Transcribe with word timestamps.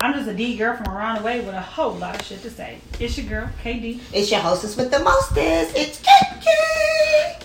I'm 0.00 0.14
just 0.14 0.28
a 0.28 0.34
D 0.34 0.56
girl 0.56 0.76
from 0.76 0.94
around 0.94 1.18
the 1.18 1.24
way 1.24 1.40
with 1.40 1.54
a 1.54 1.60
whole 1.60 1.94
lot 1.94 2.20
of 2.20 2.24
shit 2.24 2.40
to 2.42 2.50
say. 2.50 2.78
It's 3.00 3.18
your 3.18 3.26
girl, 3.26 3.50
KD. 3.64 4.00
It's 4.12 4.30
your 4.30 4.38
hostess 4.38 4.76
with 4.76 4.92
the 4.92 5.00
mostest. 5.00 5.76
It's 5.76 5.98
Kiki. 5.98 6.97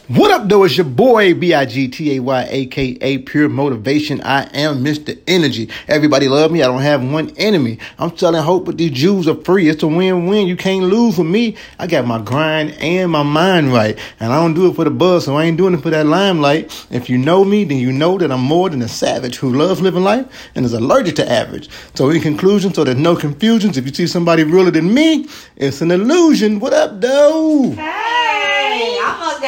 What 0.09 0.31
up, 0.31 0.49
though? 0.49 0.65
It's 0.65 0.75
your 0.75 0.85
boy, 0.85 1.33
B 1.33 1.53
I 1.53 1.65
G 1.65 1.87
T 1.87 2.17
A 2.17 2.19
Y, 2.19 2.47
aka 2.49 3.17
Pure 3.19 3.47
Motivation. 3.47 4.19
I 4.19 4.43
am 4.53 4.83
Mr. 4.83 5.17
Energy. 5.27 5.69
Everybody 5.87 6.27
love 6.27 6.51
me. 6.51 6.61
I 6.61 6.65
don't 6.65 6.81
have 6.81 7.01
one 7.09 7.29
enemy. 7.37 7.79
I'm 7.97 8.15
selling 8.17 8.43
hope, 8.43 8.65
but 8.65 8.77
these 8.77 8.91
Jews 8.91 9.29
are 9.29 9.35
free. 9.35 9.69
It's 9.69 9.81
a 9.81 9.87
win 9.87 10.27
win. 10.27 10.45
You 10.45 10.57
can't 10.57 10.87
lose 10.87 11.17
with 11.17 11.27
me. 11.27 11.55
I 11.79 11.87
got 11.87 12.05
my 12.05 12.19
grind 12.19 12.71
and 12.81 13.13
my 13.13 13.23
mind 13.23 13.71
right. 13.71 13.97
And 14.19 14.33
I 14.33 14.41
don't 14.41 14.53
do 14.53 14.69
it 14.69 14.75
for 14.75 14.83
the 14.83 14.91
buzz, 14.91 15.23
so 15.23 15.37
I 15.37 15.45
ain't 15.45 15.55
doing 15.55 15.73
it 15.73 15.81
for 15.81 15.89
that 15.91 16.05
limelight. 16.05 16.85
If 16.91 17.09
you 17.09 17.17
know 17.17 17.45
me, 17.45 17.63
then 17.63 17.77
you 17.77 17.93
know 17.93 18.17
that 18.17 18.29
I'm 18.29 18.41
more 18.41 18.69
than 18.69 18.81
a 18.81 18.89
savage 18.89 19.37
who 19.37 19.53
loves 19.53 19.79
living 19.79 20.03
life 20.03 20.25
and 20.53 20.65
is 20.65 20.73
allergic 20.73 21.15
to 21.15 21.31
average. 21.31 21.69
So, 21.95 22.09
in 22.09 22.21
conclusion, 22.21 22.73
so 22.73 22.83
there's 22.83 22.97
no 22.97 23.15
confusions, 23.15 23.77
if 23.77 23.85
you 23.85 23.93
see 23.93 24.07
somebody 24.07 24.43
realer 24.43 24.71
than 24.71 24.93
me, 24.93 25.29
it's 25.55 25.79
an 25.79 25.91
illusion. 25.91 26.59
What 26.59 26.73
up, 26.73 26.99
though? 26.99 27.73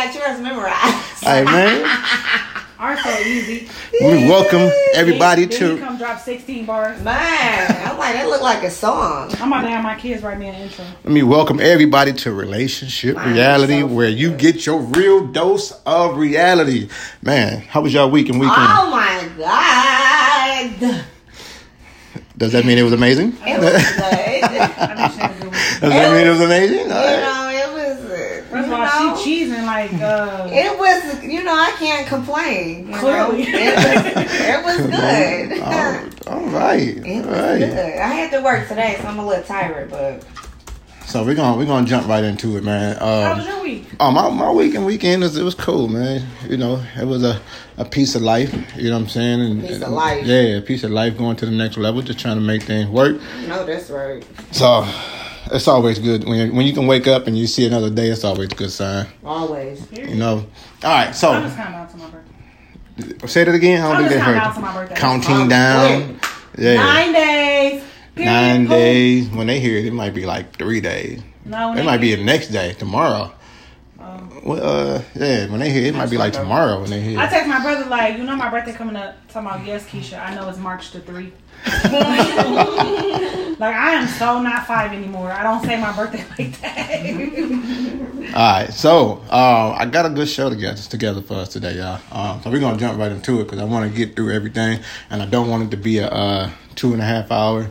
Hey, 0.05 0.11
I 0.11 0.13
almost 0.13 0.19
got 0.19 0.27
yours 0.27 0.41
memorized. 0.41 1.25
All 1.25 1.33
right, 1.33 1.45
man. 1.45 2.51
Are 2.79 2.97
so 2.97 3.19
easy. 3.21 3.69
We 4.01 4.29
welcome 4.29 4.69
everybody 4.93 5.45
Then 5.45 5.51
he 5.71 5.77
to. 5.77 5.77
come 5.83 5.97
drop 5.97 6.19
16 6.19 6.65
bars. 6.65 7.01
Man, 7.01 7.87
I'm 7.87 7.97
like, 7.97 8.13
that 8.15 8.27
look 8.27 8.41
like 8.41 8.63
a 8.63 8.69
song. 8.69 9.31
I'm 9.39 9.47
about 9.51 9.61
to 9.61 9.69
have 9.69 9.81
my 9.81 9.95
kids 9.95 10.21
write 10.21 10.37
me 10.37 10.47
an 10.49 10.55
intro. 10.55 10.83
Let 11.05 11.13
me 11.13 11.23
welcome 11.23 11.59
everybody 11.61 12.11
to 12.13 12.33
Relationship 12.33 13.15
Man, 13.15 13.33
Reality, 13.33 13.79
so 13.79 13.87
where 13.87 14.09
you 14.09 14.35
get 14.35 14.65
your 14.65 14.81
real 14.81 15.25
dose 15.25 15.71
of 15.85 16.17
reality. 16.17 16.89
Man, 17.21 17.61
how 17.61 17.79
was 17.81 17.93
y'all 17.93 18.11
week 18.11 18.27
and 18.29 18.39
weekend? 18.41 18.57
Oh 18.59 18.91
my 18.91 19.29
god. 19.37 21.05
Does 22.37 22.51
that 22.51 22.65
mean 22.65 22.77
it 22.77 22.83
was 22.83 22.91
amazing? 22.93 23.37
It 23.47 23.57
was 23.57 23.71
Does 23.71 23.95
good. 23.95 24.03
I 24.03 24.95
think 24.97 25.11
she 25.13 25.19
had 25.21 25.31
a 25.31 25.35
good 25.35 25.53
that 25.81 26.13
mean 26.13 26.27
it 26.27 26.29
was 26.29 26.41
amazing? 26.41 26.91
All 26.91 27.01
You 27.01 27.17
right. 27.17 27.21
know, 27.21 27.49
it 27.49 27.73
was. 27.73 28.11
uh, 28.11 28.44
First 28.55 28.71
of 28.71 28.77
you 28.77 28.85
all, 29.09 29.17
she 29.17 29.45
cheesing 29.45 29.65
like, 29.65 29.93
uh, 30.01 30.47
It 30.51 30.77
was, 30.79 31.23
you 31.23 31.43
know, 31.43 31.53
I 31.53 31.71
can't 31.77 32.07
complain. 32.07 32.91
Clearly. 32.93 33.43
it 33.43 33.75
was, 33.75 34.25
it 34.31 34.65
was 34.65 34.77
good. 34.99 36.19
Oh, 36.27 36.31
all 36.33 36.45
right. 36.47 36.97
It 37.05 37.25
All 37.25 37.31
was 37.31 37.59
good. 37.59 37.99
I 37.99 38.07
had 38.07 38.31
to 38.31 38.41
work 38.41 38.67
today, 38.67 38.97
so 39.01 39.07
I'm 39.07 39.19
a 39.19 39.25
little 39.25 39.43
tired, 39.43 39.89
but 39.91 40.25
So 41.05 41.23
we're 41.23 41.35
gonna 41.35 41.55
we're 41.57 41.65
gonna 41.67 41.85
jump 41.85 42.07
right 42.07 42.23
into 42.23 42.57
it, 42.57 42.63
man. 42.63 42.97
how 42.97 43.35
was 43.35 43.45
Um, 43.45 43.51
your 43.53 43.61
week? 43.63 43.85
oh, 43.99 44.11
my 44.11 44.29
my 44.29 44.51
week 44.51 44.73
and 44.75 44.85
weekend 44.85 45.21
was 45.21 45.37
it 45.37 45.43
was 45.43 45.53
cool, 45.55 45.87
man. 45.87 46.25
You 46.49 46.57
know, 46.57 46.83
it 46.97 47.05
was 47.05 47.23
a, 47.23 47.39
a 47.77 47.85
piece 47.85 48.15
of 48.15 48.21
life. 48.23 48.51
You 48.75 48.89
know 48.89 48.95
what 48.97 49.03
I'm 49.03 49.09
saying? 49.09 49.41
And, 49.41 49.61
Piece 49.61 49.81
of 49.81 49.89
life. 49.89 50.25
Yeah, 50.25 50.57
a 50.57 50.61
piece 50.61 50.83
of 50.83 50.91
life 50.91 51.15
going 51.17 51.35
to 51.37 51.45
the 51.45 51.51
next 51.51 51.77
level, 51.77 52.01
just 52.01 52.19
trying 52.19 52.37
to 52.37 52.41
make 52.43 52.63
things 52.63 52.89
work. 52.89 53.17
no, 53.47 53.65
that's 53.65 53.89
right. 53.91 54.25
So 54.51 54.83
it's 55.51 55.67
always 55.67 55.99
good 55.99 56.23
when 56.25 56.47
you, 56.47 56.53
when 56.53 56.65
you 56.65 56.73
can 56.73 56.87
wake 56.87 57.07
up 57.07 57.27
and 57.27 57.37
you 57.37 57.47
see 57.47 57.65
another 57.65 57.89
day. 57.89 58.09
It's 58.09 58.23
always 58.23 58.51
a 58.51 58.55
good 58.55 58.71
sign. 58.71 59.07
Always. 59.23 59.89
You 59.91 60.15
know. 60.15 60.45
All 60.83 60.91
right. 60.91 61.13
So. 61.15 61.31
I'm 61.31 61.41
So 61.43 61.47
just 61.47 61.57
counting 61.57 61.73
down 61.73 61.87
to 61.89 61.97
my 61.97 62.09
birthday. 62.09 63.27
say 63.27 63.43
that 63.43 63.55
again. 63.55 63.81
I 63.81 63.87
don't 63.87 63.95
I'm 63.95 64.09
think 64.09 64.09
they 64.13 64.17
counting 64.19 64.33
heard. 64.33 64.43
down 64.43 64.53
to 64.55 64.59
my 64.61 64.73
birthday. 64.73 64.95
Counting 64.95 65.35
Oh, 65.35 65.49
down. 65.49 66.19
Yeah. 66.57 66.75
Nine 66.75 67.13
days. 67.13 67.83
Period. 68.15 68.31
Nine 68.31 68.65
days. 68.67 69.29
When 69.29 69.47
they 69.47 69.59
hear 69.59 69.77
it, 69.77 69.85
it 69.85 69.93
might 69.93 70.13
be 70.13 70.25
like 70.25 70.55
three 70.57 70.79
days. 70.81 71.21
No, 71.43 71.73
It 71.75 71.83
might 71.83 71.97
be 72.01 72.15
the 72.15 72.23
next 72.23 72.47
day, 72.47 72.73
tomorrow. 72.73 73.31
Well, 74.45 74.63
uh, 74.63 75.01
yeah. 75.15 75.49
When 75.49 75.59
they 75.59 75.71
hit, 75.71 75.85
it, 75.85 75.87
it 75.87 75.95
might 75.95 76.11
be 76.11 76.17
like 76.17 76.33
tomorrow 76.33 76.79
when 76.79 76.91
they 76.91 77.01
hear. 77.01 77.19
I 77.19 77.27
text 77.27 77.49
my 77.49 77.63
brother 77.63 77.89
like, 77.89 78.15
you 78.15 78.23
know 78.23 78.35
my 78.35 78.51
birthday 78.51 78.73
coming 78.73 78.95
up. 78.95 79.15
Talking 79.27 79.47
about 79.47 79.65
yes, 79.65 79.87
Keisha. 79.87 80.23
I 80.23 80.35
know 80.35 80.47
it's 80.47 80.59
March 80.59 80.91
the 80.91 80.99
three. 80.99 81.33
like 81.65 81.83
I 83.75 83.93
am 83.93 84.07
so 84.07 84.39
not 84.39 84.67
five 84.67 84.93
anymore. 84.93 85.31
I 85.31 85.41
don't 85.41 85.65
say 85.65 85.81
my 85.81 85.95
birthday 85.95 86.23
like 86.37 86.61
that. 86.61 88.33
All 88.35 88.61
right, 88.61 88.71
so 88.71 89.23
uh, 89.31 89.75
I 89.79 89.87
got 89.87 90.05
a 90.05 90.09
good 90.09 90.29
show 90.29 90.51
together 90.51 90.79
together 90.79 91.23
for 91.23 91.33
us 91.35 91.49
today, 91.49 91.77
y'all. 91.77 91.99
Um, 92.11 92.39
so 92.43 92.51
we're 92.51 92.59
gonna 92.59 92.77
jump 92.77 92.99
right 92.99 93.11
into 93.11 93.41
it 93.41 93.45
because 93.45 93.57
I 93.57 93.63
want 93.63 93.91
to 93.91 93.97
get 93.97 94.15
through 94.15 94.31
everything, 94.31 94.79
and 95.09 95.23
I 95.23 95.25
don't 95.25 95.49
want 95.49 95.63
it 95.63 95.71
to 95.71 95.77
be 95.77 95.97
a 95.97 96.07
uh, 96.07 96.51
two 96.75 96.93
and 96.93 97.01
a 97.01 97.05
half 97.05 97.31
hour 97.31 97.67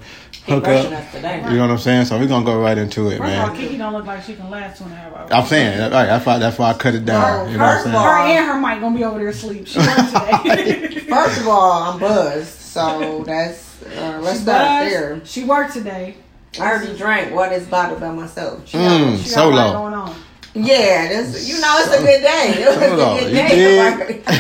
hookup. 0.47 0.67
rushing 0.69 0.93
us. 0.93 1.15
You 1.15 1.21
know 1.57 1.61
what 1.63 1.71
I'm 1.71 1.79
saying? 1.79 2.05
So 2.07 2.19
we're 2.19 2.27
gonna 2.29 2.45
go 2.45 2.61
right 2.61 2.77
into 2.79 3.09
it, 3.09 3.19
First 3.19 3.33
of 3.33 3.39
all, 3.41 3.47
man. 3.49 3.57
Kiki 3.57 3.77
don't 3.79 3.93
look 3.93 4.07
like 4.07 4.23
she 4.23 4.35
can 4.35 4.51
last 4.51 4.79
two 4.79 4.85
and 4.85 4.93
a 4.93 4.97
half 4.97 5.13
hours. 5.15 5.31
I'm 5.33 5.45
saying, 5.47 5.79
that- 5.79 5.93
right? 5.93 6.07
That's 6.07 6.25
why 6.27 6.39
that's 6.39 6.59
why 6.59 6.71
I 6.71 6.75
cut 6.75 6.95
it 6.95 7.05
down. 7.05 7.23
Bro, 7.45 7.51
You 7.53 7.59
know 7.59 7.65
what 7.65 7.71
I'm 7.71 7.75
first 7.77 7.87
of 7.87 7.93
saying? 7.93 7.97
all- 7.97 8.13
her 8.13 8.19
and 8.19 8.47
her 8.47 8.61
mic 8.61 8.81
gonna 8.81 8.97
be 8.97 9.05
over 9.05 9.19
there 9.19 9.29
asleep. 9.29 9.67
She 9.67 9.79
worked 9.79 10.13
today. 10.13 10.89
First 11.09 11.41
of 11.41 11.49
all, 11.49 11.83
I'm 11.93 11.99
buzzed, 12.01 12.49
so 12.49 13.23
that's 13.27 13.83
uh, 13.85 14.19
let's 14.23 14.41
start 14.41 14.89
there. 14.89 15.21
She 15.25 15.45
worked 15.45 15.73
today. 15.75 16.17
I 16.61 16.71
already 16.71 16.97
drank 16.97 17.33
what 17.35 17.53
is 17.53 17.67
bottle 17.67 17.99
by 17.99 18.11
myself. 18.11 18.67
She 18.69 18.79
got, 18.79 19.01
Mm, 19.01 19.19
she 19.25 19.31
got 19.35 19.45
a 19.45 19.49
lot 19.49 19.67
solo. 19.71 19.79
going 19.81 19.95
on. 19.95 20.15
Yeah, 20.57 21.09
this 21.09 21.49
you 21.49 21.59
know 21.61 21.75
it's 21.79 21.93
a 21.95 21.99
good 21.99 22.23
day. 22.23 22.55
It 22.59 22.67
was 22.69 22.77
a 22.77 22.81
good 22.91 23.33
day. 23.33 24.23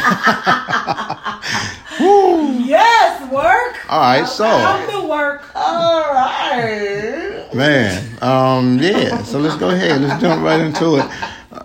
did. 1.99 2.67
Yes, 2.67 3.31
work. 3.31 3.77
All 3.91 4.01
right, 4.01 4.27
so 4.27 4.45
Come 4.45 5.03
to 5.03 5.09
work. 5.09 5.43
All 5.55 6.13
right. 6.13 7.49
man, 7.55 8.23
um, 8.23 8.79
yeah. 8.81 9.23
So 9.23 9.39
let's 9.39 9.57
go 9.57 9.71
ahead. 9.71 10.01
Let's 10.01 10.21
jump 10.21 10.43
right 10.43 10.61
into 10.61 10.97
it. 10.97 11.07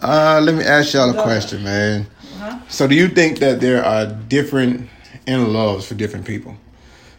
Uh, 0.03 0.39
let 0.43 0.55
me 0.55 0.63
ask 0.63 0.93
y'all 0.93 1.09
a 1.17 1.21
question, 1.23 1.63
man. 1.63 2.05
Uh-huh. 2.35 2.59
So, 2.69 2.87
do 2.87 2.95
you 2.95 3.07
think 3.09 3.39
that 3.39 3.59
there 3.59 3.83
are 3.83 4.05
different 4.05 4.89
in 5.27 5.51
loves 5.53 5.87
for 5.87 5.95
different 5.95 6.25
people? 6.25 6.55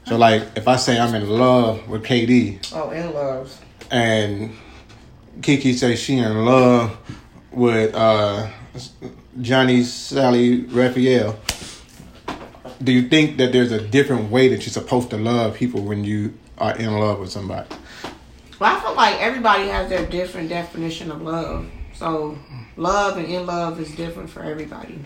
So, 0.07 0.17
like, 0.17 0.43
if 0.57 0.67
I 0.69 0.77
say 0.77 0.99
I'm 0.99 1.15
in 1.15 1.29
love 1.29 1.87
with 1.89 2.05
KD, 2.05 2.73
Oh, 2.75 2.91
in 2.91 3.13
loves. 3.13 3.59
and 3.91 4.53
Kiki 5.43 5.73
says 5.75 6.01
she 6.01 6.19
in 6.19 6.45
love 6.45 6.97
with 7.53 7.95
uh, 7.95 8.49
Johnny 9.41 9.83
Sally 9.83 10.63
Raphael, 10.63 11.39
do 12.83 12.93
you 12.93 13.09
think 13.09 13.37
that 13.37 13.53
there's 13.53 13.73
a 13.73 13.81
different 13.81 14.31
way 14.31 14.49
that 14.49 14.63
you're 14.63 14.73
supposed 14.73 15.11
to 15.11 15.17
love 15.17 15.55
people 15.55 15.83
when 15.83 16.05
you 16.05 16.35
are 16.59 16.77
in 16.77 16.93
love 16.99 17.21
with 17.21 17.31
somebody? 17.31 17.69
Well, 18.59 18.77
I 18.77 18.81
feel 18.81 18.95
like 18.95 19.21
everybody 19.21 19.69
has 19.69 19.89
their 19.89 20.07
different 20.07 20.49
definition 20.49 21.11
of 21.11 21.23
love. 21.23 21.71
So, 21.95 22.39
love 22.77 23.19
and 23.19 23.27
in 23.27 23.47
love 23.47 23.81
is 23.81 23.95
different 23.95 24.31
for 24.31 24.43
everybody. 24.43 24.99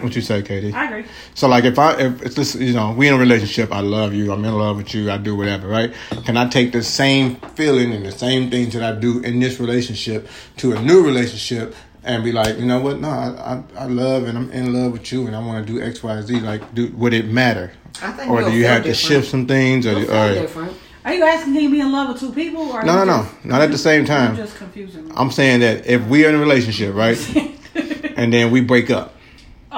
What 0.00 0.14
you 0.14 0.20
say, 0.20 0.42
Katie? 0.42 0.74
I 0.74 0.84
agree. 0.84 1.04
So 1.34 1.48
like 1.48 1.64
if 1.64 1.78
I 1.78 1.94
if 1.98 2.22
it's 2.22 2.34
this 2.34 2.54
you 2.54 2.74
know 2.74 2.92
we 2.92 3.08
in 3.08 3.14
a 3.14 3.18
relationship 3.18 3.72
I 3.72 3.80
love 3.80 4.12
you 4.12 4.30
I'm 4.30 4.44
in 4.44 4.52
love 4.52 4.76
with 4.76 4.94
you 4.94 5.10
I 5.10 5.16
do 5.16 5.34
whatever 5.34 5.68
right 5.68 5.94
can 6.26 6.36
I 6.36 6.48
take 6.48 6.72
the 6.72 6.82
same 6.82 7.36
feeling 7.54 7.94
and 7.94 8.04
the 8.04 8.12
same 8.12 8.50
things 8.50 8.74
that 8.74 8.82
I 8.82 8.98
do 8.98 9.20
in 9.20 9.40
this 9.40 9.58
relationship 9.58 10.28
to 10.58 10.72
a 10.72 10.82
new 10.82 11.02
relationship 11.02 11.74
and 12.06 12.22
be 12.24 12.32
like 12.32 12.58
you 12.58 12.64
know 12.66 12.80
what 12.80 13.00
no 13.00 13.08
I 13.08 13.62
I, 13.78 13.82
I 13.84 13.86
love 13.86 14.24
and 14.24 14.38
I'm 14.38 14.50
in 14.52 14.72
love 14.72 14.92
with 14.92 15.10
you 15.12 15.26
and 15.26 15.34
I 15.36 15.40
want 15.40 15.66
to 15.66 15.72
do 15.72 15.82
X 15.82 16.02
Y 16.02 16.22
Z 16.22 16.40
like 16.40 16.74
do 16.74 16.88
would 16.96 17.12
it 17.12 17.26
matter 17.26 17.72
I 18.02 18.12
think 18.12 18.30
or 18.30 18.40
you'll 18.40 18.50
do 18.50 18.56
you 18.56 18.62
feel 18.62 18.72
have 18.72 18.84
to 18.84 18.94
shift 18.94 19.28
some 19.28 19.46
things 19.46 19.86
or, 19.86 19.92
You'll 19.92 20.10
or 20.10 20.32
feel 20.32 20.42
different. 20.42 20.72
Are 21.04 21.14
you 21.14 21.22
asking 21.24 21.52
can 21.54 21.62
you 21.62 21.70
be 21.70 21.80
in 21.80 21.92
love 21.92 22.08
with 22.10 22.20
two 22.20 22.32
people? 22.32 22.62
Or 22.70 22.82
no 22.84 22.94
no 22.94 23.00
you 23.02 23.06
no 23.06 23.28
not 23.44 23.60
at 23.60 23.70
the 23.70 23.78
same 23.78 24.00
You're 24.00 24.06
time 24.06 24.36
just 24.36 24.56
confusing 24.56 25.08
me. 25.08 25.12
I'm 25.16 25.30
saying 25.30 25.60
that 25.60 25.86
if 25.86 26.06
we 26.06 26.24
are 26.24 26.28
in 26.30 26.36
a 26.36 26.38
relationship 26.40 26.94
right 26.94 27.18
and 28.16 28.32
then 28.32 28.50
we 28.50 28.60
break 28.60 28.90
up 28.90 29.14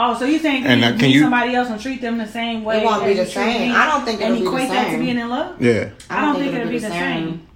Oh, 0.01 0.17
so 0.17 0.27
you're 0.27 0.39
saying 0.39 0.65
And, 0.65 0.81
you 0.81 1.01
can 1.01 1.11
you- 1.11 1.23
somebody 1.23 1.55
else 1.55 1.71
and 1.71 1.81
treat 1.81 2.01
them 2.01 2.19
the 2.19 2.27
same 2.27 2.63
way? 2.63 2.83
It 2.83 2.85
won't 2.85 3.05
be 3.05 3.15
the 3.15 3.27
same. 3.27 3.73
I 3.75 3.87
don't 3.87 4.05
think 4.05 4.21
and 4.21 4.35
it'll 4.35 4.39
be 4.39 4.43
the 4.45 4.51
equate 4.51 4.69
that 4.69 4.91
to 4.93 4.99
being 4.99 5.19
in 5.19 5.29
love. 5.29 5.61
yeah 5.61 5.91
I 6.11 6.21
don't 6.25 6.37
think 6.37 6.55
it'll 6.55 6.69
be 6.69 6.79
the 6.79 6.89
same. 6.89 7.48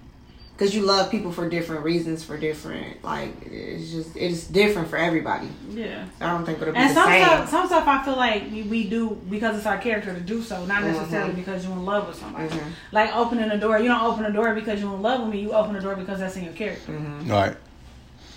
Because 0.63 0.77
you 0.77 0.83
love 0.83 1.11
people 1.11 1.29
for 1.33 1.49
different 1.49 1.83
reasons, 1.83 2.23
for 2.23 2.37
different, 2.37 3.03
like, 3.03 3.33
it's 3.51 3.91
just, 3.91 4.15
it's 4.15 4.47
different 4.47 4.87
for 4.87 4.95
everybody. 4.95 5.49
Yeah. 5.69 6.05
I 6.21 6.27
don't 6.29 6.45
think 6.45 6.61
it'll 6.61 6.73
be 6.73 6.79
And 6.79 6.89
the 6.89 6.93
some 6.93 7.09
same. 7.09 7.21
stuff, 7.25 7.49
some 7.49 7.67
stuff 7.67 7.85
I 7.85 8.01
feel 8.05 8.15
like 8.15 8.49
we, 8.49 8.61
we 8.61 8.87
do 8.89 9.09
because 9.29 9.57
it's 9.57 9.65
our 9.65 9.77
character 9.77 10.13
to 10.13 10.21
do 10.21 10.41
so, 10.41 10.65
not 10.65 10.83
necessarily 10.85 11.33
Mhm. 11.33 11.35
because 11.35 11.65
you're 11.65 11.73
in 11.73 11.83
love 11.83 12.07
with 12.07 12.15
somebody. 12.17 12.47
Mhm. 12.47 12.61
Like 12.93 13.13
opening 13.13 13.51
a 13.51 13.57
door, 13.59 13.77
you 13.79 13.89
don't 13.89 14.03
open 14.03 14.23
a 14.23 14.31
door 14.31 14.55
because 14.55 14.79
you're 14.79 14.93
in 14.93 15.01
love 15.01 15.19
with 15.25 15.31
me. 15.33 15.41
You 15.41 15.51
open 15.51 15.73
the 15.73 15.81
door 15.81 15.97
because 15.97 16.19
that's 16.21 16.37
in 16.37 16.45
your 16.45 16.53
character. 16.53 16.93
Mhm. 16.93 17.29
all 17.29 17.41
right 17.41 17.57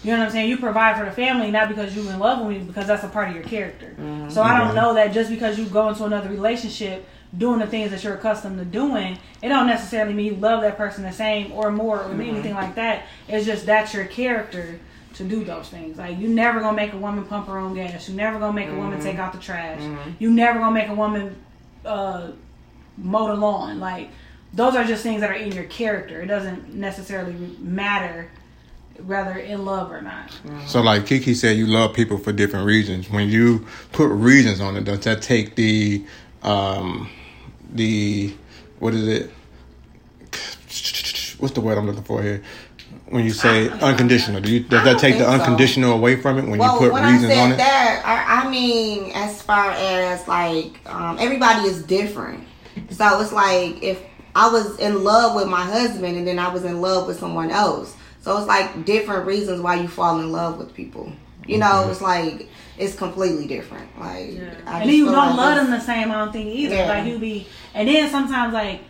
You 0.03 0.13
know 0.13 0.19
what 0.19 0.27
I'm 0.27 0.31
saying? 0.33 0.51
You 0.51 0.57
provide 0.59 0.97
for 0.99 1.05
the 1.05 1.11
family 1.13 1.51
not 1.53 1.69
because 1.69 1.95
you're 1.97 2.13
in 2.13 2.19
love 2.19 2.41
with 2.45 2.57
me, 2.57 2.63
because 2.65 2.87
that's 2.89 3.03
a 3.05 3.09
part 3.09 3.29
of 3.29 3.35
your 3.37 3.45
character. 3.45 3.95
Mhm. 4.01 4.31
So 4.33 4.43
I 4.43 4.59
don't 4.59 4.71
Mhm. 4.73 4.75
know 4.75 4.95
that 4.95 5.13
just 5.13 5.31
because 5.31 5.59
you 5.59 5.65
go 5.67 5.89
into 5.91 6.05
another 6.05 6.29
relationship 6.29 7.07
doing 7.37 7.59
the 7.59 7.67
things 7.67 7.91
that 7.91 8.03
you're 8.05 8.15
accustomed 8.15 8.59
to 8.59 8.65
doing, 8.65 9.19
it 9.43 9.49
don't 9.49 9.67
necessarily 9.67 10.15
mean 10.15 10.27
you 10.27 10.37
love 10.37 10.63
that 10.63 10.77
person 10.77 11.03
the 11.03 11.13
same 11.13 11.53
or 11.53 11.71
more 11.71 12.01
or 12.01 12.09
mm-hmm. 12.09 12.21
anything 12.21 12.55
like 12.55 12.75
that. 12.77 13.07
It's 13.29 13.47
just 13.47 13.67
that's 13.67 13.95
your 13.95 14.07
character 14.07 14.79
to 15.15 15.25
do 15.25 15.45
those 15.45 15.69
things. 15.69 15.97
Like 15.97 16.19
you 16.19 16.29
never 16.29 16.61
gonna 16.61 16.77
make 16.77 16.93
a 16.93 16.99
woman 16.99 17.25
pump 17.25 17.49
her 17.49 17.59
own 17.59 17.75
gas. 17.75 18.09
You 18.09 18.15
never 18.15 18.39
gonna 18.39 18.53
make 18.53 18.69
a 18.69 18.75
woman 18.75 19.01
take 19.01 19.15
mm-hmm. 19.15 19.23
out 19.23 19.33
the 19.33 19.39
trash. 19.39 19.81
Mm-hmm. 19.81 20.11
You 20.19 20.31
never 20.31 20.59
gonna 20.59 20.75
make 20.75 20.89
a 20.89 20.95
woman 20.95 21.37
uh, 21.85 22.33
mow 22.97 23.29
the 23.29 23.35
lawn. 23.35 23.81
Like 23.81 24.11
those 24.53 24.75
are 24.75 24.85
just 24.85 25.03
things 25.03 25.21
that 25.21 25.31
are 25.31 25.35
in 25.35 25.53
your 25.53 25.65
character. 25.65 26.21
It 26.21 26.27
doesn't 26.27 26.75
necessarily 26.75 27.35
matter 27.59 28.31
whether 29.05 29.33
in 29.33 29.65
love 29.65 29.91
or 29.93 30.01
not. 30.01 30.31
So, 30.67 30.81
like 30.81 31.07
Kiki 31.07 31.35
said, 31.35 31.57
you 31.57 31.67
love 31.67 31.95
people 31.95 32.19
for 32.19 32.33
different 32.33 32.67
reasons. 32.67 33.11
When 33.11 33.29
you 33.29 33.67
put 33.93 34.09
reasons 34.09 34.61
on 34.61 34.77
it, 34.77 34.85
does 34.85 35.01
that 35.01 35.23
take 35.23 35.55
the, 35.57 36.05
um, 36.47 37.11
the, 37.73 38.35
what 38.79 38.95
is 38.95 39.07
it? 39.09 39.31
what's 41.39 41.55
the 41.55 41.61
word 41.61 41.79
I'm 41.79 41.87
looking 41.87 42.03
for 42.03 42.23
here? 42.23 42.43
When 43.09 43.25
you 43.25 43.31
say 43.31 43.69
unconditional, 43.69 44.41
do 44.41 44.51
you 44.51 44.61
does 44.61 44.85
that 44.85 44.99
take 44.99 45.19
the 45.19 45.25
think 45.25 45.37
so. 45.37 45.41
unconditional 45.41 45.93
away 45.93 46.17
from 46.21 46.39
it 46.39 46.49
when 46.49 46.59
Well, 46.59 46.75
you 46.75 46.79
put 46.79 46.93
when 46.93 47.05
reasons 47.13 47.33
on 47.39 47.53
it? 47.53 47.57
that, 47.59 48.03
I, 48.05 48.43
I 48.47 48.51
mean, 48.51 49.13
as 49.15 49.43
far 49.43 49.71
as 49.71 50.27
like, 50.27 50.81
um, 50.87 51.17
everybody 51.21 51.69
is 51.69 51.83
different. 51.85 52.45
So 52.91 53.21
it's 53.21 53.33
like 53.33 53.83
if 53.83 54.03
I 54.35 54.49
was 54.51 54.79
in 54.81 55.05
love 55.05 55.37
with 55.37 55.47
my 55.47 55.63
husband 55.63 56.17
and 56.17 56.27
then 56.27 56.39
I 56.39 56.49
was 56.53 56.65
in 56.65 56.81
love 56.81 57.07
with 57.07 57.19
someone 57.21 57.51
else. 57.51 57.95
So 58.23 58.37
it's 58.39 58.49
like 58.49 58.85
different 58.85 59.27
reasons 59.27 59.61
why 59.61 59.77
you 59.77 59.87
fall 59.89 60.19
in 60.19 60.33
love 60.33 60.59
with 60.59 60.75
people. 60.75 61.13
You 61.47 61.59
know, 61.59 61.89
it's 61.91 62.01
like 62.01 62.49
it's 62.79 62.95
completely 62.95 63.47
different. 63.47 63.89
Like, 63.99 64.09
I 64.09 64.21
and 64.21 64.39
just 64.65 64.67
then 64.67 64.89
you 64.91 65.05
don't 65.07 65.15
like 65.15 65.37
love 65.37 65.53
it's- 65.53 65.67
them 65.67 65.71
the 65.79 65.81
same. 65.81 66.11
I 66.11 66.15
don't 66.17 66.33
think 66.33 66.49
either. 66.55 66.75
Yeah. 66.77 66.89
Like 66.89 67.07
you 67.07 67.19
be, 67.19 67.47
and 67.75 67.89
then 67.89 68.11
sometimes 68.11 68.53
like 68.53 68.81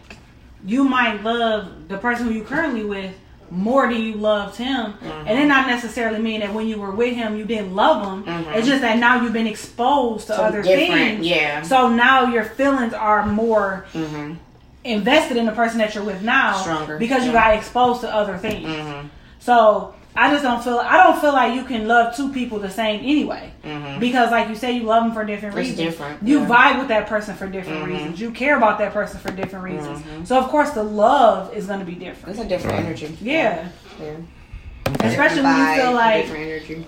you 0.64 0.84
might 0.84 1.22
love 1.22 1.88
the 1.88 1.98
person 1.98 2.26
who 2.26 2.32
you 2.32 2.42
currently 2.42 2.84
with 2.84 3.14
more 3.48 3.86
than 3.92 4.02
you 4.02 4.14
loved 4.14 4.56
him, 4.56 4.94
Mm-hmm. 4.94 5.28
and 5.28 5.38
it 5.38 5.46
not 5.46 5.68
necessarily 5.68 6.18
mean 6.18 6.40
that 6.40 6.52
when 6.52 6.66
you 6.66 6.80
were 6.80 6.90
with 6.90 7.14
him 7.14 7.36
you 7.36 7.44
didn't 7.44 7.74
love 7.76 8.04
him. 8.26 8.46
It's 8.54 8.66
just 8.66 8.80
that 8.80 8.98
now 8.98 9.22
you've 9.22 9.32
been 9.32 9.46
exposed 9.46 10.26
to 10.26 10.34
So 10.34 10.42
other 10.42 10.62
different, 10.62 10.88
things. 11.20 11.26
yeah. 11.26 11.62
So 11.62 11.88
now 11.88 12.24
your 12.32 12.42
feelings 12.42 12.92
are 12.92 13.24
more 13.24 13.84
Mhm. 13.94 14.38
invested 14.82 15.36
in 15.36 15.46
the 15.46 15.52
person 15.52 15.78
that 15.78 15.94
you're 15.94 16.02
with 16.02 16.22
now 16.22 16.54
Stronger, 16.56 16.98
because 16.98 17.24
you 17.24 17.30
got 17.32 17.54
exposed 17.54 18.00
to 18.00 18.12
other 18.12 18.36
things. 18.36 18.66
Mhm. 18.68 19.08
So 19.38 19.94
I 20.16 20.30
just 20.30 20.42
don't 20.42 20.62
feel 20.64 20.78
I 20.78 21.02
don't 21.04 21.20
feel 21.20 21.32
like 21.32 21.54
you 21.54 21.64
can 21.64 21.86
love 21.86 22.16
two 22.16 22.32
people 22.32 22.58
the 22.58 22.70
same 22.70 23.00
anyway. 23.00 23.52
Mhm. 23.64 24.00
Because 24.00 24.30
like 24.30 24.48
you 24.48 24.54
say 24.54 24.72
you 24.72 24.84
love 24.84 25.04
them 25.04 25.12
for 25.12 25.24
different 25.24 25.54
It's 25.56 25.68
reasons. 25.70 25.78
different, 25.78 26.22
You 26.22 26.40
yeah. 26.40 26.46
vibe 26.46 26.78
with 26.78 26.88
that 26.88 27.06
person 27.06 27.34
for 27.34 27.46
different 27.46 27.82
Mhm. 27.84 27.86
reasons. 27.86 28.20
You 28.20 28.30
care 28.30 28.56
about 28.56 28.78
that 28.78 28.92
person 28.92 29.20
for 29.20 29.30
different 29.30 29.64
reasons. 29.64 30.00
Mhm. 30.02 30.26
So 30.26 30.38
of 30.38 30.48
course 30.48 30.70
the 30.70 30.82
love 30.82 31.54
is 31.54 31.66
going 31.66 31.80
to 31.80 31.86
be 31.86 31.94
different. 31.94 32.36
It's 32.36 32.44
a 32.44 32.48
different 32.48 32.76
Right. 32.78 32.86
energy. 32.86 33.16
Yeah. 33.20 33.64
Yeah. 34.00 34.10
Especially 35.00 35.42
when 35.42 35.56
you 35.58 35.82
feel 35.82 35.92
like 35.92 36.22
different 36.26 36.44
energy. 36.46 36.86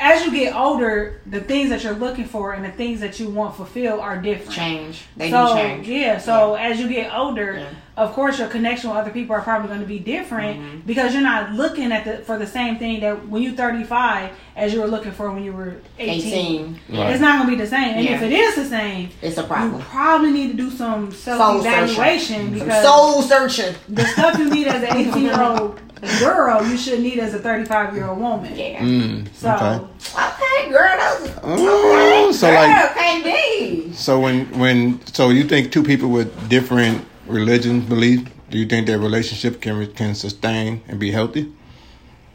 as 0.00 0.24
you 0.24 0.32
get 0.32 0.54
older, 0.56 1.20
the 1.26 1.40
things 1.40 1.70
that 1.70 1.84
you're 1.84 1.94
looking 1.94 2.24
for 2.24 2.52
and 2.52 2.64
the 2.64 2.70
things 2.70 3.00
that 3.00 3.20
you 3.20 3.28
want 3.28 3.54
fulfilled 3.56 4.00
are 4.00 4.16
different. 4.16 4.50
change. 4.52 5.04
They 5.16 5.30
so 5.30 5.48
do 5.48 5.54
change. 5.54 5.86
yeah, 5.88 6.18
so 6.18 6.54
as 6.54 6.80
you 6.80 6.88
get 6.88 7.12
older, 7.16 7.58
Yeah. 7.60 7.64
Of 7.96 8.12
course 8.12 8.38
your 8.38 8.48
connection 8.48 8.88
with 8.90 8.98
other 8.98 9.10
people 9.10 9.34
are 9.36 9.42
probably 9.42 9.68
going 9.68 9.80
to 9.80 9.86
be 9.86 9.98
different 9.98 10.58
Mm-hmm. 10.58 10.78
because 10.86 11.12
you're 11.12 11.22
not 11.22 11.52
looking 11.52 11.92
at 11.92 12.04
the 12.04 12.18
for 12.24 12.38
the 12.38 12.46
same 12.46 12.76
thing 12.78 13.00
that 13.00 13.28
when 13.28 13.42
you're 13.42 13.52
35 13.54 14.30
as 14.56 14.72
you 14.72 14.80
were 14.80 14.86
looking 14.86 15.12
for 15.12 15.30
when 15.30 15.42
you 15.44 15.52
were 15.52 15.74
18. 15.98 16.32
18. 16.32 16.80
Right. 16.98 17.10
It's 17.12 17.20
not 17.20 17.36
going 17.38 17.50
to 17.50 17.56
be 17.56 17.62
the 17.62 17.68
same, 17.68 17.94
and 17.96 18.04
Yeah. 18.04 18.16
if 18.16 18.22
it 18.22 18.32
is 18.32 18.54
the 18.54 18.64
same, 18.66 19.10
It's 19.20 19.36
a 19.38 19.42
you 19.42 19.46
problem. 19.46 19.82
probably 19.82 20.30
need 20.30 20.48
to 20.52 20.56
do 20.56 20.70
some 20.70 21.10
Soul 21.12 21.36
self 21.36 21.60
evaluation 21.66 22.36
searching. 22.36 22.52
because 22.54 22.82
Soul 22.84 23.22
searching. 23.22 23.74
the 23.88 24.04
stuff 24.06 24.38
you 24.38 24.48
need 24.50 24.66
as 24.68 24.82
an 24.82 24.96
18 25.08 25.22
year 25.22 25.40
old 25.42 25.80
girl, 26.18 26.66
you 26.66 26.76
should 26.76 27.00
need 27.00 27.18
as 27.20 27.32
a 27.34 27.38
35 27.38 27.94
year 27.94 28.06
old 28.08 28.18
woman. 28.18 28.52
Yeah. 28.56 28.80
Mm, 28.80 29.28
So 29.34 29.50
okay. 29.52 29.84
Okay, 30.14 30.70
girl. 30.70 30.96
That 30.96 31.20
was, 31.20 31.30
Oh, 31.42 32.24
okay. 32.24 32.32
so 32.32 32.46
girl, 32.48 32.56
like- 32.56 32.94
KD. 32.96 33.94
So 33.94 34.18
when 34.20 34.46
when 34.58 35.00
so 35.06 35.28
you 35.30 35.44
think 35.44 35.72
two 35.72 35.82
people 35.82 36.08
with 36.08 36.28
different 36.48 37.04
religions 37.32 37.84
belief, 37.84 38.28
do 38.50 38.58
you 38.58 38.66
think 38.66 38.86
their 38.86 38.98
relationship 38.98 39.60
can 39.60 39.92
can 39.94 40.14
sustain 40.14 40.82
and 40.86 41.00
be 41.00 41.10
healthy? 41.10 41.52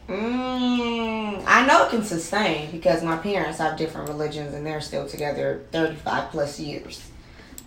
Mm, 0.08 1.44
I 1.46 1.66
know 1.66 1.86
it 1.86 1.90
can 1.90 2.02
sustain 2.02 2.70
because 2.70 3.02
my 3.02 3.16
parents 3.16 3.58
have 3.58 3.76
different 3.76 4.08
religions 4.08 4.54
and 4.54 4.66
they're 4.66 4.80
still 4.80 5.06
together 5.06 5.62
35 5.70 6.30
plus 6.30 6.58
years. 6.58 7.10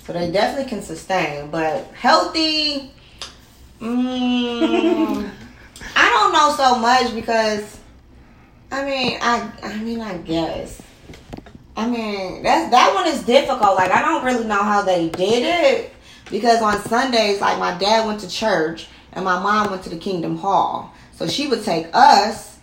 So 0.03 0.13
they 0.13 0.31
definitely 0.31 0.69
can 0.69 0.81
sustain. 0.81 1.51
But 1.51 1.85
healthy, 1.93 2.91
mm, 3.79 5.29
I 5.95 6.09
don't 6.09 6.33
know 6.33 6.53
so 6.57 6.79
much 6.79 7.13
because, 7.13 7.79
I 8.71 8.85
mean, 8.85 9.19
I, 9.21 9.51
I 9.63 9.77
mean, 9.77 10.01
I 10.01 10.17
guess. 10.17 10.81
I 11.77 11.87
mean, 11.87 12.43
that's 12.43 12.69
that 12.71 12.93
one 12.93 13.07
is 13.07 13.23
difficult. 13.23 13.75
Like 13.75 13.91
I 13.91 14.01
don't 14.01 14.25
really 14.25 14.45
know 14.45 14.61
how 14.61 14.81
they 14.81 15.09
did 15.09 15.43
it 15.43 15.93
because 16.29 16.61
on 16.61 16.81
Sundays, 16.83 17.41
like 17.41 17.59
my 17.59 17.77
dad 17.77 18.05
went 18.05 18.19
to 18.21 18.29
church 18.29 18.87
and 19.13 19.25
my 19.25 19.41
mom 19.41 19.71
went 19.71 19.83
to 19.83 19.89
the 19.89 19.97
Kingdom 19.97 20.37
Hall. 20.37 20.93
So 21.13 21.27
she 21.27 21.47
would 21.47 21.63
take 21.63 21.87
us, 21.93 22.57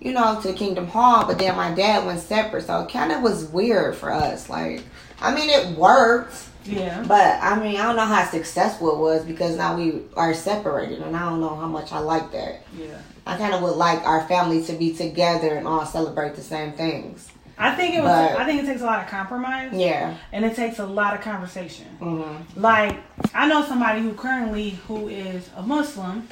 you 0.00 0.12
know, 0.12 0.40
to 0.40 0.48
the 0.48 0.54
Kingdom 0.54 0.86
Hall, 0.86 1.26
but 1.26 1.38
then 1.38 1.56
my 1.56 1.72
dad 1.74 2.04
went 2.06 2.20
separate. 2.20 2.64
So 2.66 2.82
it 2.82 2.90
kind 2.92 3.12
of 3.12 3.22
was 3.22 3.46
weird 3.46 3.96
for 3.96 4.12
us. 4.12 4.48
Like, 4.50 4.82
I 5.20 5.34
mean, 5.34 5.48
it 5.48 5.76
worked, 5.76 6.34
yeah, 6.64 7.04
but 7.06 7.38
I 7.42 7.58
mean, 7.60 7.76
I 7.76 7.84
don't 7.84 7.96
know 7.96 8.04
how 8.06 8.24
successful 8.26 8.92
it 8.94 8.98
was 8.98 9.24
because 9.24 9.56
now 9.56 9.76
we 9.76 10.02
are 10.16 10.32
separated, 10.34 11.00
and 11.00 11.16
I 11.16 11.28
don't 11.28 11.40
know 11.40 11.54
how 11.54 11.66
much 11.66 11.92
I 11.92 11.98
like 11.98 12.32
that. 12.32 12.62
yeah. 12.76 12.98
I 13.26 13.38
kind 13.38 13.54
of 13.54 13.62
would 13.62 13.76
like 13.76 14.00
our 14.00 14.26
family 14.28 14.62
to 14.64 14.74
be 14.74 14.92
together 14.94 15.54
and 15.56 15.66
all 15.66 15.86
celebrate 15.86 16.34
the 16.36 16.42
same 16.42 16.72
things. 16.72 17.30
I 17.58 17.74
think 17.74 17.94
it 17.94 18.02
was. 18.02 18.30
But- 18.32 18.40
I 18.40 18.44
think 18.44 18.62
it 18.62 18.66
takes 18.66 18.80
a 18.82 18.86
lot 18.86 19.00
of 19.02 19.08
compromise, 19.08 19.72
Yeah. 19.72 20.14
and 20.32 20.44
it 20.44 20.56
takes 20.56 20.78
a 20.78 20.86
lot 20.86 21.14
of 21.14 21.20
conversation. 21.20 21.86
Mm-hmm. 22.00 22.60
Like 22.60 22.96
I 23.34 23.46
know 23.46 23.64
somebody 23.64 24.00
who 24.00 24.12
currently 24.14 24.70
who 24.88 25.08
is 25.08 25.48
a 25.56 25.62
Muslim, 25.62 26.26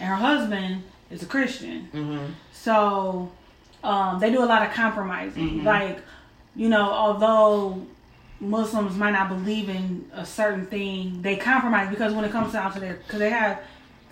and 0.00 0.08
her 0.08 0.14
husband 0.16 0.82
is 1.10 1.22
a 1.22 1.26
Christian. 1.26 1.88
Mm-hmm. 1.92 2.26
So 2.52 3.30
um, 3.82 4.20
they 4.20 4.30
do 4.30 4.42
a 4.42 4.46
lot 4.46 4.62
of 4.66 4.72
compromising. 4.72 5.60
Mhm. 5.60 5.64
Like 5.64 5.98
you 6.56 6.68
know, 6.68 6.90
although 6.90 7.82
Muslims 8.40 8.96
might 8.96 9.12
not 9.12 9.28
believe 9.28 9.68
in 9.68 10.08
a 10.14 10.24
certain 10.24 10.66
thing, 10.66 11.22
they 11.22 11.36
compromise 11.36 11.88
because 11.90 12.12
when 12.14 12.24
it 12.24 12.30
comes 12.32 12.52
down 12.52 12.72
to 12.72 12.80
their 12.80 12.94
because 12.94 13.18
they 13.18 13.30
have 13.30 13.60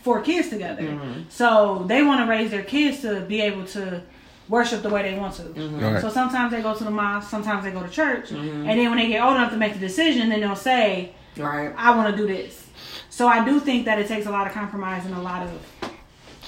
four 0.02 0.20
kids 0.20 0.48
together, 0.48 0.82
Mhm. 0.82 1.24
so 1.28 1.84
they 1.86 2.02
want 2.02 2.20
to 2.20 2.26
raise 2.26 2.50
their 2.50 2.62
kids 2.62 3.00
to 3.02 3.20
be 3.22 3.40
able 3.40 3.64
to 3.66 4.02
worship 4.48 4.82
the 4.82 4.88
way 4.90 5.02
they 5.10 5.18
want 5.18 5.34
to. 5.34 5.42
Right. 5.42 6.00
So 6.00 6.08
sometimes 6.08 6.52
they 6.52 6.62
go 6.62 6.74
to 6.74 6.84
the 6.84 6.90
mosque, 6.90 7.28
sometimes 7.30 7.64
they 7.64 7.70
go 7.72 7.82
to 7.82 7.88
church, 7.88 8.30
Mhm. 8.30 8.68
and 8.68 8.78
then 8.78 8.88
when 8.90 8.98
they 8.98 9.08
get 9.08 9.22
old 9.24 9.36
enough 9.36 9.50
to 9.50 9.56
make 9.56 9.72
the 9.74 9.78
decision, 9.80 10.28
then 10.28 10.40
they'll 10.40 10.54
say, 10.56 11.10
Right. 11.36 11.70
I 11.76 11.94
want 11.96 12.10
to 12.10 12.16
do 12.16 12.26
this. 12.26 12.66
So 13.10 13.26
I 13.28 13.44
do 13.44 13.60
think 13.60 13.84
that 13.86 13.98
it 13.98 14.08
takes 14.08 14.26
a 14.26 14.30
lot 14.30 14.46
of 14.46 14.52
compromise 14.52 15.04
and 15.06 15.14
a 15.14 15.20
lot 15.20 15.42
of 15.42 15.50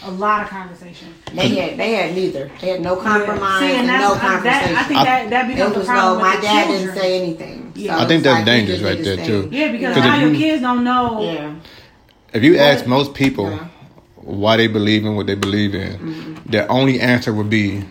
a 0.06 0.10
lot 0.12 0.42
of 0.44 0.48
conversation. 0.48 1.08
They 1.34 1.48
had 1.56 1.76
they 1.76 1.92
had 1.94 2.14
neither. 2.14 2.48
They 2.60 2.68
had 2.68 2.80
no 2.82 2.94
compromise 2.94 3.58
See, 3.60 3.72
and, 3.74 3.90
and 3.90 4.00
no 4.00 4.14
I, 4.14 4.18
conversation. 4.18 4.74
that, 4.74 4.76
I 4.78 4.82
think 4.84 5.00
that 5.02 5.30
that 5.30 5.44
it 5.44 5.48
becomes 5.54 5.72
the 5.72 5.78
was 5.80 5.88
no. 5.88 5.94
problem 5.94 6.22
My 6.22 6.34
with 6.36 6.44
dad 6.44 6.66
children. 6.66 6.86
didn't 6.86 7.00
say 7.02 7.20
anything. 7.22 7.72
Yeah. 7.74 7.96
So 7.98 8.04
I 8.04 8.06
think 8.06 8.22
that's 8.22 8.36
like, 8.36 8.44
dangerous 8.44 8.80
right 8.82 9.02
there, 9.02 9.16
thing. 9.16 9.26
too. 9.26 9.48
Yeah, 9.50 9.72
because 9.72 9.94
'Cause 9.96 10.04
now 10.04 10.14
if 10.14 10.20
your 10.20 10.30
you- 10.30 10.38
kids 10.38 10.62
don't 10.62 10.84
know. 10.84 11.20
Yeah. 11.22 11.50
If 12.32 12.44
you 12.44 12.52
What- 12.52 12.60
ask 12.60 12.86
most 12.86 13.12
people 13.14 13.50
Yeah. 13.50 13.64
why 14.16 14.56
they 14.56 14.68
believe 14.68 15.04
in 15.04 15.16
what 15.16 15.26
they 15.26 15.34
believe 15.34 15.74
in, 15.74 15.92
Mm-hmm. 15.98 16.34
Their 16.48 16.70
only 16.70 17.00
answer 17.00 17.32
would 17.32 17.50
be 17.50 17.84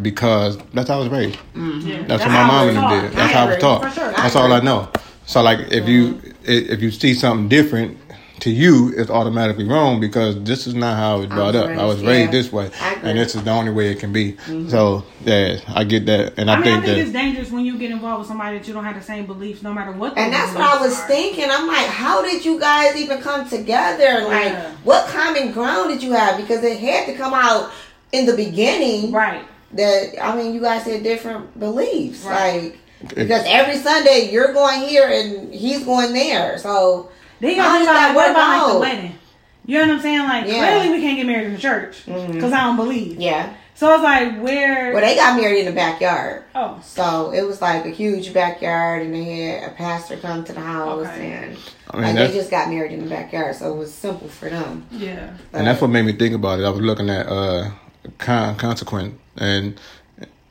because 0.00 0.58
that's 0.72 0.88
how 0.88 0.96
I 0.96 1.00
was 1.00 1.08
raised. 1.08 1.38
Mm-hmm. 1.54 1.88
Yeah, 1.88 2.02
That's, 2.06 2.22
what 2.22 2.32
my 2.32 2.46
mom 2.46 2.68
and 2.68 2.76
them 2.76 2.90
did. 2.90 3.12
That's 3.12 3.32
how 3.32 3.46
I 3.46 3.48
was 3.48 3.58
taught. 3.58 3.84
For 3.84 4.00
sure. 4.00 4.12
That's 4.12 4.36
I 4.36 4.40
all 4.40 4.52
I 4.52 4.60
know. 4.60 4.88
So 5.26 5.42
like 5.42 5.72
if 5.72 5.88
you 5.88 6.20
if 6.42 6.82
you 6.82 6.90
see 6.90 7.14
something 7.14 7.48
different 7.48 7.98
to 8.40 8.50
you, 8.50 8.92
it's 8.94 9.10
automatically 9.10 9.64
wrong 9.66 10.00
because 10.00 10.42
this 10.42 10.66
is 10.66 10.74
not 10.74 10.96
how 10.98 11.14
I 11.14 11.18
was 11.20 11.26
brought 11.28 11.54
up. 11.54 11.70
I 11.70 11.84
was 11.84 11.96
raised, 11.96 12.06
raised 12.06 12.26
yeah. 12.26 12.30
this 12.30 12.52
way, 12.52 12.70
and 13.02 13.18
this 13.18 13.34
is 13.34 13.42
the 13.44 13.50
only 13.50 13.70
way 13.70 13.90
it 13.90 14.00
can 14.00 14.12
be. 14.12 14.32
Mm-hmm. 14.32 14.68
So 14.68 15.04
yeah, 15.24 15.60
I 15.68 15.84
get 15.84 16.04
that, 16.06 16.34
and 16.36 16.50
I, 16.50 16.54
I 16.54 16.56
mean, 16.56 16.64
think, 16.64 16.82
I 16.82 16.84
think 16.84 16.96
that 16.96 16.98
it's 16.98 17.12
dangerous 17.12 17.50
when 17.50 17.64
you 17.64 17.78
get 17.78 17.90
involved 17.90 18.18
with 18.18 18.28
somebody 18.28 18.58
that 18.58 18.66
you 18.66 18.74
don't 18.74 18.84
have 18.84 18.96
the 18.96 19.02
same 19.02 19.24
beliefs, 19.24 19.62
no 19.62 19.72
matter 19.72 19.92
what. 19.92 20.18
And 20.18 20.32
that's 20.32 20.52
what 20.52 20.62
I 20.62 20.78
was 20.80 20.98
are. 20.98 21.06
thinking. 21.06 21.46
I'm 21.48 21.66
like, 21.66 21.86
how 21.86 22.22
did 22.22 22.44
you 22.44 22.60
guys 22.60 22.96
even 22.96 23.22
come 23.22 23.48
together? 23.48 24.26
Like, 24.26 24.52
Yeah. 24.52 24.72
what 24.82 25.06
common 25.08 25.52
ground 25.52 25.90
did 25.90 26.02
you 26.02 26.12
have? 26.12 26.36
Because 26.36 26.62
it 26.64 26.78
had 26.80 27.06
to 27.06 27.14
come 27.14 27.32
out 27.32 27.70
in 28.14 28.26
the 28.26 28.34
beginning 28.36 29.12
Right. 29.12 29.44
that 29.72 30.14
I 30.22 30.36
mean, 30.36 30.54
you 30.54 30.60
guys 30.60 30.82
had 30.84 31.02
different 31.02 31.58
beliefs. 31.58 32.24
Right. 32.24 32.72
Like, 33.02 33.14
because 33.14 33.42
every 33.46 33.76
Sunday 33.76 34.30
you're 34.32 34.52
going 34.54 34.80
here 34.88 35.08
and 35.08 35.52
he's 35.52 35.84
going 35.84 36.12
there. 36.14 36.56
So 36.58 37.10
Then 37.40 37.50
you 37.50 37.56
gotta 37.56 37.78
does 37.80 37.86
think 37.86 37.90
about 37.90 37.94
that 38.00 38.06
like, 38.08 38.16
what 38.16 38.30
about 38.30 38.48
like 38.48 38.66
the 38.68 38.74
out? 38.74 38.80
wedding? 38.80 39.18
You 39.66 39.78
know 39.78 39.86
what 39.88 39.94
I'm 39.96 40.00
saying? 40.02 40.18
Like 40.20 40.46
Yeah. 40.46 40.58
clearly 40.78 40.90
we 40.96 41.00
can't 41.02 41.16
get 41.16 41.26
married 41.26 41.46
in 41.48 41.52
the 41.54 41.58
church 41.58 42.02
because 42.06 42.50
Mhm. 42.50 42.52
I 42.52 42.64
don't 42.64 42.76
believe. 42.76 43.18
yeah, 43.20 43.48
So 43.74 43.88
I 43.88 43.94
was 43.94 44.02
like 44.02 44.40
where? 44.40 44.92
well, 44.92 45.02
they 45.02 45.16
got 45.16 45.38
married 45.40 45.60
in 45.60 45.66
the 45.66 45.72
backyard. 45.72 46.44
oh, 46.54 46.78
So 46.84 47.32
it 47.34 47.42
was 47.46 47.60
like 47.60 47.84
a 47.86 47.90
huge 47.90 48.32
backyard, 48.32 49.02
and 49.02 49.14
they 49.14 49.24
had 49.24 49.70
a 49.70 49.74
pastor 49.74 50.16
come 50.16 50.44
to 50.44 50.52
the 50.52 50.60
house, 50.60 51.06
Okay. 51.06 51.32
and 51.32 51.56
I 51.90 51.96
mean 51.96 52.16
like 52.16 52.28
they 52.30 52.38
just 52.38 52.50
got 52.50 52.68
married 52.70 52.92
in 52.92 53.04
the 53.04 53.10
backyard. 53.10 53.56
So 53.56 53.72
it 53.72 53.76
was 53.76 53.92
simple 53.92 54.28
for 54.28 54.48
them. 54.48 54.86
yeah. 54.92 55.30
and 55.52 55.66
that's 55.66 55.80
what 55.80 55.90
made 55.90 56.04
me 56.06 56.12
think 56.12 56.34
about 56.34 56.60
it. 56.60 56.64
I 56.64 56.70
was 56.70 56.80
looking 56.80 57.08
at 57.10 57.26
uh, 57.26 57.70
con- 58.18 58.56
consequent, 58.56 59.18
and 59.36 59.78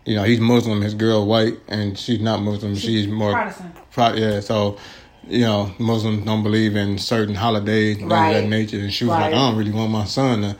you 0.05 0.15
know 0.15 0.23
he's 0.23 0.39
Muslim, 0.39 0.81
his 0.81 0.93
girl 0.93 1.25
white, 1.25 1.57
and 1.67 1.97
she's 1.97 2.19
not 2.21 2.41
Muslim. 2.41 2.75
She's 2.75 3.07
more 3.07 3.33
Protestant. 3.33 3.75
Pro- 3.91 4.13
yeah, 4.13 4.39
so 4.39 4.77
you 5.27 5.39
know, 5.41 5.71
Muslims 5.79 6.25
don't 6.25 6.43
believe 6.43 6.75
in 6.75 6.97
certain 6.97 7.33
holidays, 7.35 7.95
things 7.95 8.11
of 8.11 8.17
that 8.17 8.45
nature. 8.49 8.77
And 8.79 8.91
she 8.93 9.05
was 9.05 9.11
Right. 9.13 9.21
like, 9.31 9.33
I 9.33 9.37
don't 9.37 9.55
really 9.57 9.71
want 9.71 9.89
my 9.89 10.03
son 10.03 10.41
to 10.41 10.57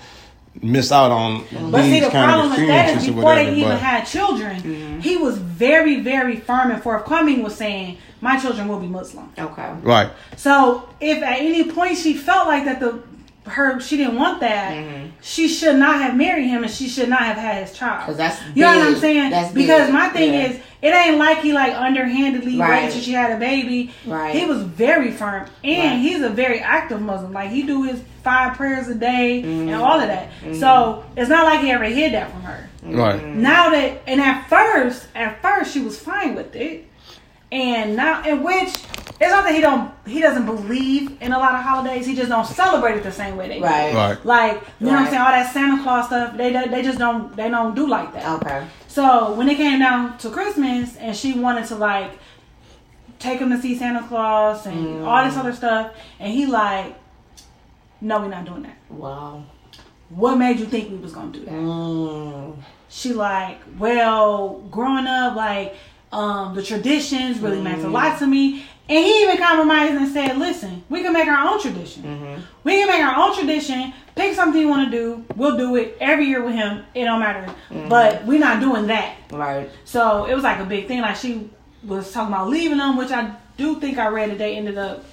miss 0.61 0.89
out 0.89 1.11
on 1.11 1.43
But 1.69 1.81
these 1.81 1.95
see, 1.95 1.99
the 1.99 2.09
kind 2.09 2.31
problem 2.31 2.51
of 2.53 2.57
with 2.57 2.67
that 2.69 2.89
is 2.89 2.95
experiences 3.03 3.07
before 3.07 3.23
whatever. 3.25 3.49
they 3.51 3.57
even 3.57 3.69
but 3.71 3.79
had 3.81 4.05
children, 4.05 4.61
Mm-hmm. 4.61 4.99
he 5.01 5.17
was 5.17 5.37
very, 5.37 5.99
very 5.99 6.37
firm 6.37 6.71
and 6.71 6.81
forthcoming 6.81 7.43
was 7.43 7.55
saying, 7.55 7.97
"My 8.21 8.37
children 8.39 8.69
will 8.69 8.79
be 8.79 8.87
Muslim." 8.87 9.29
Okay. 9.37 9.69
right, 9.81 10.09
So 10.37 10.87
if 11.01 11.21
at 11.21 11.41
any 11.41 11.65
point 11.65 11.97
she 11.97 12.13
felt 12.13 12.47
like 12.47 12.63
that 12.63 12.79
the 12.79 12.99
her 13.45 13.79
she 13.79 13.97
didn't 13.97 14.15
want 14.17 14.39
that, 14.39 14.71
Mhm. 14.73 15.09
she 15.21 15.47
should 15.47 15.75
not 15.75 16.01
have 16.01 16.15
married 16.15 16.47
him 16.47 16.63
and 16.63 16.71
she 16.71 16.87
should 16.87 17.09
not 17.09 17.21
have 17.21 17.37
had 17.37 17.61
his 17.67 17.77
child. 17.77 18.05
'Cause 18.05 18.17
that's 18.17 18.39
you 18.55 18.61
know 18.63 18.77
what 18.77 18.87
I'm 18.87 18.95
saying? 18.95 19.31
That's 19.31 19.51
because 19.53 19.85
big. 19.87 19.93
my 19.93 20.07
thing 20.09 20.33
Yeah. 20.33 20.39
is, 20.47 20.55
it 20.81 20.89
ain't 20.93 21.17
like 21.17 21.39
he 21.41 21.51
like 21.53 21.73
underhandedly 21.75 22.57
Right. 22.57 22.69
waited 22.83 22.93
till 22.93 23.01
she 23.01 23.11
had 23.13 23.31
a 23.31 23.37
baby. 23.37 23.91
Right. 24.05 24.33
He 24.35 24.45
was 24.45 24.61
very 24.63 25.11
firm, 25.11 25.45
and 25.63 25.91
Right. 25.91 25.99
he's 25.99 26.21
a 26.21 26.29
very 26.29 26.59
active 26.59 27.01
Muslim. 27.01 27.33
Like 27.33 27.49
he 27.49 27.63
do 27.63 27.83
his 27.83 27.99
five 28.23 28.53
prayers 28.55 28.87
a 28.87 28.95
day 28.95 29.43
Mm-hmm. 29.45 29.67
and 29.69 29.75
all 29.75 29.99
of 29.99 30.07
that. 30.07 30.29
So 30.59 31.03
it's 31.17 31.29
not 31.29 31.43
like 31.45 31.59
he 31.59 31.71
ever 31.71 31.83
hid 31.85 32.13
that 32.13 32.31
from 32.31 32.43
her. 32.43 32.69
Right. 32.85 33.25
Now 33.25 33.69
that 33.71 34.01
and 34.07 34.21
at 34.21 34.47
first, 34.49 35.07
at 35.15 35.41
first 35.41 35.73
she 35.73 35.79
was 35.81 35.99
fine 35.99 36.35
with 36.35 36.55
it, 36.55 36.85
and 37.53 37.95
now 37.95 38.23
in 38.23 38.41
which 38.41 38.69
it's 39.21 39.31
not 39.31 39.43
that 39.43 39.53
he 39.53 39.61
don't 39.61 39.93
he 40.07 40.19
doesn't 40.19 40.45
believe 40.45 41.21
in 41.21 41.31
a 41.31 41.37
lot 41.37 41.53
of 41.53 41.61
holidays. 41.61 42.05
He 42.05 42.15
just 42.15 42.29
don't 42.29 42.45
celebrate 42.45 42.97
it 42.97 43.03
the 43.03 43.11
same 43.11 43.37
way 43.37 43.47
they 43.47 43.59
do. 43.59 43.63
Right. 43.63 43.93
Right. 43.93 44.25
Like 44.25 44.63
you 44.79 44.87
know 44.87 44.93
what 44.93 45.01
I'm 45.01 45.05
saying, 45.05 45.21
all 45.21 45.31
that 45.31 45.53
Santa 45.53 45.81
Claus 45.83 46.07
stuff. 46.07 46.35
They 46.35 46.51
they 46.51 46.81
just 46.81 46.97
don't 46.97 47.33
they 47.35 47.49
don't 47.49 47.75
do 47.75 47.87
like 47.87 48.11
that. 48.13 48.41
Okay. 48.41 48.67
So 48.87 49.33
when 49.33 49.47
it 49.49 49.55
came 49.57 49.79
down 49.79 50.17
to 50.17 50.29
Christmas 50.31 50.97
and 50.97 51.15
she 51.15 51.33
wanted 51.33 51.67
to 51.67 51.75
like 51.75 52.11
take 53.19 53.39
him 53.39 53.51
to 53.51 53.61
see 53.61 53.77
Santa 53.77 54.05
Claus 54.07 54.65
and 54.65 55.03
all 55.03 55.23
this 55.23 55.37
other 55.37 55.53
stuff, 55.53 55.95
and 56.19 56.33
he 56.33 56.47
like, 56.47 56.95
no, 58.01 58.19
we're 58.19 58.29
not 58.29 58.45
doing 58.45 58.63
that. 58.63 58.77
Wow. 58.89 59.45
What 60.09 60.37
made 60.37 60.59
you 60.59 60.65
think 60.65 60.89
we 60.89 60.97
was 60.97 61.13
gonna 61.13 61.31
do 61.31 61.45
that? 61.45 61.53
Mm. 61.53 62.57
She 62.89 63.13
like, 63.13 63.59
well, 63.79 64.59
growing 64.69 65.07
up, 65.07 65.35
like, 65.35 65.75
um, 66.13 66.55
the 66.55 66.63
traditions 66.63 67.39
really 67.39 67.61
meant 67.61 67.83
a 67.83 67.89
lot 67.89 68.13
mm-hmm. 68.13 68.19
to 68.19 68.27
me. 68.27 68.65
And 68.89 69.05
he 69.05 69.23
even 69.23 69.37
compromised 69.37 69.93
and 69.93 70.11
said, 70.11 70.37
listen, 70.37 70.83
we 70.89 71.01
can 71.01 71.13
make 71.13 71.27
our 71.27 71.47
own 71.47 71.61
tradition. 71.61 72.03
Mm-hmm. 72.03 72.41
We 72.65 72.79
can 72.79 72.87
make 72.87 73.01
our 73.01 73.15
own 73.17 73.35
tradition. 73.35 73.93
Pick 74.15 74.35
something 74.35 74.59
you 74.59 74.67
want 74.67 74.91
to 74.91 74.97
do. 74.97 75.25
We'll 75.35 75.57
do 75.57 75.75
it 75.77 75.97
every 76.01 76.25
year 76.25 76.43
with 76.43 76.53
him. 76.53 76.83
It 76.93 77.05
don't 77.05 77.19
matter. 77.19 77.51
Mm-hmm. 77.69 77.87
But 77.87 78.25
we're 78.25 78.39
not 78.39 78.59
doing 78.59 78.87
that. 78.87 79.15
Right. 79.31 79.69
So 79.85 80.25
it 80.25 80.35
was 80.35 80.43
like 80.43 80.59
a 80.59 80.65
big 80.65 80.87
thing. 80.87 81.01
Like 81.01 81.15
she 81.15 81.49
was 81.83 82.11
talking 82.11 82.33
about 82.33 82.49
leaving 82.49 82.77
them, 82.77 82.97
which 82.97 83.11
I 83.11 83.35
do 83.57 83.79
think 83.79 83.97
I 83.97 84.07
read 84.07 84.31
that 84.31 84.37
they 84.37 84.55
ended 84.57 84.77
up 84.77 85.05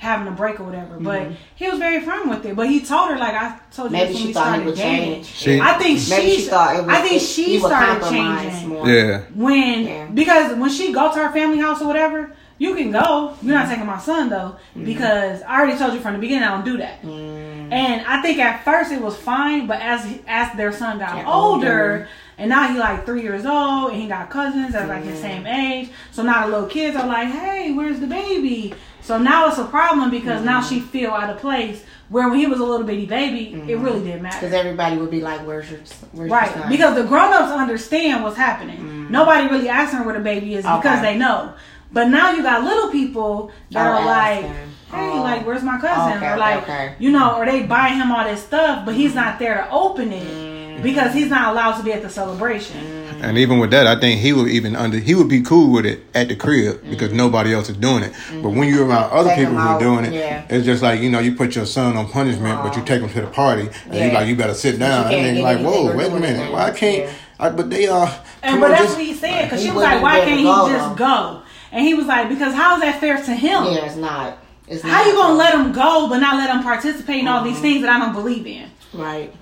having 0.00 0.26
a 0.26 0.30
break 0.32 0.58
or 0.58 0.64
whatever. 0.64 0.96
But 0.98 1.28
he 1.54 1.68
was 1.68 1.78
very 1.78 2.00
firm 2.00 2.28
with 2.30 2.44
it. 2.46 2.56
But 2.56 2.68
he 2.68 2.80
told 2.80 3.10
her, 3.10 3.16
like 3.18 3.34
I 3.34 3.58
told 3.70 3.90
you 3.92 3.98
Maybe 3.98 4.14
when 4.14 4.22
she 4.22 4.26
we 4.28 4.32
thought 4.32 4.44
he 4.46 4.48
started 4.48 4.66
would 4.66 4.74
dating. 4.76 5.14
change. 5.14 5.26
She- 5.26 5.60
I 5.60 5.72
think 5.74 6.00
Maybe 6.08 6.30
she, 6.30 6.40
she 6.40 6.48
thought 6.48 6.76
it 6.76 6.84
was. 6.84 6.88
I 6.94 7.00
think 7.00 7.12
he 7.12 7.18
she 7.20 7.58
started 7.58 8.02
changing 8.10 8.68
more. 8.68 8.88
Yeah. 8.88 9.20
when 9.34 9.84
Yeah. 9.84 10.06
because 10.06 10.56
when 10.56 10.70
she 10.70 10.92
go 10.92 11.12
to 11.12 11.18
her 11.18 11.32
family 11.32 11.58
house 11.58 11.80
or 11.80 11.86
whatever. 11.86 12.32
You 12.58 12.74
can 12.74 12.90
go. 12.92 13.34
You're 13.40 13.54
not 13.54 13.70
taking 13.70 13.86
my 13.86 13.98
son 13.98 14.28
though, 14.28 14.56
Mm-hmm. 14.76 14.84
because 14.84 15.40
I 15.48 15.58
already 15.60 15.78
told 15.78 15.94
you 15.94 16.00
from 16.00 16.12
the 16.12 16.18
beginning 16.18 16.44
I 16.46 16.50
don't 16.56 16.64
do 16.66 16.76
that. 16.76 17.00
Mm. 17.00 17.72
And 17.72 18.06
I 18.06 18.20
think 18.20 18.38
at 18.38 18.62
first 18.66 18.92
it 18.92 19.00
was 19.00 19.16
fine, 19.16 19.66
but 19.66 19.80
as 19.80 20.06
as 20.28 20.54
their 20.58 20.70
son 20.70 20.98
got 20.98 21.14
Get 21.16 21.26
older, 21.26 21.66
older. 21.66 22.08
and 22.36 22.50
now 22.50 22.68
he 22.70 22.78
like 22.78 23.06
three 23.06 23.22
years 23.22 23.46
old, 23.46 23.92
and 23.92 24.02
he 24.02 24.08
got 24.08 24.28
cousins 24.28 24.72
that's 24.74 24.90
like 24.90 25.04
his 25.04 25.20
Mm-hmm. 25.20 25.44
same 25.44 25.46
age. 25.46 25.90
So 26.10 26.22
now 26.22 26.44
the 26.46 26.52
little 26.52 26.68
kids 26.68 26.96
are 26.98 27.06
like, 27.06 27.28
"Hey, 27.28 27.72
where's 27.72 27.98
the 27.98 28.06
baby?" 28.06 28.74
So 29.10 29.18
now 29.18 29.48
it's 29.48 29.58
a 29.58 29.64
problem 29.64 30.08
because 30.08 30.44
now 30.44 30.60
Mm-hmm. 30.60 30.68
she 30.68 30.78
feel 30.80 31.10
out 31.10 31.30
of 31.30 31.38
place. 31.38 31.82
Where 32.10 32.28
when 32.28 32.38
he 32.38 32.46
was 32.46 32.60
a 32.60 32.64
little 32.64 32.86
bitty 32.86 33.06
baby, 33.06 33.60
it 33.68 33.76
really 33.78 34.04
didn't 34.04 34.22
matter. 34.22 34.36
Because 34.38 34.54
everybody 34.54 34.96
would 34.98 35.10
be 35.10 35.20
like, 35.20 35.44
"Where's 35.44 35.68
your, 35.68 35.80
where's 36.12 36.28
your 36.28 36.38
Right, 36.38 36.52
son?" 36.52 36.68
because 36.70 36.94
the 36.94 37.02
grown-ups 37.02 37.50
understand 37.50 38.22
what's 38.22 38.36
happening. 38.36 39.10
Nobody 39.10 39.48
really 39.48 39.68
asks 39.68 39.94
her 39.96 40.04
where 40.04 40.14
the 40.16 40.20
baby 40.22 40.54
is 40.54 40.62
because 40.62 41.00
Mm. 41.00 41.02
They 41.02 41.18
know. 41.18 41.54
But 41.92 42.04
now 42.06 42.30
you 42.30 42.42
got 42.44 42.62
little 42.62 42.88
people 42.90 43.50
that 43.72 43.84
are 43.84 44.04
like, 44.06 44.44
asking. 44.44 44.52
"Hey, 44.92 45.10
Oh. 45.18 45.22
like, 45.22 45.44
where's 45.44 45.64
my 45.64 45.78
cousin?" 45.78 46.18
Okay, 46.18 46.28
or 46.32 46.36
like, 46.36 46.62
okay. 46.62 46.94
you 47.00 47.10
know, 47.10 47.34
or 47.36 47.46
they 47.46 47.62
buy 47.64 47.88
him 47.88 48.12
all 48.12 48.22
this 48.24 48.42
stuff, 48.44 48.84
but 48.84 48.94
he's 48.94 49.14
not 49.16 49.40
there 49.40 49.54
to 49.54 49.68
open 49.72 50.12
it 50.12 50.82
because 50.84 51.12
he's 51.14 51.30
not 51.30 51.50
allowed 51.52 51.76
to 51.78 51.82
be 51.82 51.92
at 51.92 52.02
the 52.02 52.08
celebration. 52.10 52.78
And 53.22 53.38
even 53.38 53.58
with 53.58 53.70
that, 53.72 53.86
I 53.86 53.98
think 54.00 54.20
he 54.20 54.32
would 54.32 54.48
even 54.48 54.74
under 54.76 54.98
he 54.98 55.14
would 55.14 55.28
be 55.28 55.42
cool 55.42 55.72
with 55.72 55.86
it 55.86 56.00
at 56.14 56.28
the 56.28 56.36
crib 56.36 56.82
because 56.88 57.12
nobody 57.12 57.52
else 57.52 57.68
is 57.68 57.76
doing 57.76 58.02
it. 58.02 58.12
But 58.42 58.50
when 58.50 58.68
you're 58.68 58.86
around 58.86 59.10
other 59.12 59.30
Take 59.30 59.38
people 59.40 59.54
who 59.54 59.68
are 59.68 59.78
doing 59.80 60.04
it, 60.06 60.12
yeah. 60.14 60.46
it's 60.48 60.64
just 60.64 60.82
like 60.82 61.00
you 61.00 61.10
know 61.10 61.18
you 61.20 61.34
put 61.34 61.54
your 61.54 61.66
son 61.66 61.96
on 61.96 62.08
punishment, 62.08 62.62
but 62.62 62.76
you 62.76 62.82
take 62.84 63.02
him 63.02 63.08
to 63.10 63.20
the 63.20 63.26
party, 63.26 63.68
and 63.86 63.94
you 63.94 64.00
Yeah. 64.00 64.12
like 64.12 64.28
you 64.28 64.36
better 64.36 64.54
sit 64.54 64.78
down, 64.78 65.04
and 65.12 65.24
then 65.24 65.34
you're 65.36 65.44
like, 65.44 65.58
whoa, 65.60 65.90
or 65.90 65.96
wait 65.96 66.10
a 66.12 66.18
minute, 66.18 66.50
why 66.52 66.66
I 66.66 66.70
can't? 66.70 67.04
Yeah. 67.04 67.12
I, 67.38 67.50
but 67.50 67.70
they 67.70 67.86
are. 67.88 68.06
And 68.42 68.60
but 68.60 68.66
on, 68.66 68.70
that's 68.72 68.82
just- 68.84 68.96
what 68.96 69.06
he 69.06 69.14
said 69.14 69.44
because 69.44 69.62
she 69.62 69.70
was 69.70 69.82
like, 69.82 70.02
"Why 70.02 70.20
can't 70.20 70.38
he 70.38 70.44
just 70.44 70.96
go, 70.96 71.06
go?" 71.06 71.42
And 71.72 71.84
he 71.86 71.94
was 71.94 72.06
like, 72.06 72.28
"Because 72.28 72.54
how 72.54 72.74
is 72.76 72.82
that 72.82 73.00
fair 73.00 73.16
to 73.16 73.32
him? 73.34 73.64
yeah, 73.64 73.86
it's 73.86 73.96
not. 73.96 74.38
It's 74.68 74.82
How 74.82 74.88
not. 74.98 75.06
you 75.06 75.12
gonna 75.14 75.34
let 75.34 75.54
him 75.54 75.72
go 75.72 76.08
but 76.08 76.18
not 76.18 76.36
let 76.36 76.48
him 76.50 76.62
participate 76.62 77.20
in 77.20 77.28
all 77.28 77.42
these 77.42 77.58
things 77.58 77.82
that 77.82 77.90
I 77.90 77.98
don't 77.98 78.12
believe 78.14 78.46
in? 78.46 78.70
Right. 78.92 79.34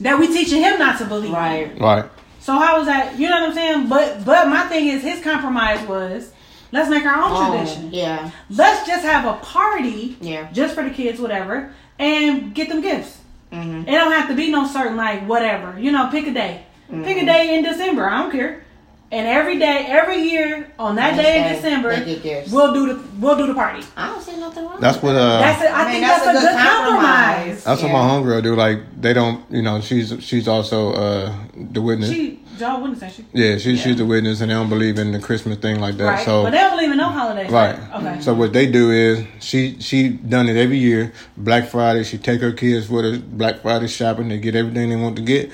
That 0.00 0.18
we 0.18 0.26
teaching 0.28 0.60
him 0.62 0.78
not 0.78 0.98
to 0.98 1.04
believe 1.04 1.32
in." 1.32 1.78
Right. 1.78 2.04
So 2.40 2.52
how 2.58 2.78
was 2.78 2.86
that? 2.86 3.18
You 3.18 3.28
know 3.28 3.40
what 3.40 3.48
I'm 3.50 3.54
saying? 3.54 3.88
But 3.88 4.24
but 4.24 4.48
my 4.48 4.62
thing 4.68 4.88
is 4.88 5.02
his 5.02 5.22
compromise 5.22 5.86
was 5.86 6.32
let's 6.72 6.88
make 6.90 7.04
our 7.04 7.16
own 7.22 7.30
Oh, 7.32 7.50
tradition. 7.52 7.90
yeah. 7.92 8.30
Let's 8.50 8.86
just 8.86 9.04
have 9.04 9.24
a 9.26 9.34
party, 9.44 10.16
Yeah. 10.20 10.48
just 10.52 10.74
for 10.74 10.82
the 10.84 10.90
kids, 10.90 11.20
whatever, 11.20 11.72
and 11.98 12.54
get 12.54 12.68
them 12.68 12.80
gifts. 12.80 13.18
Mhm. 13.52 13.82
It 13.88 13.92
don't 13.92 14.12
have 14.12 14.28
to 14.28 14.34
be 14.34 14.50
no 14.50 14.66
certain 14.66 14.96
like 14.96 15.26
whatever. 15.26 15.78
You 15.78 15.90
know, 15.92 16.08
pick 16.10 16.26
a 16.26 16.32
day. 16.32 16.62
Mm-hmm. 16.90 17.04
Pick 17.04 17.22
a 17.22 17.26
day 17.26 17.56
in 17.56 17.64
December. 17.64 18.08
I 18.08 18.18
don't 18.22 18.30
care. 18.30 18.62
And 19.10 19.26
every 19.26 19.58
day, 19.58 19.86
every 19.88 20.18
year 20.18 20.70
on 20.78 20.96
that 20.96 21.16
day 21.16 21.42
in 21.48 21.54
December, 21.54 21.96
they 21.96 22.04
get 22.14 22.22
gifts. 22.22 22.52
we'll 22.52 22.74
do 22.74 22.92
the 22.92 23.02
we'll 23.18 23.36
do 23.38 23.46
the 23.46 23.54
party. 23.54 23.82
I 23.96 24.08
don't 24.08 24.20
see 24.22 24.36
nothing 24.36 24.66
wrong. 24.66 24.80
That's 24.80 25.02
what 25.02 25.16
uh. 25.16 25.38
That's 25.40 25.62
it. 25.62 25.70
I, 25.70 25.80
I 25.80 25.84
mean, 25.84 25.92
think 25.94 26.06
that's 26.06 26.24
that's, 26.26 26.26
a 26.26 26.30
a 26.30 26.42
good 26.42 26.48
good 26.50 26.58
compromise. 26.58 27.04
compromise. 27.06 27.64
that's 27.64 27.82
what 27.82 27.88
Yeah. 27.88 27.92
my 27.94 28.08
homegirl 28.10 28.42
do. 28.42 28.54
Like 28.54 29.00
they 29.00 29.14
don't, 29.14 29.50
you 29.50 29.62
know, 29.62 29.80
she's 29.80 30.12
she's 30.22 30.46
also 30.46 30.92
uh 30.92 31.34
the 31.56 31.80
witness. 31.80 32.10
She, 32.10 32.40
Joe 32.58 32.80
wouldn't 32.80 32.98
say 32.98 33.08
she. 33.08 33.24
yeah, 33.32 33.56
she, 33.56 33.70
Yeah. 33.72 33.82
she's 33.82 33.96
the 33.96 34.04
witness, 34.04 34.40
and 34.42 34.50
they 34.50 34.54
don't 34.54 34.68
believe 34.68 34.98
in 34.98 35.12
the 35.12 35.20
Christmas 35.20 35.56
thing 35.58 35.80
like 35.80 35.96
that. 35.96 36.04
Right. 36.04 36.24
So 36.26 36.42
but 36.42 36.50
they 36.50 36.58
don't 36.58 36.72
believe 36.76 36.90
in 36.90 36.98
no 36.98 37.08
holidays. 37.08 37.50
Right. 37.50 37.78
Okay. 37.94 38.20
So 38.20 38.34
what 38.34 38.52
they 38.52 38.66
do 38.70 38.90
is 38.90 39.24
she 39.40 39.80
she 39.80 40.10
done 40.10 40.50
it 40.50 40.56
every 40.56 40.76
year. 40.78 41.14
Black 41.36 41.68
Friday, 41.68 42.02
she 42.04 42.18
take 42.18 42.42
her 42.42 42.52
kids 42.52 42.90
with 42.90 43.04
her 43.06 43.18
Black 43.18 43.62
Friday 43.62 43.86
shopping. 43.86 44.28
They 44.28 44.38
get 44.38 44.54
everything 44.54 44.90
they 44.90 44.96
want 44.96 45.16
to 45.16 45.22
get. 45.22 45.52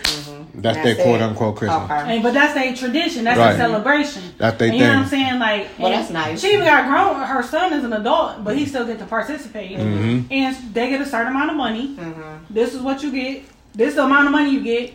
That's, 0.57 0.79
their 0.83 0.95
quote 0.95 1.21
unquote 1.21 1.57
Christmas. 1.57 1.91
Okay. 1.91 2.15
And, 2.15 2.23
but 2.23 2.33
that's 2.35 2.55
their 2.55 2.75
tradition. 2.75 3.25
That's 3.25 3.39
Right. 3.39 3.57
their 3.57 3.67
celebration. 3.69 4.23
That's 4.39 4.57
their 4.59 4.69
And 4.69 4.77
You 4.79 4.85
know 4.85 4.89
what 4.91 4.99
I'm 4.99 5.07
saying? 5.09 5.39
Like, 5.39 5.69
Well, 5.79 5.91
that's 5.91 6.11
nice. 6.11 6.41
She 6.41 6.53
even 6.53 6.65
got 6.65 6.87
grown. 6.89 7.21
Her 7.27 7.43
son 7.43 7.73
is 7.73 7.85
an 7.85 7.93
adult, 7.93 8.45
but 8.45 8.57
he 8.57 8.65
still 8.67 8.87
get 8.87 8.99
to 9.01 9.05
participate. 9.07 9.77
Mm-hmm. 9.79 10.33
And 10.33 10.57
they 10.75 10.91
get 10.91 11.01
a 11.01 11.07
certain 11.07 11.29
amount 11.29 11.51
of 11.51 11.57
money. 11.57 11.97
Mhm. 11.97 12.39
This 12.51 12.75
is 12.75 12.81
what 12.81 13.03
you 13.03 13.11
get. 13.11 13.45
This 13.75 13.91
is 13.91 13.95
the 13.97 14.05
amount 14.05 14.27
of 14.27 14.33
money 14.33 14.51
you 14.51 14.61
get. 14.63 14.95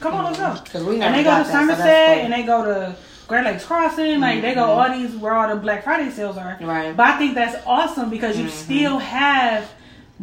Come 0.00 0.14
on, 0.14 0.24
let's 0.24 0.38
go. 0.70 0.84
We 0.84 1.00
And 1.00 1.14
they 1.14 1.24
go 1.24 1.30
to 1.30 1.42
that, 1.42 1.46
so 1.46 1.52
Somerset, 1.52 1.78
cool. 2.16 2.24
and 2.24 2.32
they 2.32 2.42
go 2.42 2.64
to 2.64 2.94
Great 3.26 3.44
Lakes 3.44 3.64
Crossing. 3.64 4.20
Like 4.20 4.42
they 4.42 4.54
go 4.54 4.64
all 4.64 4.90
these 4.92 5.14
where 5.16 5.34
all 5.34 5.48
the 5.48 5.56
Black 5.56 5.84
Friday 5.84 6.10
sales 6.10 6.36
are. 6.36 6.58
Right. 6.60 6.94
But 6.96 7.06
I 7.14 7.18
think 7.18 7.34
that's 7.34 7.56
awesome 7.66 8.10
because 8.10 8.38
you 8.38 8.48
still 8.48 8.98
have 8.98 9.64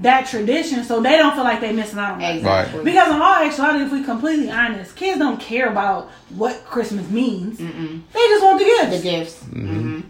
that 0.01 0.27
tradition, 0.27 0.84
so 0.84 1.01
they 1.01 1.18
don't 1.18 1.34
feel 1.36 1.44
like 1.44 1.62
they're 1.62 1.74
missing 1.74 2.00
out 2.00 2.13
on 2.13 2.22
it. 2.22 2.38
Exactly. 2.38 2.84
Because 2.84 3.13
in 3.13 3.22
all 3.22 3.36
actuality, 3.36 3.84
if 3.86 3.91
we 3.91 4.03
completely 4.03 4.50
honest, 4.50 4.96
kids 4.96 5.20
don't 5.20 5.39
care 5.39 5.70
about 5.70 6.10
what 6.29 6.63
Christmas 6.65 7.10
means. 7.10 7.58
They 7.58 7.65
just 8.13 8.44
want 8.44 8.60
the 8.60 8.65
gifts. 8.65 8.98
the 8.98 9.03
gifts. 9.03 9.44
Mm-hmm. 9.44 9.68
mm-hmm. 9.68 10.08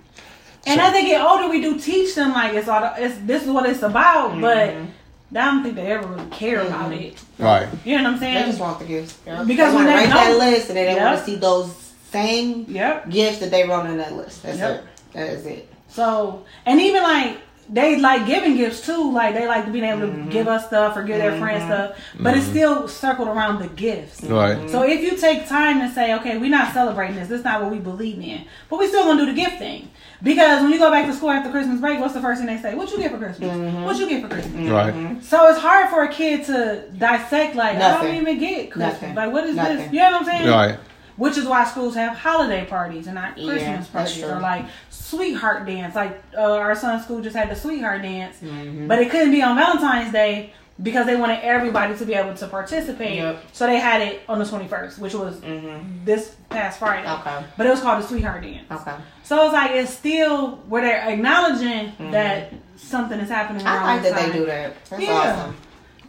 And 0.66 0.82
as 0.82 0.94
they 0.94 1.06
get 1.06 1.22
older, 1.22 1.50
we 1.50 1.62
do 1.62 1.80
teach 1.80 2.14
them 2.16 2.32
like 2.32 2.54
it's 2.54 2.68
all. 2.68 2.94
It's 2.98 3.18
this 3.20 3.44
is 3.44 3.50
what 3.50 3.68
it's 3.68 3.82
about, 3.82 4.40
but 4.40 4.70
mm-hmm. 4.70 5.38
I 5.38 5.46
don't 5.46 5.64
think 5.64 5.76
they 5.76 5.92
ever 5.92 6.08
really 6.08 6.30
care 6.30 6.62
about 6.62 6.92
mm-hmm. 6.92 7.02
it. 7.02 7.24
Right. 7.40 7.68
You 7.86 7.98
know 7.98 8.04
what 8.04 8.14
I'm 8.14 8.20
saying? 8.20 8.36
They 8.36 8.44
just 8.44 8.60
want 8.60 8.80
the 8.80 8.86
gifts. 8.86 9.18
Girl. 9.18 9.46
Because 9.46 9.72
they 9.72 9.78
when 9.78 9.86
they 9.88 9.94
write 9.94 10.10
that 10.10 10.38
list 10.38 10.70
and 10.70 10.78
then 10.78 10.96
they 10.96 11.02
want 11.02 11.20
to 11.20 11.26
see 11.26 11.36
those 11.38 11.94
same 12.12 12.66
Yep. 12.68 13.10
gifts 13.10 13.40
that 13.40 13.52
they 13.52 13.64
wrote 13.64 13.86
on 13.86 13.98
that 13.98 14.14
list. 14.14 14.44
That's 14.44 14.60
Yep. 14.60 14.72
it. 14.76 15.14
That 15.14 15.30
is 15.30 15.46
it. 15.46 15.74
So 15.88 16.46
and 16.66 16.82
even 16.82 17.04
like 17.04 17.38
they 17.72 18.00
like 18.00 18.26
giving 18.26 18.56
gifts 18.58 18.86
too. 18.86 19.12
Like 19.12 19.36
they 19.36 19.48
like 19.48 19.72
being 19.72 19.84
able 19.86 20.02
to 20.02 20.08
Mm-hmm. 20.08 20.30
give 20.30 20.48
us 20.48 20.66
stuff 20.68 20.98
or 20.98 21.04
give 21.04 21.18
their 21.18 21.38
friends 21.38 21.64
stuff, 21.66 21.96
but 22.20 22.36
it's 22.36 22.48
still 22.48 22.88
circled 22.88 23.28
around 23.28 23.60
the 23.62 23.68
gifts. 23.68 24.24
Right. 24.24 24.70
So 24.70 24.84
if 24.84 25.02
you 25.02 25.16
take 25.18 25.48
time 25.48 25.80
to 25.82 25.94
say, 25.94 26.16
okay, 26.16 26.38
we're 26.38 26.50
not 26.50 26.74
celebrating 26.74 27.16
this, 27.16 27.28
this 27.30 27.40
is 27.40 27.44
not 27.46 27.62
what 27.62 27.72
we 27.72 27.78
believe 27.80 28.20
in, 28.20 28.46
but 28.70 28.80
we 28.80 28.88
still 28.88 29.04
gonna 29.06 29.24
do 29.24 29.32
the 29.32 29.40
gift 29.40 29.60
thing. 29.60 29.90
Because 30.22 30.62
when 30.64 30.72
you 30.72 30.80
go 30.80 30.90
back 30.92 31.06
to 31.06 31.14
school 31.14 31.30
after 31.30 31.50
Christmas 31.52 31.80
break, 31.80 32.00
what's 32.00 32.14
the 32.14 32.22
first 32.22 32.40
thing 32.42 32.48
they 32.48 32.62
say? 32.62 32.74
What 32.76 32.92
you 32.92 32.98
get 32.98 33.12
for 33.12 33.18
Christmas? 33.18 33.50
Mm-hmm. 33.52 33.84
What 33.84 33.98
you 34.00 34.10
get 34.10 34.22
for 34.24 34.30
Christmas? 34.30 34.70
Right. 34.70 35.24
So 35.24 35.48
it's 35.50 35.60
hard 35.60 35.90
for 35.90 36.04
a 36.04 36.10
kid 36.12 36.46
to 36.48 36.90
dissect 36.98 37.56
like 37.56 37.78
I 37.78 38.02
don't 38.04 38.16
even 38.16 38.40
get 38.40 38.72
Christmas. 38.72 38.94
Nothing. 39.02 39.16
Like 39.16 39.32
what 39.32 39.46
is 39.46 39.56
this? 39.56 39.94
You 39.94 40.00
know 40.00 40.12
what 40.12 40.22
I'm 40.22 40.26
saying? 40.26 40.50
Right. 40.50 40.80
Which 41.18 41.38
is 41.38 41.46
why 41.46 41.66
schools 41.66 41.96
have 41.96 42.16
holiday 42.18 42.66
parties 42.66 43.06
and 43.08 43.16
not 43.16 43.34
Christmas 43.36 43.62
that's 43.62 43.88
parties 43.90 44.24
or 44.24 44.40
like 44.40 44.66
sweetheart 45.10 45.66
dance. 45.66 45.96
Like 45.96 46.22
uh, 46.38 46.42
our 46.54 46.76
son's 46.76 47.04
school 47.04 47.22
just 47.22 47.36
had 47.36 47.50
the 47.50 47.56
sweetheart 47.56 48.02
dance, 48.02 48.38
Mm-hmm. 48.38 48.88
but 48.88 49.00
it 49.00 49.10
couldn't 49.10 49.32
be 49.32 49.42
on 49.42 49.56
Valentine's 49.56 50.12
Day 50.12 50.54
because 50.82 51.06
they 51.06 51.16
wanted 51.18 51.40
everybody 51.44 51.94
to 51.98 52.06
be 52.06 52.14
able 52.14 52.34
to 52.34 52.48
participate. 52.48 53.16
Yep. 53.18 53.44
So 53.52 53.66
they 53.68 53.80
had 53.80 54.02
it 54.02 54.22
on 54.30 54.40
the 54.40 54.46
21st, 54.46 55.00
which 55.00 55.14
was 55.14 55.38
Mm-hmm. 55.42 56.06
this 56.06 56.36
past 56.50 56.80
Friday. 56.80 57.10
Okay. 57.12 57.44
But 57.58 57.66
it 57.66 57.70
was 57.70 57.82
called 57.82 58.02
the 58.04 58.08
sweetheart 58.08 58.42
dance. 58.44 58.72
Okay. 58.72 58.96
So 59.24 59.44
it's 59.46 59.54
like 59.54 59.72
it's 59.72 59.92
still 59.94 60.58
where 60.70 60.82
they're 60.82 61.10
acknowledging 61.10 61.92
that 62.12 62.54
something 62.78 63.20
is 63.20 63.30
happening. 63.30 63.62
Mm-hmm. 63.66 63.68
I 63.68 63.76
around 63.76 64.04
like 64.04 64.14
that 64.14 64.32
they 64.32 64.38
do 64.40 64.46
that. 64.46 64.86
That's 64.90 65.02
Yeah. 65.04 65.14
awesome. 65.14 65.56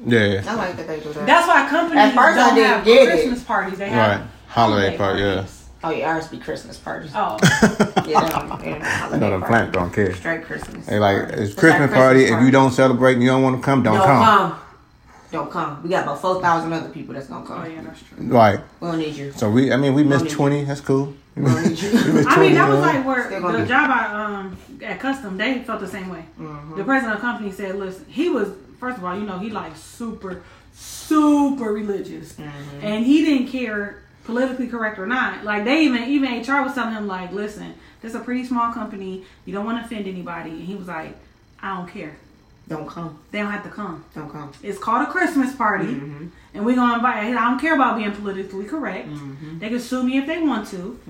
Yeah. 0.07 0.43
I 0.49 0.55
like 0.55 0.77
that 0.77 0.87
they 0.87 1.01
do 1.01 1.13
that. 1.13 1.27
That's 1.27 1.47
why 1.49 1.69
companies 1.69 2.03
At 2.05 2.15
first 2.15 2.39
I 2.39 2.47
don't 2.47 2.55
didn't 2.55 2.71
have 2.71 2.85
get 2.85 3.03
it. 3.09 3.11
Christmas 3.13 3.43
parties. 3.45 3.79
They 3.79 3.89
have 3.91 4.21
Right. 4.21 4.29
Holiday 4.49 4.97
party, 4.97 5.21
yeah. 5.21 5.45
Parties. 5.81 5.99
oh 5.99 6.01
yeah, 6.01 6.15
ours 6.15 6.29
be 6.29 6.39
Christmas 6.39 6.77
parties. 6.79 7.13
Oh, 7.15 7.39
Yeah, 8.07 8.21
they 8.21 8.29
don't, 8.29 8.61
they 8.63 8.71
don't 8.71 8.83
I 9.33 9.39
the 9.39 9.47
plant 9.47 9.73
don't 9.73 9.93
care. 9.93 10.15
Straight 10.15 10.45
Christmas. 10.45 10.87
They 10.87 10.99
like 10.99 11.17
it's 11.31 11.51
It's 11.51 11.55
Christmas 11.55 11.91
like 11.91 11.99
party. 11.99 12.25
If 12.25 12.41
you 12.43 12.51
don't 12.51 12.73
celebrate 12.73 13.15
and 13.15 13.23
you 13.23 13.29
don't 13.29 13.43
want 13.43 13.57
to 13.57 13.63
come, 13.63 13.83
don't, 13.83 13.95
don't 13.97 14.07
come. 14.07 14.25
come. 14.51 14.61
Don't 15.33 15.51
come. 15.51 15.83
We 15.83 15.91
got 15.91 16.03
about 16.03 16.21
four 16.21 16.41
thousand 16.43 16.73
other 16.73 16.89
people 16.89 17.15
that's 17.15 17.29
gonna 17.29 17.47
come. 17.47 17.63
oh 17.63 17.67
yeah, 17.67 17.83
that's 17.83 18.03
true. 18.03 18.19
Right. 18.27 18.61
We 18.81 18.89
don't 18.89 18.99
need 18.99 19.15
you. 19.15 19.33
So 19.33 19.49
we, 19.51 19.73
I 19.73 19.77
mean, 19.77 19.95
we 19.95 20.03
missed 20.03 20.25
Don't 20.25 20.29
need 20.29 20.35
twenty. 20.35 20.65
That's 20.65 20.81
cool. 20.81 21.15
We 21.37 21.45
don't 21.45 21.63
need 21.69 21.79
you. 21.83 21.91
We 21.93 22.13
missed 22.15 22.29
I 22.29 22.41
mean, 22.41 22.55
that 22.55 22.69
was 22.69 22.81
like 22.81 23.07
where 23.07 23.31
the 23.31 23.63
be- 23.63 23.69
job 23.69 23.91
I 23.91 24.25
um 24.25 24.57
at 24.83 24.99
Custom, 24.99 25.37
they 25.37 25.61
felt 25.63 25.79
the 25.81 25.87
same 25.89 26.09
way. 26.09 26.25
Mm-hmm. 26.39 26.77
The 26.79 26.85
president 26.85 27.15
of 27.15 27.21
the 27.21 27.27
company 27.27 27.53
said, 27.53 27.77
"Listen, 27.77 28.05
he 28.09 28.29
was 28.29 28.49
first 28.81 28.99
of 28.99 29.05
all, 29.05 29.15
you 29.17 29.25
know, 29.25 29.39
he 29.39 29.51
like 29.51 29.77
super, 29.77 30.43
super 30.75 31.73
religious, 31.73 32.33
Mm-hmm. 32.33 32.85
and 32.87 33.07
he 33.07 33.25
didn't 33.25 33.49
care 33.49 34.03
politically 34.25 34.67
correct 34.69 34.99
or 34.99 35.07
not. 35.07 35.45
Like 35.45 35.65
they 35.65 35.83
even 35.85 36.05
even 36.05 36.41
HR 36.43 36.63
was 36.63 36.75
telling 36.75 36.95
him 36.95 37.07
like, 37.07 37.33
listen, 37.33 37.75
this 38.03 38.15
is 38.15 38.21
a 38.21 38.25
pretty 38.25 38.45
small 38.45 38.73
company. 38.73 39.25
You 39.45 39.53
don't 39.53 39.65
want 39.65 39.79
to 39.79 39.85
offend 39.85 40.07
anybody, 40.07 40.51
and 40.51 40.63
he 40.63 40.75
was 40.75 40.89
like, 40.89 41.17
I 41.63 41.77
don't 41.77 41.89
care. 41.89 42.17
Don't 42.69 42.87
come. 42.89 43.19
They 43.33 43.41
don't 43.41 43.51
have 43.51 43.65
to 43.65 43.69
come. 43.71 44.05
Don't 44.15 44.31
come. 44.31 44.53
It's 44.63 44.79
called 44.79 45.09
a 45.09 45.11
Christmas 45.11 45.55
party, 45.57 45.87
Mm-hmm. 45.87 46.27
and 46.55 46.65
we're 46.65 46.77
gonna 46.77 46.95
invite. 46.95 47.25
I 47.37 47.51
don't 47.51 47.59
care 47.59 47.75
about 47.75 47.97
being 47.97 48.13
politically 48.13 48.65
correct. 48.65 49.09
Mm-hmm. 49.09 49.59
They 49.59 49.69
can 49.71 49.81
sue 49.81 50.03
me 50.05 50.19
if 50.19 50.27
they 50.27 50.41
want 50.41 50.69
to, 50.69 51.01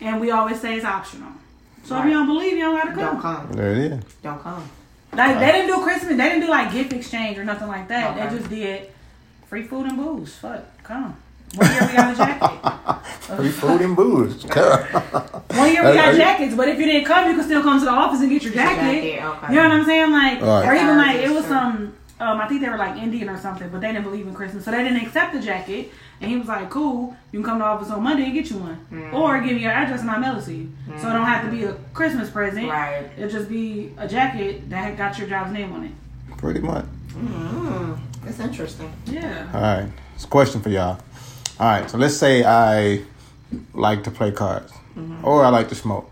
and 0.00 0.20
we 0.20 0.30
always 0.30 0.60
say 0.60 0.76
it's 0.76 0.84
optional. 0.86 1.32
So 1.84 1.96
if 1.96 2.00
Right. 2.00 2.08
you 2.08 2.14
don't 2.14 2.26
believe, 2.26 2.52
you 2.56 2.60
don't 2.64 2.76
gotta 2.76 2.90
come. 2.92 2.98
Don't 3.14 3.20
come. 3.20 3.46
come. 3.48 3.52
There 3.56 3.72
it 3.72 3.78
is. 3.92 4.04
Don't 4.22 4.42
come. 4.42 4.68
Like 5.12 5.38
they 5.38 5.52
didn't 5.52 5.66
do 5.66 5.82
Christmas. 5.82 6.16
They 6.16 6.28
didn't 6.28 6.40
do 6.42 6.48
like 6.50 6.72
gift 6.72 6.92
exchange 6.92 7.36
or 7.36 7.44
nothing 7.44 7.68
like 7.68 7.88
that. 7.88 8.12
Okay. 8.16 8.28
They 8.28 8.38
just 8.38 8.48
did 8.50 8.90
free 9.48 9.64
food 9.64 9.86
and 9.86 9.96
booze. 9.98 10.36
Fuck, 10.36 10.62
come. 10.82 11.16
One 11.56 11.70
year 11.70 11.80
we 11.86 11.92
got 11.96 12.14
a 12.14 12.16
jacket. 12.16 13.06
Free 13.36 13.48
food 13.50 13.80
and 13.80 13.96
booze. 13.96 14.44
One 14.44 15.72
year 15.72 15.82
we 15.82 15.88
Are- 15.88 15.90
are 15.90 15.94
got 15.94 16.14
jackets, 16.16 16.54
but 16.54 16.68
if 16.68 16.78
you 16.78 16.86
didn't 16.86 17.04
come, 17.06 17.28
you 17.30 17.36
could 17.36 17.44
still 17.44 17.62
come 17.62 17.78
to 17.78 17.84
the 17.84 17.90
office 17.90 18.20
and 18.20 18.30
get 18.30 18.42
your 18.42 18.52
jacket. 18.52 18.80
jacket, 19.02 19.22
okay. 19.24 19.48
You 19.48 19.54
know 19.56 19.68
what 19.68 19.72
I'm 19.72 19.84
saying? 19.84 20.10
Like, 20.12 20.40
Right. 20.40 20.66
or 20.68 20.74
even 20.74 20.96
like 20.96 21.16
it 21.16 21.30
was 21.30 21.44
some. 21.46 21.94
Um, 22.20 22.38
I 22.38 22.46
think 22.48 22.60
they 22.60 22.68
were 22.68 22.76
like 22.76 23.00
Indian 23.00 23.30
or 23.30 23.38
something, 23.38 23.70
but 23.70 23.80
they 23.80 23.86
didn't 23.92 24.04
believe 24.04 24.26
in 24.26 24.34
Christmas, 24.34 24.64
so 24.66 24.70
they 24.70 24.82
didn't 24.84 25.00
accept 25.06 25.32
the 25.32 25.40
jacket. 25.40 25.90
And 26.20 26.30
he 26.30 26.36
was 26.36 26.48
like, 26.48 26.68
"Cool, 26.68 27.16
you 27.32 27.40
can 27.40 27.44
come 27.48 27.58
to 27.58 27.62
the 27.64 27.68
office 27.68 27.90
on 27.90 28.02
Monday 28.02 28.24
and 28.24 28.34
get 28.34 28.50
you 28.50 28.58
one, 28.58 28.78
Mm. 28.92 29.14
or 29.14 29.40
give 29.40 29.52
me 29.56 29.62
your 29.62 29.72
address 29.72 30.02
and 30.02 30.10
I'll 30.10 30.20
mail 30.20 30.36
it 30.36 30.44
to 30.44 30.52
you. 30.52 30.70
So 31.00 31.08
it 31.08 31.12
don't 31.14 31.24
have 31.24 31.44
to 31.46 31.50
be 31.50 31.64
a 31.64 31.72
Christmas 31.94 32.28
present. 32.28 32.68
Right. 32.68 33.06
It'll 33.16 33.30
just 33.30 33.48
be 33.48 33.92
a 33.96 34.06
jacket 34.06 34.68
that 34.68 34.84
had 34.84 34.98
got 34.98 35.18
your 35.18 35.28
job's 35.28 35.50
name 35.52 35.72
on 35.72 35.84
it. 35.84 35.92
Pretty 36.36 36.60
much. 36.60 36.84
Mm, 37.14 37.98
that's 38.22 38.38
interesting. 38.38 38.92
Yeah. 39.06 39.48
All 39.54 39.60
right. 39.62 39.88
It's 40.14 40.24
a 40.24 40.28
question 40.28 40.60
for 40.60 40.68
y'all. 40.68 40.98
All 41.60 41.66
right. 41.66 41.90
So 41.90 41.98
let's 41.98 42.16
say 42.16 42.42
I 42.42 43.02
like 43.74 44.04
to 44.04 44.10
play 44.10 44.32
cards, 44.32 44.72
mm-hmm. 44.96 45.24
or 45.24 45.44
I 45.44 45.50
like 45.50 45.68
to 45.68 45.74
smoke, 45.74 46.10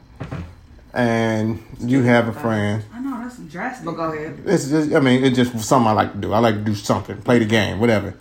and 0.92 1.62
you 1.80 2.02
have 2.02 2.28
a 2.28 2.32
friend. 2.34 2.84
I 2.92 3.00
know 3.00 3.18
that's 3.22 3.38
drastic. 3.38 3.86
But 3.86 3.92
go 3.92 4.12
ahead. 4.12 4.40
It's 4.44 4.68
just, 4.68 4.92
I 4.94 5.00
mean, 5.00 5.24
it's 5.24 5.36
just 5.36 5.58
something 5.66 5.88
I 5.88 5.92
like 5.92 6.12
to 6.12 6.18
do. 6.18 6.34
I 6.34 6.38
like 6.38 6.56
to 6.56 6.60
do 6.60 6.74
something, 6.74 7.16
play 7.22 7.38
the 7.38 7.46
game, 7.46 7.80
whatever. 7.80 8.12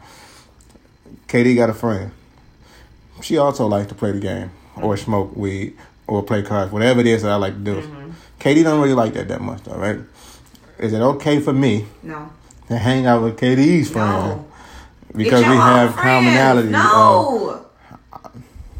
Katie 1.28 1.54
got 1.56 1.70
a 1.70 1.74
friend. 1.74 2.12
She 3.22 3.38
also 3.38 3.68
likes 3.68 3.88
to 3.90 3.96
play 3.96 4.14
the 4.14 4.20
game, 4.20 4.52
or 4.78 4.96
smoke 4.96 5.36
weed, 5.36 5.76
or 6.08 6.24
play 6.24 6.44
cards, 6.44 6.72
whatever 6.72 7.02
it 7.02 7.08
is 7.08 7.24
that 7.24 7.32
I 7.32 7.36
like 7.36 7.54
to 7.56 7.60
do. 7.60 7.82
Mm-hmm. 7.82 8.12
Katie 8.40 8.64
don't 8.64 8.80
really 8.82 8.94
like 8.94 9.14
that 9.16 9.28
that 9.28 9.42
much, 9.42 9.64
though, 9.64 9.76
right? 9.76 10.00
Is 10.80 10.94
it 10.94 11.02
okay 11.02 11.42
for 11.42 11.52
me 11.52 11.88
No. 12.04 12.32
to 12.70 12.78
hang 12.78 13.06
out 13.06 13.24
with 13.24 13.38
KD's 13.38 13.90
friend 13.90 14.08
No. 14.10 14.47
Because 15.16 15.42
we 15.42 15.56
have 15.56 15.94
friends. 15.96 16.28
commonalities? 16.28 16.66
of- 16.66 16.72
No. 16.72 17.64
Uh, 18.14 18.30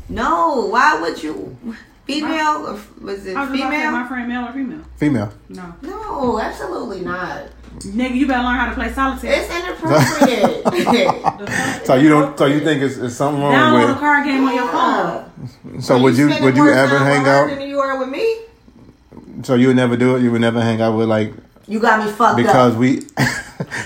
no. 0.10 0.66
Why 0.68 1.00
would 1.02 1.22
you? 1.22 1.58
Female? 2.06 2.68
Or 2.68 2.80
was 3.02 3.26
it 3.26 3.34
female? 3.36 3.38
about 3.38 3.52
to 3.52 3.58
say, 3.58 3.92
my 3.92 4.08
friend, 4.08 4.28
male 4.30 4.46
or 4.46 4.54
female? 4.54 4.82
female. 4.96 5.34
No. 5.50 5.74
No, 5.82 6.40
absolutely 6.40 7.02
not. 7.02 7.48
Nigga, 7.80 8.16
you 8.16 8.26
better 8.28 8.44
learn 8.44 8.56
how 8.56 8.70
to 8.70 8.74
play 8.76 8.92
solitaire. 8.94 9.34
It's 9.42 9.52
inappropriate. 9.54 10.64
So 11.86 11.96
you 11.96 12.10
don't. 12.10 12.38
So 12.38 12.46
you 12.46 12.62
think 12.62 12.82
it's, 12.82 12.98
it's 12.98 13.16
something 13.16 13.42
wrong 13.42 13.54
Download 13.54 13.92
a 13.96 14.00
card 14.00 14.26
game 14.26 14.44
on 14.46 14.56
your 14.56 14.68
phone. 14.70 15.82
So 15.82 15.98
would 16.02 16.18
you 16.18 16.28
spending 16.30 16.44
would 16.46 16.56
you 16.58 16.70
ever 16.70 16.98
hang 16.98 17.26
out? 17.28 17.50
Than 17.50 17.68
you 17.68 17.80
are 17.80 17.98
with 18.00 18.10
me. 18.10 18.40
So 19.44 19.56
you 19.56 19.68
would 19.68 19.76
never 19.76 19.96
do 19.98 20.16
it. 20.16 20.22
You 20.24 20.32
would 20.32 20.42
never 20.42 20.62
hang 20.62 20.82
out 20.82 20.96
with 20.98 21.08
like 21.10 21.34
You 21.68 21.80
got 21.80 22.04
me 22.06 22.12
fucked 22.12 22.38
because 22.38 22.74
up. 22.74 22.80
we. 22.80 23.02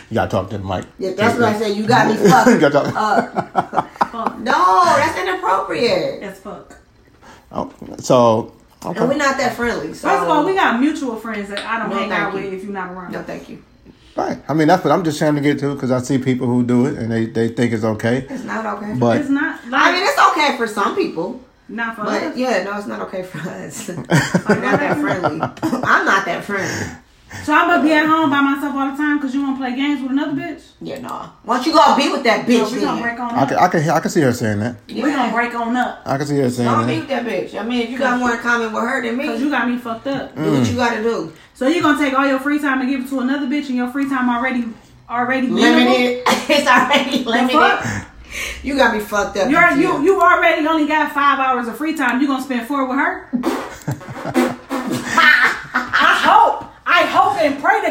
you 0.09 0.15
gotta 0.15 0.29
talk 0.31 0.49
to 0.51 0.57
the 0.57 0.63
mic. 0.63 0.85
Yeah, 0.99 1.11
that's 1.13 1.35
what 1.39 1.45
I 1.49 1.57
said. 1.59 1.75
You 1.75 1.87
got 1.87 2.07
me 2.07 2.13
You 2.23 2.29
fucked 2.29 2.59
gotta 2.61 2.91
talk- 2.91 2.95
up. 2.95 3.89
Fuck. 4.11 4.39
No, 4.39 4.83
that's 4.97 5.17
inappropriate. 5.19 6.21
That's 6.21 6.39
fuck. 6.39 6.77
Oh, 7.51 7.71
so 7.99 8.53
And 8.83 8.95
we're 8.97 9.15
not 9.15 9.37
that 9.37 9.55
friendly. 9.55 9.93
So. 9.93 10.07
First 10.09 10.23
of 10.23 10.29
all, 10.29 10.45
we 10.45 10.53
got 10.53 10.79
mutual 10.79 11.15
friends 11.17 11.49
that 11.49 11.59
I 11.59 11.79
don't 11.79 11.89
No, 11.89 11.95
hang 11.97 12.11
out 12.11 12.33
you. 12.33 12.41
with 12.43 12.53
if 12.53 12.63
you're 12.63 12.73
not 12.73 12.91
around. 12.91 13.11
No, 13.13 13.21
thank 13.23 13.49
you. 13.49 13.63
Right. 14.15 14.37
I 14.47 14.53
mean, 14.53 14.67
that's 14.67 14.83
what 14.83 14.91
I'm 14.91 15.03
just 15.05 15.17
trying 15.17 15.35
to 15.35 15.41
get 15.41 15.59
to 15.59 15.73
because 15.73 15.89
I 15.91 15.99
see 15.99 16.17
people 16.17 16.45
who 16.47 16.63
do 16.65 16.85
it 16.85 16.97
and 16.97 17.09
they, 17.11 17.25
they 17.27 17.47
think 17.47 17.71
it's 17.73 17.83
okay. 17.85 18.25
It's 18.29 18.43
not 18.43 18.65
okay. 18.77 18.93
But 18.99 19.17
It's 19.21 19.29
not 19.29 19.65
like 19.69 19.81
I 19.81 19.91
mean, 19.93 20.03
it's 20.03 20.19
okay 20.31 20.57
for 20.57 20.67
some 20.67 20.95
people, 20.95 21.41
not 21.69 21.95
for 21.95 22.03
but 22.03 22.21
us. 22.23 22.37
yeah, 22.37 22.63
no, 22.63 22.77
it's 22.77 22.87
not 22.87 22.99
okay 23.03 23.23
for 23.23 23.37
us. 23.39 23.87
We're 23.89 23.95
not 24.05 24.79
that 24.79 24.97
friendly. 24.99 25.39
I'm 25.63 26.05
not 26.05 26.25
that 26.25 26.43
friendly. 26.43 26.97
So 27.43 27.53
I'm 27.53 27.69
gonna 27.69 27.81
be 27.83 27.93
at 27.93 28.05
home 28.05 28.29
by 28.29 28.41
myself 28.41 28.75
all 28.75 28.91
the 28.91 28.97
time 28.97 29.17
because 29.17 29.33
you 29.33 29.41
want 29.41 29.55
to 29.57 29.63
play 29.63 29.75
games 29.75 30.01
with 30.01 30.11
another 30.11 30.33
bitch. 30.33 30.63
Yeah, 30.81 30.99
no. 30.99 31.31
Once 31.45 31.65
you 31.65 31.71
go 31.71 31.95
be 31.95 32.11
with 32.11 32.23
that 32.23 32.45
So 32.45 32.51
bitch, 32.51 32.71
we 32.73 32.81
gonna 32.81 33.01
break 33.01 33.19
on 33.19 33.33
I 33.33 33.43
up. 33.43 33.49
can, 33.49 33.57
I 33.57 33.67
can 33.69 33.89
I 33.89 33.99
can 34.01 34.11
see 34.11 34.21
her 34.21 34.33
saying 34.33 34.59
that. 34.59 34.75
Yeah. 34.87 35.03
We 35.05 35.11
gonna 35.11 35.33
break 35.33 35.55
on 35.55 35.75
up 35.77 36.01
I 36.05 36.17
can 36.17 36.27
see 36.27 36.35
her 36.37 36.49
saying 36.49 36.69
Don't 36.69 36.85
be 36.87 36.99
that. 36.99 36.99
with 36.99 37.09
that 37.09 37.25
bitch. 37.25 37.59
I 37.59 37.63
mean, 37.63 37.81
if 37.83 37.89
you 37.89 37.97
got 37.97 38.19
more 38.19 38.33
in 38.33 38.39
common 38.39 38.73
with 38.73 38.83
her 38.83 39.01
than 39.01 39.15
me, 39.17 39.23
because 39.23 39.41
you 39.41 39.49
got 39.49 39.69
me 39.69 39.77
fucked 39.77 40.07
up. 40.07 40.35
Mm. 40.35 40.43
do 40.43 40.51
what 40.59 40.69
you 40.69 40.75
gotta 40.75 41.01
do. 41.01 41.33
So 41.53 41.67
you're 41.67 41.81
gonna 41.81 41.97
take 41.97 42.13
all 42.13 42.27
your 42.27 42.39
free 42.39 42.59
time 42.59 42.81
and 42.81 42.89
give 42.89 43.05
it 43.05 43.09
to 43.09 43.19
another 43.21 43.47
bitch, 43.47 43.67
and 43.67 43.75
your 43.75 43.89
free 43.91 44.09
time 44.09 44.29
already 44.29 44.65
already 45.09 45.47
minimal? 45.47 45.93
Limited. 45.93 46.23
it's 46.27 46.67
already 46.67 47.23
limited. 47.23 48.07
You 48.63 48.75
got 48.77 48.93
me 48.93 48.99
fucked 49.01 49.37
up. 49.37 49.49
You're, 49.49 49.71
you 49.71 50.03
you 50.03 50.21
already 50.21 50.67
only 50.67 50.87
got 50.87 51.11
five 51.13 51.39
hours 51.39 51.67
of 51.67 51.77
free 51.77 51.95
time. 51.95 52.21
You 52.21 52.27
gonna 52.27 52.43
spend 52.43 52.67
four 52.67 52.85
with 52.87 52.97
her? 52.97 53.29
I 55.73 56.21
hope. 56.23 56.67
I 56.83 57.05
hope 57.05 57.37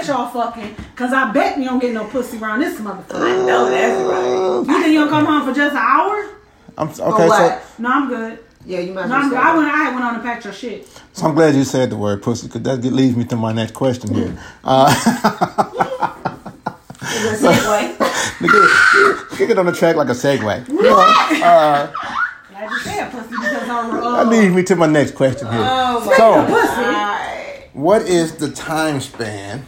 and 0.00 0.06
pray 0.06 0.14
that 0.14 0.32
y'all 0.34 0.50
fucking, 0.50 0.74
cause 0.96 1.12
I 1.12 1.30
bet 1.32 1.58
you 1.58 1.64
don't 1.64 1.78
get 1.78 1.92
no 1.92 2.04
pussy 2.06 2.38
around 2.38 2.60
this 2.60 2.78
motherfucker. 2.80 3.14
I 3.14 3.36
know 3.46 3.70
that's 3.70 4.02
right. 4.08 4.74
You 4.74 4.82
think 4.82 4.92
you 4.94 4.98
gonna 5.00 5.10
come 5.10 5.26
home 5.26 5.48
for 5.48 5.54
just 5.54 5.72
an 5.72 5.78
hour? 5.78 6.30
I'm 6.78 6.88
okay. 6.88 7.28
So. 7.28 7.60
No, 7.78 7.88
I'm 7.90 8.08
good. 8.08 8.38
Yeah, 8.66 8.80
you 8.80 8.92
might 8.92 9.08
No, 9.08 9.14
I'm 9.16 9.28
good. 9.30 9.38
I 9.38 9.56
went. 9.56 9.68
I 9.68 9.90
went 9.90 10.04
on 10.04 10.14
and 10.16 10.22
packed 10.22 10.44
your 10.44 10.52
shit. 10.52 10.86
so 11.12 11.26
I'm 11.26 11.34
glad 11.34 11.54
you 11.54 11.64
said 11.64 11.90
the 11.90 11.96
word 11.96 12.22
pussy 12.22 12.46
because 12.46 12.62
that 12.62 12.84
leads 12.84 13.16
me 13.16 13.24
to 13.26 13.36
my 13.36 13.52
next 13.52 13.72
question 13.74 14.14
here. 14.14 14.38
Uh, 14.64 14.94
It's 17.02 17.42
a 17.42 17.46
segue. 17.48 17.96
nigga, 18.40 19.36
kick 19.36 19.50
it 19.50 19.58
on 19.58 19.66
the 19.66 19.72
track 19.72 19.96
like 19.96 20.08
a 20.08 20.12
segue. 20.12 20.68
You 20.68 20.82
know, 20.82 20.94
Glad 20.94 21.90
you 22.70 22.78
said 22.80 23.10
pussy 23.10 23.28
because 23.30 23.68
I'm. 23.68 23.90
that 23.90 24.02
Uh, 24.04 24.24
leads 24.24 24.54
me 24.54 24.62
to 24.64 24.76
my 24.76 24.86
next 24.86 25.14
question 25.14 25.48
here. 25.50 25.60
Oh 25.62 26.04
my 26.04 26.16
So, 26.16 26.32
God. 26.46 27.62
what 27.72 28.02
is 28.02 28.36
the 28.36 28.50
time 28.50 29.00
span 29.00 29.64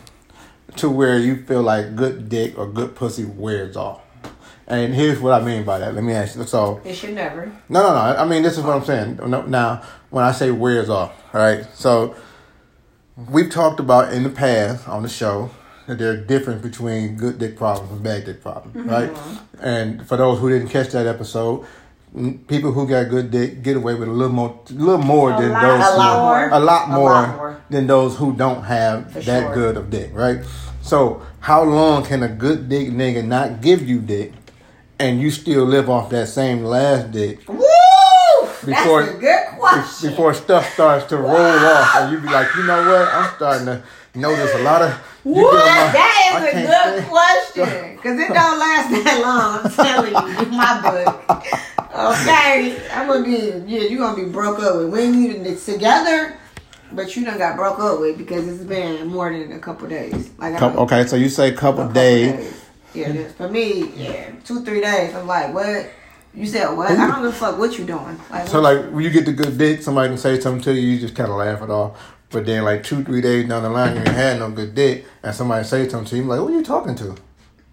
to 0.76 0.88
where 0.88 1.18
you 1.18 1.44
feel 1.44 1.62
like 1.62 1.96
good 1.96 2.28
dick 2.28 2.58
or 2.58 2.66
good 2.66 2.94
pussy 2.94 3.24
wears 3.24 3.76
off? 3.76 4.00
And 4.66 4.94
here's 4.94 5.18
what 5.20 5.32
I 5.32 5.44
mean 5.44 5.64
by 5.64 5.78
that. 5.80 5.94
Let 5.94 6.04
me 6.04 6.12
ask 6.14 6.36
you. 6.36 6.44
So, 6.44 6.80
It 6.84 6.94
should 6.94 7.14
never. 7.14 7.46
no, 7.68 7.82
no, 7.82 7.88
no. 7.94 8.00
I 8.16 8.24
mean, 8.24 8.42
this 8.42 8.56
is 8.56 8.64
what 8.64 8.76
I'm 8.76 8.84
saying. 8.84 9.18
No- 9.26 9.42
Now, 9.42 9.82
when 10.10 10.24
I 10.24 10.32
say 10.32 10.50
wears 10.50 10.88
off, 10.88 11.12
all 11.34 11.40
right? 11.40 11.66
So, 11.74 12.14
we've 13.30 13.50
talked 13.50 13.80
about 13.80 14.12
in 14.12 14.22
the 14.22 14.30
past 14.30 14.88
on 14.88 15.02
the 15.02 15.08
show 15.08 15.50
that 15.86 15.98
there 15.98 16.12
are 16.12 16.16
difference 16.16 16.62
between 16.62 17.16
good 17.16 17.38
dick 17.38 17.56
problems 17.56 17.90
and 17.90 18.02
bad 18.02 18.24
dick 18.24 18.40
problems, 18.40 18.76
mm-hmm. 18.76 18.88
right? 18.88 19.12
And 19.60 20.06
for 20.06 20.16
those 20.16 20.38
who 20.38 20.48
didn't 20.48 20.68
catch 20.68 20.88
that 20.90 21.06
episode, 21.06 21.66
people 22.46 22.72
who 22.72 22.86
got 22.86 23.10
good 23.10 23.30
dick 23.30 23.62
get 23.62 23.76
away 23.76 23.94
with 23.94 24.08
a 24.08 24.12
little 24.12 24.32
more, 24.34 24.60
a 24.70 24.72
little 24.72 24.98
more 25.04 25.32
A 25.34 25.40
than 25.40 25.50
lot- 25.50 25.62
those 25.62 25.80
a 25.80 25.90
who, 25.92 25.98
lot 25.98 26.18
more. 26.18 26.48
a 26.48 26.60
lot 26.60 26.88
A 26.88 26.98
lot 27.00 27.36
more. 27.36 27.51
Than 27.72 27.86
those 27.86 28.16
who 28.16 28.32
don't 28.34 28.62
have 28.64 29.12
For 29.12 29.20
that 29.20 29.42
sure. 29.46 29.54
good 29.54 29.76
of 29.76 29.90
dick, 29.90 30.10
right? 30.12 30.40
So, 30.82 31.22
how 31.40 31.62
long 31.64 32.04
can 32.04 32.22
a 32.22 32.28
good 32.28 32.68
dick 32.68 32.88
nigga 32.88 33.24
not 33.24 33.60
give 33.60 33.86
you 33.88 33.98
dick, 34.00 34.32
and 34.98 35.20
you 35.20 35.30
still 35.30 35.64
live 35.64 35.88
off 35.90 36.10
that 36.10 36.28
same 36.28 36.62
last 36.64 37.10
dick? 37.12 37.40
Woo! 37.48 37.58
Before- 38.64 39.02
That's 39.02 39.14
a 39.16 39.18
good 39.18 39.44
question. 39.58 40.10
before 40.10 40.34
stuff 40.34 40.72
starts 40.74 41.06
to 41.06 41.16
roll 41.16 41.34
off, 41.34 41.96
and 41.96 42.12
you 42.12 42.18
be 42.20 42.28
like, 42.28 42.46
you 42.56 42.64
know 42.64 42.78
what? 42.88 43.08
I'm 43.12 43.34
starting 43.36 43.66
to 43.66 43.82
notice 44.14 44.54
a 44.54 44.62
lot 44.62 44.82
of. 44.82 44.90
you 45.24 45.32
What? 45.32 45.52
my- 45.54 45.92
That 45.92 46.32
I 46.34 46.48
a 46.48 46.66
good 47.00 47.08
question. 47.08 47.96
Because 47.96 48.18
it 48.20 48.28
don't 48.32 48.58
last 48.58 48.90
that 49.04 49.20
long, 49.20 49.60
I'm 49.64 49.70
telling 49.86 50.12
you, 50.12 50.42
in 50.44 50.50
my 50.50 50.80
book. 50.82 51.44
Okay. 51.94 52.76
I'm 52.92 53.06
gonna 53.06 53.24
be 53.24 53.70
yeah, 53.70 53.82
you're 53.82 53.98
gonna 53.98 54.16
be 54.16 54.30
broke 54.30 54.60
up 54.60 54.76
ain't 54.96 55.14
even 55.16 55.42
together, 55.64 56.36
but 56.94 57.14
you 57.16 57.24
done 57.24 57.38
got 57.38 57.56
broke 57.56 57.78
up 57.78 58.00
with 58.00 58.18
because 58.18 58.46
it's 58.48 58.64
been 58.64 59.06
more 59.06 59.32
than 59.32 59.52
a 59.52 59.58
couple 59.58 59.88
days. 59.88 60.30
Like 60.38 60.54
Couple- 60.58 60.86
don't- 60.86 60.92
Okay, 60.92 61.06
so 61.08 61.16
you 61.16 61.28
say 61.28 61.48
a 61.48 61.52
couple 61.56 61.82
couple 61.82 61.94
days. 61.94 62.54
Yeah, 62.94 63.06
mm-hmm. 63.08 63.16
this- 63.16 63.32
for 63.32 63.48
me, 63.48 63.90
yeah, 63.96 64.30
two 64.44 64.64
three 64.64 64.80
days. 64.80 65.14
I'm 65.14 65.26
like, 65.26 65.52
what? 65.54 65.90
You 66.34 66.46
said 66.46 66.72
what? 66.74 66.90
I 66.90 66.94
don't 66.96 67.22
give 67.22 67.30
a 67.30 67.32
fuck 67.32 67.58
what 67.58 67.78
you 67.78 67.84
doing. 67.84 68.18
Like, 68.30 68.48
So 68.48 68.60
like 68.60 68.86
when 68.90 69.04
you 69.04 69.10
get 69.10 69.26
the 69.26 69.32
good 69.32 69.58
dick, 69.58 69.82
somebody 69.82 70.08
can 70.08 70.18
say 70.18 70.40
something 70.40 70.62
to 70.62 70.72
you, 70.74 70.92
you 70.94 71.00
just 71.00 71.14
kind 71.14 71.30
of 71.30 71.36
laugh 71.36 71.60
it 71.62 71.68
off. 71.70 72.14
But 72.30 72.46
then 72.46 72.64
like 72.64 72.82
two, 72.82 73.04
three 73.04 73.20
days 73.20 73.46
down 73.48 73.62
the 73.62 73.68
line, 73.68 73.92
you 73.94 74.00
ain't 74.00 74.08
had 74.08 74.38
no 74.38 74.50
good 74.50 74.74
dick, 74.74 75.04
and 75.22 75.34
somebody 75.34 75.64
say 75.66 75.86
something 75.88 76.08
to 76.08 76.16
you, 76.16 76.22
like, 76.24 76.38
who 76.38 76.48
are 76.48 76.52
you 76.52 76.62
talking 76.64 76.94
to? 76.96 77.14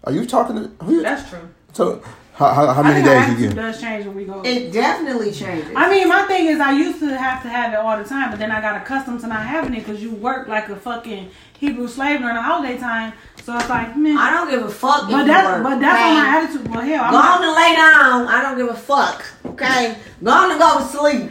Are 0.04 0.12
you 0.12 0.26
talking 0.26 0.56
to 0.56 0.84
who? 0.84 0.96
You? 0.96 1.02
That's 1.02 1.28
true. 1.30 1.48
So 1.72 2.02
how 2.40 2.54
how, 2.54 2.72
how 2.72 2.82
many 2.82 2.96
think 3.02 3.08
our 3.08 3.14
days 3.14 3.26
you 3.28 3.32
attitude 3.34 3.48
give? 3.48 3.56
does 3.56 3.80
change 3.80 4.06
when 4.06 4.14
we 4.16 4.24
go. 4.24 4.42
it 4.42 4.72
definitely 4.72 5.30
changes. 5.32 5.72
I 5.76 5.90
mean, 5.90 6.08
my 6.08 6.22
thing 6.22 6.46
is, 6.46 6.58
I 6.60 6.72
used 6.72 6.98
to 7.00 7.16
have 7.16 7.42
to 7.42 7.48
have 7.48 7.72
it 7.72 7.76
all 7.78 7.96
the 7.96 8.04
time, 8.04 8.30
but 8.30 8.38
then 8.38 8.50
I 8.50 8.60
got 8.60 8.80
accustomed 8.80 9.20
to 9.20 9.26
not 9.26 9.44
having 9.44 9.74
it 9.74 9.80
because 9.80 10.02
you 10.02 10.12
work 10.12 10.48
like 10.48 10.68
a 10.68 10.76
fucking 10.76 11.30
Hebrew 11.58 11.86
slave 11.86 12.20
during 12.20 12.34
the 12.34 12.42
holiday 12.42 12.78
time. 12.78 13.12
So 13.42 13.56
it's 13.56 13.68
like, 13.68 13.96
man. 13.96 14.16
I 14.16 14.30
don't 14.30 14.50
give 14.50 14.62
a 14.64 14.70
fuck. 14.70 15.10
but 15.10 15.24
that's 15.26 15.46
work, 15.48 15.62
but 15.62 15.78
that's 15.80 16.00
okay? 16.00 16.14
my 16.14 16.26
attitude. 16.38 16.68
Well, 16.70 16.80
hell, 16.80 17.04
I'm 17.04 17.10
Go 17.12 17.18
not, 17.18 17.40
on 17.40 17.46
and 17.46 17.54
lay 17.56 17.76
down. 17.76 18.28
I 18.28 18.42
don't 18.42 18.56
give 18.56 18.68
a 18.68 18.78
fuck. 18.78 19.24
Okay? 19.44 19.96
Go 20.22 20.30
on 20.30 20.50
and 20.50 20.60
go 20.60 20.78
to 20.78 20.84
sleep. 20.84 21.30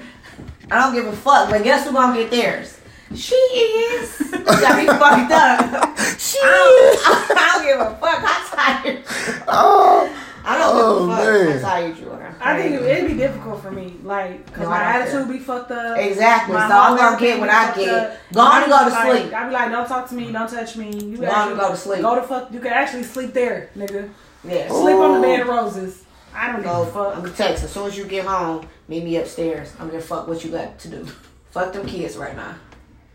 I 0.71 0.79
don't 0.83 0.93
give 0.93 1.07
a 1.07 1.15
fuck. 1.15 1.49
But 1.49 1.63
guess 1.63 1.85
who 1.87 1.93
gonna 1.93 2.15
get 2.21 2.29
theirs? 2.31 2.79
She 3.15 3.35
is. 3.35 4.19
You 4.39 4.45
got 4.61 4.77
me 4.77 4.85
fucked 4.87 5.31
up. 5.31 5.97
She 6.19 6.39
I 6.43 6.95
don't, 7.27 7.37
I 7.37 7.51
don't 7.53 7.65
give 7.67 7.79
a 7.79 7.97
fuck. 7.99 8.19
I'm 8.23 8.83
tired. 8.83 9.03
Oh, 9.47 10.09
I 10.45 10.57
don't 10.57 10.75
Oh, 10.75 10.99
give 10.99 11.09
a 11.09 11.11
oh, 11.11 11.15
fuck. 11.15 11.25
man. 11.25 11.55
I'm 11.55 11.61
tired, 11.61 11.97
you 11.97 12.11
are. 12.11 12.35
I 12.41 12.61
think 12.61 12.75
it, 12.75 12.81
it'd 12.83 13.11
be 13.11 13.17
difficult 13.17 13.61
for 13.61 13.71
me, 13.71 13.95
like, 14.03 14.45
cause 14.53 14.63
No, 14.63 14.69
my 14.69 14.81
attitude 14.83 15.25
care. 15.25 15.33
be 15.33 15.39
fucked 15.39 15.71
up. 15.71 15.97
Exactly. 15.97 16.53
My 16.55 16.67
So 16.69 16.75
I'm 16.75 16.97
gonna 16.97 17.19
get 17.19 17.39
what 17.39 17.49
I 17.49 17.75
get. 17.75 17.89
up. 17.89 18.17
Go 18.33 18.39
on 18.41 18.63
and 18.63 18.71
go 18.71 18.83
to 18.85 18.89
like- 18.89 19.21
sleep. 19.21 19.33
I 19.33 19.47
be 19.47 19.53
like, 19.53 19.71
don't 19.71 19.87
talk 19.87 20.07
to 20.09 20.15
me, 20.15 20.31
don't 20.31 20.49
touch 20.49 20.75
me. 20.77 20.91
You 20.97 21.17
Go 21.17 21.23
on 21.25 21.29
actually 21.29 21.51
and 21.51 21.59
go 21.59 21.69
to 21.71 21.77
sleep. 21.77 22.01
Go 22.01 22.15
to 22.15 22.21
fuck. 22.23 22.51
You 22.53 22.59
can 22.59 22.71
actually 22.73 23.03
sleep 23.03 23.33
there, 23.33 23.69
nigga. 23.75 24.09
Yes. 24.43 24.69
Sleep 24.71 24.95
on 24.95 25.19
the 25.21 25.27
bed 25.27 25.41
of 25.41 25.47
roses. 25.47 26.03
I 26.33 26.47
don't 26.47 26.57
give 26.57 26.65
Go. 26.65 26.81
a 26.83 26.85
fuck. 26.85 27.15
I'm 27.17 27.23
gonna 27.23 27.33
text. 27.35 27.63
As 27.63 27.71
soon 27.71 27.87
as 27.87 27.97
you 27.97 28.05
get 28.05 28.25
home, 28.25 28.65
meet 28.87 29.03
me 29.03 29.17
upstairs. 29.17 29.73
I'm 29.79 29.87
gonna 29.89 29.99
fuck 30.01 30.27
what 30.27 30.43
you 30.45 30.51
got 30.51 30.79
to 30.79 30.87
do. 30.87 31.05
Fuck 31.51 31.73
them 31.73 31.83
kids 31.87 32.15
right 32.15 32.35
now. 32.35 32.53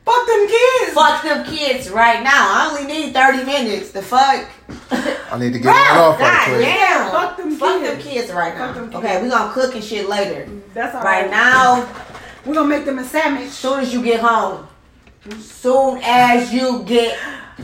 Fuck 0.05 0.27
them 0.27 0.47
kids. 0.49 0.93
Fuck 0.93 1.23
them 1.23 1.45
kids 1.47 1.91
right 1.91 2.23
now. 2.23 2.31
I 2.33 2.69
only 2.71 2.93
need 2.93 3.15
30 3.15 3.45
minutes. 3.45 3.91
The 3.91 4.03
fuck. 4.03 4.47
I 4.91 5.39
need 5.39 5.53
to 5.55 5.59
get 5.59 5.67
one 5.67 5.99
off 5.99 6.21
right 6.21 6.31
God 6.31 6.49
quick. 6.49 6.61
damn. 6.61 7.11
Fuck 7.11 7.37
them 7.39 7.57
Fuck 7.57 7.81
kids. 7.81 7.91
them 7.91 8.01
kids 8.13 8.33
right 8.33 8.55
now. 8.55 8.67
Fuck 8.67 8.75
them 8.77 8.85
kids. 8.91 8.97
Okay, 9.05 9.23
we 9.23 9.29
gonna 9.31 9.53
cook 9.53 9.75
and 9.75 9.83
shit 9.83 10.09
later. 10.09 10.47
That's 10.75 10.95
all 10.95 11.03
Right 11.03 11.23
right. 11.23 11.31
now, 11.31 11.89
We're 12.45 12.55
gonna 12.55 12.69
make 12.69 12.85
them 12.85 12.99
a 12.99 13.05
sandwich. 13.05 13.51
soon 13.51 13.81
as 13.81 13.93
you 13.95 14.03
get 14.03 14.21
home. 14.21 14.67
Soon 15.41 16.01
as 16.05 16.53
you 16.53 16.83
get 16.85 17.17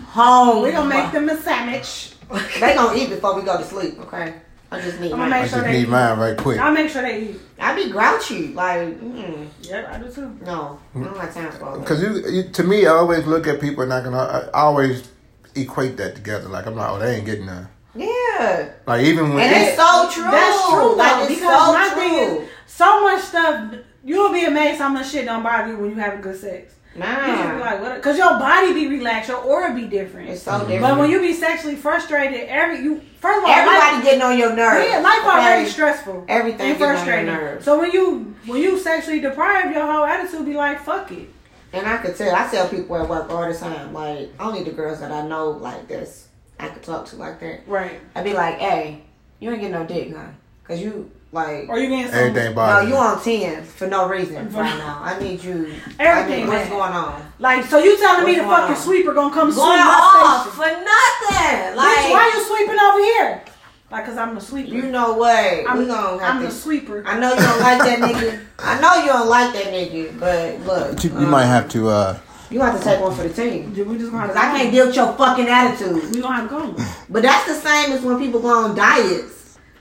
home. 0.06 0.62
We're 0.62 0.72
gonna 0.72 0.88
make 0.88 1.12
them 1.12 1.28
a 1.28 1.36
sandwich. 1.40 2.14
They 2.60 2.74
gonna 2.74 2.96
eat 2.96 3.10
before 3.10 3.34
we 3.34 3.42
go 3.42 3.58
to 3.58 3.64
sleep, 3.64 3.98
okay? 4.00 4.34
I 4.72 4.80
just 4.80 5.00
need 5.00 5.12
I'm 5.12 5.18
gonna 5.18 5.30
mine. 5.30 5.32
I 5.32 5.40
make 5.42 5.50
sure 5.50 5.58
just 5.58 5.64
they 5.66 5.72
need 5.78 5.82
eat. 5.82 5.88
mine 5.88 6.18
right 6.18 6.36
quick. 6.36 6.58
I'll 6.60 6.72
make 6.72 6.90
sure 6.90 7.02
they 7.02 7.22
eat. 7.30 7.40
I 7.58 7.74
be 7.74 7.90
grouchy. 7.90 8.48
Like, 8.54 9.00
mm, 9.00 9.48
Yep, 9.62 9.88
I 9.92 9.98
do 9.98 10.10
too. 10.10 10.38
no. 10.44 10.78
I 10.94 10.98
don't 11.04 11.16
have 11.18 11.34
time 11.34 11.50
for 11.52 11.64
all 11.64 11.72
that. 11.74 11.80
Because 11.80 12.02
you, 12.02 12.30
you, 12.30 12.42
to 12.50 12.62
me, 12.62 12.86
I 12.86 12.90
always 12.90 13.26
look 13.26 13.46
at 13.48 13.60
people 13.60 13.82
and 13.82 13.92
I 13.92 14.00
can, 14.00 14.14
I, 14.14 14.48
I 14.54 14.60
always 14.60 15.08
equate 15.56 15.96
that 15.96 16.14
together. 16.14 16.48
Like 16.48 16.66
I'm 16.66 16.76
like, 16.76 16.88
oh, 16.90 16.98
they 17.00 17.16
ain't 17.16 17.26
getting 17.26 17.46
none. 17.46 17.68
Yeah. 17.94 18.70
Like 18.86 19.04
even 19.04 19.30
when 19.34 19.40
And 19.40 19.52
it's 19.66 19.76
so 19.76 20.08
true. 20.12 20.30
That's 20.30 20.68
true 20.68 20.96
Like, 20.96 21.16
though, 21.16 21.22
it's 21.24 21.34
because 21.34 21.66
so 21.66 21.72
my 21.72 21.90
true. 21.92 22.00
thing 22.02 22.42
is 22.44 22.48
so 22.66 23.02
much 23.02 23.22
stuff. 23.24 23.74
You'll 24.04 24.32
be 24.32 24.44
amazed 24.44 24.78
how 24.78 24.88
much 24.88 25.10
shit 25.10 25.24
don't 25.26 25.42
bother 25.42 25.72
you 25.72 25.78
when 25.78 25.90
you 25.90 25.96
having 25.96 26.20
good 26.20 26.36
sex. 26.40 26.74
You 26.94 27.02
just 27.02 27.54
be 27.54 27.60
like, 27.60 27.80
what? 27.80 27.94
Because 27.96 28.18
your 28.18 28.30
body 28.38 28.74
be 28.74 28.88
relaxed, 28.88 29.28
your 29.28 29.38
aura 29.38 29.74
be 29.74 29.86
different. 29.86 30.28
It's 30.30 30.42
so 30.42 30.58
different. 30.60 30.82
But 30.82 30.98
when 30.98 31.08
you 31.10 31.20
be 31.20 31.32
sexually 31.32 31.76
frustrated, 31.76 32.48
every 32.48 32.82
you 32.82 33.00
first 33.20 33.38
of 33.38 33.44
all, 33.44 33.50
Everybody 33.50 33.96
life, 33.96 34.04
getting 34.04 34.22
on 34.22 34.36
your 34.36 34.54
nerves. 34.56 34.88
yeah, 34.90 34.98
life 34.98 35.20
okay? 35.20 35.28
already 35.28 35.68
stressful. 35.68 36.24
Everything 36.28 36.70
and 36.70 36.78
getting 36.78 36.82
on 36.82 36.88
your 36.88 36.96
frustrating. 36.96 37.26
nerves. 37.26 37.64
So 37.64 37.78
when 37.78 37.92
you 37.92 38.34
when 38.46 38.60
you 38.60 38.78
sexually 38.78 39.20
deprived, 39.20 39.72
your 39.74 39.86
whole 39.86 40.04
attitude 40.04 40.44
be 40.44 40.54
like, 40.54 40.80
fuck 40.80 41.10
it. 41.12 41.28
And 41.72 41.86
I 41.86 41.98
could 41.98 42.16
tell, 42.16 42.34
I 42.34 42.50
tell 42.50 42.68
people 42.68 42.96
at 42.96 43.08
work 43.08 43.30
all 43.30 43.46
the 43.48 43.56
time, 43.56 43.92
like, 43.92 44.30
only 44.40 44.64
the 44.64 44.72
girls 44.72 44.98
that 44.98 45.12
I 45.12 45.24
know 45.28 45.50
like 45.50 45.86
this, 45.86 46.26
I 46.58 46.66
could 46.68 46.82
talk 46.82 47.06
to 47.06 47.16
like 47.16 47.38
that. 47.38 47.60
Right. 47.68 48.00
I'd 48.16 48.24
be 48.24 48.32
like, 48.32 48.58
hey, 48.58 49.02
you 49.38 49.50
ain't 49.50 49.60
getting 49.60 49.74
no 49.78 49.86
dick, 49.86 50.12
huh? 50.12 50.26
Because 50.64 50.82
you, 50.82 51.08
like, 51.32 51.68
Or 51.68 51.78
you 51.78 51.88
getting 51.88 52.06
some 52.10 52.14
everything 52.18 52.54
no, 52.54 52.80
you 52.80 52.96
on 52.96 53.22
10 53.22 53.62
for 53.64 53.86
no 53.86 54.08
reason 54.08 54.36
right 54.52 54.78
now. 54.78 55.00
I 55.02 55.18
need 55.20 55.42
you. 55.44 55.72
I 55.98 56.04
Everything, 56.04 56.40
mean, 56.46 56.48
what's 56.48 56.68
going 56.68 56.92
on? 56.92 57.32
like 57.38 57.64
so 57.66 57.78
you 57.78 57.96
telling 57.98 58.26
me 58.26 58.34
the 58.34 58.42
fucking 58.42 58.74
on? 58.74 58.80
sweeper 58.80 59.14
gonna 59.14 59.32
come 59.32 59.50
sweep 59.52 59.62
Going 59.64 59.78
my 59.78 59.84
off 59.84 60.42
station? 60.52 60.56
for 60.56 60.84
nothing. 60.84 61.72
Bitch, 61.72 61.76
Like, 61.76 62.10
why 62.10 62.32
you 62.34 62.44
sweeping 62.44 62.80
over 62.80 62.98
here? 62.98 63.42
Like, 63.90 64.06
cause 64.06 64.16
I'm 64.16 64.34
the 64.36 64.40
sweeper. 64.40 64.74
you 64.74 64.82
know 64.82 65.14
what? 65.14 65.64
I'm, 65.68 65.78
we 65.78 65.86
gonna 65.86 66.22
I'm 66.22 66.36
have 66.36 66.42
the 66.42 66.50
sweeper. 66.50 67.02
I 67.06 67.18
know 67.18 67.30
you 67.34 67.40
don't 67.40 67.60
like 67.60 67.78
that 67.78 67.98
nigga. 67.98 68.40
I 68.58 68.80
know 68.80 68.94
you 69.02 69.08
don't 69.08 69.28
like 69.28 69.52
that 69.54 69.64
nigga, 69.66 70.18
but 70.18 70.60
look. 70.66 71.02
You, 71.04 71.10
you 71.10 71.16
um, 71.16 71.30
might 71.30 71.46
have 71.46 71.68
to. 71.70 71.88
uh 71.88 72.18
You 72.50 72.60
have 72.60 72.78
to 72.78 72.84
take 72.84 73.00
one 73.00 73.14
for 73.14 73.22
the 73.22 73.32
team. 73.32 73.72
We 73.74 73.98
just 73.98 74.12
gonna 74.12 74.28
Because 74.28 74.36
I 74.36 74.56
can't 74.58 74.70
deal 74.72 74.86
with 74.86 74.94
your 74.96 75.12
fucking 75.14 75.46
attitude. 75.48 76.14
We 76.14 76.20
gonna 76.20 76.34
have 76.36 76.48
to 76.50 76.76
go. 76.76 76.84
But 77.08 77.22
that's 77.22 77.46
the 77.46 77.54
same 77.54 77.92
as 77.92 78.02
when 78.02 78.18
people 78.18 78.40
go 78.40 78.48
on 78.64 78.76
diets. 78.76 79.39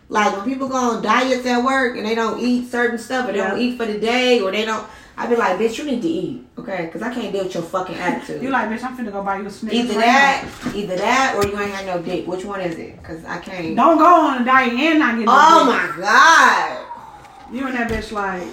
Like 0.10 0.36
when 0.36 0.46
people 0.46 0.68
go 0.68 0.76
on 0.76 1.04
diets 1.04 1.46
at 1.46 1.64
work 1.64 1.96
and 1.96 2.06
they 2.06 2.16
don't 2.16 2.40
eat 2.40 2.70
certain 2.72 2.98
stuff 2.98 3.30
or 3.30 3.32
they 3.32 3.38
Yeah. 3.38 3.52
don't 3.52 3.60
eat 3.60 3.78
for 3.78 3.86
the 3.86 4.00
day 4.00 4.42
or 4.42 4.52
they 4.52 4.66
don't. 4.66 4.86
I 5.16 5.28
be 5.28 5.36
like, 5.36 5.58
bitch, 5.60 5.78
you 5.78 5.84
need 5.84 6.02
to 6.02 6.08
eat, 6.08 6.48
okay? 6.58 6.86
Because 6.86 7.02
I 7.02 7.14
can't 7.14 7.34
deal 7.34 7.44
with 7.44 7.54
your 7.54 7.62
fucking 7.64 7.96
attitude. 7.96 8.42
You 8.42 8.50
like, 8.52 8.70
bitch, 8.70 8.82
I'm 8.84 8.96
finna 8.98 9.12
go 9.12 9.22
buy 9.22 9.38
you 9.40 9.46
a 9.48 9.50
Snickers. 9.52 9.78
either 9.80 9.94
that, 9.96 10.50
either 10.74 10.96
that, 10.96 11.36
or 11.36 11.46
you 11.46 11.60
ain't 11.60 11.72
had 11.72 11.86
no 11.86 12.02
dick. 12.02 12.26
Which 12.26 12.46
one 12.46 12.62
is 12.62 12.78
it? 12.78 12.98
Because 13.02 13.26
I 13.26 13.38
can't. 13.40 13.76
Don't 13.76 13.98
go 13.98 14.06
on 14.06 14.42
a 14.42 14.46
diet 14.46 14.72
and 14.72 15.00
not 15.00 15.18
get 15.18 15.26
no 15.26 15.34
Oh 15.36 15.66
dick. 15.66 15.98
my 15.98 16.02
god! 16.06 16.86
You 17.54 17.68
and 17.68 17.76
that 17.76 17.92
bitch 17.92 18.14
like, 18.14 18.48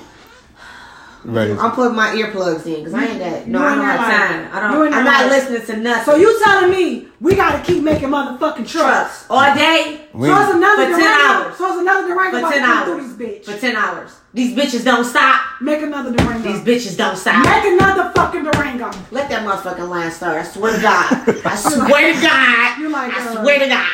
ready. 1.26 1.52
I'm 1.52 1.72
putting 1.72 1.96
my 1.96 2.08
earplugs 2.14 2.66
in 2.66 2.76
because 2.84 2.94
I 2.94 3.04
ain't 3.06 3.18
that. 3.18 3.46
No, 3.48 3.58
You 3.60 3.64
I 3.64 3.72
in 3.72 3.78
don't 3.78 3.86
there 3.86 3.96
have 3.96 4.08
like- 4.08 4.28
time. 4.28 4.50
I 4.52 4.66
you 4.70 4.74
don't. 4.78 4.86
in 4.88 4.94
I'm 4.94 5.04
not 5.04 5.22
like- 5.22 5.30
listening 5.32 5.66
to 5.66 5.76
nothing. 5.82 6.04
so 6.04 6.16
you 6.18 6.40
telling 6.44 6.70
me 6.70 7.08
we 7.20 7.34
gotta 7.34 7.62
keep 7.64 7.82
making 7.82 8.08
motherfucking 8.08 8.68
trucks? 8.68 8.72
trucks 8.72 9.26
all 9.30 9.54
day 9.54 10.02
We- 10.12 10.28
So 10.28 10.40
it's 10.42 10.54
another 10.54 10.84
For 10.86 10.90
10 10.90 11.00
Durango. 11.00 11.22
hours. 11.44 11.56
So 11.56 11.68
it's 11.72 11.80
another 11.80 12.06
Durango 12.08 12.40
For 12.40 12.52
10 12.52 12.60
to 12.62 12.66
come 12.66 12.78
hours. 12.78 12.86
through 12.88 13.08
this 13.08 13.16
bitch. 13.16 13.44
for 13.54 13.58
ten 13.60 13.76
hours. 13.76 14.10
These 14.34 14.54
bitches 14.56 14.84
don't 14.84 15.04
stop. 15.04 15.40
Make 15.62 15.80
another 15.82 16.12
Durango. 16.12 16.52
These 16.52 16.60
bitches 16.60 16.96
don't 16.96 17.16
stop. 17.16 17.42
Make 17.44 17.72
another 17.72 18.12
fucking 18.14 18.44
Durango. 18.44 18.90
Let 19.10 19.28
that 19.30 19.46
motherfucking 19.46 19.88
line 19.88 20.10
start. 20.10 20.36
I 20.38 20.42
swear 20.42 20.76
to 20.76 20.82
God. 20.82 21.06
I 21.46 21.54
swear 21.56 22.12
to 22.14 22.20
God. 22.20 22.78
You're 22.78 22.90
like, 22.90 23.12
I 23.14 23.26
uh, 23.26 23.42
swear 23.42 23.58
to 23.60 23.66
God. 23.68 23.88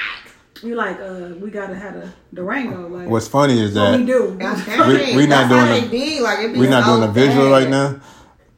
You 0.62 0.76
like, 0.76 1.00
uh, 1.00 1.30
we 1.40 1.50
gotta 1.50 1.74
have 1.74 1.96
a 1.96 2.12
Durango. 2.32 2.88
Like, 2.88 3.08
What's 3.08 3.26
funny 3.26 3.60
is 3.60 3.74
that 3.74 3.98
we 3.98 4.04
that 4.04 4.06
do? 4.06 4.38
We- 5.10 5.16
we 5.16 5.26
not 5.26 5.48
That's 5.48 5.48
doing 5.48 5.66
they 5.82 5.86
a- 5.86 5.90
be. 5.90 6.20
Like, 6.20 6.38
we're 6.56 6.70
not 6.70 6.84
doing 6.86 7.02
a 7.08 7.12
visual 7.12 7.46
bad. 7.46 7.50
right 7.50 7.68
now. 7.68 8.00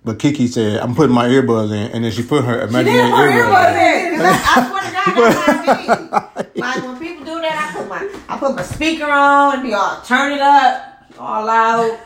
But 0.05 0.19
Kiki 0.19 0.47
said, 0.47 0.81
"I'm 0.81 0.95
putting 0.95 1.15
my 1.15 1.27
earbuds 1.29 1.71
in," 1.73 1.91
and 1.93 2.05
then 2.05 2.13
she 2.13 2.23
put 2.23 2.45
her 2.45 2.61
did 2.61 2.69
imaginary 2.69 3.11
put 3.11 3.17
her 3.21 3.43
earbuds. 3.43 3.73
in. 3.73 4.13
earbuds 4.13 4.21
Yeah, 4.21 4.37
'cause 4.37 4.43
I, 4.45 4.61
I 4.61 4.69
swear 4.69 4.83
to 4.85 4.93
God, 4.93 5.15
that's 5.17 5.47
how 5.47 5.73
I 5.73 6.53
be. 6.55 6.61
Like 6.61 6.83
when 6.85 6.99
people 6.99 7.25
do 7.25 7.41
that, 7.41 7.73
I 7.75 7.79
put 7.79 7.89
my 7.89 8.21
I 8.29 8.39
put 8.39 8.55
my 8.55 8.63
speaker 8.63 9.07
on, 9.07 9.55
and 9.55 9.63
be 9.63 9.73
all 9.73 10.01
turn 10.03 10.33
it 10.33 10.41
up, 10.43 11.05
all 11.19 11.49
out. 11.49 11.99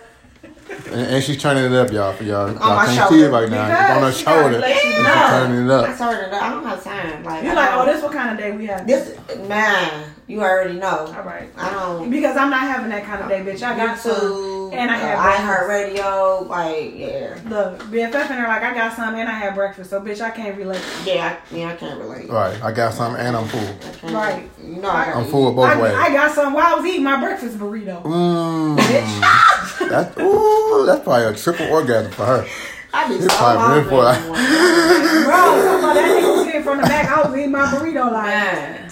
And, 0.71 0.95
and 1.15 1.25
she's 1.25 1.41
turning 1.41 1.65
it 1.65 1.73
up, 1.73 1.91
y'all. 1.93 2.13
For 2.13 2.25
y'all, 2.25 2.53
y'all 2.53 2.87
can't 2.87 3.09
see 3.11 3.23
it 3.23 3.29
right 3.31 3.49
now. 3.51 3.69
Because 3.69 3.81
It's 3.81 3.91
on 3.91 4.03
her 4.03 4.13
she 4.13 4.25
shoulder. 4.25 4.59
let 4.59 4.69
you 4.85 4.91
and 4.91 4.97
she's 4.97 5.05
know. 5.05 5.29
turning 5.29 5.65
it 5.67 5.71
up. 5.71 5.85
I 5.89 5.93
up. 5.93 5.99
turn 5.99 6.25
it 6.25 6.33
up. 6.35 6.43
I 6.43 6.51
don't 6.51 6.65
have 6.65 6.85
time. 6.85 7.25
Like 7.25 7.45
You 7.45 7.51
I 7.51 7.55
like, 7.55 7.71
oh, 7.73 7.77
don't- 7.85 7.87
this 7.95 8.03
what 8.03 8.13
kind 8.13 8.31
of 8.31 8.39
day 8.39 8.53
we 8.57 8.67
have? 8.67 8.87
this 8.87 9.17
man, 9.49 10.05
you 10.29 10.43
already 10.43 10.75
know. 10.79 11.07
All 11.17 11.23
right. 11.25 11.49
I 11.57 11.71
don't. 11.71 12.11
Because 12.11 12.37
I'm 12.37 12.51
not 12.51 12.61
having 12.61 12.91
that 12.91 13.05
kind 13.05 13.23
of 13.23 13.29
day, 13.29 13.41
bitch. 13.41 13.63
I 13.63 13.77
got 13.77 13.99
some. 13.99 14.71
And 14.73 14.91
I 14.91 14.97
have. 14.97 15.19
uh, 15.19 15.23
have 15.33 15.67
iHeartRadio. 15.67 16.47
Like 16.49 16.93
yeah, 16.95 17.39
Look, 17.49 17.79
BFF 17.85 18.15
and 18.15 18.35
her 18.41 18.47
like, 18.47 18.63
I 18.63 18.75
got 18.75 18.95
some 18.95 19.15
and 19.15 19.27
I 19.29 19.33
had 19.33 19.55
breakfast, 19.55 19.89
so 19.91 20.01
bitch, 20.01 20.21
I 20.21 20.31
can't 20.31 20.57
relate. 20.59 20.83
yeah, 21.07 21.39
I, 21.51 21.55
yeah. 21.57 21.71
I 21.71 21.77
can't 21.77 21.99
relate. 21.99 22.29
Right, 22.29 22.63
I 22.63 22.71
got 22.73 22.93
something 22.93 23.21
and 23.25 23.35
I'm 23.35 23.49
full. 23.49 24.11
Right. 24.13 24.49
You 24.63 24.77
know, 24.77 24.91
I, 24.91 25.13
I'm 25.15 25.25
eat. 25.25 25.31
full 25.31 25.51
both 25.55 25.65
I, 25.71 25.81
ways. 25.81 25.95
I 25.95 26.13
got 26.13 26.35
some 26.35 26.53
while 26.53 26.75
I 26.75 26.79
was 26.79 26.85
eating 26.85 27.03
my 27.05 27.19
breakfast 27.19 27.59
burrito. 27.59 28.03
Mmm. 28.03 28.77
that's 29.89 30.19
ooh, 30.21 30.85
that's 30.87 31.03
probably 31.03 31.25
a 31.25 31.35
triple 31.35 31.67
orgasm 31.73 32.13
for 32.13 32.27
her. 32.27 32.47
I 32.93 33.07
be 33.09 33.15
It's 33.17 33.25
so 33.25 33.39
probably 33.39 33.83
hungry. 33.83 33.91
for- 33.91 35.25
Bro, 35.25 35.61
so 35.63 35.79
about 35.79 35.95
that 35.95 36.09
nigga 36.23 36.37
was 36.37 36.45
sitting 36.47 36.63
from 36.63 36.77
the 36.79 36.83
back, 36.85 37.09
I 37.11 37.29
was 37.29 37.39
eating 37.39 37.53
my 37.53 37.67
burrito 37.67 38.11
like 38.13 38.25
Man. 38.27 38.88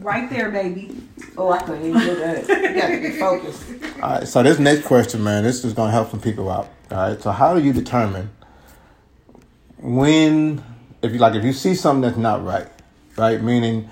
Right 0.00 0.28
there, 0.30 0.50
baby. 0.50 0.96
Oh, 1.36 1.50
I 1.50 1.62
couldn't 1.62 1.86
even 1.86 2.00
do 2.00 2.16
that. 2.16 2.48
You 2.48 2.80
gotta 2.80 3.00
be 3.00 3.18
focused. 3.18 3.64
All 4.02 4.10
right, 4.10 4.28
so 4.28 4.42
this 4.42 4.58
next 4.58 4.86
question, 4.86 5.22
man, 5.22 5.44
this 5.44 5.64
is 5.64 5.72
gonna 5.72 5.92
help 5.92 6.10
some 6.10 6.20
people 6.20 6.50
out. 6.50 6.68
All 6.90 6.96
right, 6.96 7.20
so 7.20 7.30
how 7.30 7.54
do 7.54 7.62
you 7.62 7.72
determine 7.72 8.30
when, 9.78 10.62
if 11.02 11.12
you 11.12 11.18
like, 11.18 11.34
if 11.34 11.44
you 11.44 11.52
see 11.52 11.74
something 11.74 12.02
that's 12.02 12.16
not 12.16 12.44
right, 12.44 12.68
right, 13.16 13.42
meaning 13.42 13.90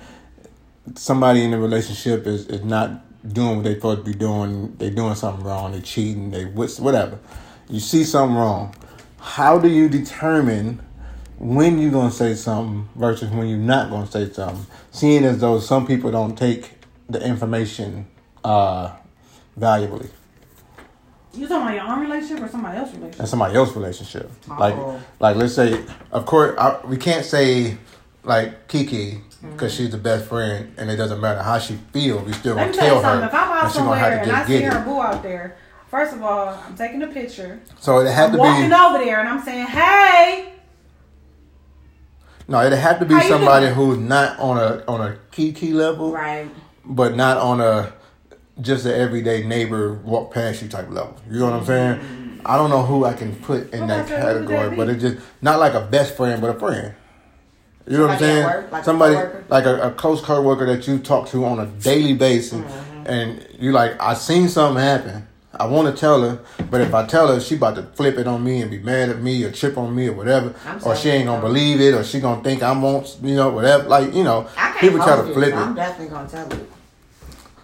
somebody 0.95 1.43
in 1.43 1.51
the 1.51 1.59
relationship 1.59 2.25
is 2.25 2.47
is 2.47 2.63
not 2.63 3.03
doing 3.33 3.57
what 3.57 3.63
they 3.65 3.75
supposed 3.75 4.05
to 4.05 4.11
be 4.11 4.17
doing, 4.17 4.75
they 4.77 4.89
doing 4.89 5.15
something 5.15 5.45
wrong, 5.45 5.71
they 5.71 5.81
cheating, 5.81 6.31
they 6.31 6.45
whatever. 6.45 7.19
You 7.69 7.79
see 7.79 8.03
something 8.03 8.35
wrong. 8.35 8.73
How 9.19 9.59
do 9.59 9.67
you 9.67 9.89
determine 9.89 10.79
when 11.37 11.79
you're 11.79 11.91
gonna 11.91 12.11
say 12.11 12.33
something 12.33 12.87
versus 12.95 13.29
when 13.29 13.47
you're 13.47 13.57
not 13.57 13.89
gonna 13.89 14.07
say 14.07 14.29
something. 14.31 14.65
Seeing 14.91 15.23
as 15.23 15.39
though 15.39 15.59
some 15.59 15.85
people 15.85 16.11
don't 16.11 16.35
take 16.37 16.71
the 17.09 17.23
information 17.25 18.07
uh, 18.43 18.91
valuably. 19.55 20.09
You 21.33 21.47
talking 21.47 21.67
about 21.67 21.75
your 21.75 21.83
own 21.93 21.99
relationship 22.01 22.43
or 22.45 22.47
somebody 22.49 22.77
else's 22.77 22.95
relationship? 22.95 23.19
and 23.19 23.29
somebody 23.29 23.55
else's 23.55 23.75
relationship. 23.75 24.31
Like, 24.47 24.73
Oh. 24.75 24.99
like 25.19 25.35
let's 25.35 25.53
say, 25.53 25.83
of 26.11 26.25
course, 26.25 26.57
I, 26.57 26.79
we 26.85 26.97
can't 26.97 27.23
say 27.25 27.77
like 28.23 28.67
Kiki 28.67 29.21
because 29.51 29.73
she's 29.73 29.91
the 29.91 29.97
best 29.99 30.25
friend, 30.25 30.73
and 30.77 30.89
it 30.89 30.95
doesn't 30.95 31.21
matter 31.21 31.43
how 31.43 31.59
she 31.59 31.75
feels. 31.93 32.23
We 32.25 32.33
still 32.33 32.55
Let 32.55 32.71
gonna 32.73 32.77
tell 32.87 33.01
her. 33.03 33.25
If 33.25 33.33
I'm 33.33 33.51
out 33.65 33.71
somewhere 33.71 33.99
have 33.99 34.13
to 34.23 34.29
and 34.29 34.31
I 34.31 34.45
see 34.47 34.61
her 34.63 34.79
it. 34.79 34.85
boo 34.85 34.99
out 34.99 35.21
there, 35.21 35.57
first 35.91 36.13
of 36.13 36.23
all, 36.23 36.59
I'm 36.67 36.75
taking 36.75 37.03
a 37.03 37.07
picture. 37.07 37.59
So 37.79 37.99
it 37.99 38.11
had 38.11 38.29
I'm 38.29 38.31
to 38.33 38.37
walking 38.39 38.69
be 38.69 38.75
over 38.75 38.97
there 38.97 39.19
and 39.19 39.29
I'm 39.29 39.41
saying, 39.43 39.67
"Hey, 39.67 40.53
no, 42.47 42.59
it 42.61 42.71
had 42.73 42.99
to 42.99 43.05
be 43.05 43.13
How 43.15 43.21
somebody 43.27 43.67
who's 43.67 43.97
not 43.97 44.39
on 44.39 44.57
a 44.57 44.83
on 44.87 45.01
a 45.01 45.17
Kiki 45.31 45.73
level, 45.73 46.11
Right. 46.11 46.49
but 46.85 47.15
not 47.15 47.37
on 47.37 47.59
a 47.61 47.93
just 48.61 48.85
an 48.85 48.93
everyday 48.93 49.43
neighbor 49.45 49.93
walk 50.03 50.33
past 50.33 50.61
you 50.61 50.67
type 50.67 50.89
level. 50.89 51.15
You 51.29 51.39
know 51.39 51.51
what 51.51 51.53
I'm 51.59 51.65
saying? 51.65 52.41
I 52.45 52.55
don't 52.57 52.69
know 52.69 52.83
who 52.83 53.03
I 53.05 53.13
can 53.13 53.35
put 53.35 53.71
in 53.73 53.87
that 53.87 54.05
Okay, 54.05 54.09
so 54.09 54.15
who 54.19 54.25
would 54.39 54.47
that 54.47 54.47
category, 54.49 54.75
but 54.77 54.89
it's 54.89 55.01
just 55.01 55.17
not 55.41 55.59
like 55.59 55.73
a 55.73 55.81
best 55.81 56.15
friend, 56.15 56.41
but 56.41 56.55
a 56.55 56.59
friend. 56.59 56.93
You 57.87 57.97
know 57.97 58.03
what 58.07 58.11
I'm 58.13 58.19
saying? 58.19 58.45
work, 58.45 58.71
like 58.71 58.83
Somebody 58.83 59.15
coworker? 59.15 59.45
like 59.49 59.65
a, 59.65 59.81
a 59.87 59.91
close 59.91 60.21
coworker 60.21 60.65
that 60.65 60.87
you 60.87 60.99
talk 60.99 61.27
to 61.29 61.45
on 61.45 61.59
a 61.59 61.65
daily 61.65 62.13
basis, 62.13 62.53
Mm-hmm. 62.59 63.07
and 63.07 63.47
you 63.59 63.71
like, 63.73 64.01
I 64.01 64.13
seen 64.13 64.47
something 64.49 64.81
happen. 64.81 65.26
I 65.59 65.65
want 65.65 65.93
to 65.93 65.99
tell 65.99 66.21
her, 66.21 66.39
but 66.69 66.81
if 66.81 66.93
I 66.93 67.05
tell 67.05 67.27
her, 67.33 67.39
she 67.39 67.55
about 67.55 67.75
to 67.75 67.83
flip 67.83 68.17
it 68.17 68.27
on 68.27 68.43
me 68.43 68.61
and 68.61 68.69
be 68.71 68.79
mad 68.79 69.09
at 69.09 69.21
me 69.21 69.43
or 69.43 69.51
trip 69.51 69.77
on 69.77 69.93
me 69.95 70.07
or 70.07 70.13
whatever, 70.13 70.53
I'm 70.65 70.83
or 70.85 70.95
she 70.95 71.09
ain't 71.09 71.25
gonna 71.25 71.41
believe 71.41 71.79
it, 71.81 71.93
or 71.93 72.03
she 72.03 72.19
gonna 72.19 72.43
think 72.43 72.63
I 72.63 72.71
won't, 72.71 73.17
you 73.21 73.35
know, 73.35 73.49
whatever. 73.49 73.83
Like 73.87 74.13
you 74.13 74.23
know, 74.23 74.47
people 74.79 74.99
try 74.99 75.15
hold 75.15 75.25
to 75.25 75.31
it, 75.31 75.33
flip 75.33 75.51
so 75.53 75.57
I'm 75.57 75.75
definitely 75.75 76.09
gonna 76.13 76.29
tell 76.29 76.47
you. 76.53 76.67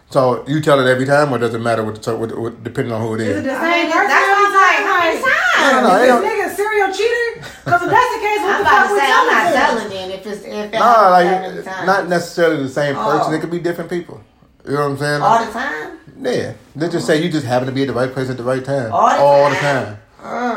So 0.10 0.46
you 0.48 0.62
tell 0.62 0.80
it 0.80 0.88
every 0.90 1.06
time, 1.08 1.34
or 1.34 1.40
does 1.40 1.54
it 1.56 1.60
matter 1.60 1.84
what, 1.84 2.02
the, 2.02 2.16
what, 2.16 2.38
what 2.38 2.64
depending 2.64 2.94
on 2.94 3.02
who 3.02 3.16
it 3.16 3.22
is 3.22 3.28
it 3.30 3.36
is? 3.38 3.44
the 3.46 3.52
I 3.54 3.62
same 3.62 3.84
mean, 3.84 3.92
person?" 3.92 4.08
that's 4.10 4.28
why 4.30 4.38
I'm 4.46 4.54
like, 4.54 4.80
how 4.86 5.00
many 5.00 5.22
Like, 5.22 5.26
times? 5.26 5.74
No, 5.74 5.82
no, 5.82 5.96
it 5.96 6.04
Is 6.04 6.22
this 6.22 6.30
nigga 6.30 6.54
a 6.54 6.56
serial 6.56 6.94
cheater? 6.94 7.48
Because 7.66 7.82
if 7.82 7.90
that's 7.90 8.14
the 8.14 8.22
case, 8.22 8.40
what 8.42 8.54
I'm 8.54 8.64
the 8.64 8.70
fuck 8.70 8.92
we 8.92 9.00
say 9.00 9.10
I'm 9.10 9.28
not 9.28 9.54
telling 9.54 9.54
them? 9.54 9.90
telling 9.90 9.90
then 9.90 10.12
if 10.12 10.28
it's 10.28 10.44
if 10.46 10.74
it 10.74 10.78
Nah, 10.78 11.18
happens 11.18 11.56
like 11.56 11.66
that 11.66 11.86
not 11.88 12.08
necessarily 12.10 12.62
the 12.64 12.70
same 12.70 12.94
person. 12.96 13.34
Oh. 13.34 13.34
It 13.34 13.42
could 13.42 13.50
be 13.52 13.60
different 13.60 13.90
people. 13.90 14.22
You 14.66 14.74
know 14.74 14.80
what 14.80 14.86
I'm 14.92 14.98
saying? 14.98 15.22
all 15.22 15.46
the 15.46 15.52
time. 15.52 15.98
Yeah. 16.20 16.54
Let's 16.76 16.94
just 16.94 17.06
say 17.06 17.22
you 17.22 17.30
just 17.32 17.46
happen 17.46 17.68
to 17.68 17.74
be 17.74 17.82
at 17.84 17.88
the 17.88 17.94
right 17.94 18.12
place 18.12 18.30
at 18.30 18.38
the 18.38 18.44
right 18.44 18.64
time. 18.64 18.92
All 18.92 19.50
the 19.50 19.56
the 19.56 19.62
time. 19.62 19.98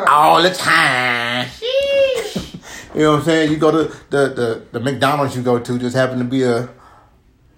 All 0.08 0.42
the 0.42 0.50
time. 0.50 1.46
Uh. 1.46 1.50
You 2.94 3.02
know 3.02 3.10
what 3.10 3.18
I'm 3.18 3.24
saying? 3.26 3.52
You 3.52 3.58
go 3.58 3.70
to 3.70 3.94
the, 4.08 4.28
the, 4.30 4.62
the 4.72 4.80
McDonald's 4.80 5.36
you 5.36 5.42
go 5.42 5.58
to 5.58 5.78
just 5.78 5.94
happen 5.94 6.18
to 6.18 6.24
be 6.24 6.44
a, 6.44 6.66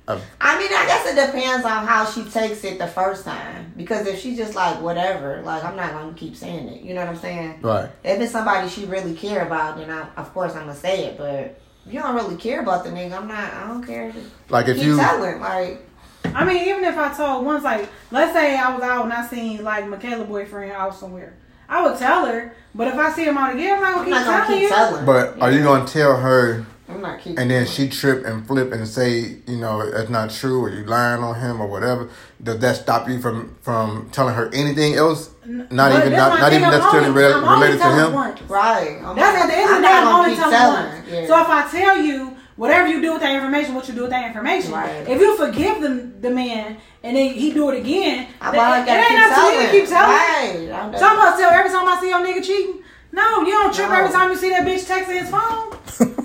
I 0.08 0.58
mean, 0.58 0.68
I 0.72 0.86
guess 0.86 1.06
it 1.06 1.26
depends 1.26 1.66
on 1.66 1.86
how 1.86 2.06
she 2.06 2.24
takes 2.24 2.64
it 2.64 2.78
the 2.78 2.86
first 2.86 3.24
time. 3.24 3.74
Because 3.76 4.06
if 4.06 4.18
she's 4.18 4.38
just 4.38 4.54
like 4.54 4.80
whatever, 4.80 5.42
like 5.44 5.62
I'm 5.62 5.76
not 5.76 5.92
gonna 5.92 6.14
keep 6.14 6.34
saying 6.34 6.68
it. 6.68 6.82
You 6.82 6.94
know 6.94 7.00
what 7.00 7.10
I'm 7.10 7.16
saying? 7.18 7.58
right. 7.60 7.90
If 8.02 8.20
it's 8.20 8.32
somebody 8.32 8.68
she 8.68 8.86
really 8.86 9.14
care 9.14 9.46
about, 9.46 9.76
then 9.76 9.90
I, 9.90 10.08
of 10.16 10.32
course 10.32 10.54
I'm 10.54 10.62
gonna 10.66 10.74
say 10.74 11.04
it. 11.04 11.18
But 11.18 11.60
if 11.86 11.92
you 11.92 12.00
don't 12.00 12.14
really 12.14 12.36
care 12.36 12.62
about 12.62 12.84
the 12.84 12.90
nigga, 12.90 13.12
I'm 13.12 13.28
not. 13.28 13.52
I 13.52 13.66
don't 13.66 13.84
care. 13.84 14.12
Like 14.48 14.68
if 14.68 14.76
Keep 14.78 14.86
you 14.86 14.96
telling, 14.96 15.40
like 15.40 15.86
I 16.34 16.44
mean, 16.44 16.68
even 16.68 16.84
if 16.84 16.96
I 16.96 17.12
told 17.14 17.44
once, 17.44 17.64
like, 17.64 17.88
let's 18.10 18.32
say 18.32 18.56
I 18.56 18.74
was 18.74 18.82
out 18.82 19.04
and 19.04 19.12
I 19.12 19.26
seen 19.26 19.62
like 19.64 19.86
Michaela 19.88 20.24
boyfriend 20.24 20.72
out 20.72 20.94
somewhere, 20.94 21.34
I 21.68 21.82
would 21.86 21.98
tell 21.98 22.26
her. 22.26 22.54
But 22.74 22.88
if 22.88 22.94
I 22.94 23.10
see 23.12 23.24
him 23.24 23.36
out 23.38 23.54
again, 23.54 23.76
I'm 23.76 23.80
not 23.82 23.94
gonna 23.94 23.98
I'm 23.98 24.04
keep 24.04 24.14
not 24.14 24.24
gonna 24.24 24.38
telling 24.46 24.60
keep 24.60 24.62
you. 24.62 24.68
telling. 24.68 25.06
but 25.06 25.40
are 25.42 25.50
you 25.52 25.62
gonna 25.62 25.86
tell 25.86 26.16
her 26.16 26.66
I'm 26.88 27.00
not 27.02 27.20
keep. 27.20 27.38
and 27.38 27.50
then 27.50 27.66
she 27.66 27.88
trip 27.88 28.24
and 28.24 28.46
flip 28.46 28.72
and 28.72 28.86
say, 28.86 29.36
you 29.46 29.56
know, 29.56 29.90
that's 29.90 30.08
not 30.08 30.30
true 30.30 30.62
or 30.62 30.70
you 30.70 30.84
lying 30.84 31.22
on 31.22 31.34
him 31.40 31.60
or 31.60 31.66
whatever, 31.66 32.08
does 32.42 32.58
that 32.60 32.76
stop 32.76 33.08
you 33.08 33.20
from 33.20 33.56
from 33.62 34.08
telling 34.12 34.34
her 34.34 34.48
anything 34.54 34.94
else? 34.94 35.30
Not 35.44 35.68
But 35.92 36.00
even 36.06 36.12
not, 36.12 36.40
not 36.40 36.52
even 36.52 36.70
necessarily 36.70 37.08
only- 37.08 37.22
re- 37.22 37.32
related 37.34 37.78
to 37.80 37.90
him. 37.90 38.12
once. 38.12 38.40
right. 38.42 38.98
I'm 39.02 39.16
That's 39.16 39.38
not- 39.38 39.42
at 39.42 39.46
the 39.48 39.56
end 39.56 39.70
of 39.70 39.76
the 39.76 39.82
day, 39.82 39.92
I'm 39.94 40.08
only 40.08 40.30
keep 40.30 40.38
telling 40.38 40.56
telling. 40.56 40.92
once. 40.92 41.08
Yeah. 41.10 41.26
So 41.26 41.40
if 41.40 41.48
I 41.48 41.68
tell 41.70 41.96
you 41.98 42.36
whatever 42.58 42.88
you 42.88 43.00
do 43.00 43.12
with 43.14 43.22
that 43.22 43.34
information, 43.34 43.74
what 43.74 43.88
you 43.88 43.94
do 43.94 44.02
with 44.02 44.10
that 44.10 44.26
information, 44.26 44.72
Right. 44.72 45.08
if 45.08 45.18
you 45.20 45.36
forgive 45.36 45.80
the 45.80 46.10
the 46.20 46.30
man 46.30 46.76
and 47.02 47.16
then 47.16 47.32
he 47.32 47.52
do 47.52 47.70
it 47.70 47.78
again, 47.78 48.26
I 48.40 48.50
probably 48.50 48.92
it 48.92 48.96
ain't 48.96 49.20
up 49.20 49.28
to 49.30 49.34
telling. 49.34 49.66
to 49.66 49.72
keep 49.72 49.88
telling. 49.88 50.16
Right. 50.16 50.70
I'm 50.74 50.98
So 50.98 51.06
I'm 51.06 51.16
supposed 51.16 51.36
to 51.36 51.42
tell 51.42 51.50
every 51.52 51.70
time 51.70 51.88
I 51.88 52.00
see 52.00 52.08
your 52.10 52.18
nigga 52.26 52.44
cheating? 52.44 52.82
No, 53.12 53.40
you 53.42 53.52
don't 53.52 53.74
trip 53.74 53.88
No. 53.88 53.94
every 53.96 54.12
time 54.12 54.30
you 54.30 54.36
see 54.36 54.50
that 54.50 54.66
bitch 54.66 54.84
texting 54.84 55.20
his 55.20 55.30
phone. 55.30 55.74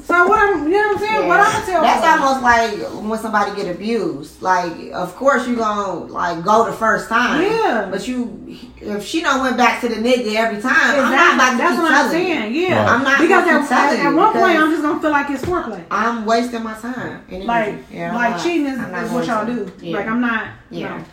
so 0.03 0.27
what 0.27 0.37
I'm, 0.37 0.63
you 0.67 0.71
know 0.73 0.87
what 0.89 0.95
I'm 0.95 0.99
saying? 0.99 1.27
What 1.27 1.39
I'm 1.39 1.51
gonna 1.53 1.65
tell 1.65 1.81
That's 1.81 2.05
her? 2.05 2.23
almost 2.23 2.43
like 2.43 2.71
when 3.09 3.19
somebody 3.19 3.55
get 3.55 3.73
abused. 3.73 4.41
Like, 4.41 4.91
of 4.93 5.15
course 5.15 5.47
you 5.47 5.55
gonna 5.55 6.05
like 6.05 6.43
go 6.43 6.65
the 6.65 6.73
first 6.73 7.07
time. 7.09 7.41
Yeah. 7.41 7.87
But 7.89 8.05
you, 8.07 8.57
if 8.81 9.05
she 9.05 9.21
don't 9.21 9.41
went 9.41 9.55
back 9.57 9.79
to 9.81 9.87
the 9.87 9.95
nigga 9.95 10.35
every 10.35 10.61
time, 10.61 10.71
I'm 10.75 11.11
not 11.11 11.35
about 11.35 11.51
to 11.51 11.57
That's 11.57 11.71
keep 11.75 11.81
what 11.81 11.91
I'm 11.93 12.11
telling 12.11 12.27
you. 12.27 12.33
saying. 12.35 12.53
Yeah, 12.53 12.83
Right. 12.83 12.89
I'm 12.91 13.03
not 13.03 13.21
because 13.21 13.45
gonna 13.45 13.63
at, 13.63 13.71
at, 13.99 14.05
at 14.05 14.13
one 14.13 14.33
point 14.33 14.57
I'm 14.59 14.69
just 14.71 14.83
gonna 14.83 15.01
feel 15.01 15.11
like 15.11 15.29
it's 15.31 15.43
foreplay. 15.45 15.83
I'm 15.89 16.25
wasting 16.25 16.63
my 16.63 16.73
time. 16.73 17.23
And 17.29 17.45
Like. 17.45 17.75
Yeah, 17.89 18.13
like 18.13 18.31
not- 18.31 18.43
cheating 18.43 18.67
is, 18.67 18.77
is 18.79 19.11
what 19.11 19.25
y'all 19.25 19.45
do. 19.45 19.71
Yeah. 19.81 19.97
Like 19.97 20.07
I'm 20.07 20.19
not. 20.21 20.47
Yeah. 20.69 20.97
No. 20.97 21.05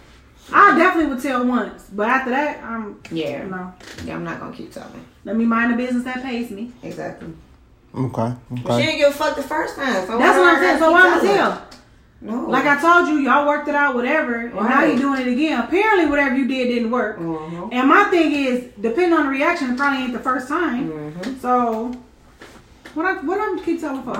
I 0.52 0.76
definitely 0.76 1.14
would 1.14 1.22
tell 1.22 1.46
once, 1.46 1.86
but 1.92 2.08
after 2.08 2.30
that, 2.30 2.60
I'm. 2.64 3.00
Yeah. 3.12 3.44
No. 3.44 3.72
Yeah, 4.04 4.16
I'm 4.16 4.24
not 4.24 4.40
gonna 4.40 4.54
keep 4.54 4.72
telling. 4.72 5.06
Let 5.24 5.36
me 5.36 5.44
mind 5.44 5.72
the 5.72 5.76
business 5.76 6.04
that 6.04 6.22
pays 6.22 6.50
me. 6.50 6.72
Exactly. 6.82 7.28
Okay. 7.94 8.32
But 8.62 8.78
she 8.78 8.86
didn't 8.86 8.98
give 8.98 9.08
a 9.10 9.12
fuck 9.12 9.36
the 9.36 9.42
first 9.42 9.76
time. 9.76 10.06
So 10.06 10.18
That's 10.18 10.38
what 10.38 10.46
I'm 10.56 10.62
saying. 10.62 10.78
So 10.78 10.92
why 10.92 11.02
keep 11.02 11.12
I'm 11.12 11.20
telling? 11.20 11.36
tell? 11.36 11.66
No. 12.22 12.50
Like 12.50 12.66
I 12.66 12.80
told 12.80 13.08
you, 13.08 13.18
y'all 13.20 13.46
worked 13.46 13.68
it 13.68 13.74
out, 13.74 13.94
whatever, 13.94 14.34
and 14.34 14.54
now 14.54 14.84
you're 14.84 14.98
doing 14.98 15.22
it 15.22 15.28
again. 15.28 15.58
Apparently, 15.60 16.06
whatever 16.06 16.36
you 16.36 16.46
did 16.46 16.68
didn't 16.68 16.90
work. 16.90 17.18
Mhm. 17.18 17.70
And 17.72 17.88
my 17.88 18.04
thing 18.04 18.32
is, 18.32 18.64
depending 18.80 19.14
on 19.14 19.24
the 19.24 19.30
reaction, 19.30 19.70
it 19.70 19.78
probably 19.78 20.00
ain't 20.04 20.12
the 20.12 20.18
first 20.18 20.46
time. 20.46 20.90
Mhm. 20.90 21.40
So, 21.40 21.92
what 22.94 23.06
I 23.06 23.12
what 23.24 23.40
I'm 23.40 23.58
keep 23.60 23.80
telling 23.80 24.02
for? 24.02 24.12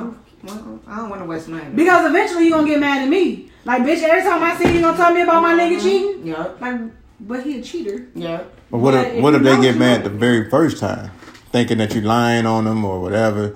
Well, 0.43 0.81
I 0.89 0.97
don't 0.97 1.11
want 1.11 1.21
to 1.21 1.29
waste 1.29 1.49
my 1.49 1.61
energy. 1.61 1.77
Because 1.77 2.07
eventually 2.09 2.49
you're 2.49 2.57
gonna 2.57 2.69
get 2.69 2.81
mad 2.81 3.03
at 3.03 3.09
me. 3.09 3.51
Like, 3.67 3.83
bitch, 3.83 4.03
every 4.03 4.23
time 4.23 4.43
I 4.43 4.57
see 4.57 4.69
you, 4.69 4.77
you 4.77 4.81
gonna 4.81 4.97
tell 4.97 5.13
me 5.13 5.21
about 5.21 5.43
my 5.43 5.53
nigga 5.53 5.83
cheating. 5.83 6.27
Yep. 6.27 6.61
Like, 6.63 6.81
but 7.21 7.43
he 7.45 7.59
a 7.59 7.63
cheater. 7.63 8.07
Yeah. 8.15 8.43
But 8.71 8.79
what 8.79 8.93
But 8.93 9.07
if 9.07 9.15
if 9.15 9.23
what 9.23 9.35
if 9.35 9.43
you 9.43 9.45
they 9.57 9.63
get 9.63 9.77
mad 9.77 9.99
know- 10.05 10.09
the 10.11 10.17
very 10.19 10.49
first 10.51 10.79
time, 10.79 11.11
thinking 11.53 11.79
that 11.79 11.95
you're 11.95 12.05
lying 12.05 12.47
on 12.47 12.65
them 12.65 12.85
or 12.85 13.01
whatever, 13.01 13.55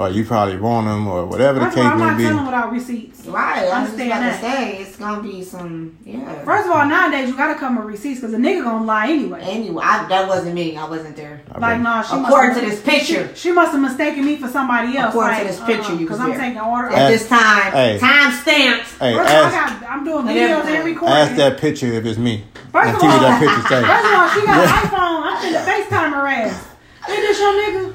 or 0.00 0.08
you 0.08 0.24
probably 0.24 0.56
want 0.56 0.86
them 0.86 1.06
or 1.06 1.26
whatever 1.26 1.58
the 1.58 1.66
First 1.66 1.76
of 1.76 1.84
all, 1.84 1.90
case 1.90 1.92
I'm 1.92 1.98
may 2.00 2.06
not 2.06 2.16
be? 2.16 2.22
telling 2.24 2.44
without 2.46 2.72
receipts. 2.72 3.26
Right. 3.26 3.58
I 3.58 3.82
was 3.82 3.90
just 3.90 4.00
Understand 4.00 4.08
about 4.12 4.40
that. 4.40 4.40
to 4.40 4.56
say 4.72 4.78
it's 4.82 4.96
gonna 4.96 5.22
be 5.22 5.44
some. 5.44 5.98
Yeah. 6.06 6.42
First 6.42 6.64
of 6.66 6.72
all, 6.74 6.86
nowadays 6.86 7.28
you 7.28 7.36
gotta 7.36 7.58
come 7.60 7.76
with 7.76 7.84
receipts 7.84 8.20
because 8.20 8.32
a 8.32 8.38
nigga 8.38 8.64
gonna 8.64 8.84
lie 8.86 9.10
anyway. 9.10 9.40
Anyway, 9.42 9.82
I, 9.84 10.08
that 10.08 10.26
wasn't 10.26 10.54
me. 10.54 10.74
I 10.78 10.88
wasn't 10.88 11.16
there. 11.16 11.42
I 11.52 11.58
Like, 11.58 11.74
bet. 11.76 11.80
no, 11.82 12.02
she 12.02 12.16
According 12.24 12.54
to 12.54 12.60
this 12.62 12.80
picture. 12.80 13.28
She, 13.34 13.48
she 13.50 13.52
must 13.52 13.72
have 13.72 13.80
mistaken 13.82 14.24
me 14.24 14.36
for 14.38 14.48
somebody 14.48 14.96
else. 14.96 15.10
According 15.14 15.32
like, 15.36 15.42
to 15.42 15.48
this 15.52 15.60
uh-uh, 15.60 15.66
picture, 15.66 15.92
you 15.92 15.98
because 15.98 16.18
I'm 16.18 16.30
there. 16.30 16.38
taking 16.38 16.60
order. 16.60 16.88
At 16.88 16.98
Ask- 16.98 17.12
this 17.12 17.28
time, 17.28 17.72
Hey. 17.72 17.98
time 17.98 18.32
stamped. 18.32 18.86
Hey, 18.98 19.14
First 19.14 19.30
of 19.30 19.36
all, 19.36 19.42
I 19.44 19.48
ask, 19.52 19.80
got, 19.82 19.90
I'm 19.90 20.04
doing 20.04 20.28
And 20.28 20.28
videos 20.30 20.50
everything. 20.60 20.76
and 20.76 20.84
recording. 20.86 21.16
ask 21.18 21.36
that 21.36 21.58
picture 21.60 21.92
if 21.92 22.06
it's 22.06 22.18
me. 22.18 22.44
First 22.72 22.88
and 22.88 22.96
of 22.96 23.02
all- 23.04 23.20
that 23.20 23.38
picture 23.38 23.68
say. 23.68 23.82
First 23.84 24.06
of 24.06 24.12
all, 24.16 24.28
she 24.32 24.46
got 24.46 24.64
an 24.64 24.88
iPhone. 24.88 25.20
I'm 25.28 25.44
in 25.44 25.52
finna 25.60 25.64
FaceTime 25.68 26.12
her 26.14 26.26
ass. 26.26 26.66
Ain't 27.06 27.20
this 27.20 27.38
your 27.38 27.52
nigga? 27.52 27.94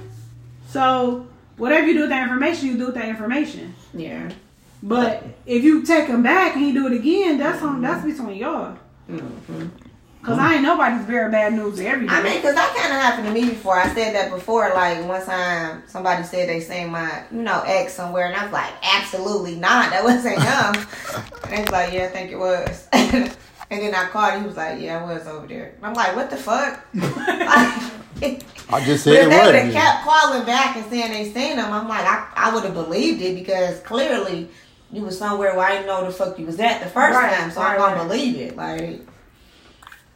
So 0.70 1.26
whatever 1.58 1.88
you 1.88 1.94
do 1.94 2.02
with 2.02 2.10
that 2.10 2.24
information, 2.24 2.68
you 2.68 2.78
do 2.78 2.86
with 2.88 2.96
that 2.96 3.10
information. 3.10 3.76
Yeah. 3.94 4.32
But 4.84 5.24
if 5.46 5.63
you 5.63 5.84
take 5.84 6.08
him 6.08 6.22
back 6.22 6.56
and 6.56 6.63
he 6.63 6.72
do 6.74 6.88
it 6.88 6.94
again, 6.94 7.38
that's 7.38 7.62
on 7.63 7.82
that's 7.82 8.06
between 8.06 8.38
y'all. 8.38 8.78
Mhm. 9.10 9.70
Cause 10.22 10.39
I 10.39 10.56
ain't 10.56 10.63
nobody's 10.63 11.06
very 11.06 11.30
bad 11.30 11.54
news 11.54 11.80
every 11.80 12.08
day. 12.08 12.13
I 12.15 12.24
mean, 12.24 12.41
cause 12.41 12.56
that 12.56 12.76
kind 12.76 12.91
of 12.91 13.00
happened 13.00 13.28
to 13.28 13.32
me 13.32 13.50
before. 13.50 13.78
I 13.78 13.94
said 13.94 14.15
that 14.15 14.32
before. 14.32 14.70
Like 14.74 15.08
one 15.08 15.24
time, 15.24 15.84
somebody 15.88 16.24
said 16.24 16.50
they 16.50 16.62
seen 16.62 16.89
my, 16.89 17.24
you 17.32 17.44
know, 17.44 17.62
ex 17.63 17.94
somewhere, 17.94 18.26
and 18.26 18.36
I 18.36 18.44
was 18.44 18.52
like, 18.52 18.74
absolutely 18.82 19.56
not. 19.56 19.91
That 19.91 20.04
wasn't 20.04 20.41
him. 20.41 20.88
and 21.44 21.54
he 21.54 21.62
was 21.62 21.70
like, 21.70 21.94
yeah, 21.94 22.06
I 22.06 22.08
think 22.08 22.32
it 22.32 22.38
was. 22.39 22.88
and 23.69 23.82
then 23.82 23.95
I 23.95 24.08
called. 24.10 24.41
He 24.41 24.47
was 24.47 24.58
like, 24.58 24.80
yeah, 24.82 25.01
I 25.04 25.13
was 25.13 25.28
over 25.28 25.47
there. 25.47 25.73
And 25.78 25.86
I'm 25.86 25.93
like, 25.93 26.15
what 26.15 26.30
the 26.30 26.38
fuck? 26.38 26.86
I 28.69 28.84
just 28.84 29.04
But 29.08 29.15
said 29.15 29.21
if 29.21 29.30
it 29.30 29.30
they 29.30 29.39
would 29.41 29.56
have 29.56 29.67
was. 29.67 29.73
kept 29.73 30.04
calling 30.04 30.45
back 30.45 30.75
and 30.78 30.86
saying 30.89 31.12
they 31.12 31.25
seen 31.32 31.58
him, 31.58 31.71
I'm 31.71 31.88
like, 31.88 32.06
I, 32.06 32.28
I 32.36 32.54
would 32.54 32.63
have 32.63 32.73
believed 32.73 33.21
it 33.21 33.36
because 33.36 33.80
clearly 33.82 34.49
you 34.91 35.01
was 35.04 35.17
somewhere 35.17 35.56
where 35.56 35.65
I 35.67 35.71
didn't 35.73 35.88
know 35.88 36.06
the 36.06 36.12
fuck 36.12 36.38
you 36.39 36.45
was 36.45 36.60
at 36.60 36.80
the 36.84 36.89
first 36.89 37.21
Right, 37.21 37.30
time, 37.30 37.51
so 37.51 37.62
right, 37.62 37.71
I'm 37.71 37.78
gonna 37.78 37.95
right. 37.95 37.97
believe 37.97 38.38
it. 38.38 38.56
Like, 38.56 39.01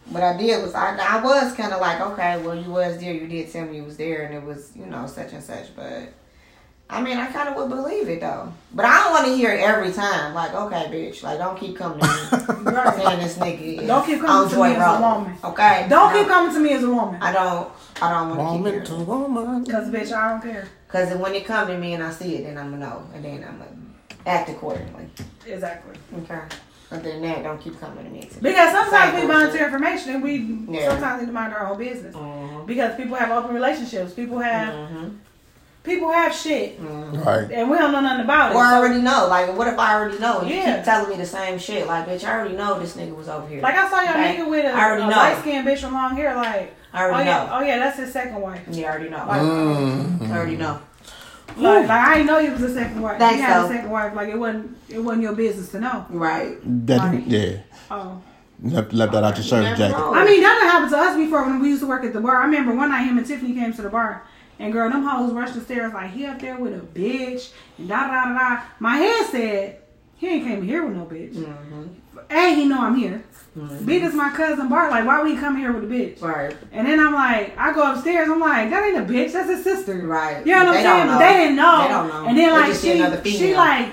what 0.05 0.23
I 0.23 0.37
did 0.37 0.61
was 0.63 0.73
I, 0.73 0.97
I 0.97 1.21
was 1.23 1.53
kind 1.55 1.73
of 1.73 1.81
like, 1.81 2.01
okay, 2.01 2.41
well 2.41 2.55
you 2.55 2.71
was 2.71 2.99
there, 2.99 3.13
you 3.13 3.27
did 3.27 3.51
tell 3.51 3.65
me 3.65 3.77
you 3.77 3.83
was 3.83 3.97
there, 3.97 4.23
and 4.25 4.35
it 4.35 4.43
was 4.43 4.71
you 4.75 4.85
know 4.85 5.07
such 5.07 5.33
and 5.33 5.43
such, 5.43 5.75
but. 5.75 6.13
I 6.91 7.01
mean, 7.01 7.17
I 7.17 7.27
kind 7.31 7.47
of 7.49 7.55
would 7.55 7.69
believe 7.69 8.09
it 8.09 8.19
though, 8.19 8.51
but 8.73 8.83
I 8.83 9.03
don't 9.03 9.11
want 9.13 9.25
to 9.27 9.35
hear 9.35 9.51
it 9.53 9.59
every 9.61 9.91
time. 9.91 10.33
Like, 10.33 10.53
okay, 10.55 10.85
bitch, 10.89 11.21
like 11.21 11.37
don't 11.37 11.57
keep 11.59 11.75
coming 11.77 11.99
to 11.99 12.05
me 12.07 12.63
Right. 12.71 12.95
saying 12.95 13.19
this 13.19 13.37
nigga. 13.37 13.81
Is 13.81 13.87
Don't 13.87 14.05
keep 14.05 14.19
coming 14.21 14.49
to 14.49 14.55
me 14.57 14.75
as 14.75 14.97
a 14.97 15.01
woman. 15.01 15.37
Okay, 15.43 15.85
Don't 15.87 16.13
No, 16.13 16.19
keep 16.19 16.27
coming 16.27 16.53
to 16.53 16.59
me 16.59 16.73
as 16.73 16.83
a 16.83 16.89
woman. 16.89 17.21
I 17.21 17.31
don't. 17.31 17.69
I 18.01 18.09
don't 18.11 18.35
want 18.37 18.39
to 18.39 18.45
keep 18.55 18.63
Woman 18.63 18.85
to 18.85 19.01
it. 19.01 19.07
woman. 19.07 19.65
Cause 19.65 19.89
bitch, 19.89 20.11
I 20.11 20.29
don't 20.29 20.41
care. 20.41 20.67
Cause 20.87 21.13
when 21.15 21.35
it 21.35 21.45
come 21.45 21.67
to 21.67 21.77
me 21.77 21.93
and 21.93 22.01
I 22.03 22.09
see 22.11 22.37
it, 22.37 22.43
then 22.45 22.57
I'm 22.57 22.71
gonna 22.71 22.85
know, 22.89 23.03
and 23.13 23.23
then 23.23 23.43
I'm 23.47 23.57
gonna 23.59 23.71
act 24.25 24.49
accordingly. 24.49 25.09
Exactly. 25.45 25.95
Okay. 26.23 26.39
Other 26.91 27.03
than 27.03 27.21
that, 27.21 27.43
don't 27.43 27.61
keep 27.61 27.79
coming 27.79 28.03
to 28.03 28.09
me. 28.09 28.27
Because 28.41 28.71
sometimes 28.71 29.21
we 29.21 29.27
volunteer 29.27 29.65
information 29.65 30.15
and 30.15 30.23
we 30.23 30.37
Yeah. 30.75 30.89
sometimes 30.89 31.21
need 31.21 31.27
to 31.27 31.33
mind 31.33 31.53
our 31.53 31.67
own 31.67 31.77
business. 31.77 32.15
Mhm. 32.15 32.65
Because 32.65 32.95
people 32.95 33.15
have 33.15 33.29
open 33.29 33.53
relationships. 33.53 34.13
People 34.13 34.39
have 34.39 34.73
Mhm. 34.73 35.17
People 35.83 36.11
have 36.11 36.33
shit. 36.35 36.81
Mhm. 36.81 37.25
Right. 37.25 37.51
And 37.51 37.69
we 37.69 37.77
don't 37.77 37.91
know 37.91 38.01
nothing 38.01 38.25
about 38.25 38.51
it. 38.51 38.55
Or 38.55 38.63
I 38.63 38.75
already 38.75 39.01
know. 39.01 39.27
Like, 39.27 39.55
what 39.57 39.67
if 39.67 39.79
I 39.79 39.93
already 39.95 40.19
know? 40.19 40.41
You 40.43 40.55
Yeah. 40.55 40.75
keep 40.77 40.85
telling 40.85 41.09
me 41.09 41.15
the 41.15 41.25
same 41.25 41.57
shit. 41.57 41.87
Like, 41.87 42.07
bitch, 42.07 42.23
I 42.27 42.33
already 42.37 42.55
know 42.55 42.79
this 42.79 42.95
nigga 42.95 43.15
was 43.15 43.29
over 43.29 43.47
here. 43.47 43.61
like 43.61 43.75
I 43.75 43.89
saw 43.89 44.01
your 44.01 44.13
Like, 44.13 44.37
nigga 44.37 44.49
with 44.49 44.65
a, 44.65 44.69
I 44.73 44.85
already 44.85 45.03
a 45.03 45.07
know. 45.07 45.15
light 45.15 45.37
skinned 45.39 45.67
bitch 45.67 45.83
with 45.83 45.91
long 45.93 46.15
hair, 46.15 46.35
like 46.35 46.75
I 46.93 47.03
oh 47.03 47.05
already 47.11 47.29
yeah, 47.29 47.43
know. 47.45 47.49
oh 47.53 47.61
yeah, 47.61 47.79
that's 47.79 47.97
his 47.97 48.11
second 48.11 48.41
wife. 48.41 48.61
Yeah, 48.71 48.87
I 48.87 48.89
already 48.91 49.09
know. 49.09 49.23
Like, 49.27 49.41
Mm. 49.41 50.29
I 50.31 50.37
already 50.37 50.57
know. 50.57 50.79
like, 51.57 51.87
like, 51.87 51.89
I 51.89 52.13
didn't 52.15 52.27
know 52.27 52.39
you 52.39 52.51
was 52.51 52.61
a 52.63 52.73
second 52.73 53.01
wife. 53.01 53.17
Thanks, 53.19 53.37
you 53.37 53.43
had 53.43 53.61
though. 53.61 53.65
a 53.65 53.69
second 53.69 53.89
wife, 53.89 54.13
like 54.15 54.29
it 54.29 54.37
wasn't 54.39 54.77
it 54.89 54.99
wasn't 55.03 55.23
your 55.23 55.33
business 55.33 55.69
to 55.71 55.79
know. 55.79 56.05
Right. 56.09 56.57
That, 56.87 56.99
Right. 56.99 57.23
yeah. 57.27 57.51
Oh. 57.91 58.19
Left, 58.61 58.91
left 58.91 59.13
that 59.13 59.23
out 59.23 59.35
your 59.37 59.43
service 59.45 59.77
jacket. 59.77 59.95
I 59.97 60.25
mean, 60.25 60.41
that 60.41 60.59
happened 60.69 60.91
to 60.91 60.97
us 60.97 61.15
before 61.15 61.43
when 61.45 61.61
we 61.61 61.69
used 61.69 61.81
to 61.81 61.87
work 61.87 62.03
at 62.03 62.11
the 62.11 62.19
bar. 62.19 62.37
I 62.37 62.43
remember 62.45 62.73
one 62.75 62.89
night 62.89 63.03
him 63.03 63.17
and 63.17 63.25
Tiffany 63.25 63.53
came 63.53 63.71
to 63.71 63.81
the 63.81 63.89
bar. 63.89 64.23
And 64.59 64.73
girl, 64.73 64.89
them 64.89 65.03
hoes 65.03 65.31
rushed 65.31 65.53
the 65.55 65.61
stairs 65.61 65.93
like 65.93 66.11
he 66.11 66.25
up 66.25 66.39
there 66.39 66.57
with 66.57 66.73
a 66.73 66.79
bitch 66.85 67.51
and 67.77 67.87
da 67.87 68.07
da 68.07 68.25
da 68.25 68.33
da. 68.37 68.61
My 68.79 68.97
head 68.97 69.25
said 69.27 69.79
he 70.17 70.27
ain't 70.27 70.43
came 70.45 70.61
here 70.61 70.85
with 70.85 70.95
no 70.97 71.05
bitch. 71.05 71.33
Mhm. 71.35 71.89
A, 72.29 72.53
he 72.53 72.65
know 72.65 72.81
I'm 72.81 72.95
here. 72.95 73.23
Mhm. 73.57 73.85
B, 73.85 73.99
this 73.99 74.13
my 74.13 74.29
cousin 74.29 74.67
Bart. 74.67 74.91
Like, 74.91 75.05
why 75.05 75.23
we 75.23 75.35
come 75.37 75.55
here 75.57 75.71
with 75.71 75.85
a 75.85 75.87
bitch? 75.87 76.21
Right. 76.21 76.55
And 76.73 76.85
then 76.85 76.99
I'm 76.99 77.13
like, 77.13 77.57
I 77.57 77.71
go 77.73 77.91
upstairs. 77.93 78.29
I'm 78.29 78.39
like, 78.39 78.69
that 78.69 78.83
ain't 78.83 78.97
a 78.97 79.01
bitch. 79.13 79.31
That's 79.31 79.49
his 79.49 79.63
sister. 79.63 80.05
Right. 80.05 80.45
You 80.45 80.51
know 80.53 80.65
what 80.65 80.67
I'm 80.67 80.73
saying? 80.73 80.85
don't 80.85 81.07
But 81.07 81.13
know. 81.13 81.19
they 81.19 81.33
didn't 81.39 81.55
know. 81.55 81.81
They 81.81 81.87
don't 81.87 82.07
know. 82.09 82.25
And 82.27 82.37
then 82.37 82.49
They 82.49 82.59
like 82.59 83.23
she, 83.23 83.31
she 83.31 83.55
like 83.55 83.89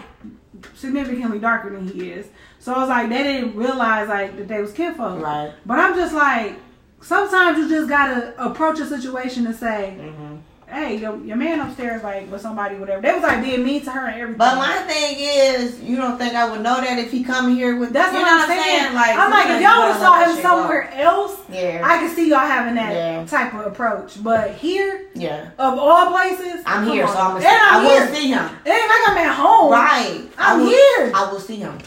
significantly 0.74 1.38
darker 1.38 1.70
than 1.70 1.88
he 1.88 2.10
is. 2.10 2.26
So 2.58 2.74
I 2.74 2.78
was 2.80 2.88
like 2.88 3.08
they 3.08 3.22
didn't 3.22 3.54
realize 3.56 4.08
like 4.08 4.36
that 4.36 4.48
they 4.48 4.60
was 4.60 4.72
kinfolk. 4.72 5.22
Right. 5.22 5.52
But 5.64 5.78
I'm 5.78 5.94
just 5.94 6.14
like, 6.14 6.56
sometimes 7.00 7.58
you 7.58 7.68
just 7.68 7.88
gotta 7.88 8.34
approach 8.44 8.80
a 8.80 8.86
situation 8.86 9.46
and 9.46 9.54
say, 9.54 9.96
Mhm. 10.00 10.35
Hey, 10.68 10.96
your, 10.96 11.16
your 11.24 11.36
man 11.36 11.60
upstairs 11.60 12.02
like 12.02 12.30
with 12.30 12.40
somebody, 12.40 12.76
whatever. 12.76 13.00
They 13.02 13.12
was 13.12 13.22
like 13.22 13.42
being 13.42 13.64
mean 13.64 13.82
to 13.84 13.90
her 13.90 14.06
and 14.08 14.14
everything. 14.20 14.38
But 14.38 14.56
my 14.56 14.76
thing 14.86 15.16
is, 15.18 15.80
you 15.82 15.96
don't 15.96 16.18
think 16.18 16.34
I 16.34 16.50
would 16.50 16.60
know 16.62 16.80
that 16.80 16.98
if 16.98 17.10
he 17.10 17.22
come 17.24 17.54
here 17.54 17.76
with 17.76 17.92
that's 17.92 18.12
you 18.12 18.20
what 18.20 18.26
know 18.26 18.42
I'm 18.42 18.48
saying. 18.48 18.94
Like, 18.94 19.16
I'm 19.16 19.30
like, 19.30 19.46
if 19.50 19.62
y'all 19.62 19.82
would 19.84 19.92
have 19.92 20.00
saw 20.00 20.24
him 20.24 20.42
somewhere 20.42 20.90
else, 20.94 21.36
Yeah. 21.50 21.82
I 21.84 21.98
could 21.98 22.14
see 22.16 22.28
y'all 22.28 22.40
having 22.40 22.74
that 22.74 22.92
Yeah. 22.92 23.24
type 23.26 23.54
of 23.54 23.66
approach. 23.66 24.22
But 24.22 24.52
here, 24.54 25.08
yeah. 25.14 25.50
of 25.58 25.78
all 25.78 26.10
places, 26.10 26.62
I'm 26.66 26.86
here, 26.86 27.04
on. 27.06 27.12
so 27.12 27.18
I'm 27.20 27.34
and 27.36 27.44
gonna. 27.44 27.54
I 27.56 27.70
I'm 27.78 27.84
will 27.84 27.90
here. 28.06 28.14
see 28.14 28.28
him. 28.28 28.44
It 28.64 28.70
ain't 28.70 28.88
like 28.88 29.08
I'm 29.08 29.18
at 29.18 29.34
home. 29.36 29.72
Right. 29.72 30.20
I 30.38 30.52
I'm 30.54 30.60
will, 30.60 30.66
here. 30.68 31.12
I 31.14 31.30
will 31.32 31.40
see 31.40 31.56
him. 31.56 31.78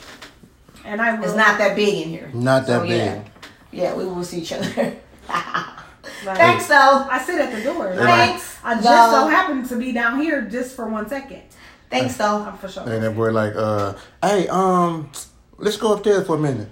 And 0.85 1.01
I 1.01 1.13
will. 1.15 1.25
It's 1.25 1.35
not 1.35 1.57
that 1.57 1.75
big 1.75 2.01
in 2.03 2.09
here. 2.09 2.31
Not 2.33 2.65
that 2.67 2.81
So, 2.81 2.87
big. 2.87 2.97
Yeah. 2.97 3.21
yeah, 3.71 3.93
we 3.95 4.05
will 4.05 4.23
see 4.23 4.39
each 4.39 4.53
other. 4.53 4.95
Like, 6.25 6.37
Thanks, 6.37 6.67
though. 6.67 7.07
I 7.09 7.21
sit 7.25 7.39
at 7.39 7.53
the 7.55 7.63
door. 7.63 7.93
Yeah. 7.95 8.05
Thanks. 8.05 8.48
I 8.63 8.73
just 8.75 8.83
though. 8.85 9.11
so 9.11 9.27
happened 9.27 9.67
to 9.69 9.75
be 9.77 9.91
down 9.91 10.21
here 10.21 10.41
just 10.41 10.75
for 10.75 10.87
one 10.87 11.07
second. 11.07 11.41
Thanks, 11.89 12.17
though. 12.17 12.43
I'm 12.43 12.57
for 12.57 12.67
sure. 12.67 12.83
And 12.83 13.03
that 13.03 13.15
boy 13.15 13.31
like, 13.31 13.53
uh, 13.55 13.93
hey, 14.21 14.47
um, 14.47 15.09
let's 15.57 15.77
go 15.77 15.93
up 15.93 16.03
there 16.03 16.23
for 16.23 16.35
a 16.35 16.39
minute. 16.39 16.69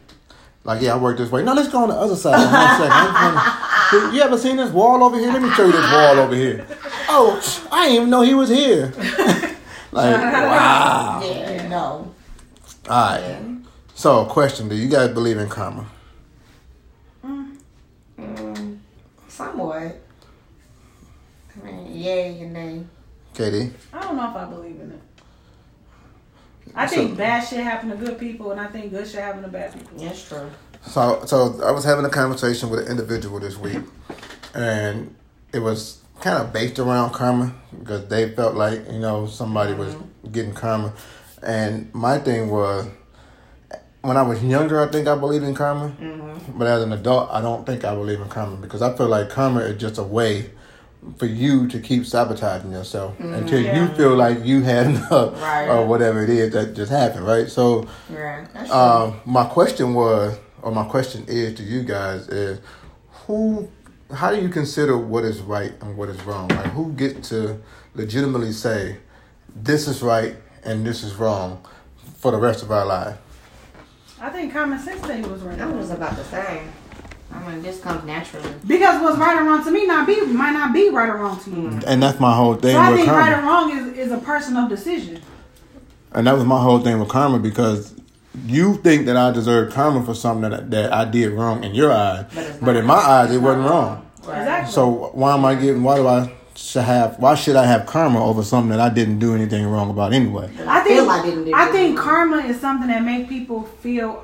Like, 0.63 0.81
yeah, 0.81 0.93
I 0.93 0.97
work 0.97 1.17
this 1.17 1.31
way. 1.31 1.43
No, 1.43 1.53
let's 1.53 1.69
go 1.69 1.79
on 1.83 1.89
the 1.89 1.95
other 1.95 2.15
side. 2.15 2.31
One 2.33 2.43
second. 2.77 2.91
I 2.91 3.89
just 3.91 4.03
wanna- 4.03 4.15
you 4.15 4.21
ever 4.21 4.37
seen 4.37 4.57
this 4.57 4.69
wall 4.71 5.01
over 5.03 5.17
here? 5.17 5.31
Let 5.31 5.41
me 5.41 5.49
show 5.51 5.65
you 5.65 5.71
this 5.71 5.91
wall 5.91 6.19
over 6.19 6.35
here. 6.35 6.67
Oh, 7.07 7.39
I 7.71 7.85
didn't 7.85 7.95
even 7.95 8.09
know 8.09 8.21
he 8.21 8.33
was 8.33 8.49
here. 8.49 8.87
like, 9.93 10.17
wow. 10.21 11.21
Yeah, 11.23 11.67
no. 11.69 12.13
All 12.89 13.09
right. 13.17 13.57
So, 13.95 14.25
question: 14.25 14.67
Do 14.67 14.75
you 14.75 14.89
guys 14.89 15.09
believe 15.13 15.37
in 15.37 15.47
karma? 15.49 15.85
Mm, 18.19 18.77
somewhat. 19.27 20.01
I 21.67 21.71
mean, 21.71 21.95
yay 21.95 22.41
and 22.41 22.53
nay. 22.53 22.83
KD? 23.35 23.71
I 23.93 24.01
don't 24.01 24.15
know 24.15 24.29
if 24.29 24.35
I 24.35 24.45
believe 24.45 24.79
in 24.79 24.91
it. 24.91 25.01
I 26.75 26.85
So- 26.85 26.95
think 26.95 27.17
bad 27.17 27.41
shit 27.41 27.59
happen 27.59 27.89
to 27.89 27.95
good 27.95 28.17
people, 28.17 28.51
and 28.51 28.59
I 28.59 28.67
think 28.67 28.91
good 28.91 29.07
shit 29.07 29.21
happen 29.21 29.43
to 29.43 29.49
bad 29.49 29.73
people. 29.73 29.97
That's 29.97 30.27
true. 30.27 30.49
So, 30.81 31.23
so 31.25 31.61
I 31.63 31.71
was 31.71 31.83
having 31.83 32.05
a 32.05 32.09
conversation 32.09 32.69
with 32.69 32.81
an 32.81 32.87
individual 32.87 33.39
this 33.39 33.57
week, 33.57 33.79
and 34.53 35.15
it 35.53 35.59
was 35.59 35.99
kind 36.21 36.37
of 36.37 36.53
based 36.53 36.79
around 36.79 37.11
karma 37.11 37.53
because 37.77 38.07
they 38.07 38.29
felt 38.29 38.55
like 38.55 38.85
you 38.91 38.99
know 38.99 39.27
somebody 39.27 39.73
was 39.73 39.93
mm-hmm. 39.93 40.31
getting 40.31 40.53
karma, 40.53 40.93
and 41.43 41.93
my 41.93 42.19
thing 42.19 42.49
was 42.49 42.87
when 44.01 44.15
I 44.17 44.21
was 44.21 44.43
younger, 44.43 44.81
I 44.81 44.87
think 44.87 45.07
I 45.07 45.15
believed 45.15 45.43
in 45.43 45.55
karma, 45.55 45.89
mm-hmm. 45.89 46.57
but 46.57 46.67
as 46.67 46.83
an 46.83 46.93
adult, 46.93 47.29
I 47.31 47.41
don't 47.41 47.65
think 47.65 47.83
I 47.83 47.93
believe 47.93 48.21
in 48.21 48.29
karma 48.29 48.55
because 48.57 48.81
I 48.81 48.95
feel 48.95 49.07
like 49.07 49.29
karma 49.29 49.61
is 49.61 49.81
just 49.81 49.97
a 49.97 50.03
way 50.03 50.51
for 51.17 51.25
you 51.25 51.67
to 51.69 51.79
keep 51.79 52.05
sabotaging 52.05 52.71
yourself 52.71 53.19
until 53.19 53.59
you 53.61 53.87
feel 53.95 54.15
like 54.15 54.43
you 54.43 54.61
had 54.61 54.87
enough 54.87 55.41
Right. 55.41 55.67
or 55.69 55.85
whatever 55.85 56.23
it 56.23 56.29
is 56.29 56.51
that 56.53 56.75
just 56.75 56.91
happened, 56.91 57.25
right? 57.25 57.49
So. 57.49 57.87
Yeah. 58.11 58.45
Um, 58.71 59.19
my 59.25 59.45
question 59.45 59.93
was, 59.93 60.37
or 60.61 60.71
my 60.71 60.85
question 60.85 61.23
is 61.27 61.53
to 61.55 61.63
you 61.63 61.83
guys 61.83 62.27
is, 62.27 62.59
who, 63.25 63.67
how 64.13 64.31
do 64.31 64.41
you 64.41 64.49
consider 64.49 64.97
what 64.97 65.23
is 65.23 65.39
right 65.41 65.73
and 65.81 65.95
what 65.97 66.09
is 66.09 66.21
wrong? 66.23 66.47
Like, 66.49 66.67
who 66.71 66.91
get 66.93 67.23
to 67.25 67.61
legitimately 67.93 68.51
say, 68.51 68.97
this 69.55 69.87
is 69.87 70.01
right 70.01 70.35
and 70.63 70.85
this 70.85 71.03
is 71.03 71.15
wrong 71.15 71.65
for 72.17 72.31
the 72.31 72.37
rest 72.37 72.63
of 72.63 72.71
our 72.71 72.85
life? 72.85 73.17
I 74.19 74.29
think 74.29 74.51
common 74.51 74.79
sense 74.79 75.01
thing 75.05 75.29
was 75.31 75.41
right. 75.41 75.59
I 75.59 75.67
was 75.67 75.91
about 75.91 76.15
to 76.17 76.23
say. 76.25 76.63
I 77.33 77.49
mean, 77.49 77.61
this 77.61 77.81
comes 77.81 78.03
naturally. 78.05 78.49
Because 78.65 79.01
what's 79.01 79.17
right 79.17 79.39
or 79.39 79.43
wrong 79.45 79.63
to 79.63 79.71
me 79.71 79.85
not 79.85 80.07
be 80.07 80.21
might 80.21 80.51
not 80.51 80.73
be 80.73 80.89
right 80.89 81.09
or 81.09 81.17
wrong 81.17 81.39
to 81.43 81.49
you. 81.49 81.55
Mm. 81.69 81.83
And 81.85 82.01
that's 82.03 82.19
my 82.19 82.35
whole 82.35 82.55
thing 82.55 82.73
So 82.73 82.79
I 82.79 82.95
think 82.95 83.07
karma. 83.07 83.21
right 83.21 83.37
or 83.37 83.45
wrong 83.45 83.77
is, 83.77 83.97
is 83.97 84.11
a 84.11 84.17
personal 84.17 84.67
decision. 84.67 85.21
And 86.13 86.25
that 86.25 86.35
was 86.35 86.45
my 86.45 86.61
whole 86.61 86.79
thing 86.79 86.99
with 86.99 87.09
karma 87.09 87.39
because 87.39 87.93
you 88.45 88.77
think 88.77 89.05
that 89.07 89.17
I 89.17 89.31
deserve 89.31 89.73
karma 89.73 90.03
for 90.05 90.13
something 90.13 90.49
that, 90.49 90.71
that 90.71 90.93
I 90.93 91.05
did 91.05 91.31
wrong 91.33 91.63
in 91.63 91.75
your 91.75 91.91
eyes, 91.91 92.25
But 92.33 92.59
but 92.61 92.75
in 92.75 92.85
my 92.85 92.95
eyes, 92.95 93.31
it 93.31 93.39
wasn't 93.39 93.69
wrong. 93.69 94.07
Right. 94.23 94.39
Exactly. 94.39 94.73
So 94.73 95.11
why 95.13 95.33
am 95.33 95.45
I 95.45 95.55
getting? 95.55 95.83
Why 95.83 95.95
do 95.97 96.07
I 96.07 96.33
should 96.55 96.83
have? 96.83 97.17
Why 97.19 97.35
should 97.35 97.55
I 97.55 97.65
have 97.65 97.85
karma 97.85 98.23
over 98.23 98.43
something 98.43 98.69
that 98.69 98.79
I 98.79 98.89
didn't 98.89 99.19
do 99.19 99.33
anything 99.35 99.65
wrong 99.65 99.89
about 99.89 100.13
anyway? 100.13 100.49
I 100.65 100.81
think 100.81 100.99
feel 100.99 101.09
I 101.09 101.23
didn't 101.23 101.45
do 101.45 101.51
I 101.53 101.67
think 101.67 101.97
karma 101.97 102.37
is 102.37 102.59
something 102.59 102.87
that 102.87 103.03
make 103.03 103.29
people 103.29 103.63
feel 103.63 104.23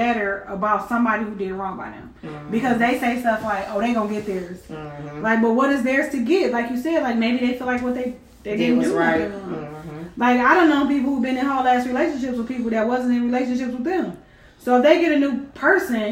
better 0.00 0.44
about 0.56 0.88
somebody 0.88 1.24
who 1.24 1.34
did 1.34 1.52
wrong 1.52 1.76
by 1.76 1.90
them 1.90 2.02
Mm-hmm. 2.24 2.50
because 2.50 2.76
they 2.78 2.98
say 2.98 3.20
stuff 3.20 3.40
like, 3.44 3.64
"Oh, 3.70 3.78
they 3.80 3.92
gonna 3.92 4.12
get 4.12 4.24
theirs." 4.26 4.58
Like, 5.26 5.40
but 5.42 5.52
what 5.58 5.68
is 5.70 5.82
theirs 5.88 6.10
to 6.14 6.18
get? 6.24 6.50
Like 6.56 6.70
you 6.72 6.78
said, 6.86 7.02
like 7.02 7.16
maybe 7.24 7.38
they 7.46 7.52
feel 7.58 7.66
like 7.66 7.82
what 7.82 7.94
they 7.94 8.08
they 8.42 8.52
Did 8.56 8.58
didn't 8.58 8.78
was 8.78 8.88
do 8.88 8.98
right. 8.98 9.20
nothing 9.20 9.50
wrong. 9.52 9.84
Mhm. 9.86 10.04
Like 10.24 10.38
I 10.40 10.54
don't 10.56 10.68
know 10.70 10.86
people 10.94 11.10
who've 11.12 11.22
been 11.28 11.36
in 11.36 11.44
whole 11.46 11.66
ass 11.66 11.86
relationships 11.86 12.36
with 12.38 12.48
people 12.48 12.70
that 12.70 12.84
wasn't 12.88 13.12
in 13.18 13.22
relationships 13.30 13.72
with 13.76 13.84
them. 13.84 14.06
So 14.64 14.78
if 14.78 14.82
they 14.82 15.00
get 15.00 15.12
a 15.12 15.18
new 15.24 15.34
person, 15.66 16.10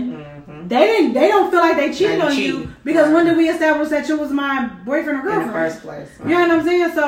they 0.69 0.85
didn't 0.91 1.15
they 1.15 1.29
don't 1.29 1.51
feel 1.51 1.61
like 1.69 1.77
they 1.83 1.91
cheated 1.93 2.21
on 2.21 2.31
cheated. 2.37 2.55
you 2.61 2.69
because 2.85 3.07
when 3.13 3.25
did 3.27 3.37
we 3.37 3.49
establish 3.49 3.89
that 3.89 4.07
you 4.09 4.17
was 4.25 4.31
my 4.45 4.57
boyfriend 4.85 5.19
or 5.21 5.23
girlfriend? 5.23 5.43
In 5.43 5.47
the 5.49 5.53
girlfriend? 5.53 5.73
first 5.73 5.83
place. 5.83 6.11
You 6.23 6.35
know 6.35 6.41
what 6.43 6.51
I'm 6.59 6.65
saying? 6.69 6.91
So 7.01 7.07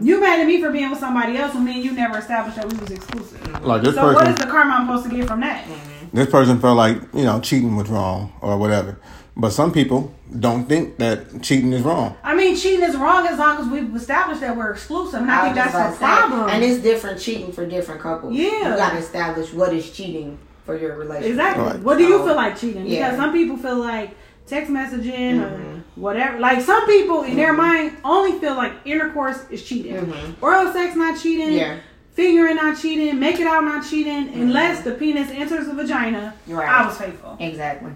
you 0.00 0.20
mad 0.20 0.38
at 0.40 0.46
me 0.46 0.60
for 0.62 0.70
being 0.70 0.90
with 0.90 1.00
somebody 1.00 1.32
else 1.38 1.52
when 1.54 1.64
me 1.64 1.72
and 1.76 1.84
you 1.86 1.92
never 1.92 2.18
established 2.18 2.56
that 2.58 2.70
we 2.70 2.78
was 2.78 2.90
exclusive. 2.90 3.40
Like 3.64 3.82
this 3.82 3.94
So 3.96 4.04
what 4.04 4.18
person, 4.18 4.34
is 4.34 4.38
the 4.40 4.46
karma 4.46 4.72
I'm 4.74 4.86
supposed 4.86 5.10
to 5.10 5.16
get 5.16 5.26
from 5.26 5.40
that? 5.40 5.64
This 6.14 6.30
person 6.30 6.58
felt 6.60 6.76
like 6.76 6.96
you 7.12 7.24
know 7.24 7.40
cheating 7.40 7.76
was 7.76 7.88
wrong 7.90 8.32
or 8.40 8.56
whatever. 8.56 8.98
But 9.36 9.50
some 9.50 9.72
people 9.72 10.14
don't 10.38 10.66
think 10.68 10.96
that 10.98 11.42
cheating 11.42 11.72
is 11.72 11.82
wrong. 11.82 12.16
I 12.22 12.36
mean, 12.36 12.54
cheating 12.56 12.84
is 12.84 12.94
wrong 12.96 13.26
as 13.26 13.36
long 13.36 13.58
as 13.60 13.66
we've 13.66 13.94
established 13.96 14.40
that 14.42 14.56
we're 14.56 14.70
exclusive, 14.70 15.20
and 15.22 15.30
I, 15.30 15.42
think 15.42 15.56
that's 15.56 15.72
just 15.72 15.98
the 16.00 16.04
about 16.06 16.20
to 16.20 16.22
say, 16.22 16.28
problem. 16.30 16.48
And 16.50 16.64
it's 16.64 16.80
different 16.82 17.20
cheating 17.20 17.50
for 17.52 17.66
different 17.66 18.00
couples. 18.00 18.32
Yeah. 18.32 18.70
You 18.70 18.76
got 18.76 18.90
to 18.92 18.98
establish 18.98 19.52
what 19.52 19.74
is 19.74 19.90
cheating 19.90 20.38
for 20.64 20.78
your 20.78 20.96
relationship. 20.96 21.30
Exactly. 21.32 21.64
Right. 21.64 21.80
What 21.80 21.98
do 21.98 22.04
you 22.04 22.18
So, 22.18 22.26
feel 22.26 22.36
like 22.36 22.56
cheating? 22.58 22.86
yeah. 22.86 23.10
Because 23.10 23.18
some 23.18 23.32
people 23.32 23.56
feel 23.56 23.76
like 23.78 24.10
text 24.46 24.70
messaging 24.70 25.42
or 25.42 25.50
Mm-hmm. 25.50 26.00
whatever. 26.00 26.38
Like 26.38 26.60
some 26.62 26.86
people 26.86 27.22
in 27.22 27.34
their 27.36 27.52
mind 27.54 27.96
only 28.04 28.38
feel 28.38 28.54
like 28.54 28.72
intercourse 28.84 29.38
is 29.50 29.64
cheating. 29.64 29.94
Mhm. 29.96 30.34
Oral 30.40 30.72
sex 30.72 30.94
not 30.94 31.20
cheating. 31.20 31.52
Yeah. 31.54 31.78
Figuring 32.14 32.56
not 32.56 32.78
cheating. 32.80 33.18
Make 33.18 33.40
it 33.40 33.46
out 33.46 33.64
not 33.64 33.84
cheating. 33.88 34.32
Unless 34.34 34.84
the 34.84 34.92
penis 34.92 35.30
enters 35.30 35.66
the 35.66 35.74
vagina. 35.74 36.34
Right. 36.46 36.68
I 36.68 36.86
was 36.86 36.96
faithful. 36.96 37.36
Exactly. 37.40 37.92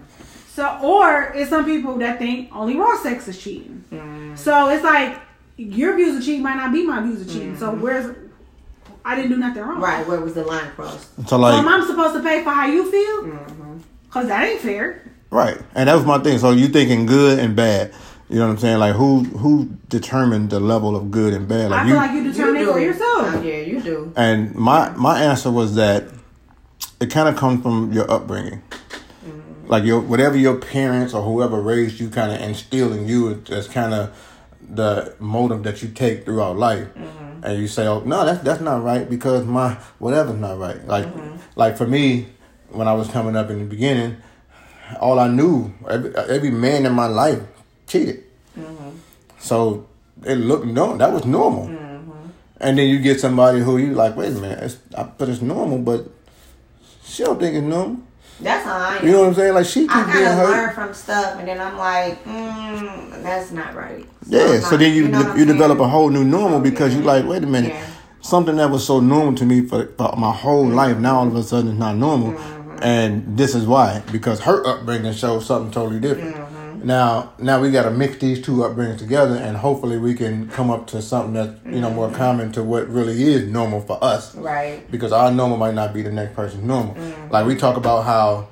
So 0.53 0.77
or 0.83 1.31
it's 1.35 1.49
some 1.49 1.63
people 1.65 1.97
that 1.99 2.19
think 2.19 2.53
only 2.53 2.75
raw 2.75 2.97
sex 3.01 3.27
is 3.29 3.41
cheating. 3.41 3.83
Mm. 3.91 4.37
So 4.37 4.69
it's 4.69 4.83
like 4.83 5.17
your 5.55 5.95
views 5.95 6.17
of 6.17 6.23
cheating 6.23 6.43
might 6.43 6.55
not 6.55 6.73
be 6.73 6.85
my 6.85 7.01
views 7.01 7.21
of 7.21 7.27
cheating. 7.31 7.57
So 7.57 7.71
where's 7.73 8.13
I 9.05 9.15
didn't 9.15 9.31
do 9.31 9.37
nothing 9.37 9.63
wrong. 9.63 9.75
Mm-hmm. 9.75 9.83
Right. 9.83 10.07
Where 10.07 10.19
was 10.19 10.33
the 10.33 10.43
line 10.43 10.69
crossed? 10.71 11.15
So 11.15 11.23
So 11.23 11.37
like, 11.37 11.53
am 11.57 11.67
I 11.67 11.85
supposed 11.87 12.15
to 12.15 12.21
pay 12.21 12.43
for 12.43 12.49
how 12.51 12.67
you 12.67 12.91
feel? 12.91 13.23
Mm-hmm. 13.23 13.77
Cause 14.09 14.27
that 14.27 14.45
ain't 14.47 14.59
fair. 14.61 15.03
right, 15.29 15.57
and 15.75 15.87
that 15.87 15.95
was 15.95 16.03
my 16.05 16.17
thing. 16.19 16.39
So 16.39 16.51
you 16.51 16.67
thinking 16.67 17.05
good 17.05 17.39
and 17.39 17.55
bad. 17.55 17.93
You 18.29 18.35
know 18.37 18.45
what 18.45 18.53
I'm 18.53 18.57
saying? 18.59 18.77
Like 18.77 18.95
who 18.95 19.23
who 19.23 19.69
determined 19.89 20.51
the 20.51 20.59
level 20.59 20.95
of 20.95 21.09
good 21.09 21.33
and 21.33 21.47
bad? 21.47 21.71
Like 21.71 21.81
I 21.81 21.87
feel 21.87 21.95
like 21.95 22.11
you 22.11 22.23
determine 22.31 22.61
it 22.61 22.65
for 22.65 22.71
Oh, 22.73 22.77
yourself. 22.77 23.43
yeah, 23.43 23.57
you 23.57 23.81
do. 23.81 24.13
and 24.15 24.53
my 24.53 24.91
my 24.91 25.19
answer 25.23 25.49
was 25.49 25.75
that 25.75 26.03
it 26.99 27.09
kind 27.09 27.27
of 27.27 27.35
comes 27.35 27.63
from 27.63 27.91
your 27.91 28.09
upbringing. 28.11 28.61
Mm-hmm. 29.25 29.67
Like 29.67 29.83
your 29.83 29.99
whatever 29.99 30.37
your 30.37 30.57
parents 30.57 31.13
or 31.15 31.23
whoever 31.23 31.59
raised 31.59 31.99
you 31.99 32.09
kind 32.09 32.31
of 32.31 32.39
instill 32.39 32.93
in 32.93 33.07
you 33.07 33.41
as 33.49 33.67
kind 33.67 33.93
of 33.95 34.15
the 34.61 35.15
motive 35.19 35.63
that 35.63 35.81
you 35.81 35.89
take 35.89 36.25
throughout 36.25 36.55
life. 36.55 36.87
Mm-hmm. 36.93 37.43
And 37.43 37.59
you 37.59 37.67
say, 37.67 37.87
"Oh, 37.87 38.01
no, 38.01 38.25
that's 38.25 38.43
that's 38.43 38.61
not 38.61 38.83
right 38.83 39.09
because 39.09 39.43
my 39.45 39.73
whatever's 39.97 40.39
not 40.39 40.59
right." 40.59 40.85
Like 40.85 41.05
mm-hmm. 41.07 41.37
like 41.55 41.77
for 41.77 41.87
me, 41.87 42.27
when 42.69 42.87
I 42.87 42.93
was 42.93 43.07
coming 43.07 43.35
up 43.35 43.49
in 43.49 43.57
the 43.57 43.65
beginning, 43.65 44.17
all 44.99 45.17
I 45.19 45.29
knew 45.29 45.73
every, 45.89 46.15
every 46.15 46.51
man 46.51 46.85
in 46.85 46.93
my 46.93 47.07
life 47.07 47.41
cheated. 47.89 48.23
So 49.39 49.87
it 50.25 50.35
looked 50.35 50.65
normal. 50.65 50.97
That 50.97 51.11
was 51.11 51.25
normal. 51.25 51.67
And 52.61 52.77
then 52.77 52.89
you 52.89 52.99
get 52.99 53.19
somebody 53.21 53.59
who 53.61 53.77
you 53.77 53.93
like, 53.93 54.15
wait 54.17 54.29
a 54.33 54.39
minute, 54.39 54.59
it's, 54.61 54.77
I, 54.97 55.03
but 55.03 55.29
it's 55.29 55.41
normal, 55.41 55.77
but 55.79 56.09
she 57.05 57.23
don't 57.23 57.39
think 57.39 57.55
it's 57.55 57.63
normal. 57.65 58.01
That's 58.41 58.65
how 58.65 58.77
I 58.77 58.97
am. 58.97 59.05
You 59.05 59.11
know 59.13 59.19
what 59.21 59.27
I'm 59.29 59.33
saying? 59.35 59.53
Like 59.53 59.65
she 59.65 59.81
keep 59.81 59.91
I 59.91 60.03
being 60.11 60.25
kind 60.25 60.27
of 60.27 60.33
hurt. 60.47 60.49
learn 60.51 60.73
from 60.75 60.93
stuff, 60.93 61.39
and 61.39 61.47
then 61.47 61.59
I'm 61.59 61.77
like, 61.77 62.21
mm, 62.25 63.23
that's 63.23 63.51
not 63.51 63.75
right. 63.75 64.05
So 64.29 64.29
Yeah, 64.53 64.59
so 64.59 64.75
then 64.77 64.93
you 64.93 65.07
know 65.07 65.35
you 65.35 65.45
develop 65.45 65.79
a 65.79 65.87
whole 65.87 66.09
new 66.09 66.23
normal 66.25 66.59
because 66.59 66.93
you 66.93 66.99
Yeah. 66.99 67.05
like, 67.07 67.25
wait 67.25 67.43
a 67.43 67.47
minute, 67.47 67.71
Yeah. 67.73 67.85
something 68.21 68.57
that 68.57 68.69
was 68.69 68.85
so 68.85 68.99
normal 68.99 69.35
to 69.35 69.45
me 69.45 69.65
for, 69.65 69.87
for 69.97 70.13
my 70.17 70.31
whole 70.33 70.65
Mm-hmm. 70.65 70.75
life 70.75 70.97
now 70.97 71.19
all 71.19 71.27
of 71.27 71.35
a 71.35 71.43
sudden 71.43 71.69
it's 71.71 71.79
not 71.79 71.95
normal, 71.95 72.37
and 72.81 73.37
this 73.37 73.55
is 73.55 73.65
why 73.65 74.03
because 74.11 74.41
her 74.41 74.65
upbringing 74.67 75.13
shows 75.13 75.45
something 75.45 75.71
totally 75.71 75.99
different. 76.01 76.35
Mm-hmm. 76.35 76.48
Now, 76.83 77.33
now 77.39 77.59
we 77.61 77.71
got 77.71 77.83
to 77.83 77.91
mix 77.91 78.17
these 78.17 78.41
two 78.41 78.57
upbringings 78.57 78.99
together, 78.99 79.35
and 79.35 79.57
hopefully 79.57 79.97
we 79.97 80.13
can 80.13 80.47
come 80.49 80.69
up 80.69 80.87
to 80.87 81.01
something 81.01 81.33
that's 81.33 81.65
you 81.65 81.81
know 81.81 81.87
Mm-hmm. 81.87 81.95
more 81.95 82.11
common 82.11 82.51
to 82.53 82.63
what 82.63 82.87
really 82.89 83.21
is 83.23 83.47
normal 83.49 83.81
for 83.81 84.01
us. 84.03 84.35
Right. 84.35 84.89
because 84.91 85.11
our 85.11 85.31
normal 85.31 85.57
might 85.57 85.73
not 85.73 85.93
be 85.93 86.01
the 86.01 86.11
next 86.11 86.35
person's 86.35 86.63
normal. 86.63 86.95
Mm-hmm. 86.95 87.31
Like 87.31 87.45
we 87.47 87.55
talk 87.55 87.77
about 87.77 88.03
how 88.05 88.47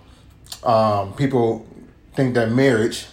um, 0.63 1.13
people 1.13 1.65
think 2.15 2.33
that 2.35 2.51
marriage 2.51 3.05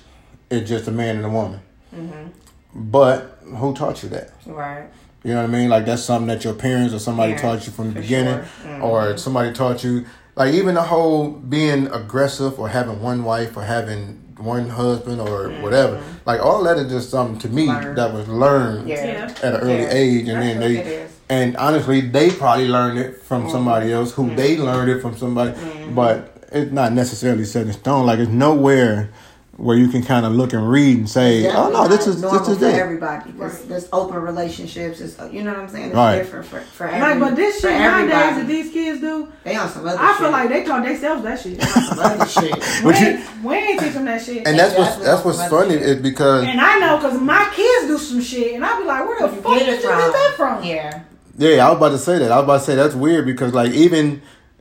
is 0.50 0.68
just 0.68 0.88
a 0.88 0.90
man 0.90 1.16
and 1.16 1.24
a 1.26 1.30
woman, 1.30 1.60
Mm-hmm. 1.94 2.30
but 2.74 3.38
who 3.56 3.74
taught 3.74 4.02
you 4.02 4.08
that? 4.10 4.30
Right. 4.46 4.88
You 5.22 5.32
know 5.34 5.42
what 5.42 5.48
I 5.50 5.52
mean? 5.52 5.68
Like 5.70 5.86
that's 5.86 6.02
something 6.02 6.26
that 6.28 6.44
your 6.44 6.54
parents 6.54 6.92
or 6.92 6.98
somebody 6.98 7.32
Yeah, 7.32 7.38
taught 7.38 7.66
you 7.66 7.72
from 7.72 7.92
the 7.94 8.00
beginning, 8.00 8.34
sure. 8.34 8.70
Mm-hmm. 8.72 8.84
or 8.84 9.16
somebody 9.16 9.52
taught 9.52 9.84
you. 9.84 10.04
Like 10.36 10.52
even 10.54 10.74
the 10.74 10.82
whole 10.82 11.30
being 11.30 11.86
aggressive 11.88 12.58
or 12.58 12.68
having 12.68 13.00
one 13.00 13.22
wife 13.24 13.56
or 13.56 13.62
having 13.62 14.20
one 14.38 14.68
husband 14.68 15.20
or 15.20 15.50
whatever. 15.62 16.02
Like 16.26 16.40
all 16.40 16.62
that 16.64 16.76
is 16.78 16.90
just 16.90 17.10
something 17.10 17.38
to 17.40 17.48
me 17.48 17.66
Mm-hmm. 17.66 17.84
Learned. 17.84 17.98
that 17.98 18.12
was 18.12 18.28
learned 18.28 18.88
Yeah. 18.88 19.04
Yeah. 19.04 19.34
at 19.42 19.54
an 19.54 19.60
early 19.60 19.82
Yeah. 19.82 19.92
age, 19.92 20.28
and 20.28 20.42
That's 20.42 20.58
then 20.58 20.60
they 20.60 21.06
and 21.30 21.56
honestly, 21.56 22.00
they 22.02 22.30
probably 22.30 22.68
learned 22.68 22.98
it 22.98 23.22
from 23.22 23.42
Mm-hmm. 23.42 23.50
somebody 23.52 23.92
else 23.92 24.12
who 24.12 24.34
they 24.34 24.56
learned 24.58 24.90
it 24.90 25.00
from 25.00 25.16
somebody, 25.16 25.52
but 25.94 26.30
it's 26.52 26.70
not 26.72 26.92
necessarily 26.92 27.44
set 27.44 27.66
in 27.66 27.72
stone. 27.72 28.06
Like 28.06 28.18
it's 28.18 28.30
nowhere 28.30 29.10
where 29.56 29.76
you 29.76 29.86
can 29.88 30.02
kind 30.02 30.26
of 30.26 30.32
look 30.32 30.52
and 30.52 30.68
read 30.68 30.98
and 30.98 31.08
say, 31.08 31.48
"Oh 31.48 31.70
no, 31.70 31.86
this 31.86 32.06
is 32.08 32.20
normal 32.20 32.40
this 32.40 32.48
is 32.48 32.58
for 32.58 32.64
it." 32.66 32.74
everybody. 32.74 33.30
This, 33.32 33.60
this 33.62 33.88
open 33.92 34.16
relationships 34.16 35.00
is, 35.00 35.16
you 35.30 35.42
know 35.44 35.52
what 35.52 35.60
I'm 35.60 35.68
saying? 35.68 35.86
It's 35.86 35.94
Right. 35.94 36.16
different 36.18 36.46
for 36.46 36.60
for 36.60 36.88
every, 36.88 37.00
Like, 37.00 37.20
but 37.20 37.36
this 37.36 37.60
shit 37.60 37.70
nowadays 37.78 38.10
that 38.36 38.46
these 38.48 38.72
kids 38.72 39.00
do, 39.00 39.28
they 39.44 39.54
on 39.54 39.68
some 39.68 39.86
other 39.86 39.98
I 40.00 40.08
shit. 40.12 40.16
feel 40.18 40.30
like 40.30 40.48
they 40.48 40.64
taught 40.64 40.84
themselves 40.84 41.22
that 41.22 41.40
shit. 41.40 41.62
some 41.62 41.98
other 42.00 42.26
shit. 42.36 42.52
we, 42.84 42.90
you- 42.98 43.06
ain't, 43.06 43.44
we 43.44 43.54
ain't 43.54 43.80
teach 43.80 43.92
them 43.92 44.04
that 44.06 44.22
shit. 44.22 44.46
And 44.46 44.58
that's 44.58 44.76
what's 44.76 44.96
that's 44.96 45.24
what's 45.24 45.46
funny 45.48 45.74
is 45.74 46.00
because 46.02 46.44
And 46.44 46.60
I 46.60 46.78
know 46.80 46.96
because 46.96 47.20
my 47.20 47.48
kids 47.54 47.86
do 47.86 47.98
some 47.98 48.20
shit, 48.20 48.54
and 48.54 48.64
I 48.64 48.78
be 48.80 48.84
like, 48.86 49.06
where 49.06 49.20
the 49.28 49.34
you 49.36 49.40
fuck 49.42 49.52
get 49.58 49.66
did 49.66 49.68
it 49.78 49.82
you 49.84 49.88
get 49.88 50.12
that 50.12 50.32
from? 50.36 50.64
Yeah. 50.64 51.02
yeah, 51.38 51.64
I 51.66 51.70
was 51.70 51.76
about 51.76 51.88
to 51.90 51.98
say 51.98 52.18
that. 52.18 52.32
I 52.32 52.36
was 52.36 52.44
about 52.44 52.58
to 52.58 52.64
say 52.64 52.74
that's 52.74 52.94
weird 52.96 53.24
because 53.24 53.54
like 53.54 53.70
even 53.72 54.20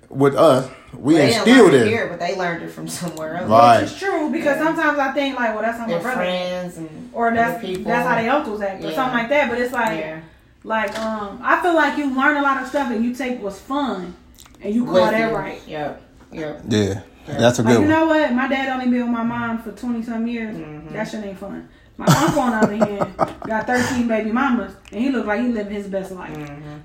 with 0.09 0.35
us, 0.35 0.69
we 0.97 1.15
They 1.15 1.27
didn't 1.27 1.47
instilled 1.47 1.73
it 1.73 1.81
it. 1.81 1.87
here, 1.87 2.07
but 2.07 2.19
they 2.19 2.35
learned 2.37 2.63
it 2.63 2.69
from 2.69 2.87
somewhere 2.87 3.35
else. 3.37 3.49
Right. 3.49 3.81
Which 3.81 3.91
is 3.91 3.99
true 3.99 4.29
because 4.31 4.57
Yeah. 4.57 4.63
sometimes 4.65 4.99
I 4.99 5.11
think 5.11 5.35
like, 5.37 5.53
well, 5.53 5.61
that's 5.63 5.77
how 5.77 5.85
my 5.85 5.93
Their 5.93 6.01
brother, 6.01 6.17
friends 6.17 6.77
and 6.77 7.09
or 7.13 7.31
that's 7.33 7.61
people. 7.61 7.83
that's 7.85 8.07
how 8.07 8.15
they 8.15 8.29
uncles 8.29 8.61
act, 8.61 8.83
or 8.83 8.91
something 8.91 9.17
like 9.17 9.29
that. 9.29 9.49
But 9.49 9.59
it's 9.59 9.73
like, 9.73 9.99
Yeah. 9.99 10.19
like 10.63 10.97
um, 10.99 11.39
I 11.43 11.61
feel 11.61 11.73
like 11.75 11.97
you 11.97 12.15
learn 12.15 12.37
a 12.37 12.41
lot 12.41 12.61
of 12.61 12.67
stuff 12.67 12.91
and 12.91 13.03
you 13.03 13.13
take 13.13 13.41
what's 13.41 13.59
fun, 13.59 14.13
and 14.61 14.73
you 14.73 14.85
call 14.85 14.93
With 14.95 15.11
that 15.11 15.29
you. 15.31 15.35
right. 15.35 15.61
Yep. 15.67 16.01
Yep. 16.31 16.61
Yeah, 16.69 17.01
that's 17.27 17.59
a 17.59 17.63
Like 17.63 17.75
good 17.75 17.81
you 17.83 17.87
know 17.87 18.05
what? 18.07 18.33
My 18.33 18.47
dad 18.47 18.69
only 18.69 18.85
been 18.85 19.01
with 19.01 19.09
my 19.17 19.23
mom 19.23 19.61
for 19.61 19.71
twenty 19.71 20.03
some 20.03 20.25
years. 20.27 20.55
Mm-hmm. 20.55 20.93
That 20.93 21.07
shit 21.07 21.23
ain't 21.25 21.37
fun. 21.37 21.69
My 21.97 22.05
uncle 22.07 22.39
on 22.41 22.51
the 22.51 22.57
other 22.57 22.75
hand 22.85 23.15
got 23.47 23.67
thirteen 23.67 24.07
baby 24.07 24.31
mamas, 24.31 24.73
and 24.91 25.01
he 25.01 25.09
looked 25.09 25.27
like 25.27 25.41
he 25.41 25.47
living 25.49 25.73
his 25.73 25.87
best 25.87 26.11
life. 26.11 26.33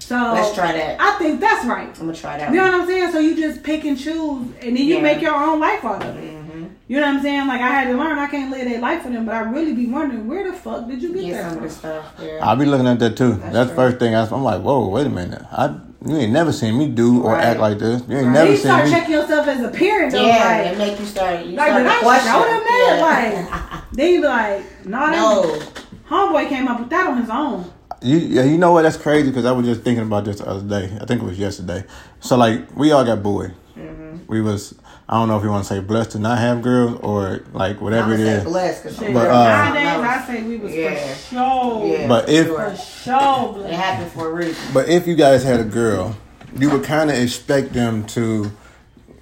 So 0.00 0.14
Mm-hmm. 0.16 0.34
Let's 0.34 0.54
try 0.54 0.72
that. 0.72 1.00
I 1.00 1.18
think 1.18 1.40
that's 1.40 1.64
right. 1.66 1.88
I'm 1.88 2.06
gonna 2.06 2.14
try 2.14 2.36
that. 2.38 2.50
You 2.50 2.56
know 2.56 2.64
one. 2.64 2.72
what 2.72 2.80
I'm 2.82 2.86
saying? 2.86 3.12
So 3.12 3.18
you 3.18 3.34
just 3.36 3.62
pick 3.62 3.84
and 3.84 3.98
choose, 3.98 4.46
and 4.60 4.76
then 4.76 4.84
you 4.84 4.96
Yeah. 4.96 5.00
make 5.02 5.20
your 5.22 5.34
own 5.34 5.60
life 5.60 5.84
out 5.84 6.04
of 6.04 6.16
it. 6.16 6.34
Mm-hmm. 6.34 6.64
You 6.88 7.00
know 7.00 7.06
what 7.06 7.16
I'm 7.16 7.22
saying? 7.22 7.46
Like 7.46 7.60
I 7.60 7.68
had 7.68 7.88
to 7.88 7.96
learn, 7.96 8.18
I 8.18 8.26
can't 8.28 8.50
live 8.50 8.68
that 8.70 8.80
life 8.80 9.02
for 9.02 9.10
them, 9.10 9.24
but 9.26 9.34
I 9.34 9.40
really 9.40 9.72
be 9.74 9.86
wondering 9.86 10.26
where 10.26 10.50
the 10.50 10.56
fuck 10.56 10.86
did 10.88 11.02
you 11.02 11.12
get 11.14 11.24
Get 11.24 11.32
that 11.32 11.48
some 11.52 11.58
of 11.58 11.62
the 11.64 11.70
stuff. 11.70 12.12
Yeah. 12.20 12.38
I'll 12.42 12.56
be 12.56 12.64
looking 12.66 12.86
at 12.86 12.98
that 12.98 13.16
too. 13.16 13.34
That's, 13.34 13.52
That's 13.54 13.70
the 13.70 13.76
first 13.76 13.98
thing 13.98 14.14
I, 14.14 14.24
I'm 14.26 14.42
like, 14.42 14.60
whoa, 14.62 14.88
wait 14.88 15.06
a 15.06 15.10
minute. 15.10 15.42
I 15.52 15.78
you 16.06 16.16
ain't 16.16 16.32
never 16.32 16.52
seen 16.52 16.78
me 16.78 16.88
do 16.88 17.22
or 17.24 17.32
Right. 17.32 17.44
act 17.44 17.60
like 17.60 17.78
this. 17.80 18.02
You 18.08 18.18
ain't 18.18 18.26
Right. 18.28 18.32
Never 18.32 18.50
you 18.52 18.56
seen 18.56 18.66
start 18.66 18.84
me. 18.84 18.90
checking 18.92 19.10
yourself 19.14 19.48
as 19.48 19.60
a 19.64 19.68
parent, 19.68 20.12
though. 20.12 20.24
yeah, 20.24 20.46
like, 20.62 20.66
it 20.72 20.78
make 20.78 21.00
you 21.00 21.04
start. 21.06 21.44
You 21.44 21.56
like 21.56 21.66
start 21.68 21.82
did 21.82 21.92
I 21.92 21.98
question. 21.98 22.32
show 22.32 22.40
them 22.40 22.62
that? 22.64 22.96
Yeah. 23.42 23.48
Like, 23.50 23.62
then 23.98 24.14
you 24.14 24.20
be 24.20 24.26
like, 24.26 24.86
no, 24.86 24.98
that 24.98 25.12
no. 25.12 25.60
homeboy 26.08 26.48
came 26.48 26.68
up 26.68 26.80
with 26.80 26.90
that 26.90 27.06
on 27.08 27.20
his 27.20 27.30
own. 27.30 27.70
You, 28.00 28.16
yeah, 28.18 28.44
you 28.44 28.58
know 28.58 28.72
what? 28.72 28.82
That's 28.82 28.96
crazy 28.96 29.28
because 29.28 29.44
I 29.44 29.50
was 29.52 29.66
just 29.66 29.82
thinking 29.82 30.04
about 30.04 30.24
this 30.24 30.38
the 30.38 30.48
other 30.48 30.66
day. 30.66 30.96
I 31.00 31.04
think 31.04 31.20
it 31.22 31.24
was 31.24 31.38
yesterday. 31.38 31.84
So 32.20 32.36
like, 32.36 32.74
we 32.76 32.92
all 32.92 33.04
got 33.04 33.22
bullied. 33.22 33.54
Mm-hmm. 33.76 34.18
We 34.28 34.40
was 34.40 34.74
I 35.10 35.14
don't 35.14 35.28
know 35.28 35.38
if 35.38 35.42
you 35.42 35.48
want 35.48 35.64
to 35.66 35.68
say 35.74 35.80
blessed 35.80 36.10
to 36.12 36.18
not 36.18 36.38
have 36.38 36.60
girls 36.60 37.00
or 37.02 37.42
like 37.54 37.80
whatever 37.80 38.10
it 38.12 38.18
I'm 38.18 38.24
gonna 38.24 38.30
is. 38.38 38.44
blessed 38.44 38.82
because 38.82 38.98
But, 38.98 39.30
uh, 39.30 39.44
nowadays 39.48 39.86
I 40.04 40.26
say 40.26 40.42
we 40.42 40.58
was 40.58 40.74
Yeah. 40.74 40.94
for 41.06 41.14
sure, 41.34 41.86
Yeah. 41.86 42.08
But 42.08 42.28
if- 42.28 42.46
for 42.48 42.76
sure. 42.76 43.66
it 43.66 43.72
happened 43.72 44.12
for 44.12 44.28
a 44.28 44.32
reason. 44.34 44.62
But 44.74 44.88
if 44.90 45.06
you 45.06 45.14
guys 45.14 45.42
had 45.44 45.60
a 45.60 45.64
girl, 45.64 46.14
you 46.58 46.68
would 46.70 46.84
kind 46.84 47.08
of 47.10 47.16
expect 47.16 47.72
them 47.72 48.04
to 48.08 48.52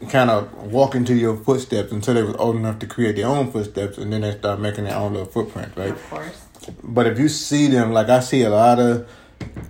kind 0.09 0.31
of 0.31 0.53
walk 0.73 0.95
into 0.95 1.15
your 1.15 1.37
footsteps 1.37 1.93
until 1.93 2.15
they 2.15 2.23
was 2.23 2.37
old 2.37 2.57
enough 2.57 2.79
to 2.81 2.87
create 2.87 3.17
their 3.17 3.27
own 3.27 3.51
footsteps, 3.51 3.99
and 3.99 4.13
then 4.13 4.21
they 4.21 4.37
start 4.39 4.61
making 4.61 4.85
their 4.85 4.97
own 4.97 5.13
little 5.13 5.29
footprint, 5.29 5.73
right? 5.77 5.91
Of 5.91 6.11
course. 6.11 6.47
But 6.83 7.07
if 7.07 7.19
you 7.19 7.29
see 7.29 7.69
them, 7.69 7.93
like 7.93 8.09
I 8.09 8.21
see 8.21 8.43
a 8.43 8.51
lot 8.51 8.79
of 8.79 9.09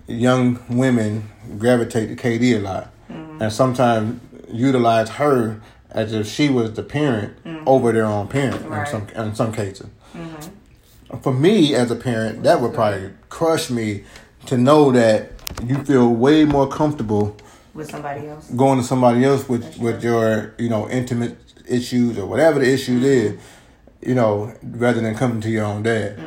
young 0.06 0.62
women 0.68 1.30
gravitate 1.58 2.08
to 2.08 2.16
KD 2.16 2.56
a 2.56 2.60
lot, 2.60 2.92
mm-hmm. 3.10 3.42
and 3.42 3.52
sometimes 3.52 4.20
utilize 4.50 5.10
her 5.10 5.60
as 5.90 6.12
if 6.12 6.26
she 6.26 6.48
was 6.48 6.74
the 6.74 6.82
parent 6.82 7.42
mm-hmm. 7.44 7.66
over 7.66 7.92
their 7.92 8.06
own 8.06 8.28
parent 8.28 8.64
Right. 8.66 8.80
in 8.80 8.86
some 8.86 9.08
in 9.08 9.34
some 9.34 9.52
cases. 9.52 9.88
Mm-hmm. 10.14 11.18
For 11.18 11.32
me 11.32 11.74
as 11.74 11.90
a 11.90 11.96
parent, 11.96 12.42
that 12.42 12.60
would 12.60 12.74
probably 12.74 13.10
crush 13.28 13.70
me 13.70 14.04
to 14.46 14.58
know 14.58 14.90
that 14.92 15.30
you 15.64 15.82
feel 15.84 16.08
way 16.12 16.44
more 16.44 16.68
comfortable 16.68 17.36
With 17.76 17.90
somebody 17.90 18.26
else. 18.26 18.50
going 18.50 18.78
to 18.78 18.84
somebody 18.84 19.24
else 19.24 19.48
with 19.48 19.78
with 19.78 20.02
your 20.02 20.54
you 20.58 20.68
know 20.68 20.88
intimate 20.88 21.38
issues 21.68 22.18
or 22.18 22.26
whatever 22.26 22.58
the 22.60 22.72
issue 22.72 22.98
is, 22.98 23.38
you 24.00 24.14
know, 24.14 24.54
rather 24.62 25.00
than 25.00 25.14
coming 25.14 25.40
to 25.42 25.50
your 25.50 25.64
own 25.64 25.82
dad. 25.82 26.18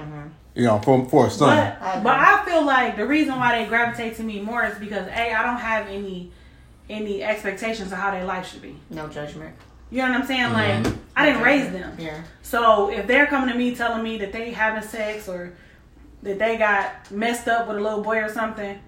You 0.56 0.66
know, 0.66 0.80
for 0.80 1.06
for 1.06 1.28
a 1.28 1.30
son. 1.30 1.56
But, 1.80 1.82
I 1.82 2.00
but. 2.02 2.20
I 2.20 2.44
feel 2.44 2.66
like 2.66 2.98
the 2.98 3.06
reason 3.06 3.38
why 3.38 3.58
they 3.58 3.70
gravitate 3.70 4.18
to 4.18 4.24
me 4.24 4.42
more 4.42 4.66
is 4.66 4.78
because 4.78 5.08
a 5.08 5.34
I 5.34 5.44
don't 5.44 5.60
have 5.60 5.88
any 5.88 6.32
any 6.90 7.24
expectations 7.24 7.92
of 7.92 7.98
how 7.98 8.12
their 8.12 8.26
life 8.26 8.52
should 8.52 8.62
be. 8.62 8.76
No 8.90 9.08
judgment. 9.08 9.56
You 9.90 10.00
know 10.00 10.10
what 10.10 10.22
I'm 10.22 10.28
saying? 10.28 10.50
Mm-hmm. 10.50 10.84
Like 10.84 10.96
I 11.16 11.26
didn't 11.28 11.44
raise 11.44 11.72
them. 11.72 11.96
Yeah. 11.98 12.24
So 12.42 12.92
if 12.92 13.08
they're 13.08 13.28
coming 13.28 13.50
to 13.52 13.58
me 13.58 13.76
telling 13.76 14.04
me 14.04 14.18
that 14.18 14.34
they 14.34 14.52
having 14.52 14.88
sex 14.88 15.30
or 15.30 15.54
that 16.24 16.40
they 16.40 16.58
got 16.58 17.10
messed 17.12 17.48
up 17.48 17.68
with 17.68 17.78
a 17.78 17.82
little 17.82 18.02
boy 18.02 18.18
or 18.18 18.30
something, 18.30 18.80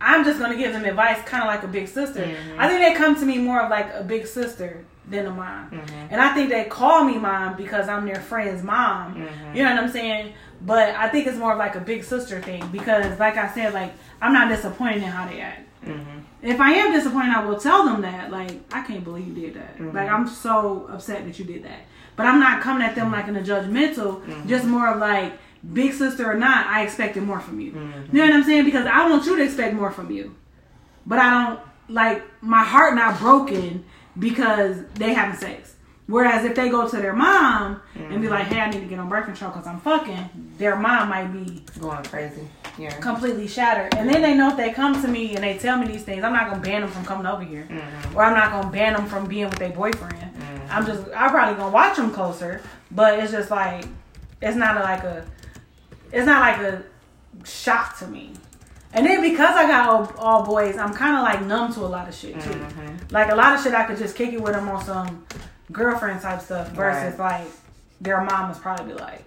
I'm 0.00 0.24
just 0.24 0.38
gonna 0.38 0.56
give 0.56 0.72
them 0.72 0.84
advice, 0.84 1.22
kind 1.24 1.42
of 1.42 1.48
like 1.48 1.62
a 1.62 1.68
big 1.68 1.88
sister. 1.88 2.20
Mm-hmm. 2.20 2.60
I 2.60 2.68
think 2.68 2.80
they 2.80 2.94
come 2.94 3.14
to 3.16 3.24
me 3.24 3.38
more 3.38 3.62
of 3.62 3.70
like 3.70 3.92
a 3.94 4.02
big 4.02 4.26
sister 4.26 4.84
than 5.08 5.26
a 5.26 5.30
mom, 5.30 5.70
mm-hmm. 5.70 6.06
and 6.10 6.20
I 6.20 6.34
think 6.34 6.50
they 6.50 6.64
call 6.64 7.04
me 7.04 7.18
mom 7.18 7.56
because 7.56 7.88
I'm 7.88 8.06
their 8.06 8.20
friend's 8.20 8.62
mom. 8.62 9.14
Mm-hmm. 9.14 9.56
You 9.56 9.64
know 9.64 9.70
what 9.74 9.84
I'm 9.84 9.90
saying? 9.90 10.34
But 10.62 10.94
I 10.94 11.08
think 11.08 11.26
it's 11.26 11.38
more 11.38 11.52
of 11.52 11.58
like 11.58 11.74
a 11.74 11.80
big 11.80 12.04
sister 12.04 12.40
thing 12.40 12.66
because, 12.68 13.18
like 13.18 13.36
I 13.36 13.52
said, 13.52 13.72
like 13.72 13.92
I'm 14.20 14.32
not 14.32 14.48
disappointed 14.48 14.98
in 14.98 15.04
how 15.04 15.28
they 15.28 15.40
act. 15.40 15.66
If 16.42 16.60
I 16.60 16.72
am 16.72 16.92
disappointed, 16.92 17.34
I 17.34 17.44
will 17.44 17.58
tell 17.58 17.84
them 17.84 18.02
that. 18.02 18.30
Like, 18.30 18.60
I 18.72 18.82
can't 18.82 19.04
believe 19.04 19.28
you 19.28 19.34
did 19.34 19.54
that. 19.54 19.80
Like, 19.94 20.10
I'm 20.10 20.26
so 20.26 20.86
upset 20.90 21.24
that 21.26 21.38
you 21.38 21.44
did 21.44 21.64
that. 21.64 21.80
But 22.16 22.26
I'm 22.26 22.40
not 22.40 22.60
coming 22.60 22.82
at 22.82 22.94
them 22.94 23.10
like 23.12 23.28
in 23.28 23.36
a 23.36 23.42
judgmental, 23.42 24.46
just 24.46 24.64
more 24.66 24.88
of 24.88 24.98
like, 24.98 25.32
big 25.72 25.92
sister 25.92 26.30
or 26.30 26.34
not, 26.34 26.66
I 26.66 26.82
expected 26.82 27.22
more 27.22 27.40
from 27.40 27.60
you. 27.60 27.72
Mm-hmm. 27.72 28.16
You 28.16 28.22
know 28.22 28.28
what 28.28 28.36
I'm 28.36 28.44
saying? 28.44 28.64
Because 28.64 28.86
I 28.86 29.08
want 29.08 29.26
you 29.26 29.36
to 29.36 29.42
expect 29.42 29.74
more 29.74 29.90
from 29.90 30.10
you. 30.10 30.34
But 31.06 31.18
I 31.18 31.30
don't, 31.30 31.60
like, 31.88 32.22
my 32.42 32.62
heart 32.62 32.94
not 32.94 33.18
broken 33.18 33.84
because 34.18 34.84
they 34.94 35.12
having 35.12 35.38
sex. 35.38 35.74
Whereas 36.06 36.44
if 36.44 36.56
they 36.56 36.68
go 36.68 36.88
to 36.88 36.96
their 36.96 37.12
mom 37.12 37.80
and 37.94 38.08
be 38.08 38.16
mm-hmm. 38.16 38.26
like, 38.30 38.46
"Hey, 38.48 38.58
I 38.58 38.68
need 38.68 38.80
to 38.80 38.86
get 38.86 38.98
on 38.98 39.08
birth 39.08 39.26
control 39.26 39.52
because 39.52 39.64
I'm 39.64 39.78
fucking," 39.78 40.54
their 40.58 40.74
mom 40.74 41.08
might 41.08 41.28
be 41.28 41.62
Going 41.78 42.02
crazy. 42.02 42.48
Yeah. 42.76 42.90
completely 42.98 43.46
shattered. 43.46 43.94
And 43.94 44.10
then 44.10 44.20
they 44.20 44.34
know 44.34 44.50
if 44.50 44.56
they 44.56 44.72
come 44.72 45.00
to 45.00 45.06
me 45.06 45.36
and 45.36 45.44
they 45.44 45.56
tell 45.56 45.78
me 45.78 45.86
these 45.86 46.02
things, 46.02 46.24
I'm 46.24 46.32
not 46.32 46.50
gonna 46.50 46.62
ban 46.62 46.80
them 46.80 46.90
from 46.90 47.04
coming 47.04 47.26
over 47.26 47.44
here, 47.44 47.68
mm-hmm. 47.70 48.16
or 48.16 48.24
I'm 48.24 48.34
not 48.34 48.50
gonna 48.50 48.72
ban 48.72 48.94
them 48.94 49.06
from 49.06 49.28
being 49.28 49.48
with 49.48 49.60
their 49.60 49.70
boyfriend. 49.70 50.30
I'm 50.70 50.84
just, 50.86 51.02
I'm 51.14 51.30
probably 51.30 51.54
gonna 51.56 51.72
watch 51.72 51.96
them 51.96 52.10
closer, 52.10 52.60
but 52.90 53.18
it's 53.18 53.30
just 53.30 53.50
like, 53.50 53.84
it's 54.40 54.56
not 54.56 54.76
a, 54.76 54.80
like 54.80 55.04
a, 55.04 55.26
it's 56.12 56.26
not 56.26 56.40
like 56.40 56.60
a 56.60 56.82
shock 57.44 57.98
to 57.98 58.06
me. 58.06 58.32
And 58.92 59.06
then 59.06 59.22
because 59.22 59.54
I 59.54 59.66
got 59.66 59.88
all, 59.88 60.12
all 60.18 60.44
boys, 60.44 60.76
I'm 60.76 60.92
kind 60.92 61.16
of 61.16 61.22
like 61.22 61.46
numb 61.46 61.72
to 61.74 61.80
a 61.80 61.86
lot 61.86 62.08
of 62.08 62.14
shit 62.14 62.34
too. 62.40 62.50
Mm-hmm. 62.50 63.14
Like 63.14 63.30
a 63.30 63.36
lot 63.36 63.54
of 63.54 63.62
shit, 63.62 63.72
I 63.72 63.84
could 63.84 63.98
just 63.98 64.16
kick 64.16 64.32
it 64.32 64.42
with 64.42 64.52
them 64.52 64.68
on 64.68 64.84
some 64.84 65.24
girlfriend 65.70 66.20
type 66.20 66.40
stuff 66.40 66.70
versus 66.72 67.18
like 67.18 67.46
their 68.00 68.20
mom 68.22 68.48
was 68.48 68.58
probably 68.58 68.94
be 68.94 68.98
like, 68.98 69.24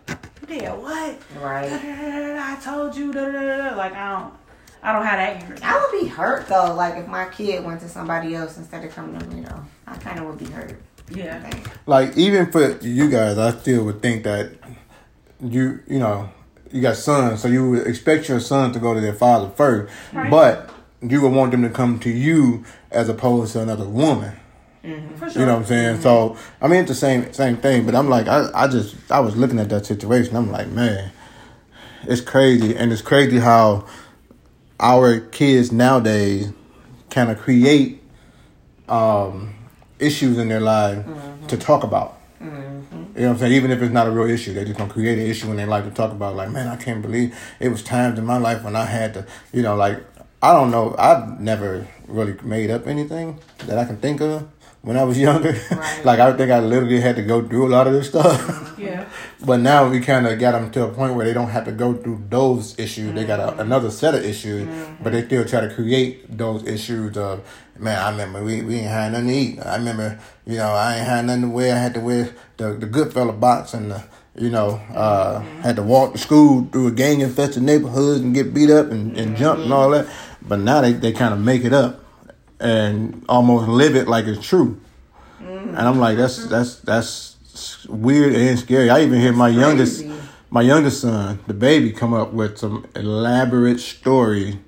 "Yeah, 0.50 0.74
what? 0.74 1.18
Right. 1.40 1.72
I 1.72 2.58
told 2.62 2.96
you." 2.96 3.14
Da, 3.14 3.26
da, 3.26 3.32
da, 3.32 3.70
da. 3.70 3.76
Like 3.78 3.94
I 3.94 4.12
don't, 4.12 4.34
I 4.82 4.92
don't 4.92 5.06
have 5.06 5.20
that 5.20 5.44
energy. 5.44 5.64
I 5.64 5.80
would 5.80 6.02
be 6.02 6.08
hurt 6.08 6.48
though, 6.48 6.74
like 6.74 6.96
if 6.96 7.08
my 7.08 7.30
kid 7.30 7.64
went 7.64 7.80
to 7.82 7.90
somebody 7.90 8.36
else 8.36 8.58
instead 8.58 8.84
of 8.84 8.94
coming 8.94 9.18
to 9.18 9.26
me 9.28 9.42
though. 9.42 9.64
I 9.88 9.96
kind 9.96 10.20
of 10.20 10.26
would 10.26 10.40
be 10.40 10.52
hurt. 10.52 10.82
Yeah, 11.10 11.50
like 11.86 12.18
even 12.18 12.52
for 12.52 12.78
you 12.80 13.10
guys, 13.10 13.38
I 13.38 13.52
still 13.52 13.86
would 13.86 14.02
think 14.02 14.24
that 14.24 14.52
you 15.42 15.82
you 15.88 16.00
know 16.00 16.30
you 16.74 16.82
got 16.82 16.98
sons, 16.98 17.42
so 17.42 17.48
you 17.48 17.70
would 17.70 17.88
expect 17.88 18.28
your 18.28 18.40
son 18.42 18.74
to 18.74 18.80
go 18.80 18.94
to 18.94 19.00
their 19.00 19.14
father 19.14 19.50
first, 19.56 19.94
Right. 20.12 20.30
but 20.30 20.70
you 21.02 21.22
would 21.22 21.32
want 21.32 21.52
them 21.52 21.62
to 21.62 21.70
come 21.70 22.00
to 22.00 22.10
you 22.10 22.66
as 22.92 23.08
opposed 23.10 23.54
to 23.54 23.62
another 23.62 23.86
woman. 23.88 24.34
for 25.16 25.30
sure. 25.30 25.42
You 25.42 25.46
know 25.46 25.54
what 25.54 25.60
I'm 25.62 25.66
saying? 25.66 26.02
So 26.02 26.36
I 26.62 26.68
mean, 26.68 26.82
it's 26.82 26.90
the 26.90 26.96
same 26.96 27.32
same 27.32 27.56
thing. 27.58 27.86
But 27.86 27.96
I'm 27.96 28.10
like, 28.10 28.28
I, 28.28 28.50
I 28.54 28.68
just 28.68 28.96
I 29.10 29.22
was 29.22 29.36
looking 29.38 29.60
at 29.60 29.70
that 29.70 29.86
situation. 29.86 30.36
I'm 30.36 30.52
like, 30.52 30.68
man, 30.68 31.12
it's 32.06 32.20
crazy, 32.22 32.76
and 32.76 32.92
it's 32.92 33.02
crazy 33.02 33.40
how 33.40 33.86
our 34.80 35.20
kids 35.22 35.72
nowadays 35.72 36.52
kind 37.10 37.30
of 37.32 37.40
create 37.40 38.02
um, 38.90 39.54
issues 40.00 40.38
in 40.38 40.50
their 40.50 40.60
life 40.60 41.06
to 41.48 41.56
talk 41.58 41.84
about. 41.84 42.18
You 43.16 43.22
know 43.22 43.28
what 43.28 43.34
I'm 43.34 43.40
saying? 43.40 43.54
Even 43.54 43.72
if 43.72 43.82
it's 43.82 43.94
not 43.94 44.08
a 44.08 44.12
real 44.12 44.30
issue, 44.30 44.54
they're 44.54 44.66
just 44.66 44.78
gonna 44.78 44.92
create 44.92 45.20
an 45.20 45.26
issue 45.26 45.50
in 45.52 45.58
their 45.58 45.68
life 45.68 45.86
to 45.86 45.92
talk 45.92 46.12
about. 46.12 46.36
Like, 46.36 46.50
man, 46.50 46.68
I 46.68 46.76
can't 46.76 47.02
believe 47.02 47.38
it 47.60 47.70
was 47.70 47.84
times 47.84 48.18
in 48.18 48.26
my 48.26 48.38
life 48.38 48.64
when 48.64 48.76
I 48.76 48.86
had 48.86 49.14
to, 49.14 49.26
you 49.52 49.62
know, 49.62 49.76
like 49.76 50.04
I 50.42 50.52
don't 50.52 50.72
know. 50.72 50.94
I've 51.00 51.40
never 51.40 51.88
really 52.08 52.36
made 52.44 52.70
up 52.70 52.86
anything 52.86 53.40
that 53.60 53.78
I 53.78 53.86
can 53.86 53.98
think 53.98 54.20
of 54.20 54.50
when 54.82 54.98
I 54.98 55.04
was 55.04 55.18
younger. 55.30 55.56
Right. 55.72 56.06
like 56.06 56.20
I 56.20 56.34
think 56.34 56.52
I 56.52 56.60
literally 56.60 57.00
had 57.00 57.16
to 57.16 57.24
go 57.24 57.48
through 57.48 57.68
a 57.68 57.72
lot 57.72 57.88
of 57.88 57.94
this 57.94 58.10
stuff. 58.10 58.78
Yeah, 58.78 59.08
But 59.46 59.60
now 59.60 59.90
we 59.90 60.00
kind 60.00 60.28
of 60.28 60.40
got 60.40 60.52
them 60.52 60.72
to 60.72 60.86
a 60.86 60.92
point 60.92 61.16
where 61.16 61.26
they 61.26 61.34
don't 61.34 61.50
have 61.50 61.66
to 61.66 61.72
go 61.72 61.94
through 61.94 62.26
those 62.30 62.78
issues. 62.80 63.14
They 63.14 63.26
got 63.26 63.40
a, 63.40 63.44
mm-hmm. 63.44 63.60
another 63.62 63.90
set 63.90 64.16
of 64.16 64.26
issues, 64.26 64.68
mm-hmm. 64.68 65.04
but 65.04 65.14
they 65.14 65.26
still 65.26 65.46
try 65.46 65.62
to 65.62 65.74
create 65.74 66.38
those 66.38 66.66
issues 66.66 67.18
of, 67.18 67.48
man, 67.78 67.98
I 67.98 68.12
remember 68.12 68.44
we, 68.44 68.62
we 68.62 68.76
ain't 68.80 68.88
had 68.88 69.12
nothing 69.14 69.28
to 69.28 69.34
eat. 69.34 69.60
I 69.60 69.76
remember, 69.78 70.20
you 70.46 70.58
know, 70.58 70.72
I 70.72 70.98
ain't 70.98 71.08
had 71.08 71.26
nothing 71.26 71.44
to 71.44 71.50
wear. 71.50 71.76
I 71.76 71.80
had 71.80 71.94
to 71.94 72.00
wear 72.00 72.34
the, 72.58 72.74
the 72.74 72.86
good 72.86 73.14
fella 73.14 73.34
box 73.34 73.74
and 73.74 73.92
the, 73.92 74.04
you 74.36 74.50
know, 74.50 74.82
uh, 74.94 75.40
had 75.62 75.76
to 75.76 75.84
walk 75.84 76.14
to 76.14 76.18
school 76.18 76.68
through 76.72 76.88
a 76.88 76.92
gang 76.92 77.22
infested 77.22 77.64
neighborhood 77.64 78.22
and 78.22 78.34
get 78.34 78.54
beat 78.54 78.70
up 78.70 78.92
and, 78.92 79.18
and 79.18 79.38
jump 79.38 79.60
and 79.60 79.72
all 79.72 79.90
that. 79.92 80.08
But 80.42 80.60
now 80.60 80.82
they, 80.82 80.94
they 80.94 81.12
kind 81.12 81.34
of 81.34 81.40
make 81.40 81.64
it 81.64 81.74
up 81.74 82.04
and 82.60 83.24
almost 83.30 83.68
live 83.68 83.96
it 83.96 84.08
like 84.08 84.26
it's 84.26 84.46
true. 84.46 84.80
And 85.40 85.78
I'm 85.78 86.00
like, 86.00 86.18
that's 86.18 86.48
that's 86.48 86.80
that's 86.80 87.88
weird 87.88 88.36
and 88.36 88.58
scary. 88.58 88.90
I 88.90 89.02
even 89.02 89.20
hear 89.20 89.34
my 89.34 89.50
youngest 89.50 90.06
my 90.50 90.62
youngest 90.62 91.02
son, 91.02 91.40
the 91.48 91.54
baby, 91.54 91.92
come 91.92 92.14
up 92.14 92.32
with 92.32 92.60
some 92.60 92.86
elaborate 92.96 93.80
story 93.80 94.60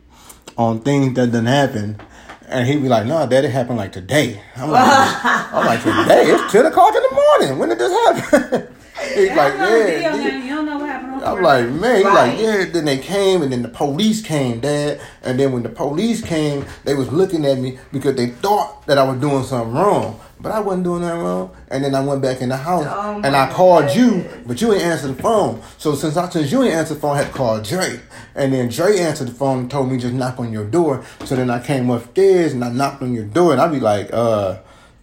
on 0.58 0.82
things 0.82 1.14
that 1.16 1.28
didn't 1.28 1.46
happen. 1.46 2.02
And 2.48 2.68
he'd 2.68 2.82
be 2.82 2.90
like, 2.90 3.06
"No, 3.06 3.26
Dad, 3.28 3.44
it 3.46 3.52
happened 3.52 3.78
like 3.78 3.92
today." 3.92 4.42
I'm 4.56 4.70
like, 4.70 4.86
"I'm 5.26 5.66
like 5.66 5.82
today? 5.84 6.26
It's 6.32 6.52
ten 6.52 6.66
o'clock 6.66 6.94
in 6.96 7.02
the 7.02 7.16
morning. 7.16 7.60
When 7.60 7.70
did 7.70 7.80
this 7.80 7.92
happen?" 7.92 8.68
He's 9.16 9.30
like, 9.30 9.54
I 9.54 9.58
don't 9.58 9.60
know 9.60 9.80
the 9.80 9.86
deal, 9.92 10.02
"Yeah." 10.02 10.44
You 10.44 10.56
don't 10.56 10.66
know 10.66 10.78
what 10.78 10.85
happened. 10.85 10.85
on 10.85 10.85
I'm 11.26 11.42
like, 11.42 11.68
man, 11.70 12.04
Right. 12.04 12.30
like, 12.30 12.40
yeah. 12.40 12.66
Then 12.66 12.86
they 12.86 12.98
came, 13.00 13.42
and 13.42 13.52
then 13.52 13.62
the 13.64 13.68
police 13.70 14.22
came, 14.22 14.60
Dad. 14.60 15.00
And 15.24 15.40
then 15.40 15.52
when 15.52 15.64
the 15.64 15.70
police 15.70 16.22
came, 16.22 16.66
they 16.84 16.94
was 16.94 17.12
looking 17.12 17.46
at 17.46 17.58
me 17.58 17.80
because 17.92 18.16
they 18.16 18.28
thought 18.28 18.86
that 18.88 18.98
I 18.98 19.04
was 19.04 19.20
doing 19.20 19.44
something 19.44 19.74
wrong, 19.74 20.20
but 20.40 20.52
I 20.52 20.60
wasn't 20.60 20.84
doing 20.84 21.02
nothing 21.02 21.22
wrong. 21.22 21.56
And 21.70 21.84
then 21.84 21.96
I 21.96 22.02
went 22.04 22.22
back 22.22 22.42
in 22.42 22.50
the 22.50 22.58
house, 22.58 22.86
Oh, 22.88 23.22
and 23.24 23.36
I 23.36 23.52
called 23.52 23.94
you, 23.96 24.24
but 24.46 24.62
you 24.62 24.74
ain't 24.74 24.84
answered 24.84 25.16
the 25.18 25.22
phone. 25.24 25.62
So 25.78 25.96
since 25.96 26.16
I 26.16 26.30
since 26.30 26.52
you 26.52 26.62
ain't 26.64 26.74
answered 26.76 26.96
the 26.96 27.00
phone, 27.00 27.16
I 27.18 27.24
had 27.24 27.28
to 27.28 27.34
call 27.34 27.60
Dre. 27.62 28.00
And 28.36 28.54
then 28.54 28.70
Dre 28.70 28.98
answered 29.00 29.30
the 29.30 29.34
phone 29.34 29.60
and 29.62 29.72
told 29.72 29.92
me 29.92 29.98
just 29.98 30.14
knock 30.14 30.40
on 30.40 30.52
your 30.54 30.66
door. 30.66 31.04
So 31.26 31.36
then 31.36 31.50
I 31.50 31.60
came 31.60 31.90
upstairs 31.90 32.54
and 32.54 32.64
I 32.64 32.70
knocked 32.70 33.02
on 33.02 33.14
your 33.14 33.26
door, 33.26 33.52
and 33.54 33.62
I'd 33.62 33.72
be 33.72 33.80
like, 33.80 34.10
uh. 34.14 34.58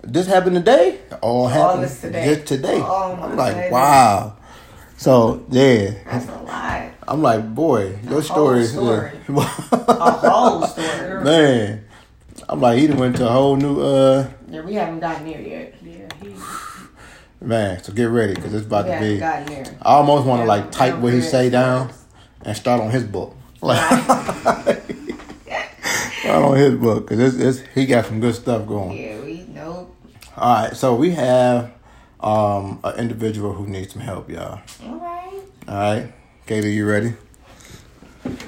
This 0.04 0.26
happened 0.26 0.56
today? 0.56 0.98
All 1.20 1.46
happened 1.46 1.84
this 1.84 2.00
today. 2.00 2.24
just 2.34 2.46
today. 2.46 2.80
Oh, 2.82 3.16
I'm 3.22 3.36
like, 3.36 3.54
goodness. 3.54 3.72
wow. 3.72 4.36
So 4.97 5.45
yeah, 5.51 5.90
That's 6.05 6.26
a 6.28 6.43
lot. 6.43 6.82
I'm 7.09 7.22
like, 7.22 7.55
boy, 7.55 7.99
your 8.05 8.12
whole 8.12 8.22
story, 8.22 8.64
story. 8.64 9.11
yeah. 9.28 9.36
A 9.72 10.12
whole 10.30 10.66
story. 10.66 11.24
man. 11.24 11.84
I'm 12.49 12.61
like, 12.61 12.78
he 12.78 12.86
done 12.86 12.99
went 12.99 13.16
to 13.16 13.26
a 13.26 13.30
whole 13.30 13.57
new, 13.57 13.80
uh, 13.80 14.28
Yeah, 14.49 14.61
we 14.62 14.74
haven't 14.74 15.01
gotten 15.01 15.26
there 15.26 15.40
yet. 15.40 15.74
yeah, 15.82 16.09
he, 16.22 16.34
man. 17.45 17.82
So 17.82 17.93
get 17.93 18.05
ready, 18.05 18.34
cause 18.34 18.53
it's 18.55 18.66
about 18.66 18.84
We 18.84 18.90
to 18.90 18.95
haven't 18.97 19.14
be. 19.14 19.18
gotten 19.18 19.47
there. 19.64 19.78
I 19.82 19.95
almost 19.95 20.26
want 20.26 20.43
to 20.43 20.47
like 20.47 20.70
type 20.70 20.97
what 20.99 21.12
he 21.12 21.20
say 21.20 21.51
down 21.51 21.90
and 22.43 22.57
start 22.57 22.80
on 22.80 22.90
his 22.90 23.05
book, 23.05 23.34
like 23.61 23.78
start 26.20 26.45
on 26.45 26.57
his 26.57 26.74
book, 26.76 27.07
cause 27.09 27.18
it's, 27.18 27.36
it's 27.36 27.61
he 27.74 27.86
got 27.86 28.07
some 28.07 28.20
good 28.20 28.34
stuff 28.34 28.66
going. 28.66 28.97
Yeah, 28.97 29.20
we 29.20 29.43
know. 29.45 29.90
All 30.36 30.62
right, 30.64 30.76
so 30.76 30.95
we 30.95 31.11
have 31.12 31.70
um 32.22 32.78
an 32.84 32.96
individual 32.98 33.52
who 33.52 33.66
needs 33.66 33.92
some 33.92 34.02
help, 34.02 34.30
y'all. 34.30 34.60
All 34.86 34.94
right. 34.96 35.40
All 35.68 35.74
right, 35.74 36.12
Katie, 36.46 36.72
you 36.72 36.88
ready? 36.88 37.14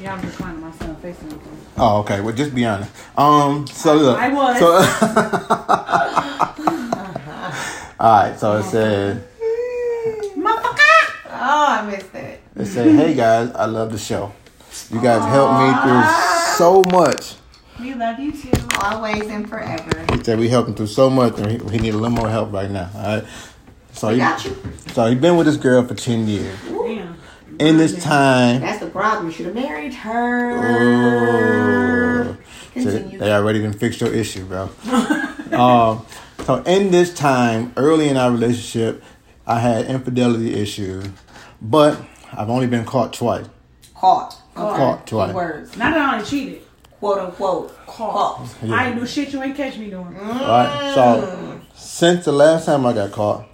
yeah, 0.01 0.15
I'm 0.15 0.21
reclining 0.23 0.61
my 0.61 0.71
son 0.73 0.97
facing 0.97 1.29
me. 1.29 1.35
Oh, 1.77 1.99
okay. 2.01 2.21
Well, 2.21 2.35
just 2.35 2.55
be 2.55 2.65
honest. 2.65 2.91
Um, 3.19 3.67
so 3.67 3.95
look. 3.97 4.19
I 4.19 4.29
was. 4.29 4.59
So, 4.59 4.75
all 8.01 8.23
right. 8.23 8.39
So 8.39 8.57
it 8.59 8.63
said, 8.65 9.27
Motherfucker! 10.37 11.13
Oh, 11.31 11.67
I 11.69 11.87
missed 11.91 12.13
that. 12.13 12.39
it 12.57 12.67
said, 12.67 12.95
"Hey 12.95 13.15
guys, 13.15 13.51
I 13.53 13.65
love 13.67 13.91
the 13.93 13.99
show. 13.99 14.33
You 14.91 15.01
guys 15.01 15.25
helped 15.27 15.61
me 15.61 15.73
through 15.83 16.05
so 16.57 16.83
much." 16.97 17.35
We 17.81 17.93
love 17.95 18.19
you 18.21 18.31
too. 18.33 18.51
Always 18.81 19.27
and 19.27 19.49
forever. 19.49 20.05
He 20.13 20.23
said 20.23 20.39
we 20.39 20.49
helped 20.49 20.69
him 20.69 20.75
through 20.77 20.87
so 20.87 21.11
much, 21.11 21.39
and 21.39 21.51
he, 21.51 21.59
he 21.71 21.79
need 21.79 21.95
a 21.95 21.99
little 21.99 22.17
more 22.17 22.29
help 22.29 22.53
right 22.53 22.71
now. 22.71 22.89
All 22.95 23.03
right. 23.03 23.25
So 23.95 24.09
he, 24.09 24.19
Got 24.19 24.45
you. 24.45 24.57
so 24.93 25.07
he 25.07 25.15
been 25.15 25.37
with 25.37 25.47
this 25.47 25.57
girl 25.57 25.87
for 25.87 25.95
ten 25.95 26.27
years. 26.27 26.59
Damn. 26.69 27.17
In 27.61 27.77
this 27.77 28.03
time, 28.03 28.61
That's 28.61 28.81
the 28.81 28.91
problem. 28.91 29.27
You 29.27 29.33
should 29.33 29.47
have 29.47 29.55
married 29.55 29.93
oh, 29.93 29.97
her. 32.25 32.39
so 32.75 32.91
they 32.91 33.33
already 33.33 33.63
done 33.63 33.73
fixed 33.73 34.01
your 34.01 34.13
issue, 34.13 34.45
bro. 34.45 34.69
um, 35.53 36.05
so 36.45 36.63
in 36.67 36.91
this 36.91 37.15
time, 37.15 37.73
early 37.77 38.09
in 38.09 38.17
our 38.17 38.33
relationship, 38.33 39.05
I 39.47 39.61
had 39.61 39.87
infidelity 39.87 40.55
issues, 40.55 41.07
but 41.63 42.01
I've 42.33 42.51
only 42.51 42.67
been 42.67 42.85
caught 42.85 43.13
twice. 43.13 43.47
Caught. 43.95 44.37
Caught 44.57 45.07
twice. 45.07 45.31
Key 45.31 45.35
words. 45.35 45.77
Not 45.77 45.95
that 45.95 46.01
I 46.01 46.15
only 46.17 46.27
cheated. 46.27 46.63
Quote 46.99 47.19
unquote. 47.21 47.87
Caught. 47.87 48.49
Yeah. 48.63 48.75
I 48.75 48.89
ain't 48.89 48.99
do 48.99 49.07
shit 49.07 49.33
you 49.33 49.41
ain't 49.41 49.57
catch 49.57 49.79
me 49.79 49.91
doing. 49.91 50.13
Right. 50.15 50.93
So 50.95 51.61
since 51.75 52.25
the 52.25 52.33
last 52.33 52.67
time 52.67 52.85
I 52.85 52.93
got 52.93 53.13
caught, 53.13 53.49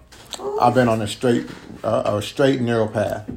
I've 0.61 0.75
been 0.75 0.89
on 0.89 1.01
a 1.03 1.07
straight, 1.07 1.49
uh, 1.83 2.03
a 2.05 2.23
straight 2.23 2.61
narrow 2.61 2.87
path. 2.87 3.31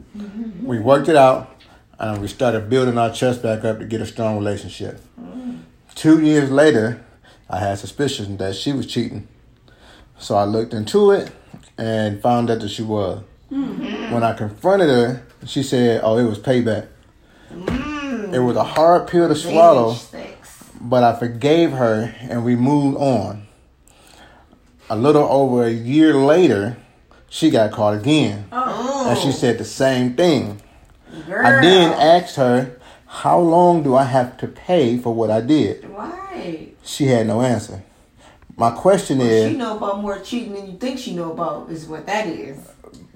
We 0.61 0.79
worked 0.79 1.09
it 1.09 1.15
out, 1.15 1.61
and 1.99 2.21
we 2.21 2.27
started 2.27 2.69
building 2.69 2.97
our 2.97 3.13
trust 3.13 3.41
back 3.41 3.63
up 3.63 3.79
to 3.79 3.85
get 3.85 4.01
a 4.01 4.05
strong 4.05 4.37
relationship. 4.37 5.01
Two 5.95 6.21
years 6.21 6.51
later, 6.51 7.03
I 7.49 7.59
had 7.59 7.77
suspicion 7.79 8.37
that 8.37 8.55
she 8.55 8.71
was 8.71 8.87
cheating, 8.87 9.27
so 10.17 10.35
I 10.35 10.45
looked 10.45 10.73
into 10.73 11.11
it 11.11 11.31
and 11.77 12.21
found 12.21 12.49
out 12.49 12.59
that 12.59 12.69
she 12.69 12.83
was. 12.83 13.23
When 13.49 14.23
I 14.23 14.33
confronted 14.33 14.89
her, 14.89 15.23
she 15.45 15.63
said, 15.63 16.01
"Oh, 16.03 16.17
it 16.17 16.23
was 16.23 16.39
payback." 16.39 16.87
It 18.33 18.39
was 18.39 18.55
a 18.55 18.63
hard 18.63 19.07
pill 19.07 19.27
to 19.27 19.35
swallow 19.35 19.95
but 20.83 21.01
I 21.01 21.17
forgave 21.17 21.71
her 21.71 22.13
and 22.19 22.43
we 22.43 22.55
moved 22.55 22.97
on. 22.97 23.47
A 24.89 24.97
little 24.97 25.23
over 25.23 25.63
a 25.63 25.71
year 25.71 26.13
later, 26.13 26.77
she 27.33 27.49
got 27.49 27.71
caught 27.71 27.95
again. 27.95 28.45
Oh. 28.51 29.07
And 29.09 29.17
she 29.17 29.31
said 29.31 29.57
the 29.57 29.65
same 29.65 30.13
thing. 30.15 30.61
Girl. 31.27 31.43
I 31.43 31.61
then 31.61 31.91
asked 31.93 32.35
her, 32.35 32.77
How 33.07 33.39
long 33.39 33.81
do 33.81 33.95
I 33.95 34.03
have 34.03 34.37
to 34.37 34.47
pay 34.47 34.99
for 34.99 35.15
what 35.15 35.31
I 35.31 35.41
did? 35.41 35.83
Right. 35.89 36.75
She 36.83 37.07
had 37.07 37.25
no 37.25 37.41
answer. 37.41 37.81
My 38.55 38.69
question 38.69 39.19
She 39.19 39.25
is, 39.25 39.51
She 39.51 39.57
know 39.57 39.77
about 39.77 39.99
more 40.03 40.19
cheating 40.19 40.53
than 40.53 40.67
you 40.67 40.77
think 40.77 40.99
she 40.99 41.15
know 41.15 41.31
about. 41.31 41.71
Is 41.71 41.87
what 41.87 42.05
that 42.05 42.27
is. 42.27 42.55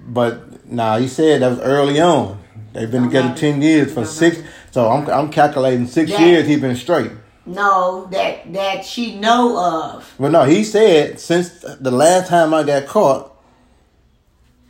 but 0.00 0.66
now 0.66 0.94
nah, 0.94 0.98
he 0.98 1.06
said 1.06 1.42
that 1.42 1.50
was 1.50 1.60
early 1.60 2.00
on. 2.00 2.42
They've 2.72 2.90
been 2.90 3.02
Don't 3.02 3.10
together 3.12 3.36
ten 3.36 3.62
years 3.62 3.94
for 3.94 4.04
six. 4.04 4.42
So 4.72 4.90
I'm 4.90 5.08
I'm 5.08 5.30
calculating 5.30 5.86
six 5.86 6.10
Yeah. 6.10 6.26
years. 6.26 6.48
He 6.48 6.56
been 6.56 6.74
straight. 6.74 7.12
No, 7.46 8.08
that 8.10 8.52
that 8.52 8.84
she 8.84 9.14
know 9.14 9.56
of. 9.94 10.12
Well, 10.18 10.32
no, 10.32 10.42
he 10.42 10.64
said 10.64 11.20
since 11.20 11.50
the 11.60 11.92
last 11.92 12.28
time 12.28 12.52
I 12.52 12.64
got 12.64 12.86
caught, 12.86 13.37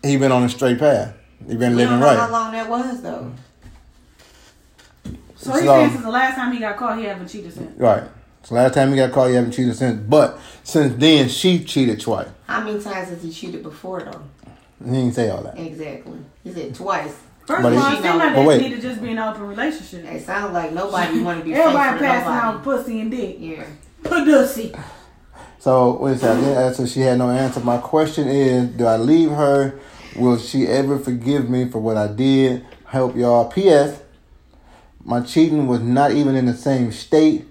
he 0.02 0.16
been 0.16 0.32
on 0.32 0.44
a 0.44 0.48
straight 0.48 0.78
path. 0.78 1.14
He 1.46 1.54
been 1.56 1.70
We 1.72 1.76
living 1.84 1.98
don't 1.98 2.00
know 2.00 2.16
how 2.16 2.30
long 2.30 2.52
that 2.52 2.68
was 2.68 3.02
though. 3.02 3.32
So 5.36 5.52
he's 5.52 5.60
So- 5.62 5.66
saying 5.66 5.90
since 5.90 6.02
the 6.02 6.10
last 6.10 6.34
time 6.34 6.52
he 6.52 6.58
got 6.58 6.76
caught, 6.76 6.98
he 6.98 7.04
haven't 7.04 7.28
cheated 7.28 7.52
since. 7.54 7.78
Right. 7.78 8.02
So 8.42 8.54
last 8.54 8.74
time 8.74 8.90
he 8.90 8.96
got 8.96 9.12
caught, 9.12 9.28
he 9.28 9.34
haven't 9.34 9.52
cheated 9.52 9.76
since. 9.76 10.00
But 10.08 10.38
since 10.64 10.94
then, 10.98 11.28
she 11.28 11.62
cheated 11.64 12.00
twice. 12.00 12.28
How 12.46 12.60
many 12.64 12.80
times 12.80 13.08
has 13.10 13.22
he 13.22 13.30
cheated 13.30 13.62
before 13.62 14.00
though? 14.02 14.22
He 14.84 14.90
didn't 14.92 15.14
say 15.14 15.28
all 15.30 15.42
that. 15.42 15.58
Exactly. 15.58 16.18
He 16.44 16.52
said 16.52 16.74
twice. 16.74 17.14
First 17.46 17.62
But 17.62 17.72
of 17.72 17.78
all, 17.78 17.86
it 17.86 17.88
She 17.88 17.94
seems 17.94 18.04
know- 18.04 18.16
like 18.16 18.34
But 18.34 18.40
they 18.40 18.46
wait. 18.46 18.62
need 18.62 18.74
to 18.76 18.80
just 18.82 19.00
be 19.02 19.10
in 19.10 19.18
an 19.18 19.28
open 19.28 19.46
relationship. 19.48 20.04
It 20.04 20.24
sounds 20.24 20.52
like 20.52 20.72
nobody 20.72 21.20
want 21.20 21.38
to 21.40 21.44
be 21.44 21.54
Everybody 21.54 21.98
to 21.98 22.04
passing 22.04 22.32
out 22.32 22.62
pussy 22.62 23.00
and 23.00 23.10
dick. 23.10 23.36
Yeah. 23.38 23.64
Pussy. 24.04 24.74
So 25.58 25.96
wait 25.96 26.12
a 26.12 26.18
second. 26.18 26.38
I 26.38 26.40
didn't 26.40 26.62
answer. 26.64 26.86
She 26.86 27.00
had 27.00 27.18
no 27.18 27.30
answer. 27.30 27.60
My 27.60 27.78
question 27.78 28.28
is: 28.28 28.68
Do 28.70 28.86
I 28.86 28.96
leave 28.96 29.30
her? 29.30 29.78
Will 30.16 30.38
she 30.38 30.66
ever 30.66 30.98
forgive 30.98 31.48
me 31.48 31.68
for 31.68 31.78
what 31.78 31.96
I 31.96 32.08
did? 32.08 32.64
Help 32.86 33.16
y'all. 33.16 33.50
P.S. 33.50 34.00
My 35.04 35.20
cheating 35.20 35.66
was 35.66 35.80
not 35.80 36.12
even 36.12 36.36
in 36.36 36.46
the 36.46 36.54
same 36.54 36.92
state, 36.92 37.46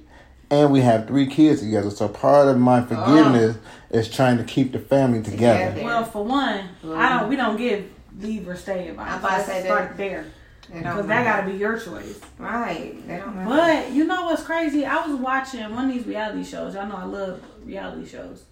and 0.49 0.71
we 0.71 0.81
have 0.81 1.07
three 1.07 1.27
kids 1.27 1.61
together. 1.61 1.89
So 1.89 2.07
part 2.07 2.47
of 2.47 2.57
my 2.57 2.79
ah. 2.79 2.85
forgiveness 2.85 3.57
is 3.91 4.09
trying 4.09 4.37
to 4.37 4.43
keep 4.43 4.71
the 4.71 4.79
family 4.79 5.21
together. 5.21 5.69
Together. 5.69 5.83
Well, 5.83 6.05
for 6.05 6.23
one, 6.23 6.69
I 6.85 7.09
don't. 7.09 7.29
We 7.29 7.35
don't 7.35 7.57
give 7.57 7.89
leave 8.19 8.47
or 8.47 8.55
stay 8.55 8.89
advice. 8.89 9.11
I'm 9.11 9.19
about 9.19 9.37
to 9.39 9.43
say 9.45 9.63
start 9.63 9.89
that. 9.89 9.97
there 9.97 10.25
because 10.73 11.07
that 11.07 11.23
got 11.23 11.45
to 11.45 11.51
be 11.51 11.57
your 11.57 11.79
choice. 11.79 12.19
right. 12.37 12.95
They 13.07 13.17
don't 13.17 13.35
matter. 13.35 13.49
But 13.49 13.91
you 13.93 14.05
know 14.05 14.25
what's 14.25 14.43
crazy? 14.43 14.85
I 14.85 15.05
was 15.05 15.19
watching 15.19 15.63
one 15.73 15.89
of 15.89 15.93
these 15.93 16.05
reality 16.05 16.43
shows. 16.43 16.75
Y'all 16.75 16.87
know 16.87 16.95
I 16.95 17.05
love 17.05 17.41
reality 17.67 18.07
shows. 18.07 18.45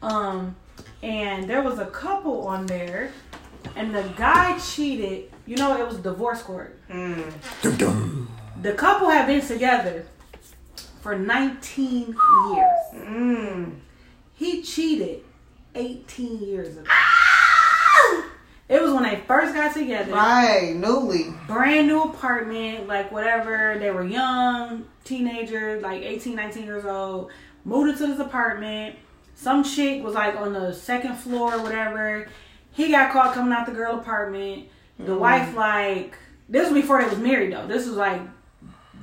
Um, 0.00 0.56
and 1.02 1.48
there 1.48 1.62
was 1.62 1.78
a 1.78 1.86
couple 1.86 2.46
on 2.46 2.66
there, 2.66 3.12
and 3.76 3.94
the 3.94 4.02
guy 4.16 4.58
cheated. 4.58 5.30
You 5.46 5.56
know, 5.56 5.76
it 5.80 5.86
was 5.86 5.98
divorce 5.98 6.42
court. 6.42 6.80
Mm. 6.88 8.26
The 8.62 8.72
couple 8.74 9.10
had 9.10 9.26
been 9.26 9.44
together 9.44 10.06
for 11.00 11.18
19 11.18 12.06
years. 12.06 12.16
Mm. 12.94 13.74
He 14.34 14.62
cheated 14.62 15.22
18 15.74 16.38
years 16.42 16.76
ago. 16.76 16.88
It 18.68 18.80
was 18.80 18.92
when 18.92 19.02
they 19.02 19.22
first 19.26 19.54
got 19.54 19.74
together. 19.74 20.12
Right. 20.12 20.74
Newly. 20.74 21.26
brand 21.46 21.88
new 21.88 22.04
apartment, 22.04 22.86
like 22.86 23.12
whatever. 23.12 23.76
They 23.78 23.90
were 23.90 24.04
young, 24.04 24.86
teenagers, 25.04 25.82
like 25.82 26.02
18, 26.02 26.34
19 26.34 26.64
years 26.64 26.86
old. 26.86 27.30
Moved 27.64 27.90
into 27.90 28.06
this 28.08 28.18
apartment. 28.18 28.96
Some 29.34 29.64
chick 29.64 30.02
was 30.02 30.14
like 30.14 30.36
on 30.36 30.52
the 30.52 30.72
second 30.72 31.16
floor, 31.16 31.60
whatever. 31.62 32.28
He 32.72 32.90
got 32.90 33.12
caught 33.12 33.34
coming 33.34 33.52
out 33.52 33.66
the 33.66 33.72
girl 33.72 33.98
apartment. 33.98 34.68
The 34.98 35.16
wife, 35.16 35.54
like, 35.56 36.16
this 36.48 36.70
was 36.70 36.80
before 36.80 37.02
they 37.02 37.08
was 37.08 37.18
married 37.18 37.52
though. 37.52 37.66
This 37.66 37.86
was 37.86 37.96
like, 37.96 38.20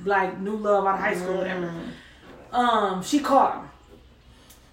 like 0.04 0.38
new 0.40 0.56
love 0.56 0.86
out 0.86 0.94
of 0.94 1.00
high 1.00 1.14
school, 1.14 1.36
whatever. 1.36 1.72
Um, 2.52 3.02
she 3.02 3.20
caught 3.20 3.56
him 3.56 3.70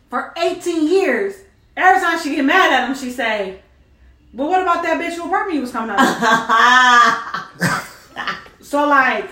for 0.10 0.34
18 0.38 0.88
years. 0.88 1.36
Every 1.76 2.02
time 2.02 2.20
she 2.20 2.36
get 2.36 2.46
mad 2.46 2.74
at 2.74 2.90
him, 2.90 2.96
she 2.96 3.12
say, 3.12 3.60
"But 4.34 4.48
what 4.48 4.62
about 4.64 4.82
that 4.84 5.00
bitch 5.00 5.16
who 5.16 5.26
apartment 5.26 5.56
you 5.56 5.62
was 5.62 5.72
coming 5.72 5.96
out?" 5.96 6.00
of?" 7.62 7.84
So 8.68 8.86
like, 8.86 9.30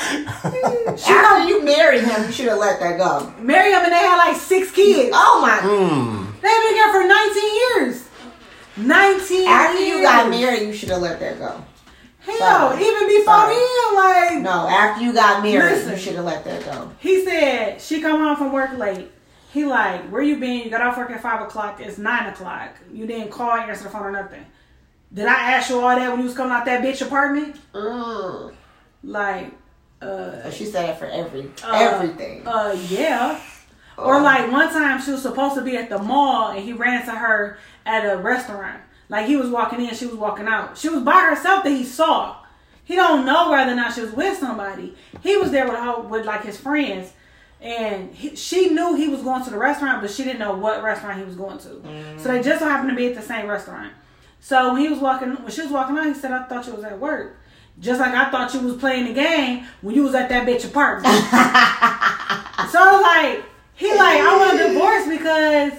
After 0.00 1.48
you 1.48 1.64
married 1.64 2.04
him, 2.04 2.26
you 2.26 2.32
should 2.32 2.48
have 2.48 2.58
let 2.58 2.80
that 2.80 2.98
go. 2.98 3.32
marry 3.42 3.72
him 3.72 3.82
and 3.84 3.92
they 3.92 3.96
had 3.96 4.16
like 4.16 4.36
six 4.36 4.70
kids. 4.70 5.10
Oh 5.12 5.40
my! 5.42 5.58
Mm. 5.66 6.26
They've 6.40 6.42
been 6.42 6.68
together 6.70 6.92
for 6.92 7.06
19 7.06 7.54
years. 7.54 8.08
19 8.76 9.48
After 9.48 9.78
years. 9.78 9.88
you 9.98 10.02
got 10.02 10.30
married, 10.30 10.62
you 10.62 10.72
should 10.72 10.88
have 10.90 11.02
let 11.02 11.20
that 11.20 11.38
go. 11.38 11.62
Hell, 12.20 12.36
Sorry. 12.38 12.82
even 12.84 13.06
before 13.08 13.24
Sorry. 13.34 13.54
then, 13.54 13.94
like, 13.94 14.42
No, 14.42 14.68
after 14.68 15.02
you 15.02 15.12
got 15.12 15.42
married, 15.42 15.72
Listen. 15.72 15.92
you 15.92 15.98
should 15.98 16.14
have 16.16 16.24
let 16.24 16.44
that 16.44 16.64
go. 16.64 16.90
he 16.98 17.24
said 17.24 17.80
she 17.80 18.00
come 18.00 18.20
home 18.20 18.36
from 18.36 18.52
work 18.52 18.72
late. 18.76 19.10
He 19.52 19.64
like, 19.64 20.02
where 20.10 20.22
you 20.22 20.36
been? 20.38 20.60
You 20.64 20.70
got 20.70 20.80
off 20.82 20.96
work 20.96 21.10
at 21.10 21.20
5 21.20 21.42
o'clock. 21.42 21.80
It's 21.80 21.98
9 21.98 22.26
o'clock. 22.28 22.76
You 22.92 23.06
didn't 23.06 23.30
call, 23.30 23.50
answer 23.52 23.84
the 23.84 23.90
phone 23.90 24.02
or 24.02 24.12
nothing. 24.12 24.44
Did 25.12 25.26
I 25.26 25.52
ask 25.54 25.70
you 25.70 25.80
all 25.80 25.96
that 25.96 26.08
when 26.10 26.20
you 26.20 26.26
was 26.26 26.34
coming 26.36 26.52
out 26.52 26.64
that 26.66 26.82
bitch 26.84 27.04
apartment? 27.04 27.56
Mm. 27.74 28.52
Like, 29.02 29.52
uh, 30.02 30.50
she 30.50 30.64
said 30.64 30.88
that 30.88 30.98
for 30.98 31.06
every 31.06 31.50
Uh, 31.64 31.72
everything. 31.72 32.46
Uh, 32.46 32.76
yeah. 32.88 33.38
Or 33.98 34.14
Oh. 34.16 34.22
like 34.22 34.50
one 34.50 34.68
time 34.70 35.00
she 35.02 35.10
was 35.12 35.22
supposed 35.22 35.54
to 35.56 35.62
be 35.62 35.76
at 35.76 35.90
the 35.90 35.98
mall 35.98 36.50
and 36.52 36.60
he 36.60 36.72
ran 36.72 37.04
to 37.04 37.10
her 37.12 37.58
at 37.84 38.04
a 38.10 38.16
restaurant. 38.16 38.80
Like 39.10 39.26
he 39.26 39.36
was 39.36 39.50
walking 39.50 39.80
in, 39.80 39.94
she 39.94 40.06
was 40.06 40.16
walking 40.16 40.46
out. 40.46 40.78
She 40.78 40.88
was 40.88 41.02
by 41.02 41.20
herself 41.20 41.64
that 41.64 41.70
he 41.70 41.84
saw. 41.84 42.36
He 42.84 42.96
don't 42.96 43.24
know 43.26 43.50
whether 43.50 43.72
or 43.72 43.74
not 43.74 43.92
she 43.94 44.00
was 44.00 44.12
with 44.12 44.38
somebody. 44.38 44.96
He 45.22 45.36
was 45.36 45.50
there 45.50 45.66
with 45.66 45.76
her, 45.76 46.00
with 46.00 46.24
like 46.26 46.44
his 46.44 46.56
friends, 46.56 47.12
and 47.60 48.12
he, 48.14 48.34
she 48.36 48.70
knew 48.70 48.94
he 48.96 49.08
was 49.08 49.22
going 49.22 49.44
to 49.44 49.50
the 49.50 49.58
restaurant, 49.58 50.00
but 50.00 50.10
she 50.10 50.24
didn't 50.24 50.38
know 50.38 50.54
what 50.54 50.82
restaurant 50.82 51.18
he 51.18 51.24
was 51.24 51.36
going 51.36 51.58
to. 51.58 51.82
So 52.18 52.28
they 52.28 52.42
just 52.42 52.60
so 52.60 52.68
happened 52.68 52.90
to 52.90 52.96
be 52.96 53.06
at 53.08 53.14
the 53.14 53.22
same 53.22 53.46
restaurant. 53.46 53.92
So 54.40 54.72
when 54.72 54.80
he 54.82 54.88
was 54.88 54.98
walking, 54.98 55.30
when 55.36 55.50
she 55.50 55.60
was 55.62 55.70
walking 55.70 55.98
out, 55.98 56.06
he 56.06 56.14
said, 56.14 56.32
"I 56.32 56.44
thought 56.44 56.66
you 56.66 56.74
was 56.74 56.84
at 56.84 56.98
work." 56.98 57.36
Just 57.80 57.98
like 58.00 58.14
I 58.14 58.30
thought 58.30 58.52
you 58.54 58.60
was 58.60 58.76
playing 58.76 59.06
the 59.06 59.14
game 59.14 59.64
when 59.80 59.94
you 59.94 60.02
was 60.04 60.14
at 60.14 60.28
that 60.28 60.46
bitch 60.46 60.64
apartment. 60.66 61.14
so 62.70 63.00
like 63.02 63.42
he 63.74 63.88
like 63.94 64.20
I 64.20 64.36
want 64.36 64.60
a 64.60 64.68
divorce 64.68 65.06
because 65.08 65.72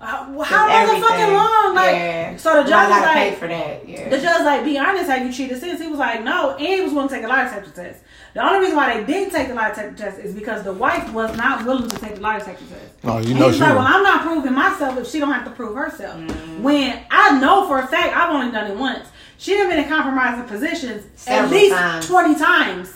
uh, 0.00 0.42
how 0.44 0.68
Everything. 0.70 1.02
motherfucking 1.02 1.32
long? 1.36 1.74
Like 1.74 1.94
yeah. 1.96 2.36
so 2.36 2.62
the 2.62 2.68
judge 2.68 2.88
was 2.88 3.02
like 3.02 3.36
for 3.36 3.48
that. 3.48 3.86
Yeah. 3.88 4.08
the 4.08 4.18
judge 4.18 4.42
like 4.44 4.64
be 4.64 4.78
honest 4.78 5.10
have 5.10 5.26
you 5.26 5.32
cheated 5.32 5.58
since 5.60 5.80
he 5.80 5.88
was 5.88 5.98
like 5.98 6.22
no 6.24 6.52
and 6.56 6.66
he 6.66 6.80
was 6.80 6.92
willing 6.92 7.08
to 7.08 7.14
take 7.16 7.24
a 7.24 7.28
lie 7.28 7.44
detector 7.44 7.70
test. 7.70 8.02
The 8.34 8.44
only 8.46 8.60
reason 8.60 8.76
why 8.76 8.94
they 9.00 9.04
didn't 9.04 9.32
take 9.32 9.48
the 9.48 9.54
lie 9.54 9.70
detector 9.70 9.96
test 9.96 10.18
is 10.20 10.34
because 10.34 10.62
the 10.62 10.72
wife 10.72 11.12
was 11.12 11.36
not 11.36 11.66
willing 11.66 11.88
to 11.88 11.98
take 11.98 12.14
the 12.16 12.20
lie 12.20 12.38
detector 12.38 12.64
test. 12.66 12.94
Oh, 13.04 13.18
you 13.18 13.30
And 13.30 13.40
know 13.40 13.46
he's 13.48 13.56
she 13.56 13.60
like, 13.62 13.74
well. 13.74 13.86
I'm 13.86 14.02
not 14.02 14.22
proving 14.22 14.52
myself 14.54 14.96
if 14.98 15.08
she 15.08 15.18
don't 15.18 15.32
have 15.32 15.44
to 15.44 15.50
prove 15.50 15.74
herself. 15.76 16.16
When 16.60 17.02
I 17.10 17.38
know 17.40 17.66
for 17.66 17.78
a 17.80 17.86
fact, 17.86 18.16
I've 18.16 18.30
only 18.32 18.52
done 18.52 18.70
it 18.70 18.76
once. 18.78 19.08
She 19.38 19.54
done 19.54 19.68
been 19.68 19.78
in 19.78 19.88
compromising 19.88 20.44
positions 20.46 21.06
at 21.26 21.48
least 21.48 21.74
times. 21.74 22.06
twenty 22.06 22.34
times, 22.34 22.92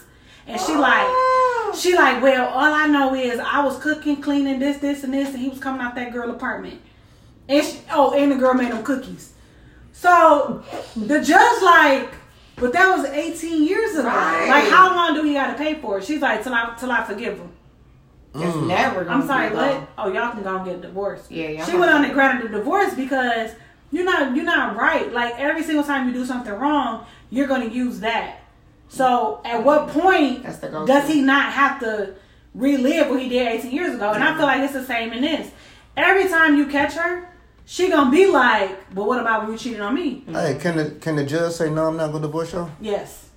and 0.46 0.60
she 0.60 0.72
oh. 0.72 0.80
like, 0.80 1.06
Oh. 1.06 1.78
she 1.80 1.94
like, 1.94 2.20
well, 2.20 2.48
all 2.48 2.74
I 2.74 2.88
know 2.88 3.14
is 3.14 3.38
I 3.38 3.64
was 3.64 3.78
cooking, 3.78 4.20
cleaning 4.20 4.58
this, 4.58 4.78
this, 4.78 5.04
and 5.04 5.14
this, 5.14 5.30
and 5.30 5.38
he 5.38 5.48
was 5.48 5.60
coming 5.60 5.80
out 5.80 5.94
that 5.94 6.12
girl 6.12 6.30
apartment, 6.30 6.80
and 7.48 7.64
she, 7.64 7.78
oh, 7.92 8.12
and 8.12 8.32
the 8.32 8.36
girl 8.36 8.54
made 8.54 8.72
him 8.72 8.82
cookies. 8.82 9.32
So 9.92 10.64
the 10.96 11.20
judge 11.20 11.62
like, 11.62 12.12
but 12.56 12.72
that 12.72 12.96
was 12.96 13.06
18 13.06 13.64
years 13.64 13.92
ago. 13.92 14.08
Right. 14.08 14.48
Like, 14.48 14.68
how 14.68 14.94
long 14.94 15.14
do 15.14 15.22
he 15.22 15.34
got 15.34 15.52
to 15.52 15.58
pay 15.58 15.74
for 15.76 15.98
it? 15.98 16.04
She's 16.04 16.20
like, 16.20 16.42
till 16.42 16.54
I 16.54 16.74
till 16.78 16.90
I 16.90 17.04
forgive 17.04 17.38
him. 17.38 17.52
It's 18.34 18.56
mm. 18.56 18.66
never 18.66 19.04
gonna 19.04 19.20
I'm 19.20 19.26
sorry, 19.26 19.50
be 19.50 19.56
what? 19.56 19.88
Oh, 19.98 20.12
y'all 20.12 20.32
can 20.32 20.42
go 20.42 20.56
and 20.56 20.64
get 20.64 20.76
a 20.76 20.80
divorce. 20.80 21.26
Yeah, 21.30 21.48
y'all 21.48 21.66
She 21.66 21.76
went 21.76 21.92
on 21.92 22.04
and 22.04 22.12
granted 22.14 22.50
a 22.50 22.56
divorce 22.56 22.94
because 22.94 23.52
you're 23.92 24.04
not 24.04 24.34
you're 24.34 24.44
not 24.44 24.76
right. 24.76 25.12
Like 25.12 25.38
every 25.38 25.62
single 25.62 25.84
time 25.84 26.08
you 26.08 26.14
do 26.14 26.24
something 26.26 26.52
wrong, 26.52 27.06
you're 27.30 27.46
gonna 27.46 27.66
use 27.68 28.00
that. 28.00 28.40
So 28.88 29.40
at 29.44 29.62
what 29.62 29.88
point 29.88 30.42
That's 30.42 30.58
the 30.58 30.84
does 30.84 31.08
he 31.08 31.22
not 31.22 31.52
have 31.52 31.80
to 31.80 32.14
relive 32.54 33.08
what 33.08 33.22
he 33.22 33.28
did 33.28 33.46
18 33.46 33.70
years 33.70 33.94
ago? 33.94 34.12
And 34.12 34.22
I 34.24 34.36
feel 34.36 34.46
like 34.46 34.60
it's 34.60 34.72
the 34.74 34.84
same 34.84 35.12
in 35.12 35.22
this. 35.22 35.50
Every 35.96 36.28
time 36.28 36.56
you 36.56 36.66
catch 36.66 36.94
her, 36.94 37.28
she 37.64 37.90
gonna 37.90 38.10
be 38.10 38.26
like, 38.26 38.92
"But 38.94 39.04
what 39.06 39.20
about 39.20 39.42
when 39.42 39.52
you 39.52 39.58
cheated 39.58 39.80
on 39.80 39.94
me?" 39.94 40.24
Hey, 40.26 40.58
can 40.60 40.76
the 40.76 40.90
can 41.00 41.16
the 41.16 41.24
judge 41.24 41.52
say 41.52 41.70
no? 41.70 41.88
I'm 41.88 41.96
not 41.96 42.08
gonna 42.12 42.26
divorce 42.26 42.52
y'all. 42.52 42.70
Yes. 42.80 43.28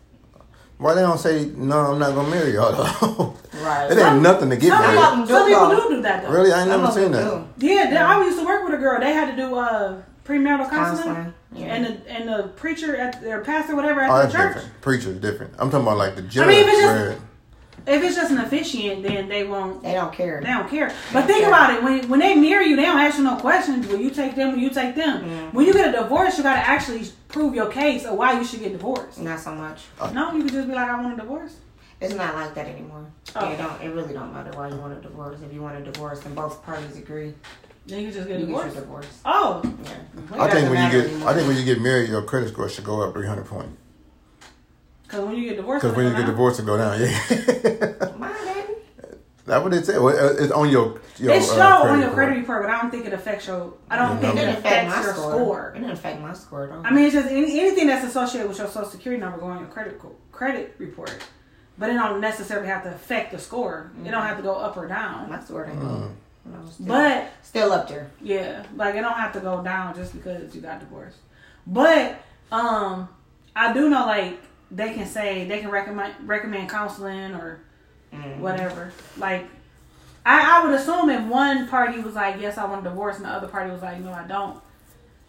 Why 0.77 0.93
they 0.93 1.01
don't 1.01 1.17
say 1.17 1.51
no? 1.55 1.93
I'm 1.93 1.99
not 1.99 2.15
gonna 2.15 2.29
marry 2.29 2.53
y'all 2.53 2.71
though. 3.01 3.35
Right. 3.63 3.89
it 3.91 3.97
ain't 3.97 4.21
nothing 4.21 4.49
to 4.49 4.57
get 4.57 4.69
Some, 4.69 4.81
married. 4.81 4.97
of 4.97 5.03
them 5.03 5.21
people, 5.21 5.37
some 5.37 5.47
do, 5.47 5.53
people 5.55 5.89
do 5.89 5.95
do 5.95 6.01
that 6.01 6.23
though. 6.23 6.31
Really, 6.31 6.51
I 6.51 6.61
ain't 6.63 6.69
Some 6.71 6.81
never 6.81 6.93
seen 6.93 7.11
them 7.11 7.47
that. 7.57 7.65
Yeah, 7.65 7.89
they, 7.89 7.97
I 7.97 8.21
used 8.23 8.39
to 8.39 8.45
work 8.45 8.65
with 8.65 8.73
a 8.73 8.77
girl. 8.77 8.99
They 8.99 9.13
had 9.13 9.31
to 9.31 9.37
do 9.37 9.55
uh, 9.55 10.01
premarital 10.25 10.69
counseling, 10.69 11.15
Counseling, 11.15 11.33
yeah. 11.53 11.65
and 11.75 11.85
the 11.85 12.11
and 12.11 12.27
the 12.27 12.47
preacher 12.55 12.95
at 12.95 13.21
their 13.21 13.41
pastor, 13.41 13.75
whatever, 13.75 14.01
at 14.01 14.09
Oh, 14.09 14.15
the 14.17 14.21
that's 14.23 14.33
church. 14.33 14.53
different. 14.55 14.81
Preacher's 14.81 15.19
different. 15.19 15.53
I'm 15.59 15.69
talking 15.69 15.85
about 15.87 15.97
like 15.97 16.15
the 16.15 16.23
judge. 16.23 16.47
mean, 16.47 16.59
if 16.59 16.67
it's 16.67 16.79
just- 16.81 16.93
where- 16.93 17.15
If 17.87 18.03
it's 18.03 18.15
just 18.15 18.31
an 18.31 18.39
officiant, 18.39 19.03
then 19.03 19.29
they 19.29 19.43
won't. 19.43 19.83
They 19.83 19.93
don't 19.93 20.11
care. 20.11 20.41
They 20.41 20.47
don't 20.47 20.67
care. 20.67 20.91
But 21.13 21.25
think 21.27 21.45
about 21.45 21.71
it. 21.75 21.83
When 21.83 22.09
when 22.09 22.19
they 22.19 22.33
marry 22.33 22.65
you, 22.69 22.75
they 22.75 22.81
don't 22.81 22.99
ask 22.99 23.19
you 23.19 23.23
no 23.23 23.35
questions. 23.35 23.85
Will 23.87 23.99
you 23.99 24.09
take 24.09 24.35
them? 24.35 24.53
Will 24.53 24.59
you 24.59 24.71
take 24.71 24.95
them? 24.95 25.21
Mm-hmm. 25.23 25.55
When 25.55 25.67
you 25.67 25.73
get 25.73 25.89
a 25.93 25.97
divorce, 26.01 26.35
you 26.37 26.43
got 26.43 26.55
to 26.55 26.67
actually 26.67 27.03
prove 27.27 27.53
your 27.53 27.67
case 27.69 28.05
of 28.05 28.17
why 28.17 28.31
you 28.39 28.43
should 28.43 28.61
get 28.61 28.71
divorced. 28.71 29.19
Not 29.19 29.39
so 29.39 29.53
much. 29.53 29.83
No, 30.13 30.33
you 30.33 30.41
could 30.43 30.53
just 30.53 30.67
be 30.67 30.73
like, 30.73 30.89
I 30.89 30.99
want 30.99 31.13
a 31.13 31.21
divorce. 31.21 31.57
It's 32.01 32.15
not 32.15 32.33
like 32.33 32.55
that 32.55 32.65
anymore. 32.67 33.05
Oh. 33.35 33.51
It 33.51 33.57
don't. 33.57 33.79
It 33.83 33.89
really 33.93 34.13
don't 34.13 34.33
matter 34.33 34.51
why 34.57 34.69
you 34.69 34.77
want 34.77 34.93
a 34.97 35.01
divorce. 35.01 35.39
If 35.45 35.53
you 35.53 35.61
want 35.61 35.75
a 35.77 35.83
divorce 35.91 36.25
and 36.25 36.33
both 36.35 36.63
parties 36.65 36.97
agree, 36.97 37.35
Then 37.87 38.01
you 38.01 38.11
just 38.11 38.27
get 38.27 38.39
you 38.39 38.45
get 38.47 38.47
divorced. 38.47 38.75
your 38.75 38.83
divorce. 38.83 39.07
Oh, 39.25 39.61
Yeah. 39.83 40.41
I 40.43 40.49
think 40.49 40.69
when 40.71 40.83
you 40.83 40.91
get, 41.01 41.09
anymore. 41.11 41.29
I 41.29 41.33
think 41.33 41.47
when 41.47 41.57
you 41.57 41.63
get 41.63 41.79
married, 41.81 42.09
your 42.09 42.23
credit 42.23 42.49
score 42.49 42.67
should 42.69 42.83
go 42.83 43.01
up 43.01 43.13
three 43.13 43.27
hundred 43.27 43.45
points. 43.45 43.77
because 45.03 45.23
when 45.25 45.35
you 45.35 45.43
get 45.49 45.57
divorced, 45.57 45.83
Because 45.83 45.95
when 45.95 46.05
you 46.07 46.11
they 46.13 46.17
get 46.17 46.25
go 46.25 46.31
down. 46.31 46.35
divorced, 46.35 46.59
it 46.59 46.65
go 46.65 46.77
down. 46.77 46.99
Yeah, 46.99 48.17
Mine 48.17 48.33
didn't. 48.43 48.77
that's 49.45 49.63
what 49.63 49.73
it 49.73 49.85
said. 49.85 50.01
Well, 50.01 50.15
uh, 50.17 50.33
It's 50.43 50.51
on 50.51 50.69
your 50.69 50.99
your 51.19 51.33
It 51.35 51.43
uh, 51.43 51.55
show 51.55 51.87
on 51.87 51.99
your 52.01 52.09
credit 52.09 52.37
report, 52.39 52.63
but 52.63 52.71
I 52.71 52.81
don't 52.81 52.89
think 52.89 53.05
it 53.05 53.13
affects 53.13 53.45
your. 53.47 53.73
I 53.89 53.97
don't 53.97 54.15
Yeah, 54.21 54.31
think 54.31 54.39
It 54.39 54.49
it 54.49 54.57
affects 54.57 54.95
my 54.95 55.03
your 55.03 55.13
score. 55.13 55.31
score. 55.31 55.69
It 55.75 55.79
didn't 55.79 55.91
affect 55.91 56.21
my 56.21 56.33
score 56.33 56.67
though. 56.67 56.81
I 56.83 56.91
mean, 56.91 57.05
it's 57.05 57.13
just 57.13 57.27
any, 57.29 57.59
anything 57.59 57.85
that's 57.87 58.03
associated 58.05 58.47
with 58.49 58.57
your 58.57 58.67
social 58.67 58.89
security 58.89 59.21
number 59.21 59.37
going 59.37 59.51
on 59.53 59.59
your 59.59 59.69
credit 59.69 60.01
credit 60.31 60.73
report, 60.79 61.15
but 61.77 61.89
it 61.91 61.93
don't 61.93 62.19
necessarily 62.19 62.67
have 62.67 62.83
to 62.83 62.89
affect 62.95 63.31
the 63.31 63.37
score. 63.39 63.91
It 64.03 64.09
don't 64.09 64.23
have 64.23 64.37
to 64.37 64.43
go 64.43 64.55
up 64.55 64.75
or 64.75 64.87
down. 64.87 65.29
my 65.29 65.39
score 65.39 65.65
didn't 65.65 65.81
Mm. 65.81 66.09
Still, 66.71 66.85
But 66.87 67.27
still 67.41 67.71
up 67.71 67.87
there. 67.87 68.09
yeah, 68.21 68.63
like 68.75 68.95
it 68.95 69.01
don't 69.01 69.13
have 69.13 69.33
to 69.33 69.39
go 69.39 69.63
down 69.63 69.95
just 69.95 70.13
because 70.13 70.53
you 70.55 70.61
got 70.61 70.79
divorced. 70.79 71.17
But 71.67 72.15
um, 72.51 73.09
I 73.55 73.73
do 73.73 73.89
know 73.89 74.05
like 74.05 74.39
they 74.71 74.93
can 74.93 75.05
say 75.07 75.47
they 75.47 75.59
can 75.59 75.69
recommend 75.69 76.13
recommend 76.27 76.69
counseling 76.69 77.33
or 77.33 77.59
Mm. 78.13 78.37
whatever. 78.39 78.91
Like 79.17 79.45
I, 80.25 80.59
I 80.61 80.65
would 80.65 80.73
assume 80.79 81.09
if 81.09 81.23
one 81.25 81.67
party 81.67 81.99
was 81.99 82.13
like, 82.15 82.39
"Yes, 82.39 82.57
I 82.57 82.65
want 82.65 82.85
a 82.85 82.89
divorce," 82.89 83.17
and 83.17 83.25
the 83.25 83.29
other 83.29 83.47
party 83.47 83.71
was 83.71 83.81
like, 83.81 83.99
"No, 83.99 84.13
I 84.13 84.23
don't," 84.25 84.59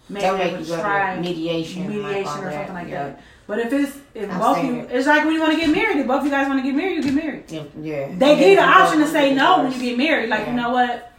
maybe 0.09 0.25
they 0.39 0.51
would 0.53 0.61
you 0.61 0.67
go 0.67 0.77
to 0.77 0.83
try 0.83 1.19
mediation, 1.21 1.89
mediation 1.89 2.25
like 2.25 2.43
or 2.45 2.53
something 2.53 2.75
like 2.75 2.89
yeah. 2.89 3.05
that. 3.09 3.21
But 3.47 3.61
if 3.61 3.72
it's 3.72 3.97
if 4.14 4.30
I've 4.30 4.40
both 4.40 4.64
you, 4.64 4.74
it. 4.80 4.90
it's 4.90 5.07
like 5.07 5.24
when 5.24 5.34
you 5.34 5.40
want 5.40 5.53
to 5.55 5.59
get 5.61 5.70
married. 5.70 5.99
If 5.99 6.07
both 6.07 6.24
you 6.24 6.30
guys 6.30 6.49
want 6.49 6.59
to 6.61 6.64
get 6.68 6.74
married, 6.76 6.97
you 6.97 7.03
get 7.05 7.14
married. 7.14 7.44
Yeah, 7.51 7.62
yeah. 7.80 8.07
They 8.16 8.30
And 8.32 8.38
give 8.40 8.49
you 8.51 8.57
the 8.57 8.62
option 8.64 8.99
to 9.01 9.07
say 9.07 9.34
no 9.34 9.62
when 9.62 9.72
you 9.72 9.78
get 9.78 9.97
married. 9.99 10.28
Like 10.28 10.40
Yeah. 10.40 10.51
you 10.51 10.57
know 10.57 10.70
what, 10.70 11.12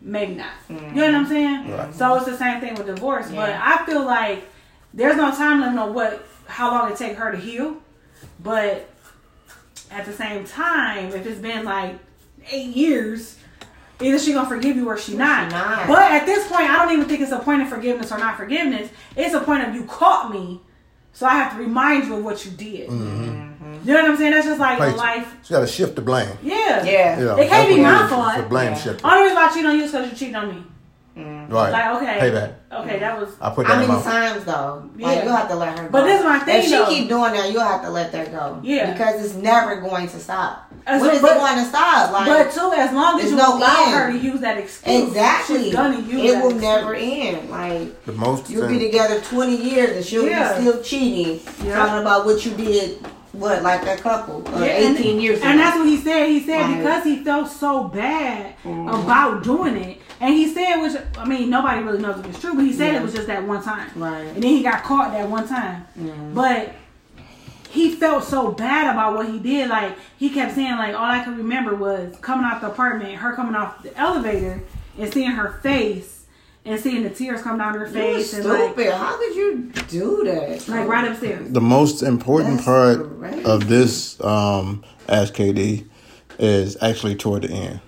maybe 0.00 0.34
not. 0.34 0.50
Mhm. 0.68 0.88
You 0.90 1.00
know 1.02 1.06
what 1.06 1.14
I'm 1.14 1.26
saying? 1.26 1.70
Right. 1.70 1.94
So 1.94 2.14
it's 2.16 2.26
the 2.26 2.36
same 2.36 2.60
thing 2.60 2.74
with 2.74 2.86
divorce. 2.86 3.30
But 3.30 3.50
I 3.50 3.84
feel 3.86 4.04
like 4.04 4.44
there's 4.92 5.16
no 5.16 5.30
time 5.30 5.60
limit 5.60 5.78
on 5.78 5.94
what 5.94 6.26
how 6.46 6.70
long 6.72 6.90
it 6.90 6.96
take 6.96 7.16
her 7.16 7.30
to 7.30 7.38
heal. 7.38 7.76
But 8.40 8.88
at 9.92 10.04
the 10.04 10.12
same 10.12 10.44
time, 10.44 11.08
if 11.14 11.26
it's 11.26 11.38
been 11.40 11.64
like 11.64 11.94
eight 12.50 12.74
years, 12.74 13.38
either 14.00 14.18
she 14.18 14.32
gonna 14.32 14.48
forgive 14.48 14.74
you 14.76 14.88
or 14.88 14.98
she 14.98 15.16
not. 15.16 15.50
not. 15.52 15.86
But 15.86 16.10
at 16.10 16.26
this 16.26 16.48
point, 16.48 16.68
I 16.68 16.76
don't 16.84 16.92
even 16.92 17.04
think 17.06 17.20
it's 17.20 17.30
a 17.32 17.38
point 17.38 17.62
of 17.62 17.68
forgiveness 17.68 18.10
or 18.10 18.18
not 18.18 18.36
forgiveness. 18.36 18.90
It's 19.16 19.34
a 19.34 19.40
point 19.40 19.62
of 19.68 19.74
you 19.74 19.84
caught 19.84 20.32
me, 20.32 20.60
so 21.18 21.26
I 21.26 21.34
have 21.34 21.52
to 21.54 21.58
remind 21.58 22.04
you 22.06 22.14
of 22.14 22.24
what 22.24 22.44
you 22.44 22.52
did. 22.52 22.88
Mm-hmm. 22.88 23.24
Mm-hmm. 23.24 23.88
You 23.88 23.92
know 23.94 24.02
what 24.02 24.10
I'm 24.12 24.16
saying? 24.16 24.30
That's 24.34 24.46
just 24.46 24.60
like 24.60 24.78
Right. 24.78 24.94
life. 24.96 25.34
She 25.42 25.50
got 25.52 25.60
to 25.60 25.66
shift 25.66 25.96
the 25.96 26.02
blame. 26.02 26.28
Yeah. 26.44 26.84
Yeah. 26.84 27.18
Yeah, 27.18 27.36
It 27.36 27.48
can't 27.48 27.50
that's 27.50 27.74
be 27.74 27.80
my 27.80 28.06
fault. 28.08 28.34
It's 28.36 28.46
a 28.46 28.48
blame 28.48 28.72
Yeah. 28.72 28.78
shift. 28.78 29.04
Only 29.04 29.22
reason 29.22 29.34
why 29.34 29.46
I 29.48 29.52
cheat 29.52 29.66
on 29.66 29.76
you 29.78 29.82
is 29.84 29.90
because 29.90 30.10
you 30.12 30.16
cheated 30.16 30.36
on 30.36 30.48
me. 30.54 30.62
Right. 31.24 31.70
Like 31.72 31.96
okay, 31.96 32.18
Payback. 32.20 32.54
Okay, 32.70 32.98
that 32.98 33.18
was. 33.18 33.30
I 33.40 33.50
put 33.50 33.66
How 33.66 33.74
that 33.76 33.82
in 33.82 33.88
many 33.88 34.00
my. 34.04 34.10
times 34.10 34.44
though? 34.44 34.88
Like 34.98 35.16
Yeah. 35.16 35.24
you'll 35.24 35.36
have 35.36 35.48
to 35.48 35.54
let 35.56 35.78
her 35.78 35.84
go. 35.86 35.90
But 35.90 36.04
this 36.04 36.20
is 36.20 36.24
my 36.26 36.38
thing, 36.40 36.58
If 36.58 36.64
she 36.66 36.70
though. 36.72 36.86
keep 36.86 37.08
doing 37.08 37.32
that, 37.32 37.50
you'll 37.50 37.62
have 37.62 37.82
to 37.82 37.90
let 37.90 38.12
that 38.12 38.30
go. 38.30 38.60
Yeah. 38.62 38.92
Because 38.92 39.24
it's 39.24 39.34
never 39.34 39.76
going 39.80 40.08
to 40.08 40.18
stop. 40.20 40.70
As 40.86 41.00
when 41.00 41.10
a- 41.10 41.14
is 41.14 41.22
but- 41.22 41.36
it 41.36 41.40
going 41.40 41.56
to 41.56 41.64
stop? 41.64 42.12
Like 42.12 42.26
But 42.26 42.52
too, 42.52 42.72
as 42.76 42.92
long 42.92 43.20
as 43.20 43.30
you 43.30 43.36
no 43.36 43.56
allow 43.56 43.84
end. 43.86 43.94
her 43.94 44.12
to 44.12 44.18
use 44.18 44.40
that 44.40 44.58
excuse, 44.58 45.08
exactly. 45.08 45.64
she's 45.64 45.74
gonna 45.74 46.00
use 46.00 46.30
it 46.30 46.32
that 46.34 46.42
will 46.42 46.50
excuse. 46.50 46.62
never 46.62 46.94
end. 46.94 47.50
Like 47.50 48.04
The 48.04 48.12
most 48.12 48.50
you'll 48.50 48.68
thing- 48.68 48.78
be 48.78 48.84
together 48.86 49.20
twenty 49.20 49.56
years 49.56 49.96
and 49.96 50.04
she'll 50.04 50.26
Yeah. 50.26 50.52
be 50.54 50.60
still 50.68 50.82
cheating, 50.82 51.40
Yeah. 51.64 51.76
talking 51.76 51.98
about 52.02 52.26
what 52.26 52.44
you 52.44 52.52
did. 52.52 52.98
What 53.32 53.62
like 53.62 53.84
that 53.84 54.02
couple 54.02 54.42
uh, 54.48 54.58
Yeah, 54.60 54.64
and- 54.66 54.96
eighteen 54.98 55.20
years 55.20 55.38
ago. 55.38 55.48
And 55.48 55.60
that's 55.60 55.76
what 55.76 55.86
he 55.86 55.98
said. 55.98 56.28
He 56.28 56.40
said 56.44 56.60
Right. 56.62 56.76
because 56.78 57.04
he 57.04 57.22
felt 57.22 57.48
so 57.50 57.84
bad 57.84 58.54
Mhm. 58.64 59.02
about 59.04 59.42
doing 59.44 59.76
it, 59.76 60.00
and 60.20 60.34
he 60.34 60.52
said, 60.52 60.80
which 60.82 60.94
I 61.18 61.24
mean, 61.26 61.50
nobody 61.50 61.82
really 61.82 62.00
knows 62.00 62.18
if 62.20 62.26
it's 62.26 62.40
true, 62.40 62.54
but 62.54 62.64
he 62.64 62.72
said 62.72 62.92
Yeah. 62.94 63.00
it 63.00 63.02
was 63.02 63.14
just 63.14 63.26
that 63.28 63.44
one 63.46 63.62
time, 63.62 63.90
right. 63.96 64.20
and 64.26 64.36
then 64.42 64.50
he 64.50 64.62
got 64.62 64.82
caught 64.84 65.12
that 65.12 65.28
one 65.28 65.46
time. 65.48 65.86
Mhm. 65.98 66.34
But 66.34 66.72
he 67.70 67.90
felt 67.94 68.24
so 68.24 68.52
bad 68.52 68.90
about 68.92 69.14
what 69.14 69.28
he 69.28 69.38
did. 69.38 69.68
Like 69.68 69.96
he 70.18 70.30
kept 70.30 70.54
saying, 70.54 70.76
like 70.78 70.94
all 70.94 71.04
I 71.04 71.20
could 71.24 71.36
remember 71.36 71.74
was 71.74 72.16
coming 72.20 72.44
out 72.46 72.60
the 72.60 72.68
apartment, 72.68 73.14
her 73.16 73.34
coming 73.34 73.54
off 73.54 73.82
the 73.82 73.96
elevator, 73.98 74.62
and 74.98 75.12
seeing 75.12 75.30
her 75.32 75.60
face, 75.62 76.24
and 76.64 76.80
seeing 76.80 77.02
the 77.02 77.10
tears 77.10 77.42
come 77.42 77.58
down 77.58 77.74
her 77.74 77.80
You're 77.80 77.88
face, 77.88 78.32
and 78.34 78.44
like 78.46 78.72
stupid. 78.72 78.92
How 78.94 79.16
could 79.18 79.34
you 79.36 79.70
do 79.88 80.22
that? 80.24 80.66
like 80.68 80.88
right 80.88 81.08
upstairs. 81.10 81.50
the 81.52 81.60
most 81.60 82.02
important 82.02 82.54
That's 82.56 82.64
part 82.64 83.18
crazy. 83.20 83.44
of 83.44 83.68
this 83.68 84.18
um 84.24 84.82
ask 85.08 85.34
KD 85.34 85.84
is 86.38 86.76
actually 86.82 87.16
toward 87.16 87.42
the 87.42 87.50
end. 87.50 87.80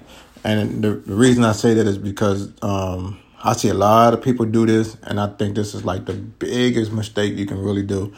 And 0.45 0.83
the, 0.83 0.91
the 0.95 1.15
reason 1.15 1.45
I 1.45 1.53
say 1.53 1.75
that 1.75 1.87
is 1.87 1.99
because 1.99 2.51
um 2.63 3.19
I 3.43 3.55
see 3.55 3.69
a 3.69 3.75
lot 3.75 4.13
of 4.15 4.23
people 4.23 4.45
do 4.47 4.67
this 4.67 4.97
and 5.05 5.19
I 5.19 5.29
think 5.29 5.55
this 5.55 5.75
is 5.75 5.85
like 5.85 6.05
the 6.07 6.13
biggest 6.15 6.93
mistake 6.93 7.37
you 7.37 7.47
can 7.47 7.59
really 7.59 7.83
do. 7.83 8.13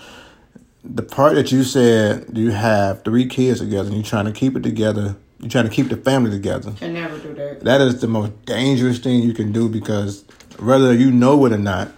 The 0.84 1.02
part 1.04 1.34
that 1.36 1.52
you 1.52 1.62
said 1.62 2.26
you 2.36 2.50
have 2.50 3.04
three 3.04 3.26
kids 3.26 3.60
together 3.60 3.86
and 3.88 3.94
you're 3.96 4.04
trying 4.04 4.24
to 4.24 4.32
keep 4.32 4.56
it 4.56 4.62
together, 4.64 5.14
you're 5.38 5.50
trying 5.50 5.68
to 5.68 5.70
keep 5.70 5.88
the 5.90 5.96
family 5.96 6.30
together. 6.30 6.72
Can 6.72 6.94
never 6.94 7.18
do 7.18 7.34
that. 7.34 7.60
That 7.60 7.80
is 7.80 8.00
the 8.00 8.08
most 8.08 8.32
dangerous 8.46 8.98
thing 8.98 9.22
you 9.22 9.32
can 9.32 9.52
do 9.52 9.68
because 9.68 10.24
whether 10.58 10.92
you 10.92 11.10
know 11.12 11.44
it 11.46 11.52
or 11.52 11.58
not, 11.58 11.92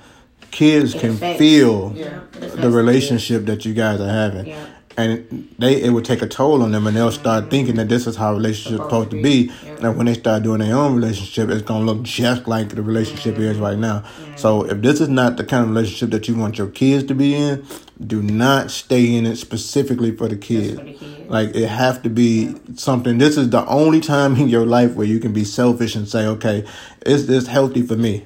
kids 0.51 0.95
It 0.95 1.01
can 1.01 1.11
affects- 1.13 1.39
feel 1.39 1.93
yeah, 1.97 2.21
the 2.39 2.71
relationship 2.71 3.47
that 3.47 3.65
you 3.65 3.73
guys 3.75 4.01
are 4.01 4.09
having. 4.09 4.47
Yeah. 4.47 4.67
And 4.97 5.49
they 5.59 5.83
it 5.83 5.91
would 5.91 6.05
take 6.05 6.23
a 6.23 6.29
toll 6.29 6.63
on 6.63 6.71
them 6.71 6.87
and 6.87 6.97
they'll 6.97 7.11
start 7.11 7.51
thinking 7.51 7.75
that 7.77 7.89
this 7.89 8.07
is 8.07 8.15
how 8.15 8.33
relationships 8.33 8.83
supposed 8.83 9.11
to 9.11 9.21
be. 9.21 9.51
Yeah. 9.65 9.89
And 9.89 9.97
when 9.97 10.07
they 10.07 10.15
start 10.15 10.45
doing 10.45 10.61
their 10.61 10.77
own 10.77 10.95
relationship, 10.95 11.51
it's 11.51 11.63
gonna 11.63 11.85
look 11.85 12.03
just 12.03 12.47
like 12.47 12.69
the 12.69 12.83
relationship 12.83 13.37
is 13.39 13.59
right 13.59 13.77
now. 13.79 14.05
So 14.37 14.65
if 14.65 14.83
this 14.83 15.01
is 15.01 15.09
not 15.09 15.37
the 15.37 15.45
kind 15.45 15.65
of 15.65 15.71
relationship 15.71 16.11
that 16.11 16.29
you 16.29 16.37
want 16.37 16.59
your 16.59 16.69
kids 16.69 17.05
to 17.09 17.15
be 17.15 17.35
in, 17.35 17.67
do 18.07 18.23
not 18.23 18.71
stay 18.71 19.17
in 19.17 19.27
it 19.27 19.37
specifically 19.37 20.13
for 20.15 20.29
the 20.29 20.37
kids. 20.37 20.79
for 20.79 20.85
the 20.85 20.93
kids. 20.93 21.31
Like 21.31 21.55
it 21.57 21.67
have 21.69 22.03
to 22.05 22.09
be 22.09 22.55
something. 22.77 23.19
This 23.19 23.37
is 23.37 23.51
the 23.51 23.67
only 23.67 24.01
time 24.01 24.37
in 24.37 24.49
your 24.49 24.65
life 24.67 24.95
where 24.95 25.07
you 25.07 25.19
can 25.19 25.33
be 25.33 25.45
selfish 25.45 25.97
and 25.97 26.09
say, 26.09 26.27
"Okay, 26.27 26.65
is 27.05 27.27
this 27.27 27.49
healthy 27.49 27.83
for 27.83 27.97
me?" 27.97 28.25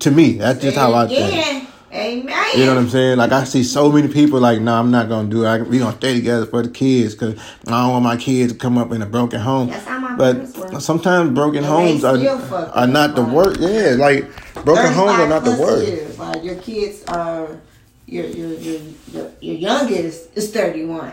To 0.00 0.10
me, 0.10 0.32
that's 0.38 0.60
just 0.60 0.76
how 0.76 0.92
I 0.94 1.06
think. 1.06 1.67
Amen. 1.92 2.46
You 2.54 2.66
know 2.66 2.74
what 2.74 2.80
I'm 2.82 2.88
saying? 2.90 3.16
Like 3.16 3.32
I 3.32 3.44
see 3.44 3.62
so 3.62 3.90
many 3.90 4.08
people 4.08 4.40
like, 4.40 4.60
"No, 4.60 4.74
I'm 4.74 4.90
not 4.90 5.08
gonna 5.08 5.28
do 5.28 5.44
it. 5.44 5.48
I, 5.48 5.62
we 5.62 5.78
gonna 5.78 5.96
stay 5.96 6.14
together 6.14 6.44
for 6.44 6.62
the 6.62 6.68
kids 6.68 7.14
because 7.14 7.40
I 7.66 7.70
don't 7.82 7.92
want 7.92 8.04
my 8.04 8.16
kids 8.18 8.52
to 8.52 8.58
come 8.58 8.76
up 8.76 8.92
in 8.92 9.00
a 9.00 9.06
broken 9.06 9.40
home." 9.40 9.68
That's 9.68 9.86
how 9.86 9.98
my 9.98 10.14
But 10.14 10.54
were. 10.56 10.80
sometimes 10.80 11.30
broken 11.30 11.58
And 11.58 11.66
homes 11.66 12.04
are 12.04 12.18
are 12.74 12.86
not 12.86 13.14
the 13.14 13.24
worst. 13.24 13.60
Yeah, 13.60 13.96
like 13.98 14.26
broken 14.64 14.92
homes 14.92 15.18
are 15.18 15.28
not 15.28 15.44
the 15.44 15.56
worst. 15.56 15.86
Years. 15.88 16.18
Like 16.18 16.44
your 16.44 16.56
kids 16.56 17.04
are, 17.08 17.58
your 18.06 18.26
your 18.26 18.52
your 18.52 18.80
your, 19.12 19.32
your 19.40 19.54
youngest 19.56 20.36
is 20.36 20.52
31, 20.52 21.12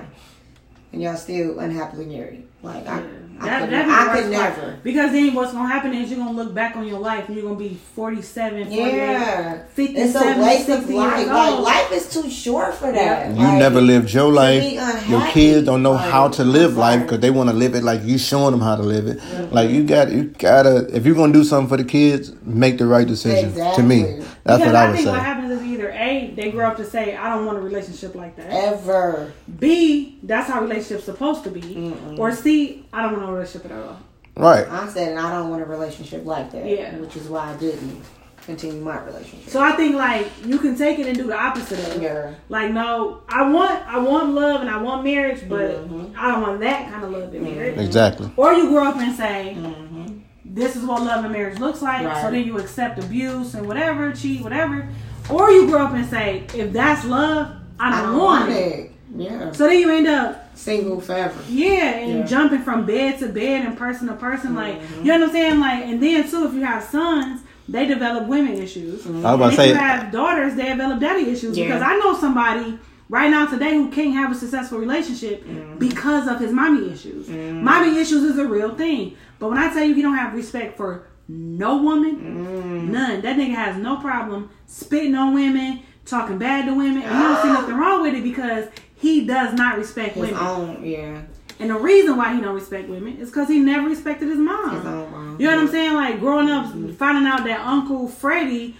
and 0.91 1.01
y'all 1.01 1.15
still 1.15 1.59
unhappily 1.59 2.05
married. 2.05 2.47
Like 2.63 2.85
I 2.85 3.01
That, 3.41 3.61
could, 3.61 3.69
that'd 3.71 3.85
be 3.87 3.91
I 3.91 4.05
could 4.21 4.31
worst 4.31 4.39
part. 4.55 4.57
never. 4.57 4.79
Because 4.83 5.11
then 5.11 5.33
what's 5.33 5.51
gonna 5.53 5.67
happen 5.67 5.93
is 5.93 6.09
you're 6.09 6.19
gonna 6.19 6.31
look 6.31 6.53
back 6.53 6.75
on 6.75 6.87
your 6.87 6.99
life 6.99 7.27
and 7.27 7.35
you're 7.35 7.45
gonna 7.45 7.57
be 7.59 7.77
47, 7.95 8.65
48, 8.65 8.77
Yeah, 8.95 9.63
50, 9.73 9.97
it's 9.97 10.15
a 10.15 10.41
waste 10.41 10.69
of 10.69 10.77
60 10.79 10.93
life. 10.93 11.17
years 11.17 11.29
Like 11.29 11.59
life 11.59 11.91
is 11.91 12.09
too 12.09 12.29
short 12.29 12.73
for 12.75 12.91
that. 12.91 13.29
You 13.35 13.43
Like, 13.43 13.59
never 13.59 13.81
lived 13.81 14.13
your 14.13 14.31
life. 14.31 14.61
be 14.61 15.09
Your 15.11 15.25
kids 15.27 15.65
don't 15.65 15.83
know 15.83 15.91
like, 15.93 16.09
how 16.11 16.29
to 16.29 16.43
live 16.43 16.77
life 16.77 17.01
because 17.01 17.19
they 17.19 17.29
want 17.31 17.49
to 17.49 17.55
live 17.55 17.75
it 17.75 17.83
like 17.83 18.03
you 18.03 18.17
showing 18.17 18.51
them 18.51 18.61
how 18.61 18.75
to 18.75 18.83
live 18.83 19.07
it. 19.07 19.19
Like 19.51 19.69
you 19.69 19.83
got, 19.83 20.11
you 20.11 20.25
gotta. 20.25 20.87
If 20.95 21.05
you're 21.05 21.15
gonna 21.15 21.33
do 21.33 21.43
something 21.43 21.67
for 21.69 21.77
the 21.77 21.83
kids, 21.89 22.31
make 22.43 22.77
the 22.77 22.85
right 22.85 23.07
decision. 23.07 23.53
To 23.75 23.83
me, 23.83 24.19
that's 24.43 24.59
because 24.59 24.61
what 24.67 24.75
I 24.75 24.85
would 24.87 24.95
think 24.95 25.05
say. 25.07 25.11
what 25.11 25.21
happens 25.21 25.51
is 25.51 25.63
either 25.67 25.89
A, 26.05 26.31
they 26.35 26.51
grow 26.51 26.67
up 26.67 26.77
to 26.77 26.85
say, 26.85 27.15
I 27.15 27.29
don't 27.35 27.45
want 27.45 27.57
a 27.57 27.61
relationship 27.61 28.15
like 28.15 28.35
that. 28.37 28.49
ever. 28.51 29.33
B, 29.59 30.17
that's 30.23 30.49
how 30.49 30.61
relationships 30.61 31.05
supposed 31.05 31.43
to 31.45 31.49
be. 31.51 31.93
Or 32.17 32.31
C, 32.31 32.85
I 32.93 33.03
don't 33.03 33.13
want 33.17 33.29
a 33.29 33.33
relationship 33.33 33.71
at 33.71 33.77
all. 33.77 33.97
Right. 34.37 34.67
I 34.67 34.87
said, 34.89 35.09
and 35.09 35.19
I 35.19 35.31
don't 35.31 35.49
want 35.49 35.61
a 35.61 35.65
relationship 35.65 36.25
like 36.25 36.51
that. 36.51 36.65
Yeah. 36.65 36.95
which 36.97 37.15
is 37.15 37.27
why 37.29 37.53
I 37.53 37.57
didn't 37.57 38.01
continue 38.45 38.81
my 38.81 39.01
relationship. 39.03 39.49
So 39.49 39.59
I 39.61 39.71
think 39.71 39.95
like 39.95 40.27
you 40.45 40.59
can 40.59 40.75
take 40.77 40.99
it 40.99 41.07
and 41.07 41.17
do 41.17 41.23
the 41.27 41.35
opposite 41.37 41.79
of 41.79 41.95
it. 41.95 42.01
Yeah. 42.03 42.33
Like 42.49 42.71
no, 42.71 43.21
I 43.27 43.49
want 43.49 43.81
I 43.87 43.97
want 43.97 44.33
love 44.35 44.61
and 44.61 44.69
I 44.69 44.79
want 44.81 45.03
marriage, 45.03 45.41
but 45.49 45.89
Mhm. 45.89 46.13
I 46.15 46.31
don't 46.31 46.41
want 46.43 46.59
that 46.59 46.91
kind 46.91 47.03
of 47.05 47.11
love 47.11 47.33
and 47.33 47.41
marriage. 47.43 47.77
Exactly. 47.79 48.29
Or 48.37 48.53
you 48.53 48.67
grow 48.69 48.83
up 48.83 48.97
and 48.97 49.15
say, 49.15 49.55
Mm-hmm. 49.57 50.19
this 50.45 50.75
is 50.75 50.83
what 50.85 51.01
love 51.01 51.23
and 51.23 51.33
marriage 51.33 51.57
looks 51.59 51.81
like. 51.81 52.05
Right. 52.05 52.21
So 52.21 52.29
then 52.29 52.45
you 52.45 52.59
accept 52.59 52.99
abuse 52.99 53.55
and 53.55 53.65
whatever, 53.65 54.11
cheat, 54.11 54.43
whatever. 54.43 54.87
Or 55.29 55.51
you 55.51 55.67
grow 55.67 55.85
up 55.85 55.93
and 55.93 56.07
say, 56.07 56.45
if 56.53 56.71
that's 56.73 57.05
love, 57.05 57.55
I 57.79 57.89
don't, 57.91 57.99
I 57.99 58.01
don't 58.03 58.17
want 58.17 58.47
want 58.47 58.51
it. 58.51 58.57
it. 58.79 58.91
Yeah. 59.17 59.51
So 59.51 59.67
then 59.67 59.79
you 59.79 59.89
end 59.91 60.07
up, 60.07 60.57
Single 60.57 60.99
forever. 61.01 61.39
yeah, 61.49 61.95
and 61.95 62.19
Yeah. 62.19 62.25
jumping 62.25 62.59
from 62.61 62.85
bed 62.85 63.19
to 63.19 63.27
bed 63.29 63.65
and 63.65 63.77
person 63.77 64.07
to 64.07 64.13
person. 64.13 64.55
Like, 64.55 64.81
Mm-hmm. 64.81 64.97
you 64.99 65.05
know 65.05 65.19
what 65.19 65.27
I'm 65.29 65.31
saying? 65.31 65.59
Like, 65.59 65.85
and 65.85 66.01
then 66.03 66.29
too, 66.29 66.45
if 66.47 66.53
you 66.53 66.61
have 66.61 66.83
sons, 66.83 67.41
they 67.67 67.85
develop 67.85 68.27
women 68.27 68.53
issues. 68.53 69.05
I 69.05 69.09
was 69.09 69.19
about 69.23 69.41
And 69.49 69.55
to 69.55 69.61
if 69.63 69.67
you 69.69 69.73
have 69.75 70.11
daughters, 70.11 70.55
they 70.55 70.65
develop 70.67 70.99
daddy 70.99 71.29
issues. 71.29 71.57
Yeah. 71.57 71.65
Because 71.65 71.81
I 71.81 71.97
know 71.97 72.15
somebody 72.15 72.77
right 73.09 73.29
now 73.31 73.45
today 73.47 73.73
who 73.73 73.89
can't 73.89 74.13
have 74.13 74.31
a 74.31 74.35
successful 74.35 74.77
relationship 74.79 75.43
Mm-hmm. 75.45 75.77
because 75.79 76.27
of 76.27 76.39
his 76.39 76.51
mommy 76.51 76.91
issues. 76.91 77.27
Mommy 77.29 77.97
issues 77.97 78.23
is 78.23 78.37
a 78.37 78.45
real 78.45 78.75
thing. 78.75 79.15
But 79.39 79.49
when 79.49 79.57
I 79.57 79.73
tell 79.73 79.83
you 79.83 79.93
he 79.95 80.01
don't 80.01 80.15
have 80.15 80.33
respect 80.33 80.77
for 80.77 81.07
no 81.27 81.77
woman, 81.77 82.15
Mm. 82.17 82.89
none. 82.91 83.21
That 83.21 83.37
nigga 83.37 83.53
has 83.55 83.77
no 83.77 83.97
problem 83.97 84.49
spitting 84.67 85.15
on 85.15 85.33
women, 85.33 85.79
talking 86.05 86.37
bad 86.37 86.65
to 86.65 86.73
women, 86.73 87.01
and 87.01 87.15
you 87.17 87.23
don't 87.23 87.41
see 87.41 87.47
nothing 87.49 87.75
wrong 87.75 88.01
with 88.03 88.13
it 88.13 88.23
because 88.23 88.65
he 88.95 89.25
does 89.25 89.53
not 89.53 89.77
respect 89.77 90.15
His 90.15 90.21
women. 90.29 90.37
own, 90.39 90.79
yeah. 90.83 91.21
And 91.59 91.69
the 91.69 91.75
reason 91.75 92.17
why 92.17 92.35
he 92.35 92.41
don't 92.41 92.53
respect 92.55 92.89
women 92.89 93.17
is 93.17 93.29
because 93.29 93.47
he 93.47 93.59
never 93.59 93.87
respected 93.87 94.27
his 94.27 94.37
mom. 94.37 94.75
His 94.75 94.85
own 94.85 95.11
mom. 95.11 95.37
You 95.39 95.47
know 95.47 95.55
what 95.55 95.61
I'm 95.63 95.67
saying? 95.69 95.93
Like 95.93 96.19
growing 96.19 96.49
up, 96.49 96.65
finding 96.97 97.25
out 97.25 97.45
that 97.45 97.61
Uncle 97.65 98.07
Freddie 98.09 98.75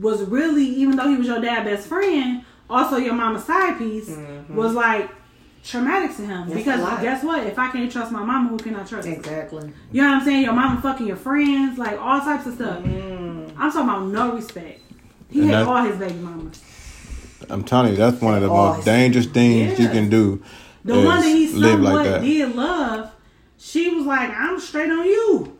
was 0.00 0.22
really, 0.22 0.64
even 0.64 0.96
though 0.96 1.08
he 1.08 1.16
was 1.16 1.26
your 1.26 1.40
dad's 1.40 1.68
best 1.68 1.88
friend, 1.88 2.44
also 2.68 2.96
your 2.98 3.14
mama's 3.14 3.44
side 3.44 3.78
piece, 3.78 4.16
was 4.48 4.74
like 4.74 5.10
traumatic 5.64 6.16
to 6.16 6.22
him. 6.22 6.48
That's 6.48 6.54
because 6.60 6.80
a 6.80 7.02
guess 7.02 7.22
what? 7.24 7.46
If 7.46 7.58
I 7.58 7.70
can't 7.70 7.90
trust 7.90 8.12
my 8.12 8.22
mama, 8.24 8.48
who 8.48 8.56
can 8.58 8.76
I 8.76 8.84
trust? 8.84 9.06
Exactly. 9.08 9.72
You 9.92 10.02
know 10.02 10.08
what 10.08 10.16
I'm 10.18 10.24
saying? 10.24 10.42
Your 10.44 10.52
mama 10.52 10.80
fucking 10.80 11.06
your 11.06 11.16
friends, 11.16 11.78
like 11.78 11.98
all 12.00 12.20
types 12.20 12.46
of 12.46 12.54
stuff. 12.54 12.82
Mm. 12.82 13.50
I'm 13.56 13.70
talking 13.72 13.88
about 13.88 14.06
no 14.06 14.32
respect. 14.34 14.80
He 15.30 15.40
And 15.40 15.50
had 15.50 15.60
that- 15.60 15.68
all 15.68 15.84
his 15.84 15.96
baby 15.96 16.14
mamas. 16.14 16.62
I'm 17.48 17.64
telling 17.64 17.92
you, 17.92 17.96
that's 17.96 18.20
one 18.20 18.34
of 18.34 18.42
the 18.42 18.48
most 18.48 18.84
dangerous 18.84 19.26
things 19.26 19.78
you 19.78 19.88
can 19.88 20.08
do. 20.10 20.42
The 20.84 20.94
is 20.98 21.04
one 21.06 21.20
that 21.20 21.26
he 21.28 21.48
live 21.48 21.72
somewhat 21.72 21.94
like 21.94 22.04
that. 22.06 22.20
did 22.22 22.54
love, 22.54 23.10
she 23.58 23.88
was 23.90 24.04
like, 24.06 24.30
I'm 24.30 24.60
straight 24.60 24.90
on 24.90 25.04
you. 25.04 25.56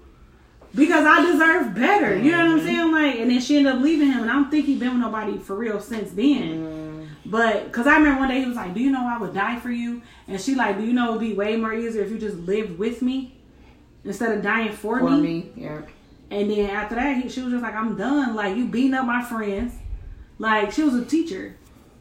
Because 0.75 1.05
I 1.05 1.33
deserve 1.33 1.75
better. 1.75 2.17
You 2.17 2.31
know 2.33 2.39
what 2.39 2.47
Mm-hmm. 2.47 2.59
I'm 2.61 2.65
saying? 2.67 2.93
Like, 2.93 3.19
and 3.21 3.31
then 3.31 3.41
she 3.41 3.57
ended 3.57 3.75
up 3.75 3.81
leaving 3.83 4.09
him, 4.13 4.23
and 4.23 4.31
I 4.31 4.35
don't 4.35 4.51
think 4.51 4.67
he's 4.67 4.79
been 4.79 4.91
with 4.91 5.01
nobody 5.01 5.37
for 5.39 5.57
real 5.57 5.81
since 5.81 6.13
then. 6.13 6.65
Mm. 6.65 6.90
But 7.27 7.67
because 7.67 7.87
I 7.87 7.97
remember 7.97 8.21
one 8.21 8.29
day 8.29 8.41
he 8.41 8.47
was 8.47 8.57
like, 8.57 8.75
"Do 8.75 8.81
you 8.81 8.91
know 8.91 9.07
I 9.07 9.19
would 9.19 9.35
die 9.35 9.59
for 9.59 9.71
you?" 9.71 10.03
And 10.27 10.41
she 10.41 10.55
like, 10.55 10.79
"Do 10.79 10.85
you 10.85 10.93
know 10.93 11.09
it 11.09 11.13
would 11.13 11.21
be 11.21 11.35
way 11.35 11.57
more 11.57 11.75
easier 11.75 12.03
if 12.03 12.11
you 12.11 12.19
just 12.19 12.37
lived 12.37 12.79
with 12.79 13.03
me 13.03 13.35
instead 14.05 14.37
of 14.37 14.43
dying 14.43 14.73
for, 14.73 14.99
For 14.99 15.11
me?" 15.11 15.21
me, 15.21 15.53
yeah. 15.57 15.83
And 16.31 16.51
then 16.51 16.71
after 16.71 16.95
that, 16.95 17.23
he, 17.23 17.29
she 17.29 17.43
was 17.43 17.53
just 17.53 17.63
like, 17.63 17.75
"I'm 17.75 17.97
done. 17.97 18.35
Like 18.35 18.57
you 18.57 18.67
beating 18.67 18.95
up 18.95 19.05
my 19.07 19.23
friends." 19.23 19.75
Like 20.39 20.73
she 20.73 20.83
was 20.83 20.95
a 20.95 21.05
teacher, 21.05 21.57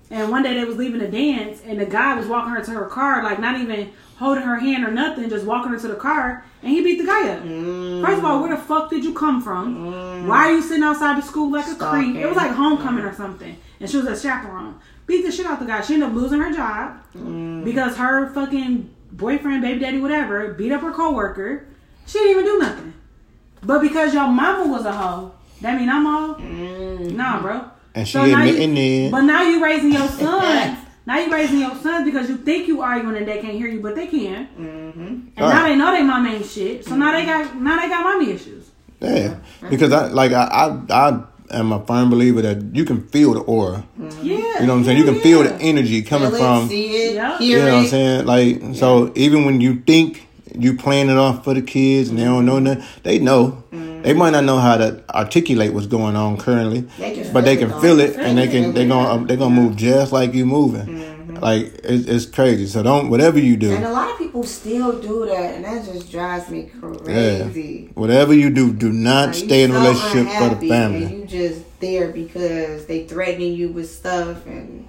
and 0.10 0.32
one 0.32 0.44
day 0.44 0.54
they 0.54 0.64
was 0.64 0.78
leaving 0.78 1.02
a 1.02 1.12
dance, 1.12 1.62
and 1.66 1.80
the 1.80 1.86
guy 1.86 2.16
was 2.16 2.26
walking 2.26 2.54
her 2.54 2.64
to 2.64 2.72
her 2.72 2.86
car, 2.86 3.22
like 3.22 3.40
not 3.40 3.60
even 3.60 3.92
holding 4.18 4.44
her 4.44 4.58
hand 4.58 4.86
or 4.86 4.92
nothing, 4.92 5.30
just 5.30 5.46
walking 5.46 5.72
her 5.72 5.80
to 5.80 5.88
the 5.90 5.96
car, 5.96 6.46
and 6.64 6.72
he 6.72 6.82
beat 6.82 7.00
the 7.00 7.06
guy 7.06 7.30
up. 7.30 7.44
Mm. 7.44 8.06
First 8.06 8.20
of 8.20 8.26
all, 8.26 8.42
where 8.42 8.56
the 8.56 8.62
fuck 8.62 8.90
did 8.90 9.04
you 9.04 9.14
come 9.14 9.42
from? 9.42 10.28
Why 10.28 10.50
are 10.50 10.52
you 10.54 10.62
sitting 10.62 10.84
outside 10.84 11.18
the 11.18 11.22
school 11.26 11.52
like 11.52 11.68
a 11.68 11.76
creep? 11.76 12.16
It 12.16 12.26
was 12.26 12.38
like 12.38 12.52
homecoming 12.52 13.04
or 13.04 13.14
something, 13.14 13.58
and 13.80 13.90
she 13.90 13.98
was 13.98 14.08
a 14.08 14.20
chaperone. 14.20 14.80
Beat 15.10 15.26
the 15.26 15.32
shit 15.32 15.48
out 15.48 15.60
the 15.60 15.66
guy. 15.66 15.82
She 15.82 15.96
ended 15.96 16.10
up 16.10 16.16
losing 16.16 16.40
her 16.40 16.52
job 16.54 16.98
Mm. 17.18 17.64
because 17.66 17.98
her 17.98 18.30
fucking 18.32 18.90
boyfriend, 19.12 19.64
baby 19.64 19.80
daddy, 19.80 20.00
whatever, 20.00 20.54
beat 20.54 20.72
up 20.72 20.82
her 20.82 20.92
coworker. 20.92 21.66
She 22.06 22.20
didn't 22.20 22.32
even 22.32 22.46
do 22.46 22.60
nothing. 22.60 22.94
But 23.64 23.82
because 23.82 24.14
your 24.14 24.28
mama 24.28 24.72
was 24.72 24.86
a 24.86 24.92
hoe, 24.92 25.32
that 25.62 25.80
mean 25.80 25.90
I'm 25.90 26.06
a 26.06 26.12
hoe? 26.12 26.34
Mm. 26.36 27.14
Nah, 27.16 27.42
bro. 27.42 27.62
And 27.96 28.08
she 28.08 28.14
So 28.14 28.26
now 28.26 28.40
admitting 28.44 28.78
you, 28.78 29.08
it. 29.08 29.12
But 29.12 29.22
now 29.22 29.42
you 29.42 29.64
raising 29.64 29.92
your 29.92 30.08
sons. 30.22 30.78
now 31.08 31.18
you 31.18 31.34
raising 31.34 31.58
your 31.60 31.74
sons 31.78 32.06
because 32.06 32.30
you 32.30 32.38
think 32.38 32.68
you 32.68 32.82
arguing 32.84 33.16
and 33.18 33.28
they 33.28 33.42
can't 33.42 33.56
hear 33.56 33.68
you, 33.68 33.80
but 33.82 33.96
they 33.96 34.06
can. 34.06 34.48
Mm-hmm. 34.60 35.00
And 35.00 35.32
now 35.38 35.50
Right. 35.50 35.70
they 35.70 35.76
know 35.76 35.92
they 35.92 36.04
mama 36.04 36.30
ain't 36.30 36.46
shit. 36.46 36.86
So 36.86 36.96
now 36.96 37.12
they 37.12 37.26
got 37.26 37.56
now 37.60 37.82
they 37.82 37.90
got 37.90 38.04
mommy 38.04 38.30
issues. 38.32 38.70
Yeah, 39.02 39.38
because 39.72 39.92
I 39.92 40.08
like 40.10 40.34
I, 40.34 40.44
I 40.44 40.66
I 41.08 41.24
am 41.52 41.72
a 41.72 41.86
firm 41.86 42.10
believer 42.10 42.42
that 42.42 42.76
you 42.76 42.86
can 42.86 43.08
feel 43.08 43.34
the 43.34 43.42
aura. 43.42 43.84
Mm-hmm. 44.00 44.26
Yeah. 44.26 44.36
You 44.60 44.68
know 44.68 44.74
what 44.74 44.80
I'm 44.80 44.84
saying? 44.86 44.98
You 44.98 45.04
can 45.06 45.20
feel 45.22 45.44
the 45.44 45.56
energy 45.56 46.02
coming 46.02 46.30
Feel 46.30 46.38
it, 46.38 46.40
from. 46.40 46.68
see 46.70 46.96
it, 46.96 47.16
Yeah. 47.16 47.38
hear 47.38 47.60
You 47.60 47.66
know 47.66 47.76
what 47.76 47.84
I'm 47.84 47.88
saying? 47.88 48.26
Like 48.26 48.76
so, 48.76 49.12
even 49.16 49.46
when 49.46 49.62
you 49.62 49.82
think 49.82 50.28
you 50.58 50.76
playing 50.76 51.10
it 51.10 51.18
off 51.18 51.44
for 51.44 51.54
the 51.54 51.62
kids 51.62 52.10
and 52.10 52.18
they 52.18 52.24
don't 52.24 52.46
know 52.46 52.56
mm-hmm. 52.56 52.80
nothing, 52.80 52.84
they 53.04 53.20
know. 53.20 53.64
Mm-hmm. 53.72 54.02
They 54.02 54.14
might 54.14 54.30
not 54.30 54.46
know 54.46 54.60
how 54.60 54.78
to 54.78 55.04
articulate 55.14 55.74
what's 55.74 55.88
going 55.88 56.16
on 56.16 56.38
currently, 56.38 56.82
They 56.98 57.30
but 57.34 57.44
they 57.44 57.58
can 57.58 57.70
feel 57.82 57.98
though. 57.98 58.04
it 58.04 58.16
and 58.16 58.38
they 58.38 58.48
can 58.48 58.74
they're 58.74 58.88
gonna 58.88 59.10
um, 59.10 59.28
they're 59.28 59.38
gonna 59.38 59.54
move 59.54 59.76
just 59.76 60.12
like 60.14 60.34
you 60.34 60.46
moving. 60.46 61.09
Like 61.42 61.80
it's, 61.84 62.08
it's 62.08 62.26
crazy. 62.26 62.66
So 62.68 62.84
don't 62.84 63.10
whatever 63.10 63.40
you 63.40 63.58
do, 63.58 63.76
And 63.76 63.86
a 63.86 63.92
lot 63.92 64.12
of 64.12 64.18
people 64.18 64.44
still 64.44 65.02
do 65.02 65.26
that, 65.26 65.56
and 65.56 65.66
that 65.66 65.86
just 65.86 66.12
drives 66.12 66.50
me 66.50 66.72
crazy. 66.80 67.88
Yeah. 67.88 68.00
whatever 68.00 68.34
you 68.34 68.50
do, 68.50 68.74
do 68.74 68.92
not 68.92 69.28
Like, 69.28 69.36
stay 69.36 69.64
in 69.64 69.72
a 69.72 69.74
so 69.74 69.80
relationship 69.80 70.34
for 70.34 70.56
the 70.56 70.68
family. 70.68 71.04
And 71.06 71.20
you 71.20 71.26
just 71.26 71.80
there 71.80 72.10
because 72.12 72.86
they 72.86 73.06
threatening 73.06 73.54
you 73.54 73.70
with 73.70 73.90
stuff, 73.90 74.46
and 74.46 74.88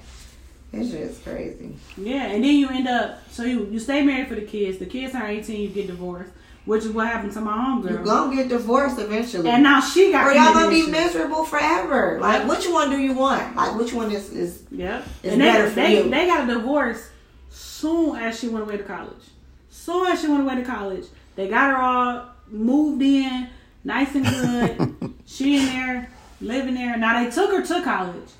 it's 0.72 0.90
just 0.90 1.24
crazy. 1.24 1.76
Yeah, 1.96 2.26
and 2.26 2.44
then 2.44 2.54
you 2.54 2.68
end 2.68 2.88
up 2.88 3.20
so 3.30 3.44
you 3.44 3.66
you 3.70 3.78
stay 3.78 4.02
married 4.02 4.28
for 4.28 4.34
the 4.34 4.42
kids. 4.46 4.78
The 4.78 4.86
kids 4.86 5.14
are 5.14 5.26
eighteen, 5.26 5.62
you 5.62 5.68
get 5.68 5.86
divorced, 5.86 6.30
which 6.70 6.84
is 6.84 6.92
what 6.92 7.08
happened 7.08 7.32
to 7.32 7.40
my 7.40 7.52
You 7.56 7.82
homegirl. 7.82 8.04
gonna 8.04 8.36
get 8.36 8.48
divorced 8.48 8.96
eventually. 9.00 9.50
And 9.50 9.64
now 9.64 9.80
she 9.80 10.12
got 10.12 10.28
or 10.28 10.32
y'all 10.32 10.52
gonna 10.52 10.70
be 10.70 10.82
issues. 10.82 10.92
miserable 10.92 11.44
forever. 11.44 12.20
Like, 12.20 12.46
which 12.46 12.68
one 12.68 12.90
do 12.90 12.96
you 12.96 13.12
want? 13.12 13.56
Like, 13.56 13.76
which 13.76 13.92
one 13.92 14.12
is 14.12 14.32
is 14.32 14.62
Yep. 14.70 15.04
It's 15.24 15.32
and 15.32 15.42
they, 15.42 15.46
better 15.46 15.68
for 15.68 15.74
they, 15.74 16.04
you. 16.04 16.08
they 16.08 16.26
got 16.28 16.48
a 16.48 16.54
divorce 16.54 17.10
soon 17.48 18.14
as 18.14 18.38
she 18.38 18.46
went 18.46 18.66
away 18.66 18.76
to 18.76 18.84
college. 18.84 19.24
Soon 19.68 20.06
as 20.12 20.20
she 20.20 20.28
went 20.28 20.42
away 20.44 20.54
to 20.54 20.62
college, 20.62 21.06
they 21.34 21.48
got 21.48 21.72
her 21.72 21.76
all 21.76 22.26
moved 22.46 23.02
in, 23.02 23.48
nice 23.82 24.14
and 24.14 24.24
good. 24.24 25.14
she 25.26 25.56
in 25.56 25.66
there, 25.66 26.08
living 26.40 26.74
there. 26.74 26.96
Now 26.96 27.24
they 27.24 27.32
took 27.32 27.50
her 27.50 27.66
to 27.66 27.82
college. 27.82 28.30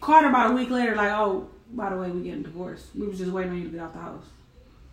Called 0.00 0.22
her 0.22 0.30
about 0.30 0.52
a 0.52 0.54
week 0.54 0.70
later, 0.70 0.96
like, 0.96 1.12
oh, 1.12 1.48
by 1.74 1.90
the 1.90 1.96
way, 1.98 2.10
we 2.10 2.22
getting 2.22 2.44
divorced. 2.44 2.86
We 2.94 3.06
was 3.08 3.18
just 3.18 3.30
waiting 3.30 3.52
on 3.52 3.58
you 3.58 3.64
to 3.64 3.70
get 3.72 3.80
out 3.82 3.92
the 3.92 4.00
house. 4.00 4.24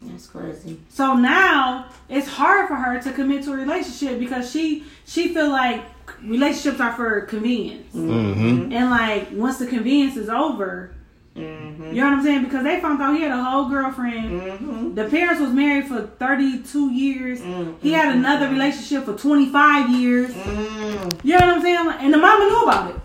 That's 0.01 0.27
crazy. 0.27 0.79
So 0.89 1.15
now 1.15 1.87
it's 2.09 2.27
hard 2.27 2.67
for 2.67 2.75
her 2.75 3.01
to 3.01 3.11
commit 3.11 3.43
to 3.43 3.53
a 3.53 3.57
relationship 3.57 4.19
because 4.19 4.51
she 4.51 4.83
she 5.05 5.33
feel 5.33 5.49
like 5.49 5.83
relationships 6.23 6.79
are 6.79 6.93
for 6.93 7.21
convenience. 7.21 7.91
hmm 7.93 8.71
And 8.71 8.89
like 8.89 9.29
once 9.31 9.59
the 9.59 9.67
convenience 9.67 10.17
is 10.17 10.29
over, 10.29 10.93
Mm-hmm. 11.33 11.95
you 11.95 12.01
know 12.01 12.09
what 12.09 12.17
I'm 12.17 12.23
saying? 12.23 12.43
Because 12.43 12.65
they 12.65 12.81
found 12.81 13.01
out 13.01 13.15
he 13.15 13.21
had 13.21 13.31
a 13.31 13.41
whole 13.41 13.69
girlfriend. 13.69 14.41
Mm-hmm. 14.41 14.95
The 14.95 15.05
parents 15.05 15.39
was 15.39 15.51
married 15.53 15.87
for 15.87 16.01
32 16.19 16.91
years. 16.91 17.39
Mhm. 17.39 17.79
He 17.81 17.93
had 17.93 18.13
another 18.13 18.49
relationship 18.49 19.05
for 19.05 19.13
25 19.15 19.89
years. 19.91 20.31
Mm. 20.33 21.23
You 21.23 21.39
know 21.39 21.45
what 21.47 21.55
I'm 21.55 21.61
saying? 21.61 21.87
And 22.01 22.13
the 22.13 22.17
mama 22.17 22.45
knew 22.49 22.63
about 22.63 22.89
it. 22.91 23.01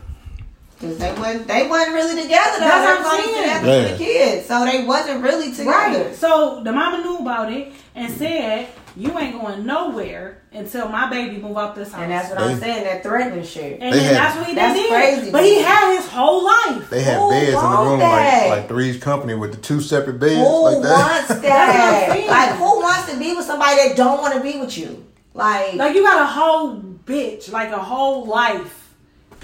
Cause 0.81 0.99
they 0.99 1.11
wasn't 1.13 1.47
they 1.49 1.67
wasn't 1.69 1.95
really 1.95 2.23
together. 2.23 2.59
Though. 2.59 2.67
That's 2.67 2.87
what 2.87 2.99
I'm 2.99 3.03
was 3.03 3.13
only 3.13 3.33
saying. 3.33 3.43
together 3.45 3.61
for 3.61 3.67
Yeah. 3.89 3.93
the 3.93 4.05
kids, 4.05 4.47
so 4.47 4.65
they 4.67 4.85
wasn't 4.85 5.23
really 5.23 5.51
together. 5.53 6.05
Right. 6.05 6.15
So 6.15 6.61
the 6.63 6.73
mama 6.73 7.03
knew 7.03 7.17
about 7.17 7.51
it 7.51 7.73
and 7.95 8.13
said, 8.13 8.69
"You 8.95 9.19
ain't 9.19 9.41
going 9.41 9.65
nowhere 9.65 10.43
until 10.53 10.89
my 10.91 11.09
baby 11.09 11.39
move 11.39 11.57
out 11.57 11.77
this 11.77 11.93
house." 11.93 12.03
And 12.03 12.13
that's 12.13 12.29
what 12.29 12.39
I'm 12.41 12.61
saying. 12.61 12.85
That 12.85 13.03
threatening 13.03 13.43
shit. 13.43 13.79
And 13.81 13.91
They 13.95 14.01
then 14.01 14.07
had- 14.07 14.17
that's 14.17 14.37
what 14.37 14.47
he 14.49 14.55
That's 14.55 14.79
did. 14.79 14.91
crazy, 14.91 15.31
But 15.31 15.45
he 15.45 15.63
had 15.63 15.97
his 15.97 16.07
whole 16.09 16.45
life. 16.45 16.91
They 16.91 17.01
had 17.03 17.17
Who 17.21 17.31
beds 17.31 17.49
in 17.49 17.55
the 17.55 17.77
room 17.79 17.99
that? 18.01 18.49
like 18.51 18.59
like 18.59 18.69
Three's 18.69 19.03
Company 19.03 19.33
with 19.35 19.53
the 19.53 19.59
two 19.59 19.81
separate 19.81 20.21
beds 20.21 20.35
Who 20.35 20.63
like 20.63 20.83
that. 20.83 20.93
wants 20.93 21.29
that? 21.41 21.69
what 21.69 22.11
I'm 22.11 22.13
saying. 22.17 22.29
like, 22.29 22.51
who 22.51 22.81
wants 22.81 23.11
to 23.11 23.17
be 23.17 23.35
with 23.35 23.47
somebody 23.47 23.77
that 23.77 23.97
don't 23.97 24.21
want 24.21 24.35
to 24.35 24.41
be 24.41 24.59
with 24.59 24.77
you? 24.77 25.07
Like, 25.33 25.75
Like 25.77 25.95
you 25.95 26.03
got 26.03 26.21
a 26.21 26.27
whole 26.27 26.77
bitch, 27.07 27.51
like 27.51 27.71
a 27.71 27.79
whole 27.79 28.27
life. 28.27 28.83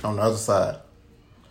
On 0.04 0.16
the 0.16 0.22
other 0.22 0.36
side, 0.36 0.76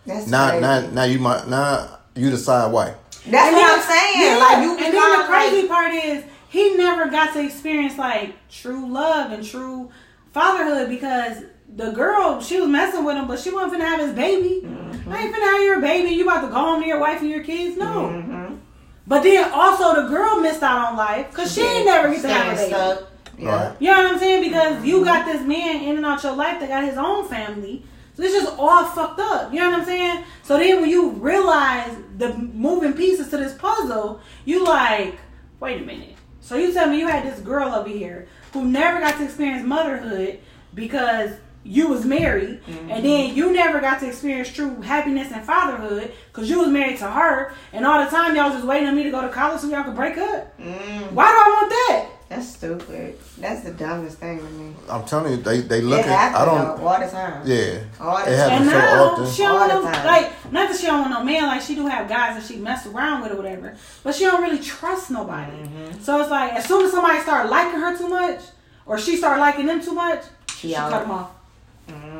that's 0.06 0.26
now 0.26 0.48
crazy. 0.50 0.60
now 0.62 0.80
now 0.90 1.04
you 1.04 1.18
might 1.18 1.48
now 1.48 1.98
you 2.14 2.30
decide 2.30 2.72
why. 2.72 2.94
That's 3.26 3.46
And 3.48 3.56
what 3.56 3.66
then- 3.66 3.78
I'm 3.78 3.82
saying. 3.82 4.20
yeah, 4.20 4.36
Like, 4.38 4.62
you 4.64 4.70
and 4.84 4.94
then 4.94 5.18
the 5.20 5.24
crazy 5.26 5.60
like, 5.62 5.68
part 5.70 5.92
is 5.94 6.24
he 6.48 6.74
never 6.76 7.08
got 7.10 7.32
to 7.34 7.44
experience 7.44 7.96
like 7.98 8.34
true 8.50 8.88
love 8.92 9.30
and 9.32 9.44
true 9.46 9.90
fatherhood 10.32 10.88
because 10.88 11.44
the 11.74 11.90
girl 11.92 12.40
she 12.40 12.60
was 12.60 12.68
messing 12.68 13.04
with 13.04 13.16
him, 13.16 13.26
but 13.28 13.38
she 13.38 13.50
wasn't 13.50 13.74
finna 13.80 13.86
have 13.86 14.00
his 14.00 14.12
baby. 14.12 14.62
Mm-hmm. 14.64 15.12
I 15.12 15.22
ain't 15.22 15.34
finna 15.34 15.52
have 15.52 15.62
your 15.62 15.80
baby. 15.80 16.10
You 16.10 16.24
about 16.28 16.42
to 16.42 16.48
go 16.48 16.54
home 16.54 16.82
to 16.82 16.86
your 16.88 16.98
wife 17.00 17.20
and 17.20 17.30
your 17.30 17.42
kids? 17.44 17.76
No. 17.78 18.10
Mhm. 18.12 18.58
But 19.06 19.22
then 19.22 19.50
also 19.52 19.94
the 20.02 20.08
girl 20.08 20.40
missed 20.40 20.62
out 20.62 20.90
on 20.90 20.96
life 20.96 21.30
because 21.30 21.52
she 21.52 21.62
ain't 21.62 21.86
never 21.86 22.10
get 22.10 22.22
to 22.22 22.28
have 22.28 22.52
a 22.52 22.56
Staying 22.56 22.70
baby. 22.70 22.82
stuck. 22.82 23.08
Yeah. 23.38 23.48
Right. 23.68 23.76
You 23.80 23.90
know 23.90 24.02
what 24.02 24.12
I'm 24.12 24.18
saying? 24.18 24.42
Because 24.44 24.84
you 24.84 25.04
got 25.04 25.26
this 25.26 25.40
man 25.42 25.82
in 25.82 25.96
and 25.96 26.06
out 26.06 26.22
your 26.22 26.34
life 26.36 26.60
that 26.60 26.68
got 26.68 26.84
his 26.84 26.96
own 26.98 27.26
family. 27.28 27.84
So 28.14 28.22
it's 28.22 28.34
just 28.34 28.58
all 28.58 28.84
fucked 28.86 29.20
up. 29.20 29.52
You 29.52 29.60
know 29.60 29.70
what 29.70 29.80
I'm 29.80 29.86
saying? 29.86 30.24
So 30.42 30.58
then 30.58 30.80
when 30.80 30.90
you 30.90 31.10
realize 31.10 31.96
the 32.18 32.34
moving 32.34 32.92
pieces 32.92 33.30
to 33.30 33.36
this 33.36 33.54
puzzle, 33.54 34.20
you 34.44 34.64
like, 34.64 35.18
wait 35.60 35.82
a 35.82 35.84
minute. 35.84 36.16
So 36.40 36.56
you 36.56 36.72
tell 36.72 36.88
me 36.88 36.98
you 36.98 37.06
had 37.06 37.24
this 37.24 37.40
girl 37.40 37.74
over 37.74 37.88
here 37.88 38.28
who 38.52 38.64
never 38.64 39.00
got 39.00 39.16
to 39.18 39.24
experience 39.24 39.66
motherhood 39.66 40.40
because 40.74 41.30
you 41.64 41.86
was 41.88 42.04
married, 42.04 42.60
and 42.66 43.04
then 43.04 43.36
you 43.36 43.52
never 43.52 43.80
got 43.80 44.00
to 44.00 44.08
experience 44.08 44.52
true 44.52 44.80
happiness 44.80 45.30
and 45.30 45.44
fatherhood 45.44 46.12
because 46.26 46.50
you 46.50 46.58
was 46.58 46.68
married 46.68 46.98
to 46.98 47.08
her, 47.08 47.54
and 47.72 47.86
all 47.86 48.02
the 48.04 48.10
time 48.10 48.34
y'all 48.34 48.46
was 48.46 48.54
just 48.54 48.66
waiting 48.66 48.88
on 48.88 48.96
me 48.96 49.04
to 49.04 49.12
go 49.12 49.20
to 49.22 49.28
college 49.28 49.60
so 49.60 49.68
y'all 49.68 49.84
could 49.84 49.94
break 49.94 50.18
up. 50.18 50.58
Mm. 50.58 51.12
Why 51.12 51.28
do 51.28 51.36
I 51.36 51.48
want 51.48 51.70
that? 51.70 52.08
That's 52.34 52.48
stupid. 52.48 53.18
That's 53.38 53.60
the 53.62 53.72
dumbest 53.72 54.16
thing 54.18 54.38
to 54.38 54.44
me. 54.44 54.72
I'm 54.88 55.04
telling 55.04 55.32
you, 55.32 55.36
they 55.42 55.60
they 55.60 55.80
look 55.82 56.00
it 56.00 56.06
at. 56.06 56.34
I 56.34 56.44
don't. 56.46 56.78
though, 56.80 56.86
all 56.88 56.98
the 56.98 57.06
time. 57.10 57.46
Yeah, 57.46 57.80
All 58.00 58.16
the 58.24 58.32
it 58.32 58.36
time. 58.36 58.50
happens 58.50 58.60
And 58.62 58.70
so 58.70 58.78
now 58.78 59.04
often. 59.04 59.26
she 59.34 59.42
don't 59.42 59.52
All 59.60 59.68
want 59.68 59.84
the 59.84 59.92
time. 59.92 60.06
like 60.06 60.52
not 60.52 60.68
that 60.70 60.80
she 60.80 60.86
don't 60.86 61.00
want 61.02 61.10
no 61.10 61.22
man, 61.24 61.42
like 61.52 61.60
she 61.60 61.74
do 61.74 61.86
have 61.86 62.08
guys 62.08 62.32
that 62.36 62.44
she 62.50 62.58
mess 62.58 62.86
around 62.86 63.20
with 63.22 63.32
or 63.32 63.36
whatever, 63.36 63.76
but 64.02 64.14
she 64.14 64.24
don't 64.24 64.40
really 64.42 64.60
trust 64.60 65.10
nobody. 65.10 65.52
Mm-hmm. 65.52 66.00
So 66.00 66.20
it's 66.22 66.30
like 66.30 66.52
as 66.54 66.64
soon 66.64 66.86
as 66.86 66.90
somebody 66.90 67.20
start 67.20 67.50
liking 67.50 67.80
her 67.80 67.98
too 67.98 68.08
much, 68.08 68.40
or 68.86 68.98
she 68.98 69.16
start 69.18 69.38
liking 69.38 69.66
them 69.66 69.82
too 69.82 69.92
much, 69.92 70.22
she, 70.56 70.68
She 70.68 70.74
cut 70.74 71.00
them 71.02 71.10
off. 71.10 71.30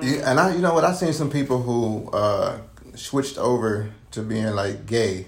Yeah, 0.02 0.30
and 0.30 0.38
I, 0.38 0.54
you 0.54 0.60
know 0.60 0.74
what? 0.74 0.84
I've 0.84 0.96
seen 0.96 1.14
some 1.14 1.30
people 1.30 1.62
who 1.62 2.10
uh, 2.12 2.58
switched 2.96 3.38
over 3.38 3.88
to 4.10 4.20
being 4.22 4.54
like 4.54 4.84
gay 4.84 5.26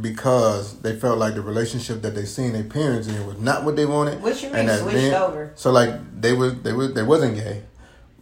because 0.00 0.80
they 0.80 0.94
felt 0.98 1.18
like 1.18 1.34
the 1.34 1.42
relationship 1.42 2.02
that 2.02 2.14
they 2.14 2.24
seen 2.24 2.52
their 2.52 2.64
parents 2.64 3.08
in 3.08 3.26
was 3.26 3.38
not 3.38 3.64
what 3.64 3.76
they 3.76 3.86
wanted. 3.86 4.22
What 4.22 4.42
you 4.42 4.50
mean 4.50 4.68
and 4.68 4.80
switched 4.80 4.96
then- 4.96 5.14
over? 5.22 5.52
So 5.56 5.70
like 5.70 5.90
they 6.20 6.32
was 6.32 6.60
they 6.62 6.72
was 6.72 6.94
they 6.94 7.02
wasn't 7.02 7.36
gay, 7.36 7.62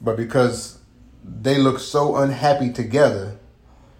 but 0.01 0.17
because 0.17 0.79
they 1.25 1.59
look 1.59 1.79
so 1.79 2.17
unhappy 2.17 2.73
together. 2.73 3.37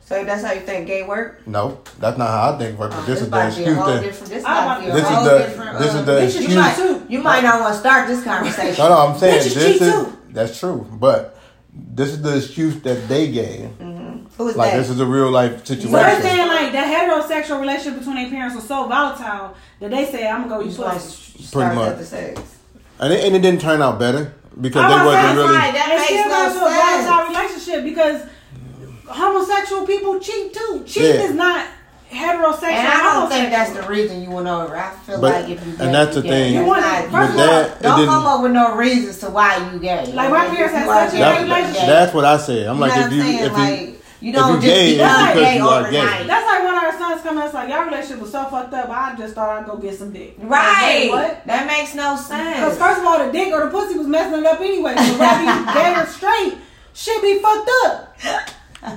So 0.05 0.25
that's 0.25 0.45
how 0.45 0.53
you 0.53 0.61
think 0.61 0.87
gay 0.87 1.03
work? 1.03 1.45
No, 1.49 1.81
that's 1.99 2.17
not 2.17 2.29
how 2.29 2.53
I 2.55 2.59
think. 2.59 2.79
But 2.79 2.93
Oh, 2.95 3.03
this 3.07 3.21
is 3.21 3.29
the 3.29 3.37
about 3.37 3.53
to 3.53 3.59
be 3.59 3.65
a 3.65 3.71
excuse 3.73 3.87
that. 3.87 4.03
different. 4.03 4.33
This, 4.33 4.45
I'm 4.45 4.53
about 4.53 4.65
about 4.65 4.75
to 4.77 4.87
be 4.87 4.87
to- 4.87 4.93
a 4.93 5.01
This 5.01 5.11
is 5.11 5.25
the- 5.25 5.39
different. 5.39 5.79
this 5.81 5.89
is 5.89 5.95
uh, 5.97 6.03
the 6.05 6.13
Bitches 6.13 6.25
excuse. 6.47 6.67
cheat 6.67 6.77
too. 6.77 7.07
You 7.13 7.19
might 7.23 7.43
not 7.43 7.61
want 7.61 7.75
to 7.75 7.81
start 7.81 8.07
this 8.09 8.23
conversation. 8.23 8.85
No, 8.85 8.89
no, 8.91 9.07
I'm 9.09 9.19
saying 9.19 9.41
Bitches 9.41 9.55
this 9.55 9.83
is 9.83 9.93
too. 9.93 10.19
that's 10.31 10.59
true, 10.61 10.87
but 10.93 11.37
this 11.75 12.11
is 12.11 12.23
the 12.23 12.37
excuse 12.37 12.81
that 12.83 13.09
they 13.09 13.33
gave. 13.33 13.69
Who 14.39 14.49
is 14.49 14.57
Like 14.57 14.73
that? 14.73 14.79
this 14.79 14.91
is 14.91 15.01
a 15.01 15.07
real 15.07 15.31
life 15.31 15.65
situation. 15.67 15.91
So 15.91 15.97
they're 15.97 16.21
saying 16.23 16.49
like 16.49 16.73
the 16.73 16.79
heterosexual 16.79 17.61
relationship 17.61 17.99
between 18.01 18.17
their 18.17 18.29
parents 18.31 18.55
was 18.55 18.67
so 18.67 18.87
volatile 18.87 19.55
that 19.81 19.91
they 19.91 20.05
say 20.07 20.29
I'm 20.29 20.43
gonna 20.43 20.55
go 20.57 20.61
you 20.61 20.67
use 20.67 20.77
just 20.77 21.35
pussy. 21.35 21.45
to 21.45 21.53
Pretty 21.53 21.75
much. 21.75 21.99
the 21.99 22.05
sex. 22.05 22.41
And 23.01 23.13
it, 23.13 23.25
and 23.25 23.35
it 23.37 23.41
didn't 23.41 23.61
turn 23.61 23.81
out 23.83 23.99
better 23.99 24.33
because 24.61 24.83
I'm 24.85 24.99
they 25.01 25.05
wasn't 25.07 25.37
really. 25.37 25.55
right. 25.57 25.73
That 25.73 25.89
It 25.93 25.97
makes 25.97 26.07
still 26.07 26.29
no 26.29 26.61
to 26.61 26.67
a 26.67 26.71
sense. 26.71 27.07
volatile 27.07 27.35
relationship 27.35 27.85
because 27.85 28.23
homosexual 29.07 29.87
people 29.87 30.19
cheat 30.21 30.53
too. 30.55 30.83
Cheating 30.87 31.15
Yeah. 31.21 31.27
is 31.27 31.35
not 31.35 31.67
heterosexual. 32.11 32.63
And 32.71 32.89
I 32.89 33.03
don't 33.15 33.29
think 33.31 33.51
that's 33.51 33.71
the 33.73 33.83
reason 33.83 34.23
you 34.23 34.31
went 34.31 34.49
over. 34.49 34.77
I 34.77 34.91
feel 35.07 35.21
But- 35.21 35.35
like 35.35 35.51
if 35.51 35.67
you 35.67 35.73
gay, 35.73 35.85
and 35.85 35.95
that's 35.95 36.15
the 36.15 36.23
thing. 36.23 36.55
You 36.55 36.65
want- 36.65 36.81
not- 36.83 37.05
first 37.11 37.35
With 37.35 37.41
of 37.43 37.51
all, 37.51 37.69
don't 37.97 38.07
come 38.07 38.27
up 38.27 38.43
with 38.43 38.53
no 38.53 38.75
reasons 38.75 39.19
to 39.19 39.27
why 39.31 39.57
you 39.73 39.79
gay. 39.79 40.11
Like, 40.15 40.31
my 40.31 40.47
parents 40.47 40.59
you 40.59 40.79
had 40.79 41.11
such 41.11 41.21
a 41.21 41.25
great 41.25 41.43
relationship. 41.43 41.87
that's 41.87 42.15
what 42.15 42.25
I 42.25 42.37
said. 42.39 42.67
I'm 42.69 42.77
You 42.77 42.81
like, 42.81 42.97
if 42.97 43.13
you 43.13 43.23
if 43.23 43.41
you 43.43 43.49
like, 43.49 43.81
you 43.81 43.96
don't 44.33 44.55
you 44.63 44.69
just 44.69 44.75
gay, 44.75 44.93
become 44.97 45.11
it's 45.11 45.33
because 45.33 45.43
gay 45.45 45.57
you 45.57 45.67
are 45.69 45.91
gay. 45.91 45.99
overnight. 46.01 46.27
That's 46.27 46.47
like 46.47 46.63
when 46.65 46.75
our 46.75 46.93
sons 46.99 47.23
come 47.23 47.39
out, 47.39 47.45
it's 47.47 47.55
like, 47.55 47.69
y'all 47.69 47.85
relationship 47.85 48.21
was 48.21 48.33
so 48.33 48.45
fucked 48.45 48.75
up, 48.75 48.89
I 48.91 49.15
just 49.17 49.35
thought 49.35 49.49
I'd 49.51 49.67
go 49.67 49.77
get 49.77 49.95
some 49.99 50.13
dick. 50.13 50.35
Right. 50.39 51.05
wait, 51.05 51.11
what? 51.11 51.47
That 51.47 51.67
makes 51.67 51.95
no 51.95 52.17
sense. 52.17 52.57
Because 52.57 52.79
first 52.79 53.01
of 53.01 53.07
all, 53.07 53.25
the 53.27 53.33
dick 53.33 53.53
or 53.53 53.65
the 53.67 53.71
pussy 53.71 53.99
was 53.99 54.07
messing 54.07 54.41
it 54.41 54.47
up 54.47 54.61
anyway. 54.61 54.95
So 54.97 55.19
whether 55.19 55.43
you 55.45 55.75
gay 55.75 55.95
or 56.01 56.07
straight, 56.07 56.55
shit 56.95 57.23
be 57.23 57.39
fucked 57.41 57.71
up. 57.87 58.15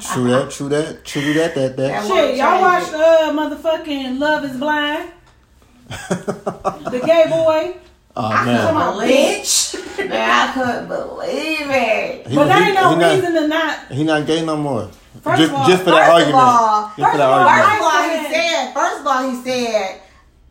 true 0.02 0.28
that, 0.30 0.52
true 0.52 0.70
that, 0.70 1.04
true 1.06 1.34
that, 1.34 1.56
that 1.56 1.76
that. 1.78 1.78
That 1.78 2.08
Shit, 2.08 2.38
y'all 2.38 2.52
change 2.60 2.62
watched 2.62 2.94
uh 2.94 3.32
motherfucking 3.34 4.20
Love 4.20 4.44
Is 4.46 4.58
Blind, 4.58 5.12
the 5.90 7.02
gay 7.06 7.26
boy. 7.30 7.76
oh 8.16 8.26
I 8.26 8.46
man, 8.46 8.68
Come 8.68 8.78
on. 8.78 8.94
couldn't 9.00 9.08
believe, 9.08 10.10
man, 10.10 10.30
I 10.50 10.54
couldn't 10.54 10.88
believe 10.88 11.70
it. 11.70 12.28
He- 12.28 12.36
But 12.36 12.46
that 12.48 12.62
he- 12.62 12.66
ain't 12.70 12.76
no 12.76 12.90
he 12.90 12.96
not- 12.98 13.14
reason 13.16 13.34
to 13.36 13.48
not. 13.48 13.92
He 13.92 14.04
not 14.04 14.26
gay 14.28 14.46
no 14.46 14.58
more. 14.58 14.90
First 15.22 15.38
just, 15.42 15.52
of 15.52 15.58
all- 15.60 15.68
just 15.68 15.84
for 15.84 15.92
that 15.92 16.08
First 16.12 16.28
of 16.28 16.36
argument. 16.36 16.44
all- 16.44 16.82
just 16.82 16.96
for 16.98 17.04
first 17.04 17.18
that 17.18 17.24
of 17.24 17.30
all, 17.30 17.50
First 17.50 17.60
argument. 17.60 17.80
of 17.80 17.86
all, 17.86 18.02
he 18.04 18.24
said- 18.24 18.32
said. 18.32 18.74
First 18.74 19.00
of 19.02 19.08
all, 19.08 19.30
he 19.30 19.36
said, 19.44 20.02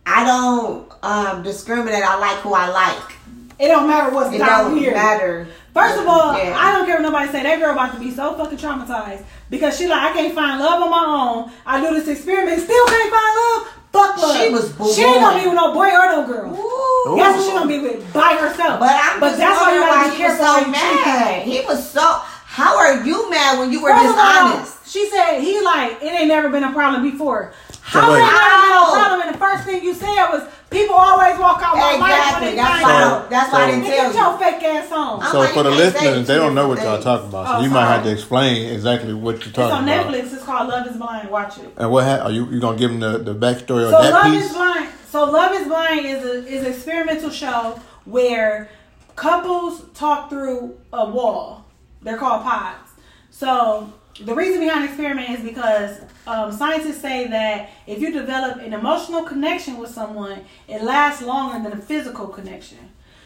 "I 0.06 0.24
don't 0.24 0.84
um, 1.02 1.42
discriminate. 1.42 2.02
I 2.02 2.18
like 2.18 2.36
who 2.38 2.52
I 2.54 2.68
like. 2.68 3.12
It 3.58 3.68
don't 3.68 3.86
matter 3.88 4.10
what's 4.14 4.34
It 4.34 4.38
down 4.38 4.70
don't 4.70 4.78
here. 4.78 4.92
matter." 4.94 5.48
First 5.74 5.98
of 5.98 6.08
all, 6.08 6.36
Yeah. 6.36 6.56
I 6.58 6.72
don't 6.72 6.86
care 6.86 6.96
what 6.96 7.02
nobody 7.02 7.30
say. 7.30 7.42
That 7.44 7.60
girl 7.60 7.70
about 7.72 7.92
to 7.94 8.00
be 8.00 8.10
so 8.14 8.34
fucking 8.34 8.58
traumatized 8.58 9.22
because 9.48 9.76
she 9.78 9.86
like 9.86 10.10
I 10.10 10.12
can't 10.12 10.34
find 10.34 10.58
love 10.60 10.82
on 10.82 10.90
my 10.90 11.04
own. 11.06 11.52
I 11.64 11.80
do 11.80 11.94
this 11.94 12.08
experiment, 12.08 12.60
still 12.62 12.86
can't 12.86 13.10
find 13.10 13.34
love. 13.36 13.68
Fuck 13.92 14.18
love. 14.22 14.36
She 14.36 14.50
was 14.50 14.94
She 14.96 15.02
ain't 15.04 15.20
gonna 15.20 15.38
be 15.40 15.46
with 15.46 15.54
no 15.54 15.72
boy 15.72 15.86
or 15.88 16.06
no 16.06 16.22
girl. 16.26 16.50
Ooh. 16.52 17.16
That's 17.16 17.38
what 17.38 17.46
she 17.46 17.52
gonna 17.52 17.66
be 17.66 17.78
with 17.78 18.12
by 18.12 18.34
herself. 18.34 18.80
But 18.80 18.90
I'm 18.90 19.20
but 19.20 19.28
just 19.28 19.38
that's 19.38 19.60
why 19.60 19.74
you 19.74 19.80
wondering 19.80 19.88
gotta 19.88 20.08
why 20.08 20.10
be 20.10 20.16
he 20.16 20.22
was 20.24 20.36
careful 20.36 20.46
so 20.46 20.58
you 20.58 20.64
treat 20.64 21.06
mad. 21.06 21.42
He 21.42 21.60
was 21.60 21.90
so. 21.90 22.20
How 22.59 22.76
are 22.76 23.04
you 23.06 23.30
mad 23.30 23.59
when 23.61 23.70
you 23.70 23.80
were 23.82 23.90
First 23.90 24.11
of 24.11 24.18
all, 24.18 24.48
dishonest? 24.59 24.88
She 24.90 25.09
said 25.11 25.38
he 25.40 25.61
like 25.62 26.02
it 26.02 26.11
ain't 26.18 26.26
never 26.28 26.48
been 26.48 26.64
a 26.64 26.72
problem 26.72 27.09
before. 27.09 27.52
How 27.82 28.00
So 28.00 28.09
it 28.09 28.18
wait. 28.18 28.22
ain't 28.22 28.32
never 28.32 28.59
been 28.66 28.74
a 28.74 28.90
problem? 28.98 29.20
And 29.22 29.34
the 29.34 29.38
first 29.38 29.64
thing 29.64 29.84
you 29.84 29.94
said 29.94 30.26
was 30.32 30.42
people 30.68 30.96
always 30.96 31.38
walk 31.38 31.62
out 31.62 31.76
my 31.76 31.94
life 31.96 32.00
when 32.00 32.11
Exactly. 32.11 32.48
they 32.50 32.56
That's 32.56 32.82
find 32.82 32.82
why. 32.84 33.02
out. 33.02 33.30
that's 33.30 33.52
why 33.52 33.62
I 33.62 33.66
didn't 33.70 33.84
Get 33.84 34.12
tell 34.12 34.30
your 34.30 34.38
fake 34.38 34.62
ass 34.64 34.90
on. 34.92 35.22
So 35.30 35.38
like, 35.38 35.50
for 35.54 35.62
the 35.62 35.70
you 35.70 35.76
can't 35.76 35.94
say 35.96 36.04
listeners, 36.09 36.26
they 36.26 36.34
don't 36.34 36.54
know 36.56 36.66
what 36.68 36.82
y'all 36.82 37.00
talking 37.00 37.28
about. 37.28 37.46
So 37.46 37.52
Oh, 37.54 37.61
you 37.62 37.70
might 37.70 37.86
have 37.86 38.02
to 38.04 38.11
explain 38.12 38.72
exactly 38.74 39.14
what 39.14 39.36
you're 39.44 39.52
talking 39.54 39.62
It's 39.64 39.70
talking 39.72 39.88
on 39.88 39.98
about. 40.00 40.14
Netflix. 40.14 40.32
It's 40.34 40.42
called 40.44 40.68
Love 40.68 40.86
Is 40.88 40.96
Blind. 40.96 41.30
Watch 41.30 41.59
it. 41.59 41.68
And 41.76 41.90
what 41.92 42.04
ha- 42.04 42.24
are 42.24 42.30
you 42.32 42.46
you 42.50 42.61
gonna 42.61 42.76
give 42.76 42.90
them 42.90 42.98
the, 43.00 43.18
the 43.18 43.34
backstory 43.36 43.84
of 43.84 43.90
So 43.92 44.02
that 44.02 44.12
Love 44.12 44.32
piece? 44.32 44.44
Is 44.46 44.52
Blind. 44.52 44.88
So 45.11 45.24
Love 45.30 45.52
Is 45.54 45.66
Blind 45.68 46.06
is 46.06 46.24
a 46.24 46.34
is 46.46 46.64
an 46.66 46.72
experimental 46.72 47.30
show 47.30 47.80
where 48.04 48.68
couples 49.16 49.84
talk 49.94 50.28
through 50.28 50.76
a 50.92 51.09
wall. 51.09 51.64
They're 52.03 52.18
called 52.18 52.42
pods. 52.42 52.92
So 53.30 53.92
the 54.20 54.34
reason 54.34 54.61
behind 54.61 54.84
the 54.84 54.88
experiment 54.88 55.30
is 55.30 55.40
because 55.40 56.01
um, 56.26 56.53
scientists 56.53 57.01
say 57.01 57.28
that 57.28 57.70
if 57.86 58.01
you 58.01 58.12
develop 58.12 58.59
an 58.59 58.72
emotional 58.72 59.22
connection 59.22 59.78
with 59.78 59.90
someone, 59.90 60.44
it 60.66 60.82
lasts 60.82 61.22
longer 61.22 61.62
than 61.68 61.78
a 61.78 61.82
physical 61.82 62.26
connection. 62.26 62.78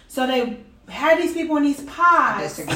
So 0.09 0.27
they 0.27 0.61
had 0.89 1.19
these 1.19 1.33
people 1.33 1.57
in 1.57 1.63
these 1.63 1.83
pods. 1.85 2.43
Disagree. 2.43 2.75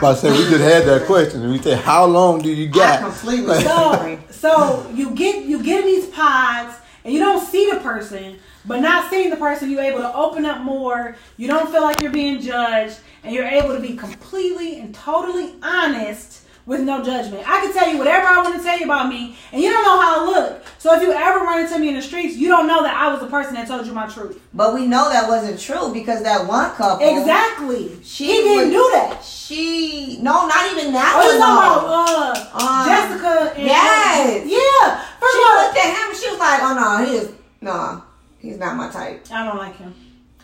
But 0.00 0.04
I 0.04 0.14
said 0.14 0.32
we 0.32 0.44
just 0.50 0.60
had 0.60 0.84
that 0.84 1.06
question, 1.06 1.42
and 1.42 1.50
we 1.50 1.58
said, 1.58 1.78
"How 1.78 2.04
long 2.04 2.42
do 2.42 2.52
you 2.52 2.68
I 2.68 2.72
got?" 2.72 3.00
completely 3.00 3.60
So, 3.60 4.18
so 4.30 4.90
you 4.94 5.10
get 5.12 5.44
you 5.44 5.62
get 5.62 5.80
in 5.80 5.86
these 5.86 6.06
pods 6.08 6.76
and 7.04 7.12
you 7.12 7.20
don't 7.20 7.44
see 7.46 7.70
the 7.70 7.80
person, 7.80 8.38
but 8.66 8.80
not 8.80 9.10
seeing 9.10 9.30
the 9.30 9.36
person, 9.36 9.70
you're 9.70 9.82
able 9.82 10.00
to 10.00 10.14
open 10.14 10.44
up 10.46 10.60
more. 10.62 11.16
You 11.36 11.48
don't 11.48 11.70
feel 11.70 11.82
like 11.82 12.00
you're 12.00 12.10
being 12.12 12.40
judged, 12.40 12.98
and 13.22 13.34
you're 13.34 13.46
able 13.46 13.74
to 13.74 13.80
be 13.80 13.94
completely 13.96 14.80
and 14.80 14.94
totally 14.94 15.54
honest 15.62 16.40
with 16.66 16.80
no 16.80 17.04
judgment. 17.04 17.42
I 17.46 17.60
can 17.60 17.74
tell 17.74 17.90
you 17.90 17.98
whatever 17.98 18.26
I 18.26 18.40
want 18.42 18.56
to 18.56 18.62
tell 18.62 18.78
you 18.78 18.86
about 18.86 19.08
me, 19.10 19.36
and 19.52 19.60
you 19.62 19.70
don't 19.70 19.82
know 19.84 20.00
how 20.00 20.22
I 20.22 20.24
look. 20.24 20.64
So 20.78 20.94
if 20.94 21.02
you 21.02 21.12
ever 21.12 21.40
run 21.40 21.60
into 21.62 21.78
me 21.78 21.90
in 21.90 21.94
the 21.94 22.00
streets, 22.00 22.36
you 22.36 22.48
don't 22.48 22.66
know 22.66 22.82
that 22.82 22.94
I 22.94 23.12
was 23.12 23.20
the 23.20 23.26
person 23.26 23.52
that 23.52 23.68
told 23.68 23.86
you 23.86 23.92
my 23.92 24.06
truth. 24.06 24.40
But 24.54 24.72
we 24.72 24.86
know 24.86 25.10
that 25.10 25.28
wasn't 25.28 25.60
true 25.60 25.92
because 25.92 26.22
that 26.22 26.46
one 26.46 26.70
couple. 26.70 27.06
Exactly. 27.06 27.98
She 28.02 28.24
he 28.26 28.32
didn't 28.32 28.72
was- 28.72 28.80
do 28.82 28.90
that. 28.94 29.22
She 29.22 30.18
no, 30.22 30.46
not 30.46 30.72
even 30.72 30.90
that 30.94 31.12
Oh, 31.16 31.32
you 31.32 31.38
one. 31.38 31.48
talking 31.48 31.88
though. 31.88 31.94
about 31.94 32.62
uh, 32.62 32.80
Um, 32.80 32.88
Jessica? 32.88 33.52
And, 33.58 33.66
yes. 33.66 34.46
Yeah. 34.48 35.04
First 35.20 35.32
She 35.34 35.42
of 35.42 35.48
all, 35.48 35.62
looked 35.66 35.76
at 35.76 35.84
him 35.96 36.08
and 36.10 36.16
she 36.18 36.30
was 36.30 36.38
like, 36.38 36.60
"Oh 36.62 36.74
no, 36.74 37.04
he 37.04 37.16
is 37.18 37.32
no, 37.60 38.02
he's 38.44 38.58
not 38.58 38.76
my 38.76 38.90
type. 38.90 39.26
I 39.32 39.44
don't 39.46 39.58
like 39.58 39.76
him. 39.76 39.94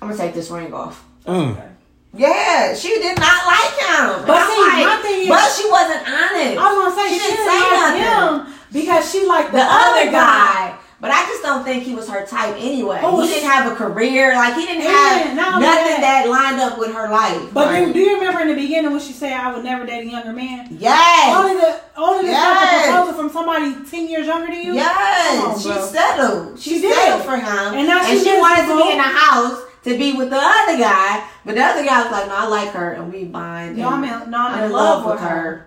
I'm 0.00 0.08
gonna 0.08 0.20
take 0.20 0.34
this 0.34 0.50
ring 0.50 0.72
off." 0.72 1.04
Mm. 1.26 1.52
Okay. 1.52 1.66
Yeah, 2.14 2.74
she 2.74 2.88
did 2.88 3.16
not 3.20 3.46
like 3.46 3.74
him. 3.86 4.26
But 4.26 4.46
see, 4.50 4.60
like, 4.62 4.86
my 4.86 4.98
thing 5.02 5.20
is- 5.22 5.28
but 5.28 5.48
she 5.52 5.70
wasn't 5.70 6.02
honest. 6.08 6.58
I 6.58 6.72
was 6.74 6.94
gonna 6.94 6.96
say 6.96 7.08
She 7.08 7.14
she, 7.14 7.20
didn't 7.20 7.36
didn't 7.36 7.50
say 7.52 7.60
like 7.60 8.00
nothing. 8.00 8.46
him 8.46 8.54
because 8.72 9.12
she 9.12 9.26
liked 9.26 9.50
the, 9.52 9.58
the 9.58 9.68
other 9.70 10.10
guy. 10.10 10.74
But 11.00 11.10
I 11.12 11.24
just 11.24 11.42
don't 11.42 11.64
think 11.64 11.82
he 11.84 11.94
was 11.94 12.08
her 12.10 12.26
type 12.26 12.56
anyway. 12.58 13.00
Oh, 13.02 13.22
he 13.22 13.28
didn't 13.28 13.48
have 13.48 13.72
a 13.72 13.74
career. 13.74 14.34
Like 14.34 14.54
he 14.54 14.66
didn't 14.66 14.82
Yeah, 14.84 14.90
have 14.92 15.34
not 15.36 15.54
only 15.54 15.66
nothing 15.66 16.00
that. 16.02 16.24
that. 16.24 16.28
lined 16.28 16.60
up 16.60 16.78
with 16.78 16.92
her 16.92 17.08
life. 17.08 17.40
But 17.54 17.68
Like, 17.68 17.86
do, 17.86 17.92
do 17.94 17.98
you 18.00 18.14
remember 18.18 18.40
in 18.42 18.48
the 18.48 18.54
beginning 18.54 18.90
when 18.90 19.00
she 19.00 19.14
said 19.14 19.32
I 19.32 19.50
would 19.54 19.64
never 19.64 19.86
date 19.86 20.06
a 20.06 20.10
younger 20.10 20.34
man? 20.34 20.68
yes, 20.78 21.34
Only 21.36 21.54
the 21.54 21.80
only 21.96 22.26
the 22.26 22.32
Yes. 22.32 22.86
proposal 22.90 23.14
from 23.14 23.30
somebody 23.30 23.74
ten 23.90 24.08
years 24.08 24.26
younger 24.26 24.48
than 24.52 24.62
you. 24.62 24.74
yes, 24.74 25.40
Come 25.40 25.50
on, 25.52 25.58
she 25.58 25.68
bro. 25.68 25.86
settled. 25.86 26.60
She, 26.60 26.70
She 26.74 26.80
did. 26.82 26.94
settled 26.94 27.24
for 27.24 27.36
him, 27.36 27.74
And 27.80 27.86
now 27.88 28.04
she 28.04 28.18
she 28.18 28.36
wanted 28.38 28.66
to 28.68 28.76
be 28.76 28.92
in 28.92 28.98
the 28.98 29.02
house 29.04 29.58
to 29.84 29.96
be 29.96 30.12
with 30.12 30.28
the 30.28 30.36
other 30.38 30.76
guy. 30.76 31.24
But 31.46 31.54
the 31.54 31.62
other 31.62 31.82
guy 31.82 32.02
was 32.02 32.12
like, 32.12 32.26
"No, 32.28 32.34
I 32.36 32.46
like 32.46 32.68
her, 32.72 32.92
and 32.92 33.10
we 33.10 33.24
bind." 33.24 33.78
No, 33.78 33.86
and 33.88 34.04
I'm 34.04 34.22
in, 34.24 34.30
no, 34.30 34.38
I'm 34.38 34.64
in 34.64 34.70
love, 34.72 35.06
with 35.06 35.20
her. 35.20 35.66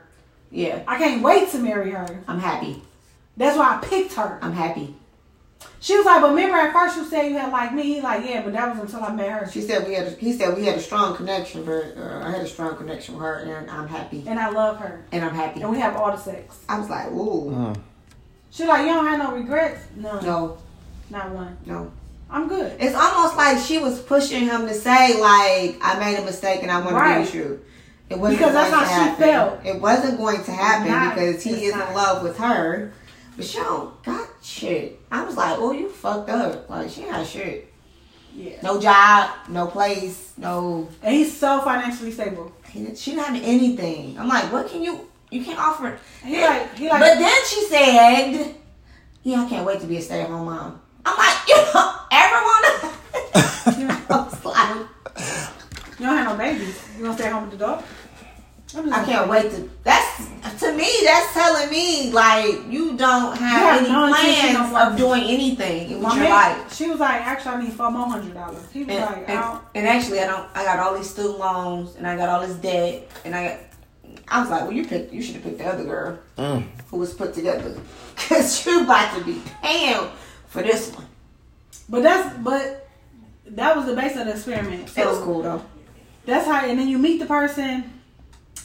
Yeah, 0.51 0.83
I 0.87 0.99
can't 0.99 1.23
wait 1.23 1.49
to 1.49 1.57
marry 1.57 1.89
her. 1.89 2.05
I'm 2.27 2.37
happy. 2.37 2.83
That's 3.35 3.57
why 3.57 3.79
I 3.81 3.83
picked 3.83 4.13
her. 4.13 4.37
I'm 4.43 4.53
happy. 4.53 4.95
She 5.83 5.97
was 5.97 6.05
like, 6.05 6.21
but 6.21 6.29
remember 6.29 6.55
at 6.55 6.71
first 6.71 6.95
you 6.95 7.03
said 7.03 7.23
you 7.27 7.37
had 7.37 7.51
like 7.51 7.73
me. 7.73 7.83
He 7.83 7.99
like, 8.01 8.23
yeah, 8.25 8.41
but 8.41 8.53
that 8.53 8.69
was 8.73 8.79
until 8.85 9.03
I 9.05 9.13
met 9.13 9.29
her. 9.29 9.51
She 9.51 9.59
said 9.59 9.85
we 9.85 9.95
had. 9.95 10.07
A, 10.07 10.11
he 10.11 10.31
said 10.31 10.55
we 10.55 10.63
had 10.65 10.77
a 10.77 10.81
strong 10.81 11.13
connection, 11.13 11.65
but 11.65 11.97
uh, 11.97 12.21
I 12.23 12.31
had 12.31 12.39
a 12.39 12.47
strong 12.47 12.77
connection 12.77 13.15
with 13.15 13.23
her, 13.23 13.33
and 13.39 13.69
I'm 13.69 13.89
happy. 13.89 14.23
and 14.25 14.39
I 14.39 14.49
love 14.49 14.77
her, 14.77 15.03
And 15.11 15.25
I'm 15.25 15.35
happy. 15.35 15.59
and 15.61 15.69
we 15.69 15.79
have 15.79 15.97
all 15.97 16.09
the 16.11 16.17
sex. 16.17 16.57
I 16.69 16.79
was 16.79 16.89
like, 16.89 17.11
ooh, 17.11 17.51
Mm. 17.51 17.77
She 18.49 18.63
like, 18.65 18.85
you 18.85 18.93
don't 18.93 19.05
have 19.07 19.19
no 19.19 19.33
regrets. 19.35 19.83
No, 19.97 20.19
no, 20.21 20.57
not 21.09 21.31
one. 21.31 21.57
no. 21.65 21.91
I'm 22.29 22.47
good. 22.47 22.77
It's 22.79 22.95
almost 22.95 23.35
like 23.35 23.57
she 23.59 23.77
was 23.77 23.99
pushing 24.01 24.41
him 24.45 24.65
to 24.67 24.73
say, 24.73 25.19
like, 25.19 25.77
I 25.81 25.97
made 25.99 26.17
a 26.17 26.23
mistake 26.23 26.61
and 26.63 26.71
I 26.71 26.79
want 26.79 26.95
Right. 26.95 27.25
to 27.27 27.31
be 27.31 27.39
with 27.39 27.49
you. 27.49 27.65
It 28.09 28.19
wasn't 28.19 28.39
Because 28.39 28.53
that's 28.53 28.73
how 28.73 29.09
she 29.09 29.15
felt. 29.21 29.65
It 29.65 29.81
wasn't 29.81 30.17
going 30.17 30.43
to 30.45 30.51
happen 30.51 30.89
Not 30.91 31.13
because 31.15 31.43
he 31.43 31.65
is 31.65 31.73
in 31.73 31.93
love 31.93 32.23
with 32.23 32.37
her. 32.37 32.91
But 33.35 33.45
she 33.45 33.57
don't 33.57 34.01
got 34.03 34.27
shit. 34.43 34.99
I 35.11 35.23
was 35.23 35.35
like, 35.35 35.57
oh, 35.57 35.71
you 35.71 35.89
fucked 35.89 36.29
up. 36.29 36.69
Like, 36.69 36.89
she 36.89 37.01
got 37.03 37.25
shit. 37.25 37.73
Yeah. 38.35 38.59
No 38.63 38.79
job, 38.79 39.29
no 39.49 39.67
place, 39.67 40.33
no. 40.37 40.89
And 41.01 41.13
he's 41.13 41.35
so 41.35 41.61
financially 41.61 42.11
stable. 42.11 42.51
She 42.71 43.11
didn't 43.11 43.19
have 43.19 43.35
anything. 43.35 44.17
I'm 44.17 44.27
like, 44.27 44.51
what 44.51 44.67
can 44.67 44.83
you? 44.83 45.07
You 45.29 45.43
can't 45.43 45.59
offer. 45.59 45.99
He 46.23 46.41
like 46.41 46.75
he 46.75 46.89
like. 46.89 46.99
But 46.99 47.19
then 47.19 47.45
she 47.45 47.61
said, 47.65 48.55
"Yeah, 49.23 49.43
I 49.43 49.49
can't 49.49 49.65
wait 49.65 49.79
to 49.81 49.87
be 49.87 49.97
a 49.97 50.01
stay-at-home 50.01 50.45
mom." 50.45 50.81
I'm 51.05 51.17
like, 51.17 51.47
you 51.47 51.55
don't 51.55 51.95
ever 52.11 52.35
want 52.35 52.81
to. 52.81 52.93
I 54.09 54.27
was 54.29 54.45
like, 54.45 55.99
you 55.99 56.05
don't 56.05 56.17
have 56.17 56.31
no 56.31 56.37
babies. 56.37 56.83
You 56.97 57.03
gonna 57.03 57.17
stay 57.17 57.29
home 57.29 57.43
with 57.43 57.51
the 57.51 57.57
dog? 57.57 57.83
I'm 58.75 58.85
just 58.89 58.97
I 58.99 59.05
can't 59.05 59.29
wait 59.29 59.51
to. 59.51 59.69
That's 59.83 60.27
to 60.59 60.73
me. 60.73 60.89
That's 61.03 61.33
telling 61.33 61.69
me 61.69 62.11
like 62.11 62.45
you 62.69 62.97
don't 62.97 63.37
have, 63.37 63.39
have 63.39 63.79
any 63.81 63.89
no 63.89 64.07
plans 64.13 64.75
of 64.93 64.97
doing 64.97 65.23
anything 65.23 65.89
with 66.03 66.13
your 66.13 66.23
man, 66.23 66.29
life. 66.59 66.73
she 66.75 66.89
was 66.89 66.99
like, 66.99 67.21
actually, 67.21 67.51
I 67.55 67.61
need 67.63 67.73
four 67.73 67.91
more 67.91 68.07
hundred 68.07 68.33
dollars. 68.33 68.63
He 68.71 68.83
was 68.83 68.95
And, 68.95 69.05
like, 69.05 69.29
I 69.29 69.33
and, 69.33 69.41
don't. 69.41 69.61
and 69.75 69.87
actually, 69.87 70.19
I 70.21 70.27
don't. 70.27 70.47
I 70.55 70.63
got 70.65 70.79
all 70.79 70.95
these 70.97 71.09
student 71.09 71.39
loans, 71.39 71.95
and 71.95 72.07
I 72.07 72.15
got 72.17 72.29
all 72.29 72.45
this 72.45 72.55
debt, 72.57 73.09
and 73.25 73.35
I 73.35 73.47
got. 73.49 73.59
I 74.27 74.41
was 74.41 74.49
like, 74.49 74.61
well, 74.61 74.71
you 74.71 74.85
picked. 74.85 75.13
You 75.13 75.21
should 75.21 75.35
have 75.35 75.43
picked 75.43 75.57
the 75.59 75.65
other 75.65 75.83
girl 75.83 76.19
Mm. 76.37 76.65
who 76.89 76.97
was 76.97 77.13
put 77.13 77.33
together, 77.33 77.75
cause 78.15 78.65
you're 78.65 78.83
about 78.83 79.17
to 79.17 79.23
be 79.23 79.41
paying 79.61 80.07
for 80.47 80.61
this 80.63 80.91
one. 80.95 81.05
But 81.89 82.03
that's 82.03 82.37
but 82.37 82.87
that 83.47 83.75
was 83.75 83.85
the 83.85 83.95
base 83.95 84.15
of 84.17 84.25
the 84.25 84.31
experiment. 84.33 84.89
So 84.89 85.01
It 85.01 85.07
was 85.07 85.19
cool 85.19 85.41
though. 85.43 85.63
That's 86.25 86.45
how, 86.47 86.65
and 86.65 86.79
then 86.79 86.87
you 86.87 86.97
meet 86.97 87.19
the 87.19 87.25
person, 87.25 87.63
and 87.65 87.92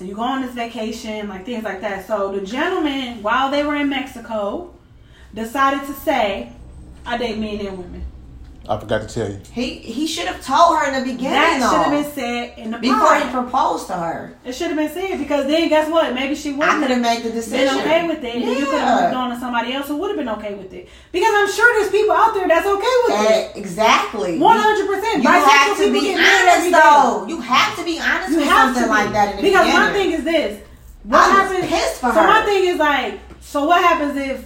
you 0.05 0.14
go 0.14 0.22
on 0.22 0.42
this 0.42 0.55
vacation, 0.55 1.28
like 1.28 1.44
things 1.44 1.64
like 1.64 1.80
that. 1.80 2.07
So 2.07 2.32
the 2.32 2.44
gentleman, 2.44 3.22
while 3.22 3.51
they 3.51 3.64
were 3.64 3.76
in 3.76 3.88
Mexico, 3.88 4.74
decided 5.34 5.86
to 5.86 5.92
say, 5.94 6.53
"I 7.05 7.16
date 7.18 7.38
men 7.38 7.66
and 7.66 7.78
women." 7.78 8.05
I 8.69 8.79
forgot 8.79 9.09
to 9.09 9.14
tell 9.14 9.31
you. 9.31 9.41
He 9.53 9.79
he 9.79 10.07
should 10.07 10.27
have 10.27 10.45
told 10.45 10.77
her 10.79 10.87
in 10.89 10.95
the 11.01 11.12
beginning 11.12 11.33
that 11.33 11.71
should 11.71 11.93
have 11.93 12.05
been 12.05 12.12
said 12.12 12.59
in 12.59 12.71
the 12.71 12.79
before 12.79 13.14
he 13.16 13.25
proposed 13.31 13.87
to 13.87 13.95
her. 13.95 14.37
It 14.45 14.53
should 14.53 14.69
have 14.69 14.77
been 14.77 14.91
said 14.93 15.16
because 15.19 15.47
then 15.47 15.69
guess 15.71 15.89
what? 15.91 16.12
Maybe 16.12 16.35
she 16.35 16.53
wouldn't 16.53 16.83
could 16.83 16.91
have 16.91 17.03
have 17.03 17.09
made 17.16 17.21
the 17.25 17.31
been 17.31 17.39
decision. 17.41 17.79
okay 17.81 18.07
with 18.07 18.23
it. 18.23 18.35
and 18.37 18.45
you 18.45 18.66
could 18.66 18.79
have 18.81 19.03
moved 19.05 19.14
on 19.14 19.31
to 19.31 19.41
somebody 19.41 19.73
else 19.73 19.89
who 19.89 19.97
would 19.97 20.09
have 20.11 20.19
been 20.19 20.29
okay 20.29 20.55
with 20.55 20.73
it. 20.75 20.87
Because 21.12 21.33
I'm 21.35 21.51
sure 21.51 21.81
there's 21.81 21.91
people 21.91 22.14
out 22.14 22.35
there 22.35 22.47
that's 22.47 22.66
okay 22.66 22.97
with 23.09 23.21
it. 23.25 23.31
Eh, 23.31 23.53
exactly. 23.57 24.39
One 24.39 24.59
hundred 24.59 24.87
percent. 24.87 25.23
You 25.23 25.31
have 25.31 25.77
to 25.79 25.93
be 25.93 26.14
honest 26.14 26.71
though. 26.71 27.27
You 27.27 27.41
have 27.41 27.77
to 27.79 27.85
be 27.85 27.99
honest 27.99 28.31
You 28.31 28.37
with 28.37 28.49
have 28.49 28.75
something 28.75 28.83
to 28.85 28.89
like 28.91 29.12
that 29.12 29.31
in 29.31 29.37
the 29.37 29.43
because 29.43 29.64
beginning. 29.66 29.89
my 29.89 29.93
thing 29.97 30.11
is 30.12 30.25
this. 30.25 30.62
What 31.05 31.21
I 31.21 31.43
was 31.43 31.53
happens? 31.53 31.71
pissed 31.73 32.01
for 32.03 32.12
so 32.12 32.21
her. 32.21 32.27
my 32.27 32.43
thing 32.45 32.64
is 32.66 32.77
like, 32.77 33.21
so 33.41 33.64
what 33.64 33.83
happens 33.83 34.14
if? 34.19 34.45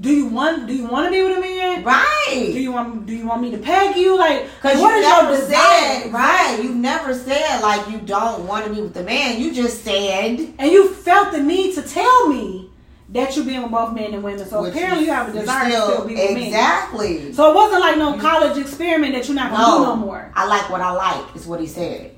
Do 0.00 0.10
you 0.10 0.26
want? 0.26 0.66
Do 0.66 0.74
you 0.74 0.86
want 0.86 1.06
to 1.06 1.10
be 1.10 1.22
with 1.22 1.36
a 1.36 1.40
man? 1.40 1.84
Right. 1.84 2.50
Do 2.52 2.58
you 2.58 2.72
want? 2.72 3.04
Do 3.04 3.14
you 3.14 3.26
want 3.26 3.42
me 3.42 3.50
to 3.50 3.58
peg 3.58 3.94
you? 3.96 4.16
Like, 4.18 4.44
Because 4.56 4.80
what 4.80 4.94
you 4.94 5.00
is 5.02 5.06
your 5.06 5.22
never 5.24 5.36
desire? 5.36 6.00
said, 6.02 6.12
right, 6.12 6.60
you 6.62 6.74
never 6.74 7.14
said 7.14 7.60
like 7.60 7.90
you 7.90 7.98
don't 7.98 8.46
want 8.46 8.64
to 8.66 8.72
be 8.72 8.80
with 8.80 8.96
a 8.96 9.02
man. 9.02 9.38
You 9.40 9.52
just 9.52 9.84
said, 9.84 10.54
And 10.58 10.72
you 10.72 10.94
felt 10.94 11.32
the 11.32 11.42
need 11.42 11.74
to 11.74 11.82
tell 11.82 12.28
me 12.28 12.70
that 13.10 13.36
you're 13.36 13.44
being 13.44 13.60
with 13.62 13.70
both 13.70 13.92
men 13.94 14.14
and 14.14 14.22
women. 14.22 14.46
So 14.46 14.62
which 14.62 14.72
apparently, 14.72 15.04
you 15.04 15.12
have 15.12 15.28
a 15.28 15.32
you 15.34 15.40
desire 15.40 15.70
to 15.70 15.76
still 15.82 16.06
be 16.06 16.14
with 16.14 16.34
me. 16.36 16.46
Exactly. 16.46 17.32
So 17.34 17.50
it 17.50 17.54
wasn't 17.54 17.82
like 17.82 17.98
no 17.98 18.16
college 18.18 18.56
experiment 18.56 19.12
that 19.14 19.26
you're 19.28 19.34
not 19.36 19.50
gonna 19.50 19.76
do 19.76 19.84
no 19.90 19.96
more. 19.96 20.32
I 20.34 20.46
like 20.46 20.70
what 20.70 20.80
I 20.80 20.92
like, 20.92 21.36
is 21.36 21.46
what 21.46 21.60
he 21.60 21.66
said. 21.66 22.12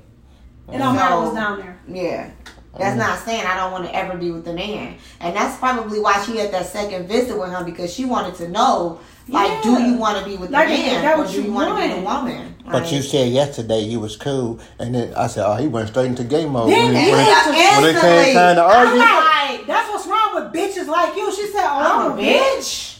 It 0.71 0.77
don't 0.77 0.95
matter 0.95 1.13
So- 1.15 1.21
what's 1.23 1.35
down 1.35 1.59
there. 1.59 1.77
Yeah. 1.89 2.31
That's 2.77 2.95
mm. 2.95 2.99
not 2.99 3.19
saying 3.19 3.45
I 3.45 3.55
don't 3.55 3.71
want 3.71 3.85
to 3.85 3.95
ever 3.95 4.17
be 4.17 4.31
with 4.31 4.45
the 4.45 4.53
man. 4.53 4.97
And 5.19 5.35
that's 5.35 5.57
probably 5.57 5.99
why 5.99 6.21
she 6.23 6.37
had 6.37 6.51
that 6.51 6.65
second 6.65 7.07
visit 7.07 7.37
with 7.39 7.49
him 7.49 7.65
because 7.65 7.93
she 7.93 8.05
wanted 8.05 8.35
to 8.35 8.49
know, 8.49 8.99
like, 9.27 9.49
Yeah. 9.49 9.61
do 9.77 9.83
you 9.83 9.93
want 9.95 10.19
to 10.19 10.25
be 10.25 10.37
with 10.37 10.49
the 10.49 10.57
Like, 10.57 10.69
is 10.69 10.79
man 10.79 11.01
that 11.03 11.15
or 11.15 11.21
what 11.21 11.31
do 11.31 11.37
you 11.37 11.43
you 11.43 11.51
want 11.51 11.69
to 11.77 11.87
be 11.87 11.93
the 11.93 12.01
want? 12.01 12.25
woman? 12.25 12.55
But 12.65 12.83
Like, 12.83 12.91
you 12.91 13.01
said 13.01 13.29
yesterday 13.31 13.79
you 13.79 13.99
was 13.99 14.15
cool, 14.17 14.59
and 14.79 14.93
then 14.95 15.13
I 15.15 15.27
said, 15.27 15.45
oh, 15.45 15.55
he 15.55 15.67
went 15.67 15.87
straight 15.89 16.07
into 16.07 16.23
game 16.23 16.51
mode. 16.51 16.69
Then 16.69 16.93
when, 16.93 17.03
he 17.03 17.11
when, 17.11 17.25
went 17.25 17.45
when 17.47 17.83
they 17.83 18.01
came 18.01 18.35
time 18.35 18.55
to 18.55 18.63
I'm 18.63 18.87
argue. 18.87 18.99
like, 18.99 19.67
that's 19.67 19.89
what's 19.89 20.07
wrong 20.07 20.35
with 20.35 20.53
bitches 20.53 20.87
like 20.87 21.15
you. 21.15 21.31
She 21.33 21.47
said, 21.47 21.65
"Oh, 21.65 22.11
I'm 22.11 22.19
a 22.19 22.21
bitch. 22.21 22.99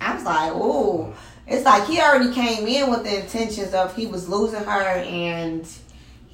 I 0.00 0.14
was 0.14 0.24
like, 0.24 0.52
ooh. 0.52 1.12
It's 1.46 1.64
like 1.64 1.86
he 1.86 2.00
already 2.00 2.32
came 2.32 2.66
in 2.66 2.90
with 2.90 3.04
the 3.04 3.20
intentions 3.22 3.74
of 3.74 3.94
he 3.94 4.06
was 4.06 4.28
losing 4.28 4.64
her 4.64 4.80
and 4.80 5.66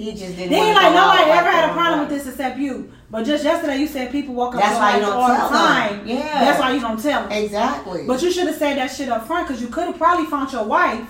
he 0.01 0.13
just 0.13 0.37
didn't. 0.37 0.51
Then 0.51 0.59
wanna 0.61 0.75
like 0.75 0.95
nobody 0.95 1.31
like 1.31 1.39
ever 1.41 1.51
had 1.51 1.71
a 1.71 1.73
problem 1.73 2.01
with 2.01 2.09
this 2.09 2.27
except 2.27 2.59
you. 2.59 2.91
But 3.11 3.25
just 3.25 3.45
yesterday 3.45 3.77
you 3.79 3.87
said 3.87 4.11
people 4.11 4.35
walk 4.35 4.55
up 4.55 4.61
That's 4.61 4.75
to 4.75 4.81
why 4.81 4.95
you 4.97 5.01
don't 5.03 5.13
all 5.13 5.29
the 5.29 5.35
tell 5.35 5.51
them. 5.51 5.59
time. 5.99 6.07
Yeah. 6.09 6.17
That's 6.41 6.59
why 6.61 6.73
you 6.73 6.81
don't 6.81 7.01
tell 7.03 7.23
them. 7.29 7.33
Exactly. 7.33 8.07
But 8.07 8.23
you 8.23 8.31
should 8.33 8.47
have 8.47 8.57
said 8.57 8.77
that 8.79 8.89
shit 8.91 9.09
up 9.09 9.27
front 9.27 9.49
because 9.49 9.61
you 9.61 9.69
could 9.69 9.85
have 9.85 9.99
probably 9.99 10.27
found 10.27 10.53
your 10.53 10.65
wife. 10.65 11.09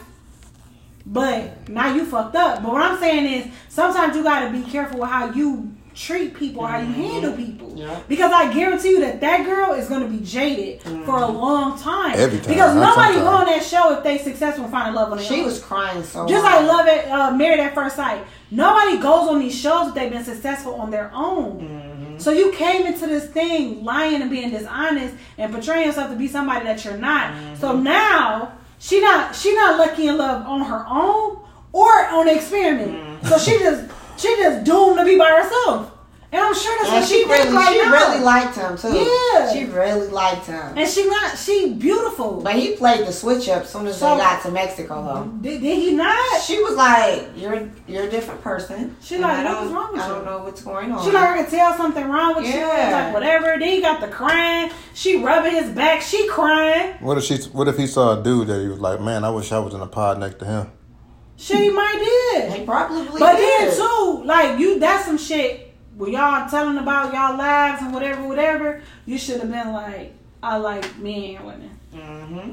But 1.06 1.68
now 1.68 1.94
you 1.94 2.04
fucked 2.04 2.36
up. 2.36 2.62
But 2.62 2.72
what 2.72 2.82
I'm 2.82 2.98
saying 2.98 3.26
is 3.26 3.52
sometimes 3.68 4.16
you 4.16 4.22
gotta 4.22 4.50
be 4.50 4.62
careful 4.62 5.00
with 5.00 5.08
how 5.08 5.30
you 5.32 5.69
treat 5.94 6.34
people, 6.34 6.64
how 6.66 6.78
you 6.78 6.86
handle 6.92 7.32
people. 7.32 7.68
Mm-hmm. 7.68 7.78
Yeah. 7.78 8.00
Because 8.08 8.30
I 8.32 8.52
guarantee 8.52 8.90
you 8.90 9.00
that 9.00 9.20
that 9.20 9.44
girl 9.44 9.74
is 9.74 9.88
gonna 9.88 10.06
be 10.08 10.20
jaded 10.20 10.82
for 10.82 11.18
a 11.18 11.26
long 11.26 11.78
time. 11.78 12.12
Every 12.16 12.38
time, 12.38 12.48
Because 12.48 12.74
nobody 12.74 13.14
go 13.16 13.26
on 13.28 13.46
that 13.46 13.62
show 13.64 13.96
if 13.96 14.04
they 14.04 14.18
successful 14.18 14.64
and 14.64 14.72
find 14.72 14.94
love 14.94 15.10
on 15.12 15.18
their 15.18 15.26
she 15.26 15.40
own. 15.40 15.46
was 15.46 15.60
crying 15.62 16.02
so 16.02 16.26
Just 16.28 16.44
hard. 16.44 16.66
like 16.66 16.76
Love 16.76 16.86
at 16.88 17.08
uh, 17.10 17.30
Married 17.36 17.60
at 17.60 17.74
First 17.74 17.96
Sight. 17.96 18.24
Nobody 18.50 18.98
goes 18.98 19.28
on 19.28 19.38
these 19.38 19.58
shows 19.58 19.88
if 19.88 19.94
they've 19.94 20.10
been 20.10 20.24
successful 20.24 20.74
on 20.76 20.90
their 20.90 21.10
own. 21.14 21.60
Mm-hmm. 21.60 22.18
So 22.18 22.32
you 22.32 22.52
came 22.52 22.86
into 22.86 23.06
this 23.06 23.26
thing 23.30 23.84
lying 23.84 24.20
and 24.20 24.30
being 24.30 24.50
dishonest 24.50 25.14
and 25.38 25.52
portraying 25.52 25.86
yourself 25.86 26.10
to 26.10 26.16
be 26.16 26.28
somebody 26.28 26.64
that 26.66 26.84
you're 26.84 26.96
not. 26.98 27.32
So 27.58 27.70
Mm-hmm. 27.72 27.82
now 27.84 28.52
she 28.78 29.00
not 29.00 29.34
she 29.36 29.54
not 29.54 29.78
lucky 29.78 30.08
in 30.08 30.16
love 30.18 30.46
on 30.46 30.62
her 30.62 30.84
own 30.88 31.38
or 31.72 32.06
on 32.08 32.26
the 32.26 32.34
experiment. 32.34 32.92
Mm-hmm. 32.92 33.26
So 33.28 33.38
she 33.38 33.58
just 33.58 33.88
she 34.20 34.36
just 34.36 34.64
doomed 34.64 34.98
to 34.98 35.04
be 35.04 35.16
by 35.18 35.30
herself. 35.30 35.92
And 36.32 36.40
I'm 36.40 36.54
sure 36.54 36.76
that's 36.78 36.90
And 36.90 37.00
what 37.00 37.08
she 37.08 37.14
she, 37.14 37.24
really, 37.24 37.42
thinks 37.42 37.54
right 37.56 37.72
she 37.72 37.82
now. 37.82 37.90
really 37.90 38.20
liked 38.22 38.54
him 38.54 38.76
too. 38.78 38.88
Yeah. 39.34 39.52
she 39.52 39.64
really 39.64 40.06
liked 40.06 40.46
him. 40.46 40.78
and 40.78 40.88
she 40.88 41.08
not 41.08 41.36
she 41.36 41.74
beautiful. 41.74 42.40
But 42.40 42.52
he 42.54 42.76
played 42.76 43.04
the 43.04 43.12
switch 43.12 43.48
up 43.48 43.62
as 43.64 43.70
soon 43.70 43.88
as 43.88 43.96
So- 43.96 44.14
they 44.14 44.18
got 44.20 44.40
to 44.44 44.52
Mexico 44.52 45.02
though. 45.02 45.24
Did, 45.42 45.60
did 45.60 45.76
he 45.76 45.90
not? 45.92 46.40
She 46.42 46.62
was 46.62 46.76
like, 46.76 47.30
"You're 47.34 47.68
you're 47.88 48.04
a 48.04 48.08
different 48.08 48.42
person." 48.42 48.94
She 49.02 49.16
And 49.16 49.24
like, 49.24 49.38
I 49.38 49.42
what 49.42 49.64
don't, 49.64 49.74
wrong 49.74 49.92
with 49.92 50.02
I 50.02 50.06
you? 50.08 50.14
don't 50.14 50.24
know 50.24 50.38
what's 50.44 50.62
going 50.62 50.92
on. 50.92 51.04
She 51.04 51.10
like 51.10 51.28
I 51.30 51.42
can 51.42 51.50
tell 51.50 51.74
something 51.76 52.08
wrong 52.08 52.36
with 52.36 52.44
you. 52.46 52.52
Yeah. 52.60 53.06
Like 53.06 53.14
whatever. 53.14 53.46
Then 53.58 53.62
he 53.68 53.80
got 53.80 54.00
the 54.00 54.06
crying. 54.06 54.70
She 54.94 55.16
rubbing 55.16 55.56
his 55.56 55.70
back. 55.70 56.00
She 56.00 56.28
crying. 56.28 56.94
What 57.00 57.18
if 57.18 57.24
she? 57.24 57.38
What 57.50 57.66
if 57.66 57.76
he 57.76 57.88
saw 57.88 58.20
a 58.20 58.22
dude 58.22 58.46
that 58.46 58.60
he 58.60 58.68
was 58.68 58.78
like, 58.78 59.00
man, 59.00 59.24
I 59.24 59.30
wish 59.30 59.50
I 59.50 59.58
was 59.58 59.74
in 59.74 59.80
a 59.80 59.86
pod 59.88 60.20
next 60.20 60.38
to 60.38 60.44
him. 60.44 60.70
She 61.40 61.70
might 61.70 61.98
did. 62.34 62.52
They 62.52 62.64
probably 62.66 63.18
But 63.18 63.36
did. 63.36 63.68
then 63.70 63.76
too, 63.76 64.22
like 64.24 64.58
you, 64.58 64.78
that's 64.78 65.06
some 65.06 65.16
shit. 65.18 65.72
When 65.96 66.12
y'all 66.12 66.48
telling 66.48 66.76
about 66.78 67.12
y'all 67.14 67.36
lives 67.36 67.82
and 67.82 67.92
whatever, 67.94 68.26
whatever, 68.28 68.82
you 69.06 69.16
should 69.18 69.40
have 69.40 69.50
been 69.50 69.72
like, 69.72 70.12
I 70.42 70.56
like 70.56 70.98
men 70.98 71.36
and 71.36 71.44
women. 71.46 71.70
hmm 71.92 72.50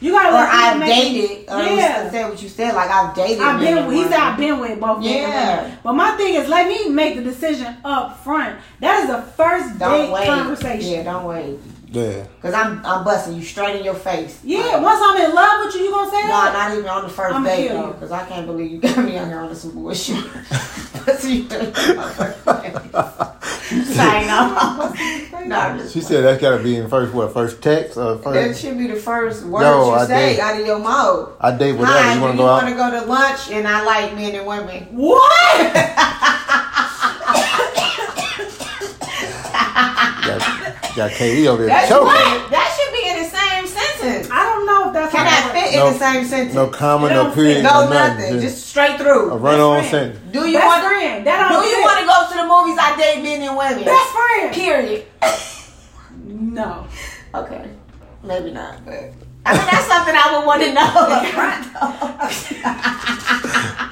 You 0.00 0.12
gotta 0.12 0.34
Or 0.34 0.38
I've 0.38 0.86
dated. 0.86 1.48
Or 1.50 1.62
Yeah. 1.62 2.10
Say 2.10 2.24
what 2.28 2.42
you 2.42 2.48
said. 2.48 2.74
Like 2.74 2.90
I've 2.90 3.14
dated. 3.14 3.42
I've 3.42 3.58
been. 3.60 3.78
and 3.78 3.92
He 3.92 4.02
said. 4.04 4.12
I've 4.14 4.38
been 4.38 4.60
with 4.60 4.78
both 4.80 4.98
men 5.00 5.08
and 5.24 5.32
Yeah. 5.32 5.76
But 5.82 5.94
my 5.94 6.12
thing 6.18 6.34
is, 6.34 6.48
let 6.48 6.68
me 6.68 6.88
make 6.90 7.16
the 7.16 7.22
decision 7.22 7.76
up 7.84 8.18
front. 8.22 8.58
That 8.80 9.00
is 9.02 9.08
the 9.08 9.22
first 9.32 9.78
Don't 9.78 9.90
date 10.06 10.12
wait. 10.12 10.26
conversation. 10.26 10.90
Yeah, 10.90 11.02
don't 11.04 11.24
wait. 11.24 11.58
Yeah. 11.88 12.26
Cause 12.42 12.52
I'm 12.52 12.84
I'm 12.84 13.04
busting 13.04 13.36
you 13.36 13.42
straight 13.42 13.76
in 13.76 13.84
your 13.84 13.94
face. 13.94 14.40
Yeah, 14.42 14.58
Like, 14.58 14.82
once 14.82 15.00
I'm 15.04 15.20
in 15.24 15.34
love 15.34 15.64
with 15.66 15.74
you, 15.76 15.82
you 15.82 15.90
gonna 15.92 16.10
say 16.10 16.22
No, 16.22 16.28
that? 16.28 16.52
not 16.52 16.72
even 16.76 16.90
on 16.90 17.02
the 17.04 17.08
1st 17.08 17.44
date 17.44 17.68
though, 17.68 17.92
because 17.92 18.10
I 18.10 18.26
can't 18.26 18.44
believe 18.46 18.70
you 18.72 18.78
got 18.80 18.98
me 19.04 19.16
out 19.16 19.28
here 19.28 19.38
on 19.38 19.54
some 19.54 19.70
bullshit. 19.72 20.16
Busting 21.06 21.30
you 21.30 21.42
in 21.48 21.96
my 21.96 22.10
first 22.10 22.44
date. 22.44 22.74
Sign 23.94 24.28
off. 24.30 24.98
No, 25.46 25.88
She 25.88 26.00
said 26.00 26.24
that's 26.24 26.40
got 26.40 26.56
to 26.58 26.62
be 26.62 26.76
in 26.76 26.88
first 26.88 27.14
what? 27.14 27.32
First 27.32 27.62
text 27.62 27.96
or 27.96 28.16
That 28.16 28.56
should 28.56 28.76
be 28.78 28.88
the 28.88 28.96
first 28.96 29.44
words 29.44 29.62
No, 29.64 29.86
you 29.86 29.92
I 29.92 30.06
say 30.06 30.30
did. 30.34 30.40
out 30.40 30.60
of 30.60 30.66
your 30.66 30.78
mouth. 30.80 31.34
I 31.40 31.56
date 31.56 31.72
whatever. 31.72 31.98
Hi, 31.98 32.14
you 32.14 32.20
want 32.20 32.32
do 32.32 32.38
to 32.38 32.42
you 32.42 32.46
go 32.48 32.52
want 32.52 32.68
to 32.68 32.74
go 32.74 32.90
to 33.00 33.06
lunch? 33.06 33.50
And 33.50 33.68
I 33.68 33.84
like 33.84 34.14
men 34.16 34.34
and 34.34 34.46
women. 34.46 34.86
What? 34.90 35.76
Got, 40.96 41.10
got 41.10 41.18
KD 41.18 41.46
over 41.46 41.58
there 41.62 41.68
That's 41.68 41.88
choking. 41.88 42.06
what? 42.06 42.50
That 42.50 42.68
should 42.72 42.92
be 42.96 43.04
in 43.10 43.16
the 43.22 43.28
same 43.28 43.66
sentence. 43.66 44.28
I 44.32 44.42
don't 44.44 44.64
know 44.66 44.88
if 44.88 44.92
that's 44.94 45.12
Can 45.12 45.26
how 45.26 45.30
that 45.30 45.52
that 45.52 45.68
fit 45.68 45.74
in 45.78 45.80
the 45.92 45.98
same 45.98 46.24
sentence? 46.24 46.54
No 46.54 46.68
comma, 46.68 47.08
no 47.10 47.30
period. 47.34 47.62
No, 47.62 47.84
no 47.84 47.90
nothing. 47.92 48.40
Just 48.40 48.66
straight 48.66 48.96
through. 48.98 49.30
a 49.32 49.36
run 49.36 49.60
on 49.60 49.84
sentence. 49.84 50.18
do 50.32 50.46
you 50.48 50.54
Best 50.58 50.66
want? 50.66 50.84
friend. 50.84 51.26
That 51.26 51.48
Do 51.52 51.68
you 51.68 51.80
want 51.84 52.00
to 52.00 52.06
go 52.06 52.16
to 52.32 52.36
the 52.40 52.46
movies? 52.48 52.78
I 52.80 52.96
date 52.96 53.22
men 53.22 53.42
and 53.46 53.56
women. 53.56 53.84
Best 53.84 54.10
friend. 54.12 54.54
Period. 54.54 55.04
No. 56.24 56.86
Okay. 57.34 57.68
Maybe 58.24 58.50
not, 58.52 58.84
but 58.84 58.94
I 59.46 59.52
mean 59.56 59.66
that's 59.70 59.86
something 59.86 60.14
I 60.16 60.36
would 60.36 60.46
want 60.46 60.62
to 60.62 60.72
know 60.74 60.82
up 61.14 61.26
front. 61.30 61.62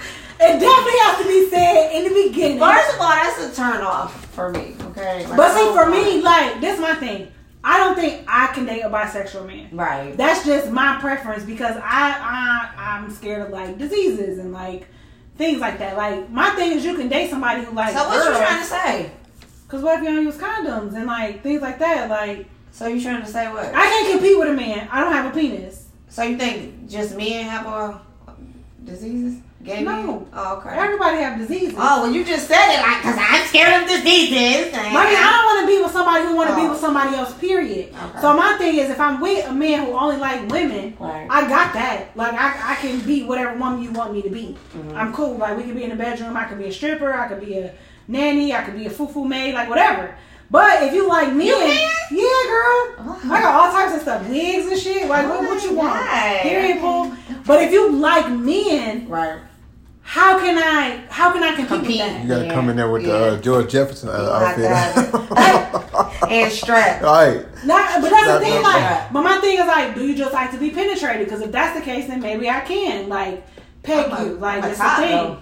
It 0.45 0.61
definitely 0.61 1.01
has 1.01 1.23
to 1.23 1.29
be 1.29 1.49
said 1.51 1.93
in 1.95 2.05
the 2.05 2.29
beginning. 2.29 2.59
First 2.59 2.95
of 2.95 3.01
all, 3.01 3.11
that's 3.11 3.53
a 3.53 3.55
turn 3.55 3.83
off 3.83 4.27
for 4.35 4.51
me. 4.51 4.77
Okay. 4.81 5.27
Like, 5.27 5.37
but 5.37 5.55
see, 5.55 5.73
for 5.73 5.91
me, 5.91 6.21
like 6.23 6.61
this, 6.61 6.75
is 6.75 6.81
my 6.81 6.95
thing. 6.95 7.33
I 7.63 7.79
don't 7.79 7.95
think 7.95 8.25
I 8.29 8.49
can 8.49 8.67
date 8.67 8.83
a 8.83 8.91
bisexual 8.91 9.47
man. 9.47 9.71
Right. 9.73 10.15
That's 10.17 10.45
just 10.45 10.71
my 10.71 10.99
preference 11.01 11.45
because 11.45 11.77
I 11.77 11.81
I 11.83 12.71
I'm 12.77 13.11
scared 13.11 13.47
of 13.47 13.51
like 13.51 13.79
diseases 13.79 14.39
and 14.39 14.53
like 14.53 14.87
things 15.39 15.61
like 15.61 15.79
that. 15.79 15.97
Like 15.97 16.29
my 16.31 16.51
thing 16.51 16.73
is 16.73 16.85
you 16.85 16.95
can 16.95 17.09
date 17.09 17.31
somebody 17.31 17.65
who 17.65 17.75
like 17.75 17.95
So 17.95 18.07
what 18.07 18.23
you 18.23 18.39
trying 18.39 18.61
to 18.61 18.67
say? 18.67 19.11
Cause 19.69 19.83
what 19.83 19.99
if 19.99 20.05
you 20.05 20.15
don't 20.15 20.25
use 20.25 20.37
condoms 20.37 20.95
and 20.95 21.07
like 21.07 21.43
things 21.43 21.63
like 21.63 21.79
that? 21.79 22.11
Like 22.11 22.47
So 22.71 22.87
you 22.87 23.01
trying 23.01 23.23
to 23.23 23.27
say 23.27 23.51
what? 23.51 23.75
I 23.75 23.83
can't 23.83 24.13
compete 24.13 24.39
with 24.39 24.49
a 24.49 24.53
man. 24.53 24.87
I 24.93 25.01
don't 25.01 25.13
have 25.13 25.35
a 25.35 25.35
penis. 25.35 25.89
So 26.11 26.23
you 26.23 26.37
think 26.37 26.89
just 26.89 27.17
men 27.17 27.47
have 27.47 27.67
uh, 27.67 27.99
diseases? 28.85 29.41
Gay 29.65 29.83
No. 29.83 30.27
Oh, 30.33 30.57
okay. 30.59 30.77
Everybody 30.77 31.17
have 31.19 31.39
diseases. 31.39 31.75
Oh, 31.79 32.03
well, 32.03 32.13
you 32.13 32.23
just 32.23 32.47
said 32.47 32.75
it 32.77 32.81
like, 32.83 32.99
because 33.03 33.17
I'm 33.19 33.47
scared 33.47 33.83
of 33.83 33.89
diseases. 33.89 34.75
I 34.75 34.83
mean, 34.83 34.95
I 34.97 35.31
don't 35.33 35.45
want 35.47 35.61
to 35.63 35.67
be 35.75 35.83
with 35.83 35.91
somebody 35.93 36.25
who 36.27 36.37
want 36.37 36.51
to 36.51 36.57
be 36.57 36.63
Oh. 36.63 36.71
with 36.73 36.81
somebody 36.81 37.17
else. 37.17 37.33
Period. 37.35 37.89
Okay. 37.95 38.21
So 38.21 38.37
my 38.37 38.57
thing 38.59 38.77
is, 38.77 38.91
if 38.91 39.01
I'm 39.01 39.21
with 39.23 39.47
a 39.49 39.53
man 39.55 39.87
who 39.87 39.93
only 39.93 40.17
like 40.17 40.47
women, 40.51 40.95
Right. 41.01 41.27
I 41.31 41.49
got 41.49 41.73
that. 41.73 42.15
Like 42.15 42.35
I, 42.35 42.73
I 42.73 42.75
can 42.77 43.01
be 43.07 43.23
whatever 43.25 43.57
woman 43.59 43.83
you 43.83 43.91
want 43.93 44.13
me 44.13 44.21
to 44.23 44.29
be. 44.31 44.57
Mm-hmm. 44.77 44.97
I'm 44.97 45.13
cool. 45.15 45.39
Like 45.39 45.57
we 45.57 45.63
could 45.65 45.75
be 45.75 45.85
in 45.85 45.91
the 45.91 45.97
bedroom. 45.97 46.37
I 46.37 46.45
could 46.45 46.59
be 46.59 46.67
a 46.67 46.73
stripper. 46.73 47.13
I 47.15 47.27
could 47.29 47.41
be 47.41 47.57
a 47.59 47.75
nanny. 48.07 48.53
I 48.53 48.63
could 48.65 48.77
be 48.77 48.85
a 48.85 48.91
foo-foo 48.91 49.25
maid. 49.25 49.55
Like 49.55 49.71
whatever. 49.71 50.15
But 50.51 50.83
if 50.83 50.93
you 50.93 51.09
like 51.09 51.33
me, 51.33 51.47
You 51.49 51.55
can? 51.57 51.91
yeah, 52.11 52.19
girl, 52.21 52.95
Oh. 53.07 53.21
I 53.33 53.41
got 53.41 53.55
all 53.55 53.73
types 53.73 53.95
of 53.97 54.03
stuff, 54.03 54.29
wigs 54.29 54.67
and 54.67 54.79
shit. 54.79 55.09
Like 55.09 55.27
what, 55.27 55.41
Oh 55.41 55.49
what 55.49 55.63
you 55.65 55.73
my 55.73 55.83
want? 55.85 56.43
Period. 56.43 57.45
But 57.47 57.63
if 57.63 57.73
you 57.73 57.91
like 57.93 58.31
men, 58.31 59.09
Right. 59.09 59.41
How 60.07 60.39
can 60.39 60.57
I? 60.59 61.05
How 61.11 61.33
can 61.33 61.43
I 61.43 61.55
compete, 61.57 61.69
Compete. 61.69 61.97
You 61.97 62.05
with 62.05 62.13
that? 62.13 62.29
gotta 62.29 62.47
Yeah. 62.47 62.55
come 62.55 62.69
in 62.69 62.77
there 62.77 62.91
with 62.91 63.03
the 63.05 63.17
uh, 63.17 63.41
George 63.41 63.71
Jefferson 63.73 64.11
uh, 64.11 64.13
Oh 64.13 64.41
my 64.41 64.67
outfit. 64.69 66.21
And 66.31 66.51
strap. 66.53 67.03
right. 67.03 67.45
Not, 67.67 68.01
but 68.01 68.11
that's 68.11 68.27
the 68.33 68.41
thing. 68.41 68.63
not- 68.63 68.75
Like, 68.81 69.13
but 69.13 69.23
my 69.23 69.39
thing 69.41 69.59
is 69.59 69.67
like, 69.67 69.95
do 69.95 70.07
you 70.07 70.15
just 70.15 70.33
like 70.33 70.51
to 70.53 70.59
be 70.59 70.71
penetrated? 70.71 71.27
Because 71.27 71.41
if 71.43 71.53
that's 71.53 71.79
the 71.79 71.85
case, 71.85 72.07
then 72.09 72.21
maybe 72.21 72.49
I 72.49 72.61
can 72.61 73.09
like 73.09 73.45
peg 73.83 74.07
I'm 74.11 74.13
a- 74.13 74.25
you. 74.31 74.35
Like 74.37 74.59
I'm 74.59 74.65
a 74.65 74.67
that's 74.69 74.79
top, 74.79 74.97
the 75.01 75.03
thing. 75.07 75.13
though. 75.17 75.39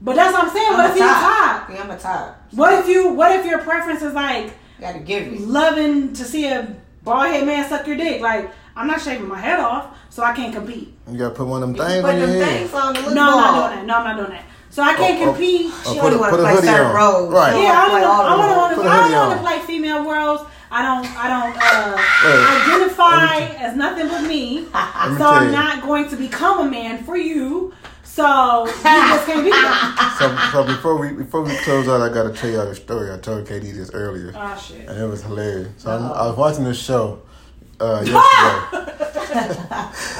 But 0.00 0.16
that's 0.16 0.32
what 0.32 0.44
I'm 0.44 0.50
saying. 0.50 0.68
I'm 0.70 0.74
what 0.78 0.90
if 0.90 0.96
you're 0.96 1.06
top? 1.08 1.70
Yeah, 1.70 1.82
I'm 1.82 1.90
a 1.90 1.98
top. 1.98 2.42
What 2.52 2.72
if 2.78 2.88
you? 2.88 3.08
What 3.14 3.32
if 3.38 3.44
your 3.46 3.58
preference 3.60 4.02
is 4.02 4.14
like 4.14 4.52
Gotta 4.80 5.00
give 5.00 5.32
you. 5.32 5.38
loving 5.40 6.12
to 6.12 6.24
see 6.24 6.46
a 6.46 6.76
bald 7.02 7.26
head 7.28 7.46
man 7.46 7.68
suck 7.68 7.86
your 7.86 7.96
dick? 7.96 8.20
Like 8.20 8.50
I'm 8.76 8.86
not 8.86 9.00
shaving 9.00 9.26
my 9.28 9.40
head 9.40 9.58
off, 9.60 9.96
so 10.10 10.22
I 10.22 10.34
can't 10.34 10.54
compete. 10.54 10.94
You 11.10 11.18
gotta 11.18 11.34
put 11.34 11.46
one 11.46 11.62
of 11.62 11.68
them 11.70 11.76
Put 11.76 11.86
things 11.86 12.04
on 12.04 12.18
your 12.18 12.26
them 12.26 12.36
head. 12.40 12.58
things 12.60 12.74
on 12.74 12.92
the 12.94 13.00
No, 13.00 13.06
little 13.08 13.18
I'm 13.20 13.36
not 13.36 13.54
doing 13.54 13.76
that. 13.78 13.86
No, 13.86 13.94
I'm 13.98 14.04
not 14.04 14.16
doing 14.18 14.30
that. 14.30 14.44
So 14.70 14.82
I 14.82 14.94
can't 14.94 15.18
Oh, 15.20 15.22
oh, 15.22 15.32
compete. 15.32 15.66
oh, 15.72 15.92
She 15.92 15.98
put 15.98 16.04
only 16.06 16.16
want 16.18 16.32
to 16.32 16.38
play 16.42 16.54
hoodie 16.54 16.66
certain 16.66 16.86
on. 16.86 16.94
roles. 16.94 17.32
Right. 17.32 17.48
She 17.48 17.52
don't 17.54 17.64
Yeah, 17.64 17.72
I 17.72 17.78
wanna 17.78 17.90
play 17.90 18.00
don't, 18.00 18.26
I 18.26 18.36
wanna, 18.36 18.74
Put 18.76 18.86
a 18.86 18.88
I 18.90 18.96
hoodie 19.00 19.14
don't 19.14 19.28
want 19.28 19.40
to 19.40 19.46
play 19.46 19.58
female 19.66 20.04
roles. 20.04 20.46
I 20.70 20.82
don't. 20.82 21.06
I 21.16 21.28
don't 21.32 21.56
uh, 21.56 22.62
identify 22.62 23.38
Let 23.40 23.56
as 23.62 23.76
nothing 23.76 24.08
but 24.08 24.22
me. 24.22 24.60
me 24.60 24.66
so 25.16 25.24
I'm 25.26 25.50
not 25.50 25.82
going 25.82 26.08
to 26.10 26.16
become 26.16 26.66
a 26.66 26.70
man 26.70 27.02
for 27.04 27.16
you. 27.16 27.72
So 28.04 28.66
you 28.66 28.72
just 28.82 29.26
can't 29.26 29.44
be 29.44 29.50
that. 29.50 30.16
So, 30.18 30.36
so 30.50 30.64
before 30.66 30.96
we 30.98 31.12
before 31.12 31.42
we 31.42 31.54
close 31.58 31.88
out, 31.88 32.02
I 32.02 32.12
gotta 32.12 32.32
tell 32.32 32.50
y'all 32.50 32.66
the 32.66 32.74
story. 32.74 33.12
I 33.12 33.18
told 33.18 33.46
Katie 33.46 33.70
this 33.70 33.90
earlier, 33.94 34.32
Oh 34.36 34.56
shit. 34.58 34.88
and 34.88 35.00
it 35.00 35.06
was 35.06 35.22
hilarious. 35.22 35.68
So 35.78 35.90
I'm, 35.92 36.02
I 36.12 36.26
was 36.26 36.36
watching 36.36 36.64
this 36.64 36.82
show 36.82 37.22
uh, 37.80 38.02
yesterday. 38.06 39.68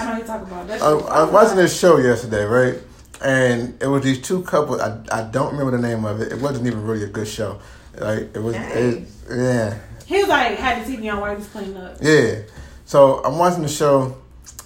I 0.01 0.11
know 0.13 0.19
you 0.19 0.25
talk 0.25 0.43
about 0.43 0.67
that. 0.69 0.83
I, 0.83 0.91
I 0.91 1.23
was 1.25 1.33
watching 1.33 1.57
this 1.57 1.79
show 1.79 1.99
yesterday, 1.99 2.45
right? 2.45 2.77
And 3.23 3.81
it 3.83 3.87
was 3.89 4.03
these 4.05 4.21
two 4.21 4.43
couples. 4.43 4.81
I, 4.81 5.01
I 5.11 5.23
don't 5.25 5.53
remember 5.57 5.77
the 5.77 5.87
name 5.87 6.05
of 6.05 6.21
it. 6.21 6.33
It 6.33 6.41
wasn't 6.41 6.67
even 6.67 6.85
really 6.85 7.05
a 7.05 7.09
good 7.09 7.27
show. 7.29 7.59
Like 7.99 8.35
it 8.35 8.39
was, 8.43 8.55
it, 8.57 9.09
yeah, 9.29 9.77
He 10.07 10.19
was 10.19 10.29
like 10.29 10.57
had 10.57 10.87
the 10.87 10.97
TV 10.97 11.13
on 11.13 11.21
while 11.21 11.31
he 11.33 11.37
was 11.37 11.49
cleaning 11.49 11.77
up. 11.77 11.97
yeah. 12.01 12.43
So 12.85 13.23
I'm 13.25 13.37
watching 13.39 13.63
the 13.63 13.69
show, 13.69 14.17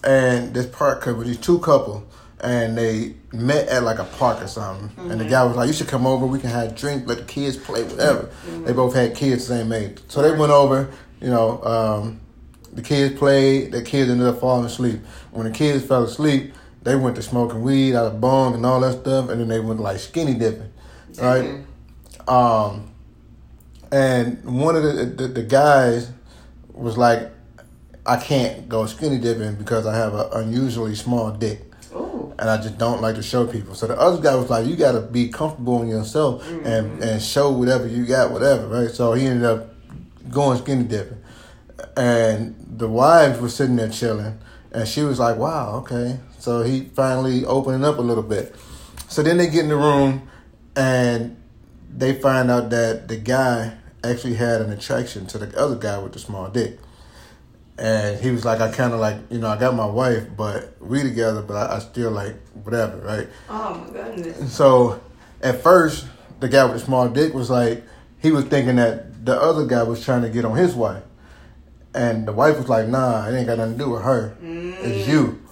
and 0.04 0.52
this 0.54 0.66
part 0.66 1.04
with 1.06 1.26
these 1.26 1.38
two 1.38 1.58
couple, 1.60 2.04
and 2.40 2.76
they 2.76 3.14
met 3.32 3.68
at 3.68 3.82
like 3.84 3.98
a 3.98 4.04
park 4.04 4.42
or 4.42 4.46
something. 4.48 5.10
And 5.10 5.18
the 5.20 5.24
guy 5.24 5.42
was 5.44 5.56
like, 5.56 5.66
"You 5.66 5.72
should 5.72 5.88
come 5.88 6.06
over. 6.06 6.26
We 6.26 6.38
can 6.38 6.50
have 6.50 6.70
a 6.72 6.74
drink, 6.74 7.08
let 7.08 7.18
the 7.18 7.24
kids 7.24 7.56
play, 7.56 7.82
whatever." 7.84 8.28
They 8.64 8.72
both 8.74 8.94
had 8.94 9.16
kids 9.16 9.48
the 9.48 9.56
same 9.56 9.72
age, 9.72 9.98
so 10.08 10.20
they 10.22 10.38
went 10.38 10.52
over. 10.52 10.90
You 11.20 11.30
know, 11.30 11.62
um, 11.64 12.20
the 12.72 12.82
kids 12.82 13.18
played. 13.18 13.72
The 13.72 13.82
kids 13.82 14.10
ended 14.10 14.26
up 14.26 14.40
falling 14.40 14.66
asleep. 14.66 15.00
When 15.30 15.46
the 15.46 15.52
kids 15.52 15.84
fell 15.84 16.04
asleep, 16.04 16.54
they 16.82 16.96
went 16.96 17.16
to 17.16 17.22
smoking 17.22 17.62
weed 17.62 17.94
out 17.94 18.06
of 18.06 18.20
bong 18.20 18.54
and 18.54 18.64
all 18.66 18.80
that 18.80 19.00
stuff, 19.00 19.28
and 19.28 19.40
then 19.40 19.48
they 19.48 19.60
went 19.60 19.80
like 19.80 19.98
skinny 19.98 20.34
dipping, 20.34 20.72
right? 21.18 21.60
Um, 22.28 22.90
and 23.90 24.42
one 24.44 24.74
of 24.76 24.82
the, 24.82 25.04
the 25.04 25.28
the 25.28 25.42
guys 25.42 26.10
was 26.72 26.96
like, 26.96 27.30
"I 28.06 28.16
can't 28.16 28.68
go 28.68 28.86
skinny 28.86 29.18
dipping 29.18 29.56
because 29.56 29.86
I 29.86 29.94
have 29.94 30.14
an 30.14 30.28
unusually 30.32 30.94
small 30.94 31.30
dick." 31.30 31.66
Ooh. 31.94 32.32
and 32.38 32.48
I 32.48 32.56
just 32.56 32.78
don't 32.78 33.02
like 33.02 33.16
to 33.16 33.22
show 33.22 33.46
people. 33.46 33.74
So 33.74 33.86
the 33.86 33.98
other 34.00 34.20
guy 34.20 34.34
was 34.34 34.48
like, 34.48 34.66
"You 34.66 34.76
got 34.76 34.92
to 34.92 35.02
be 35.02 35.28
comfortable 35.28 35.82
in 35.82 35.88
yourself 35.88 36.48
and 36.48 37.02
and 37.02 37.20
show 37.22 37.50
whatever 37.50 37.86
you 37.86 38.06
got, 38.06 38.30
whatever." 38.30 38.66
Right. 38.66 38.90
So 38.90 39.12
he 39.12 39.26
ended 39.26 39.44
up 39.44 39.74
going 40.30 40.58
skinny 40.58 40.84
dipping, 40.84 41.21
and 41.96 42.54
the 42.76 42.88
wives 42.88 43.40
were 43.40 43.48
sitting 43.48 43.76
there 43.76 43.88
chilling, 43.88 44.38
and 44.72 44.88
she 44.88 45.02
was 45.02 45.18
like, 45.18 45.36
"Wow, 45.36 45.76
okay." 45.76 46.18
So 46.38 46.62
he 46.62 46.84
finally 46.94 47.44
opening 47.44 47.84
up 47.84 47.98
a 47.98 48.02
little 48.02 48.22
bit. 48.22 48.54
So 49.08 49.22
then 49.22 49.36
they 49.36 49.48
get 49.48 49.64
in 49.64 49.68
the 49.68 49.76
room, 49.76 50.28
and 50.74 51.36
they 51.94 52.14
find 52.14 52.50
out 52.50 52.70
that 52.70 53.08
the 53.08 53.16
guy 53.16 53.74
actually 54.04 54.34
had 54.34 54.60
an 54.60 54.72
attraction 54.72 55.26
to 55.26 55.38
the 55.38 55.56
other 55.58 55.76
guy 55.76 55.98
with 55.98 56.12
the 56.12 56.18
small 56.18 56.48
dick. 56.48 56.78
And 57.78 58.20
he 58.20 58.30
was 58.30 58.44
like, 58.44 58.60
I 58.60 58.70
kind 58.70 58.92
of 58.92 59.00
like, 59.00 59.16
you 59.30 59.38
know, 59.38 59.48
I 59.48 59.58
got 59.58 59.74
my 59.74 59.86
wife, 59.86 60.26
but 60.36 60.76
we 60.80 61.02
together, 61.02 61.42
but 61.42 61.54
I, 61.54 61.76
I 61.76 61.78
still 61.78 62.10
like 62.10 62.36
whatever, 62.64 62.98
right? 62.98 63.28
Oh 63.48 63.74
my 63.74 63.92
goodness. 63.92 64.52
So 64.54 65.00
at 65.42 65.62
first, 65.62 66.06
the 66.40 66.48
guy 66.48 66.64
with 66.64 66.74
the 66.74 66.80
small 66.80 67.08
dick 67.08 67.34
was 67.34 67.50
like, 67.50 67.82
he 68.20 68.30
was 68.30 68.44
thinking 68.44 68.76
that 68.76 69.24
the 69.24 69.40
other 69.40 69.66
guy 69.66 69.82
was 69.82 70.04
trying 70.04 70.22
to 70.22 70.28
get 70.28 70.44
on 70.44 70.56
his 70.56 70.74
wife. 70.74 71.02
And 71.94 72.26
the 72.26 72.32
wife 72.32 72.56
was 72.58 72.68
like, 72.68 72.88
nah, 72.88 73.28
it 73.28 73.36
ain't 73.36 73.46
got 73.46 73.58
nothing 73.58 73.76
to 73.78 73.84
do 73.84 73.90
with 73.90 74.02
her. 74.02 74.34
It's 74.42 75.06
you. 75.06 75.42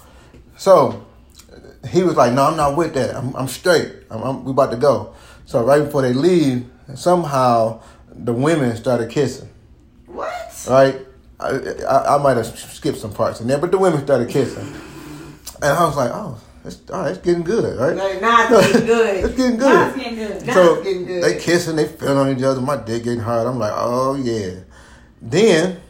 So 0.56 1.04
he 1.88 2.02
was 2.02 2.16
like, 2.16 2.32
no, 2.32 2.44
I'm 2.44 2.56
not 2.56 2.76
with 2.76 2.94
that. 2.94 3.14
I'm, 3.14 3.34
I'm 3.36 3.48
straight. 3.48 3.92
I'm, 4.10 4.22
I'm, 4.22 4.44
we 4.44 4.50
about 4.52 4.70
to 4.70 4.76
go. 4.76 5.14
So 5.46 5.62
right 5.64 5.82
before 5.84 6.02
they 6.02 6.12
leave, 6.12 6.66
somehow 6.94 7.82
the 8.12 8.32
women 8.32 8.76
started 8.76 9.10
kissing 9.10 9.48
What? 10.06 10.66
right? 10.68 11.06
I, 11.38 11.50
I, 11.88 12.14
I 12.16 12.22
might 12.22 12.36
have 12.36 12.46
skipped 12.46 12.98
some 12.98 13.12
parts 13.12 13.40
in 13.40 13.46
there, 13.46 13.58
but 13.58 13.70
the 13.70 13.78
women 13.78 14.02
started 14.02 14.28
kissing, 14.28 14.66
and 15.62 15.72
I 15.72 15.84
was 15.86 15.96
like, 15.96 16.10
"Oh, 16.12 16.38
it's, 16.66 16.78
all 16.90 17.00
right, 17.00 17.12
it's 17.12 17.18
getting 17.24 17.42
good, 17.44 17.78
right? 17.78 17.96
Like, 17.96 18.20
nah, 18.20 18.46
it's 18.58 18.72
getting 18.72 18.86
good. 18.86 19.24
it's 19.24 19.34
getting 19.36 19.56
Now 19.58 19.86
it's 19.86 19.94
good." 19.94 20.02
getting 20.04 20.18
good. 20.18 20.46
Now 20.46 20.52
So 20.52 20.74
it's 20.74 20.84
getting 20.84 21.06
good. 21.06 21.24
they 21.24 21.38
kissing, 21.40 21.76
they 21.76 21.86
feeling 21.88 22.18
on 22.18 22.36
each 22.36 22.42
other. 22.42 22.60
My 22.60 22.76
dick 22.76 23.04
getting 23.04 23.20
hard. 23.20 23.46
I'm 23.46 23.58
like, 23.58 23.72
"Oh 23.74 24.16
yeah." 24.16 24.56
Then 25.22 25.80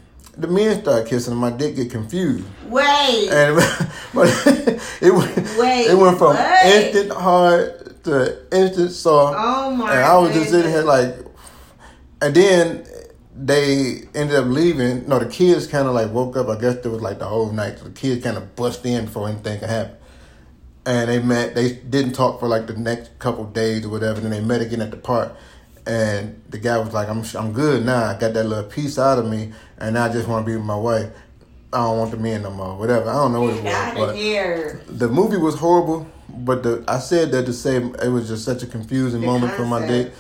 the 0.41 0.49
men 0.49 0.81
start 0.83 1.07
kissing, 1.07 1.33
and 1.33 1.41
my 1.41 1.51
dick 1.51 1.77
get 1.77 1.91
confused, 1.91 2.47
Wait. 2.69 3.29
and 3.31 3.57
but 4.15 4.29
it 5.01 5.13
went 5.15 5.37
Wait, 5.59 5.87
it 5.91 5.97
went 5.99 6.19
from 6.19 6.35
what? 6.35 6.67
instant 6.67 7.13
hard 7.13 8.03
to 8.05 8.47
instant 8.57 8.91
soft. 8.93 9.37
oh 9.39 9.75
my 9.77 9.93
And 9.95 10.05
I 10.05 10.19
was 10.19 10.33
just 10.35 10.51
sitting 10.51 10.71
here 10.71 10.83
like, 10.83 11.17
and 12.23 12.35
then 12.35 12.87
they 13.43 14.03
ended 14.15 14.37
up 14.37 14.47
leaving. 14.47 15.09
No, 15.09 15.19
the 15.19 15.27
kids 15.31 15.67
kind 15.67 15.87
of 15.89 15.95
like 15.95 16.11
woke 16.13 16.37
up. 16.37 16.49
I 16.49 16.61
guess 16.61 16.77
it 16.77 16.89
was 16.89 17.01
like 17.01 17.19
the 17.19 17.27
whole 17.27 17.51
night. 17.53 17.79
So 17.79 17.85
the 17.85 17.91
kids 17.91 18.23
kind 18.23 18.37
of 18.37 18.55
bust 18.57 18.85
in 18.85 19.07
before 19.07 19.29
anything 19.29 19.61
could 19.61 19.69
happen. 19.71 19.97
And 20.85 21.09
they 21.11 21.21
met. 21.21 21.55
They 21.55 21.73
didn't 21.75 22.13
talk 22.13 22.41
for 22.41 22.49
like 22.49 22.67
the 22.67 22.77
next 22.77 23.19
couple 23.19 23.45
days 23.45 23.85
or 23.87 23.89
whatever. 23.91 24.21
And 24.21 24.25
Then 24.25 24.33
they 24.33 24.47
met 24.47 24.61
again 24.61 24.81
at 24.83 24.91
the 24.91 24.97
park. 24.99 25.35
And 25.91 26.41
the 26.49 26.59
guy 26.59 26.79
was 26.79 26.93
like, 26.95 27.09
"I'm 27.09 27.25
I'm 27.37 27.53
good 27.53 27.85
now. 27.85 28.05
I 28.05 28.17
got 28.19 28.33
that 28.35 28.45
little 28.45 28.63
piece 28.71 28.97
out 28.99 29.19
of 29.19 29.27
me, 29.29 29.53
and 29.79 29.99
I 29.99 30.13
just 30.13 30.29
want 30.29 30.47
to 30.47 30.51
be 30.51 30.57
with 30.57 30.65
my 30.65 30.77
wife. 30.77 31.11
I 31.73 31.79
don't 31.79 31.99
want 31.99 32.11
the 32.13 32.17
men 32.17 32.43
no 32.43 32.51
more. 32.51 32.77
Whatever. 32.77 33.11
I 33.11 33.15
don't 33.15 33.33
know 33.33 33.43
what 33.43 33.55
it 33.55 33.65
was, 33.65 33.89
of 33.91 33.95
but 33.97 34.17
here. 34.17 34.83
the 34.89 35.09
movie 35.09 35.37
was 35.37 35.57
horrible, 35.57 36.07
but 36.29 36.63
the 36.63 36.85
I 36.87 36.99
said 37.01 37.33
that 37.33 37.47
to 37.47 37.53
say 37.53 37.77
it 37.79 38.09
was 38.09 38.29
just 38.29 38.45
such 38.45 38.63
a 38.63 38.67
confusing 38.69 39.21
The 39.23 39.27
moment 39.27 39.53
for 39.55 39.65
my 39.65 39.85
date, 39.85 40.13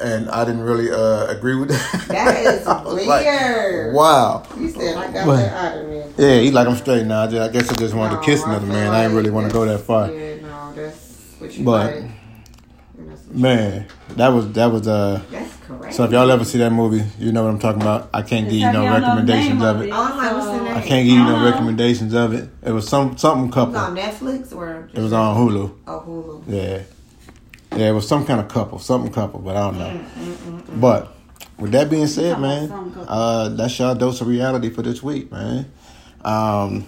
and 0.00 0.28
I 0.30 0.44
didn't 0.44 0.62
really 0.62 0.90
uh, 0.92 1.26
agree 1.26 1.56
with 1.56 1.70
that. 1.70 2.04
That 2.08 2.36
is 2.54 2.66
was 2.84 3.06
like, 3.06 3.24
weird. 3.26 3.94
wow. 3.96 4.44
You 4.56 4.68
said 4.70 4.96
I 4.96 5.12
got 5.12 5.26
that 5.26 5.52
out 5.52 5.78
of 5.82 5.88
me. 5.88 6.02
Yeah, 6.18 6.38
he's 6.40 6.52
like 6.52 6.68
I'm 6.68 6.76
straight 6.76 7.04
now. 7.04 7.22
I, 7.24 7.26
just, 7.26 7.50
I 7.50 7.52
guess 7.52 7.68
I 7.70 7.74
just 7.74 7.94
wanted 7.94 8.14
No, 8.14 8.20
to 8.20 8.26
kiss 8.26 8.44
another 8.44 8.66
man. 8.66 8.92
I 8.92 9.02
didn't 9.02 9.16
really 9.16 9.30
want 9.30 9.48
to 9.48 9.52
go 9.52 9.64
that 9.64 9.78
far. 9.80 10.08
Yeah, 10.12 10.36
no, 10.40 10.72
that's 10.72 11.34
what 11.40 11.52
you 11.58 11.64
But- 11.64 11.94
like. 11.96 12.04
That's 12.98 13.22
what 13.26 13.34
you- 13.36 13.42
Man, 13.42 13.86
that 14.10 14.28
was 14.28 14.50
that 14.52 14.66
was 14.66 14.86
uh. 14.88 15.20
That's 15.30 15.56
correct. 15.66 15.94
So 15.94 16.04
if 16.04 16.12
y'all 16.12 16.30
ever 16.30 16.44
see 16.44 16.58
that 16.58 16.70
movie, 16.70 17.04
you 17.18 17.32
know 17.32 17.42
what 17.44 17.50
I'm 17.50 17.58
talking 17.58 17.82
about. 17.82 18.10
I 18.14 18.22
can't 18.22 18.46
give 18.48 18.54
you 18.58 18.72
no 18.72 18.84
like 18.84 19.02
y'all 19.02 19.16
know 19.16 19.22
the 19.22 19.22
recommendations 19.22 19.62
of 19.62 19.80
it. 19.82 19.88
it. 19.88 19.92
I'm 19.92 20.16
like, 20.16 20.32
what's 20.32 20.46
the 20.46 20.52
name? 20.62 20.76
I 20.76 20.80
can't 20.80 21.06
give 21.06 21.14
you 21.18 21.24
no 21.24 21.36
Uh-huh. 21.36 21.50
recommendations 21.50 22.14
of 22.14 22.32
it. 22.34 22.48
It 22.62 22.70
was 22.72 22.88
some 22.88 23.16
something 23.16 23.50
couple. 23.50 23.76
on 23.76 23.96
Netflix 23.96 24.54
or 24.54 24.88
It 24.94 25.00
was 25.00 25.12
on 25.12 25.36
Hulu. 25.36 25.72
Oh, 25.86 26.00
Hulu. 26.06 26.42
Yeah. 26.46 26.82
Yeah, 27.78 27.90
it 27.90 27.92
was 27.92 28.08
some 28.08 28.24
kind 28.24 28.40
of 28.40 28.48
couple, 28.48 28.78
something 28.78 29.12
couple, 29.12 29.40
but 29.40 29.56
I 29.56 29.60
don't 29.70 29.78
know. 29.78 30.00
Mm, 30.18 30.80
But 30.80 31.12
with 31.58 31.72
that 31.72 31.90
being 31.90 32.06
said, 32.06 32.40
man, 32.40 32.70
uh, 33.06 33.50
that's 33.50 33.78
y'all 33.78 33.94
dose 33.94 34.20
of 34.22 34.28
reality 34.28 34.70
for 34.70 34.82
this 34.82 35.02
week, 35.02 35.30
man. 35.30 35.70
Um, 36.24 36.86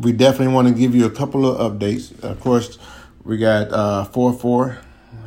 we 0.00 0.12
definitely 0.12 0.54
want 0.54 0.68
to 0.68 0.74
give 0.74 0.94
you 0.94 1.06
a 1.06 1.10
couple 1.10 1.44
of 1.46 1.72
updates. 1.72 2.12
Of 2.22 2.38
course, 2.40 2.78
we 3.24 3.36
got 3.38 3.72
uh 3.72 4.04
four 4.04 4.32
four. 4.32 4.78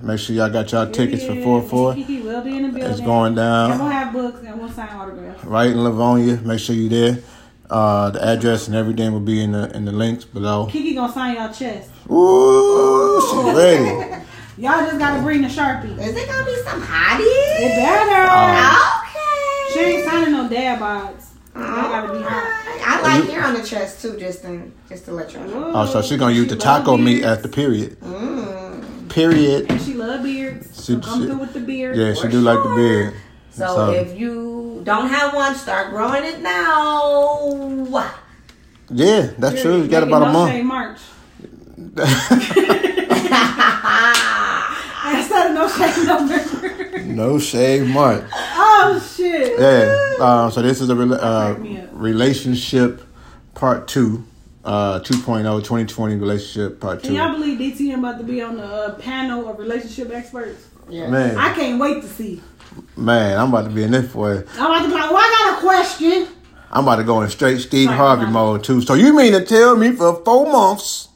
Make 0.05 0.19
sure 0.19 0.35
y'all 0.35 0.51
got 0.51 0.71
y'all 0.71 0.89
tickets 0.91 1.25
for 1.25 1.35
four 1.41 1.61
four. 1.63 1.95
Kiki 1.95 2.21
will 2.21 2.41
be 2.43 2.55
in 2.57 2.63
the 2.63 2.69
building. 2.69 2.91
It's 2.91 3.01
going 3.01 3.33
down. 3.33 3.71
And 3.71 3.79
we'll 3.81 3.89
have 3.89 4.13
books 4.13 4.39
and 4.45 4.59
we'll 4.59 4.69
sign 4.69 4.89
autographs. 4.89 5.43
right 5.43 5.71
in 5.71 5.83
Livonia. 5.83 6.37
Make 6.37 6.59
sure 6.59 6.75
you 6.75 6.89
there. 6.89 7.17
Uh, 7.69 8.11
the 8.11 8.23
address 8.23 8.67
and 8.67 8.75
everything 8.75 9.11
will 9.11 9.19
be 9.19 9.41
in 9.43 9.51
the 9.53 9.75
in 9.75 9.85
the 9.85 9.91
links 9.91 10.23
below. 10.23 10.67
Kiki 10.67 10.93
gonna 10.93 11.11
sign 11.11 11.35
y'all 11.35 11.51
chest. 11.51 11.89
Ooh, 12.11 13.19
she 13.31 13.51
ready. 13.57 14.23
Y'all 14.59 14.85
just 14.85 14.99
gotta 14.99 15.21
bring 15.23 15.41
the 15.41 15.47
sharpie. 15.47 15.97
Is 15.97 16.15
it 16.15 16.27
gonna 16.29 16.45
be 16.45 16.55
some 16.63 16.81
hottie? 16.83 17.21
It 17.25 17.75
better. 17.75 18.27
Uh, 18.29 19.01
Okay. 19.01 19.73
she 19.73 19.79
ain't 19.97 20.05
signing 20.07 20.31
no 20.33 20.47
dad 20.47 20.79
bods. 20.79 21.29
Y'all 21.55 21.63
gotta 21.63 22.13
be 22.13 22.21
hot. 22.23 22.61
I 22.87 23.01
like 23.01 23.29
hair 23.29 23.43
on 23.45 23.53
the 23.55 23.63
chest 23.63 24.01
too, 24.01 24.17
just 24.19 24.43
to 24.43 24.71
just 24.87 25.05
to 25.05 25.11
let 25.13 25.33
you 25.33 25.39
know. 25.39 25.71
Oh, 25.73 25.85
so 25.87 26.01
she's 26.03 26.19
gonna 26.19 26.35
use 26.35 26.47
the 26.49 26.55
taco 26.55 26.95
meat 26.97 27.23
at 27.23 27.41
the 27.41 27.49
period. 27.49 27.99
Mm. 28.01 28.14
Period. 29.15 29.71
She 29.81 29.93
love 29.93 30.23
beards. 30.23 30.67
She- 30.75 30.91
So 30.93 30.99
come 30.99 31.21
she- 31.21 31.27
through 31.27 31.37
with 31.37 31.53
the 31.53 31.61
beard. 31.61 31.95
Yeah, 31.95 32.13
she 32.13 32.23
For 32.23 32.27
do 32.27 32.41
like 32.41 32.57
the 32.57 32.63
sure. 32.63 32.75
beard. 32.75 33.13
So, 33.51 33.65
So- 33.75 33.91
if 33.91 34.19
you 34.19 34.81
don't 34.83 35.07
have 35.07 35.33
one, 35.33 35.55
start 35.55 35.89
growing 35.91 36.25
it 36.25 36.41
now. 36.41 38.03
Yeah, 38.91 39.29
that's 39.39 39.61
true. 39.61 39.77
You 39.83 39.87
got 39.87 40.03
about 40.03 40.23
a 40.23 40.25
no 40.33 40.33
month. 40.33 40.65
March. 40.65 40.99
Instead 45.15 45.47
of 45.47 45.53
no 45.53 45.67
shade 45.69 46.07
November. 46.07 46.99
no 47.05 47.39
shave 47.39 47.87
month. 47.87 48.25
oh 48.33 48.99
shit. 49.15 49.57
Yeah. 49.59 50.15
Um, 50.19 50.51
so 50.51 50.61
this 50.61 50.81
is 50.81 50.89
a 50.89 50.93
rela- 50.93 51.19
uh, 51.21 51.53
Crack 51.53 51.59
me 51.61 51.79
up. 51.79 51.89
relationship 51.93 53.01
part 53.53 53.87
two, 53.87 54.25
uh, 54.65 54.99
2.0, 54.99 55.43
2020 55.59 56.15
relationship 56.15 56.79
part 56.79 56.99
two. 57.03 57.09
Can 57.09 57.15
two. 57.15 57.21
y'all 57.21 57.33
believe 57.39 57.59
DTM 57.59 57.99
about 57.99 58.17
to 58.17 58.23
be 58.23 58.41
on 58.41 58.57
the 58.57 58.63
uh, 58.65 58.95
panel 58.95 59.47
of 59.47 59.59
relationship 59.59 60.11
experts? 60.11 60.67
Yeah. 60.89 61.09
Man, 61.09 61.37
I 61.37 61.53
can't 61.53 61.79
wait 61.79 62.01
to 62.03 62.07
see. 62.07 62.41
man, 62.97 63.39
I'm 63.39 63.49
about 63.49 63.65
to 63.65 63.69
be 63.69 63.83
in 63.83 63.91
this 63.91 64.11
for 64.11 64.33
it. 64.33 64.47
I'm 64.59 64.65
about 64.71 64.81
to 64.83 64.87
be 64.87 64.93
like, 64.93 65.09
well, 65.11 65.17
I 65.19 65.29
got 65.51 65.57
a 65.57 65.61
question. 65.65 66.27
I'm 66.71 66.83
about 66.83 66.97
to 66.97 67.03
go 67.03 67.21
in 67.21 67.29
straight 67.29 67.59
Steve 67.59 67.85
Sorry, 67.87 67.97
Harvey 67.97 68.23
Mama. 68.25 68.33
mode 68.53 68.63
too. 68.63 68.81
So 68.81 68.95
you 68.95 69.15
mean 69.15 69.31
to 69.33 69.45
tell 69.45 69.75
me 69.77 69.91
for 69.93 70.15
four 70.25 70.51
months 70.51 71.07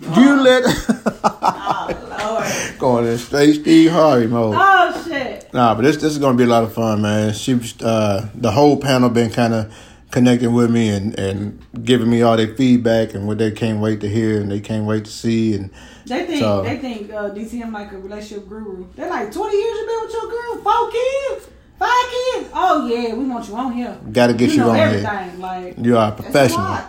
you 0.00 0.40
let 0.40 0.62
Lord. 2.22 2.78
going 2.78 3.06
in 3.06 3.18
straight 3.18 3.54
Steve 3.54 3.90
Harvey 3.90 4.26
mode? 4.26 4.54
Oh 4.58 5.04
shit. 5.06 5.52
Nah, 5.52 5.74
but 5.74 5.82
this 5.82 5.96
this 5.96 6.12
is 6.12 6.18
gonna 6.18 6.36
be 6.36 6.44
a 6.44 6.48
lot 6.48 6.62
of 6.64 6.72
fun, 6.72 7.02
man. 7.02 7.32
She 7.32 7.58
uh, 7.82 8.28
the 8.34 8.50
whole 8.50 8.76
panel 8.78 9.08
been 9.10 9.30
kind 9.30 9.54
of 9.54 9.74
connecting 10.12 10.52
with 10.52 10.70
me 10.70 10.88
and 10.90 11.18
and 11.18 11.58
giving 11.84 12.08
me 12.08 12.22
all 12.22 12.36
their 12.36 12.54
feedback 12.54 13.14
and 13.14 13.26
what 13.26 13.38
they 13.38 13.50
can't 13.50 13.80
wait 13.80 14.00
to 14.02 14.08
hear 14.08 14.40
and 14.40 14.50
they 14.52 14.60
can't 14.60 14.84
wait 14.86 15.04
to 15.06 15.10
see 15.10 15.54
and 15.54 15.70
They 16.06 16.24
think 16.26 16.40
So- 16.40 16.62
they 16.62 16.76
think 16.78 17.10
uh, 17.12 17.30
DTM 17.30 17.72
like 17.72 17.90
a 17.92 17.98
relationship 17.98 18.48
guru. 18.48 18.86
They're 18.94 19.08
like 19.10 19.32
20 19.32 19.56
years 19.56 19.76
you 19.80 19.86
been 19.86 20.00
with 20.04 20.12
your 20.12 20.28
girl, 20.30 20.62
four 20.62 20.90
kids, 20.90 21.48
five 21.78 22.06
kids. 22.14 22.50
Oh 22.54 22.86
yeah, 22.92 23.14
we 23.14 23.24
want 23.24 23.48
you 23.48 23.56
on 23.56 23.72
here. 23.72 23.96
got 24.12 24.26
to 24.28 24.34
get 24.34 24.50
you, 24.50 24.58
know 24.58 24.70
on 24.70 24.76
everything. 24.76 25.30
here. 25.30 25.38
Like 25.38 25.74
You 25.78 25.96
are 25.96 26.08
a 26.08 26.10
That's 26.10 26.20
a 26.20 26.22
professional. 26.24 26.64
lot. 26.64 26.84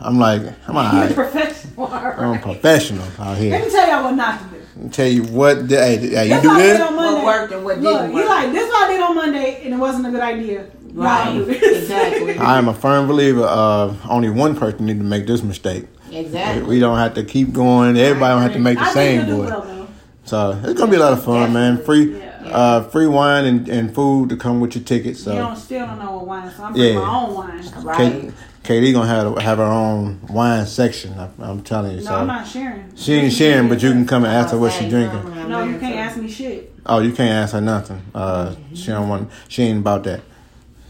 I'm 0.00 0.18
like 0.18 0.42
I'm 0.68 0.76
all 0.76 0.82
you're 0.92 1.02
right. 1.06 1.14
professional. 1.14 1.86
I'm 1.88 2.36
a 2.36 2.38
professional 2.40 3.06
out 3.18 3.38
here. 3.38 3.52
Let 3.52 3.64
me 3.66 3.70
tell 3.70 3.88
y'all 3.88 4.04
what 4.04 4.14
not 4.14 4.38
to 4.40 4.44
do. 4.46 4.88
Tell 4.90 5.06
you 5.06 5.24
what, 5.24 5.68
the- 5.68 5.76
hey, 5.76 5.96
hey, 5.96 6.24
you 6.24 6.28
That's 6.30 6.42
do 6.42 6.48
what 6.48 6.60
I 6.60 6.62
did 6.62 6.74
this. 6.74 6.80
on 6.88 6.96
What 6.96 7.24
worked 7.24 7.52
and 7.52 7.64
what 7.64 7.78
Look, 7.80 7.98
didn't 8.00 8.10
he 8.10 8.16
work. 8.16 8.28
like 8.28 8.52
this. 8.52 8.68
What 8.68 8.88
I 8.88 8.92
did 8.92 9.00
on 9.02 9.14
Monday, 9.14 9.62
and 9.64 9.74
it 9.74 9.76
wasn't 9.76 10.06
a 10.06 10.10
good 10.10 10.20
idea. 10.20 10.66
Y'all 10.94 11.04
Right. 11.04 11.32
do 11.34 11.44
this. 11.46 11.82
Exactly. 11.92 12.36
I 12.38 12.56
am 12.58 12.68
a 12.68 12.74
firm 12.74 13.06
believer 13.06 13.42
of 13.44 14.00
only 14.08 14.30
one 14.30 14.56
person 14.56 14.86
need 14.86 14.98
to 14.98 15.04
make 15.04 15.26
this 15.26 15.42
mistake. 15.42 15.84
Exactly. 16.10 16.62
We 16.62 16.80
don't 16.80 16.96
have 16.98 17.14
to 17.14 17.24
keep 17.24 17.52
going. 17.52 17.96
Everybody 17.96 18.32
don't 18.34 18.42
have 18.42 18.52
to 18.54 18.58
make 18.58 18.78
the 18.78 18.84
I 18.84 18.92
same 18.92 19.16
think 19.26 19.28
you'll 19.28 19.36
do 19.38 19.42
boy. 19.44 19.50
well, 19.50 19.62
though. 19.62 19.88
So 20.24 20.60
it's 20.64 20.78
gonna 20.78 20.90
be 20.90 20.96
a 20.96 21.00
lot 21.00 21.12
of 21.12 21.24
fun, 21.24 21.52
man. 21.52 21.78
Free, 21.82 22.16
Yeah. 22.18 22.30
uh, 22.50 22.82
free 22.84 23.06
wine 23.06 23.44
and, 23.44 23.68
and 23.68 23.94
food 23.94 24.28
to 24.30 24.36
come 24.36 24.60
with 24.60 24.74
your 24.74 24.84
tickets. 24.84 25.20
You 25.20 25.24
So 25.24 25.34
don't 25.36 25.56
still 25.56 25.86
don't 25.86 25.98
know 25.98 26.12
what 26.12 26.26
wine, 26.26 26.50
so 26.56 26.64
I'm 26.64 26.76
Yeah. 26.76 26.82
bringing 26.92 27.00
my 27.00 27.14
own 27.26 27.34
wine. 27.34 27.64
Right. 27.82 27.96
Kate, 27.96 28.32
Katie 28.62 28.92
gonna 28.92 29.08
have 29.08 29.36
have 29.38 29.58
her 29.58 29.64
own 29.64 30.20
wine 30.28 30.64
section. 30.66 31.14
I, 31.18 31.28
I'm 31.42 31.62
telling 31.62 31.92
you. 31.92 31.98
No, 31.98 32.04
so 32.04 32.14
I'm 32.14 32.26
not 32.26 32.46
sharing. 32.46 32.84
she 32.94 33.14
ain't 33.14 33.32
sharing, 33.32 33.68
but 33.68 33.82
you 33.82 33.90
can 33.90 34.06
come 34.06 34.24
and 34.24 34.32
ask 34.32 34.50
her 34.52 34.58
what 34.58 34.72
she 34.72 34.88
drinking. 34.88 35.22
No, 35.48 35.64
you 35.64 35.78
can't 35.78 35.96
ask 35.96 36.16
me 36.16 36.30
shit. 36.30 36.72
Oh, 36.86 37.00
you 37.00 37.12
can't 37.12 37.30
ask 37.30 37.52
her 37.52 37.60
nothing. 37.60 38.00
Uh, 38.14 38.54
she 38.74 38.86
don't 38.88 39.08
want. 39.08 39.30
She 39.48 39.62
ain't 39.64 39.78
about 39.80 40.04
that. 40.04 40.20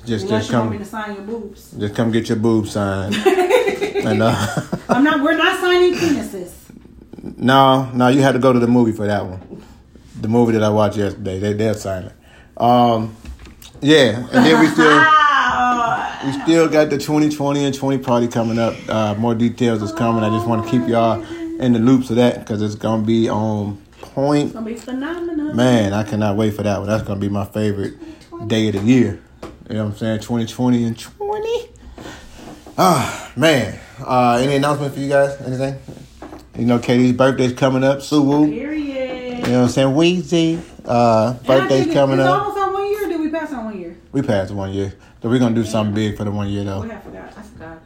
Just 0.04 0.24
Unless 0.24 0.42
just 0.42 0.50
you 0.52 0.58
want 0.58 0.70
me 0.70 0.76
come, 0.78 0.84
to 0.84 0.90
sign 0.90 1.14
your 1.14 1.24
boobs. 1.24 1.70
just 1.78 1.94
come 1.94 2.10
get 2.10 2.28
your 2.28 2.38
boobs 2.38 2.72
signed. 2.72 3.14
and 3.26 4.22
uh, 4.22 4.62
I'm 4.88 5.04
not. 5.04 5.22
We're 5.22 5.36
not 5.36 5.60
signing 5.60 5.94
penises. 5.94 6.52
no, 7.38 7.90
no, 7.92 8.08
you 8.08 8.20
had 8.20 8.32
to 8.32 8.38
go 8.40 8.52
to 8.52 8.58
the 8.58 8.66
movie 8.66 8.92
for 8.92 9.06
that 9.06 9.24
one. 9.24 9.62
The 10.20 10.28
movie 10.28 10.52
that 10.52 10.62
I 10.62 10.68
watched 10.70 10.96
yesterday, 10.96 11.38
they 11.38 11.52
they'll 11.52 11.74
sign 11.74 12.04
it. 12.04 12.12
Um, 12.56 13.14
yeah, 13.80 14.26
and 14.32 14.44
then 14.46 14.60
we 14.60 14.66
still. 14.68 15.04
We 16.24 16.30
still 16.44 16.68
got 16.68 16.88
the 16.88 16.98
2020 16.98 17.64
and 17.64 17.74
20 17.74 17.98
party 17.98 18.28
coming 18.28 18.56
up. 18.56 18.76
Uh, 18.88 19.14
more 19.16 19.34
details 19.34 19.82
is 19.82 19.90
coming. 19.90 20.22
I 20.22 20.28
just 20.28 20.46
want 20.46 20.64
to 20.64 20.70
keep 20.70 20.86
y'all 20.88 21.20
in 21.60 21.72
the 21.72 21.80
loops 21.80 22.10
of 22.10 22.16
that 22.16 22.38
because 22.38 22.62
it's 22.62 22.76
gonna 22.76 23.02
be 23.02 23.28
on 23.28 23.76
point. 24.00 24.44
It's 24.44 24.52
gonna 24.52 24.66
be 24.66 24.76
phenomenal. 24.76 25.52
Man, 25.52 25.92
I 25.92 26.04
cannot 26.04 26.36
wait 26.36 26.54
for 26.54 26.62
that 26.62 26.78
one. 26.78 26.86
That's 26.86 27.02
gonna 27.02 27.18
be 27.18 27.28
my 27.28 27.44
favorite 27.44 27.94
day 28.46 28.68
of 28.68 28.74
the 28.74 28.82
year. 28.82 29.20
You 29.68 29.76
know 29.76 29.84
what 29.84 29.92
I'm 29.92 29.96
saying? 29.98 30.20
2020 30.20 30.84
and 30.84 30.98
20. 30.98 31.68
Ah, 32.78 33.32
man. 33.36 33.78
Uh, 34.04 34.38
any 34.42 34.56
announcement 34.56 34.94
for 34.94 35.00
you 35.00 35.08
guys? 35.08 35.40
Anything? 35.40 35.78
You 36.58 36.66
know, 36.66 36.78
Katie's 36.78 37.12
birthday's 37.12 37.52
coming 37.52 37.84
up. 37.84 37.98
Suwu. 37.98 38.50
Period. 38.50 39.38
You 39.46 39.52
know 39.52 39.60
what 39.60 39.64
I'm 39.64 39.68
saying? 39.68 39.88
Weezy. 39.94 40.60
Uh, 40.84 41.34
birthday's 41.34 41.84
think 41.84 41.94
coming 41.94 42.18
it's 42.18 42.26
up. 42.28 42.42
almost 42.42 42.58
on 42.58 42.72
one 42.72 42.90
year. 42.90 43.04
Or 43.04 43.08
did 43.08 43.20
we 43.20 43.28
pass 43.30 43.52
on 43.52 43.64
one 43.66 43.78
year? 43.78 43.96
We 44.12 44.22
passed 44.22 44.50
one 44.52 44.72
year. 44.72 44.94
So 45.22 45.28
we're 45.28 45.38
gonna 45.38 45.54
do 45.54 45.64
something 45.64 45.94
big 45.94 46.16
for 46.16 46.24
the 46.24 46.30
one 46.32 46.48
year 46.48 46.62
Oh, 46.62 46.80
though. 46.80 46.84
yeah, 46.84 46.96
I 46.96 47.00
forgot. 47.00 47.32
I 47.38 47.42
forgot. 47.42 47.82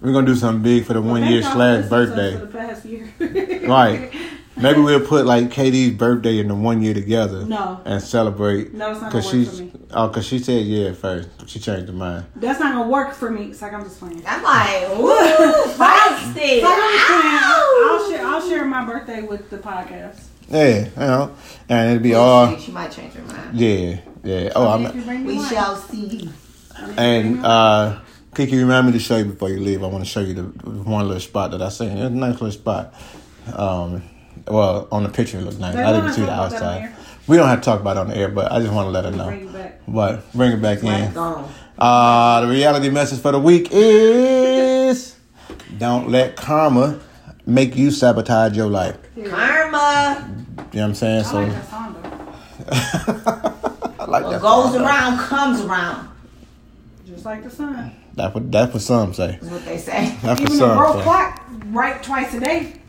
We're 0.00 0.12
gonna 0.12 0.26
do 0.26 0.34
something 0.36 0.62
big 0.62 0.84
for 0.84 0.92
the 0.92 1.00
one 1.00 1.24
year 1.24 1.42
slash 1.42 1.84
listening 1.84 1.88
to 1.88 1.96
us 1.96 2.08
birthday. 2.08 2.38
For 2.38 2.46
the 2.46 2.58
past 2.58 2.84
year. 2.84 3.68
Right. 3.68 4.12
Maybe 4.64 4.80
we'll 4.80 5.06
put 5.06 5.26
like 5.26 5.50
Katie's 5.50 5.92
birthday 5.92 6.40
and 6.40 6.50
the 6.50 6.54
one 6.54 6.82
year 6.82 6.94
together. 6.94 7.44
No. 7.44 7.80
And 7.84 8.02
celebrate. 8.02 8.72
No, 8.74 8.90
it's 8.92 9.00
not 9.00 9.12
Cause 9.12 9.30
gonna 9.30 9.44
work 9.44 9.54
for 9.56 9.62
me. 9.62 9.72
oh, 9.92 10.08
cause 10.08 10.26
she 10.26 10.38
said 10.38 10.64
yeah 10.66 10.88
at 10.88 10.96
first. 10.96 11.28
She 11.48 11.58
changed 11.60 11.88
her 11.88 11.94
mind. 11.94 12.26
That's 12.36 12.58
not 12.60 12.72
gonna 12.74 12.88
work 12.88 13.12
for 13.14 13.30
me. 13.30 13.44
It's 13.50 13.62
like 13.62 13.72
I'm 13.74 13.84
just 13.84 13.98
playing. 14.00 14.22
I'm 14.26 14.42
like, 14.42 14.90
ooh, 14.98 15.70
feisty. 15.78 16.60
So 16.60 16.66
I'm 16.68 16.92
just 16.92 17.06
playing. 17.06 17.38
I'll, 17.42 17.90
I'll 17.90 18.10
share. 18.10 18.26
I'll 18.26 18.48
share 18.48 18.64
my 18.64 18.84
birthday 18.84 19.22
with 19.22 19.50
the 19.50 19.58
podcast. 19.58 20.24
Yeah, 20.48 20.80
you 20.84 20.90
know, 20.96 21.34
and 21.68 21.90
it'd 21.90 22.02
be 22.02 22.14
all 22.14 22.54
She 22.58 22.70
might 22.72 22.90
change 22.92 23.14
her 23.14 23.22
mind. 23.22 23.58
yeah, 23.58 24.00
yeah. 24.22 24.52
Oh, 24.54 24.82
If 24.84 25.08
I'm 25.08 25.20
you 25.20 25.26
We 25.26 25.36
wine. 25.38 25.48
shall 25.48 25.76
see. 25.76 26.28
and 26.96 27.44
uh, 27.44 28.00
Kiki, 28.34 28.58
remind 28.58 28.86
me 28.86 28.92
to 28.92 28.98
show 28.98 29.16
you 29.16 29.24
before 29.26 29.48
you 29.50 29.60
leave. 29.60 29.82
I 29.82 29.86
want 29.86 30.04
to 30.04 30.10
show 30.10 30.20
you 30.20 30.34
the 30.34 30.42
one 30.42 31.06
little 31.06 31.20
spot 31.20 31.50
that 31.52 31.62
I 31.62 31.68
seen. 31.70 31.90
It's 31.96 32.00
a 32.00 32.10
nice 32.10 32.34
little 32.34 32.50
spot. 32.50 32.92
Um, 33.54 34.02
well, 34.48 34.88
on 34.92 35.02
the 35.02 35.08
picture 35.08 35.38
it 35.38 35.42
looked 35.42 35.58
nice. 35.60 35.74
They 35.74 35.82
I 35.82 35.92
didn't 35.92 36.12
see 36.14 36.22
the 36.22 36.32
have 36.34 36.50
to 36.50 36.54
talk 36.54 36.60
about 36.60 36.60
that 36.60 36.62
on 36.62 36.82
outside. 36.84 37.04
We 37.26 37.36
don't 37.38 37.48
have 37.48 37.60
to 37.60 37.64
talk 37.64 37.80
about 37.80 37.96
it 37.96 38.00
on 38.00 38.08
the 38.08 38.16
air, 38.16 38.28
but 38.28 38.52
I 38.52 38.60
just 38.60 38.72
want 38.72 38.86
to 38.86 38.90
let 38.90 39.04
her 39.06 39.10
know. 39.10 39.26
Bring 39.26 39.40
you 39.40 39.48
back. 39.48 39.80
But 39.88 40.32
bring 40.34 40.52
it 40.52 40.60
back 40.62 40.78
in. 40.82 40.86
Right, 40.88 41.14
gone. 41.14 41.52
Uh, 41.78 42.40
the 42.42 42.48
reality 42.48 42.90
message 42.90 43.20
for 43.20 43.32
the 43.32 43.40
week 43.40 43.68
is 43.72 45.16
don't 45.78 46.08
let 46.10 46.36
karma 46.36 47.00
make 47.46 47.74
you 47.76 47.90
sabotage 47.90 48.56
your 48.56 48.68
life. 48.68 48.96
Karma. 49.28 50.24
You 50.72 50.80
know 50.80 50.82
what 50.82 50.82
I'm 50.82 50.94
saying? 50.94 51.20
I 51.20 51.22
So 51.22 51.40
like 51.40 51.52
that 51.52 51.70
song. 51.70 51.96
I 53.98 54.04
like 54.06 54.24
What 54.24 54.30
that. 54.32 54.40
goes 54.42 54.72
song. 54.74 54.82
around 54.84 55.18
comes 55.18 55.60
around. 55.62 56.08
Just 57.06 57.24
like 57.24 57.42
the 57.42 57.50
sun. 57.50 57.92
That's 58.14 58.34
what 58.34 58.52
that's 58.52 58.72
what 58.72 58.82
some 58.82 59.12
say. 59.14 59.38
Is 59.42 59.48
what 59.50 59.64
they 59.64 59.78
say. 59.78 60.16
That's 60.22 60.40
what 60.40 60.50
Even 60.50 60.52
a 60.52 60.56
some 60.56 60.76
broke 60.78 61.02
clock 61.02 61.42
right 61.66 62.02
twice 62.02 62.32
a 62.34 62.40
day. 62.40 62.80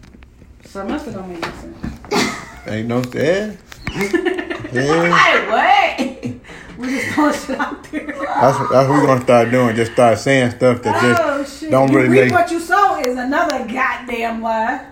So 0.75 0.83
must 0.83 1.05
have 1.05 1.13
don't 1.15 1.29
make 1.29 1.39
no 1.41 1.51
sense. 1.51 2.67
Ain't 2.67 2.87
no 2.89 3.01
yeah. 3.13 3.53
yeah. 4.73 5.07
Like 5.07 5.49
what? 5.49 6.33
We 6.77 6.87
just 6.89 7.15
throwing 7.15 7.33
shit 7.33 7.57
out 7.61 7.83
there. 7.85 8.05
That's 8.07 8.59
what, 8.59 8.69
that's 8.71 8.89
what 8.89 8.89
we're 8.89 9.05
gonna 9.05 9.21
start 9.21 9.51
doing. 9.51 9.73
Just 9.77 9.93
start 9.93 10.17
saying 10.17 10.51
stuff 10.51 10.81
that 10.81 11.01
Oh 11.01 11.37
just 11.43 11.61
shit! 11.61 11.71
don't 11.71 11.89
you 11.89 11.95
really 11.99 12.09
reap 12.09 12.23
make. 12.25 12.33
what 12.33 12.51
you 12.51 12.59
sow 12.59 12.99
is 12.99 13.15
another 13.17 13.59
goddamn 13.59 14.41
lie. 14.41 14.91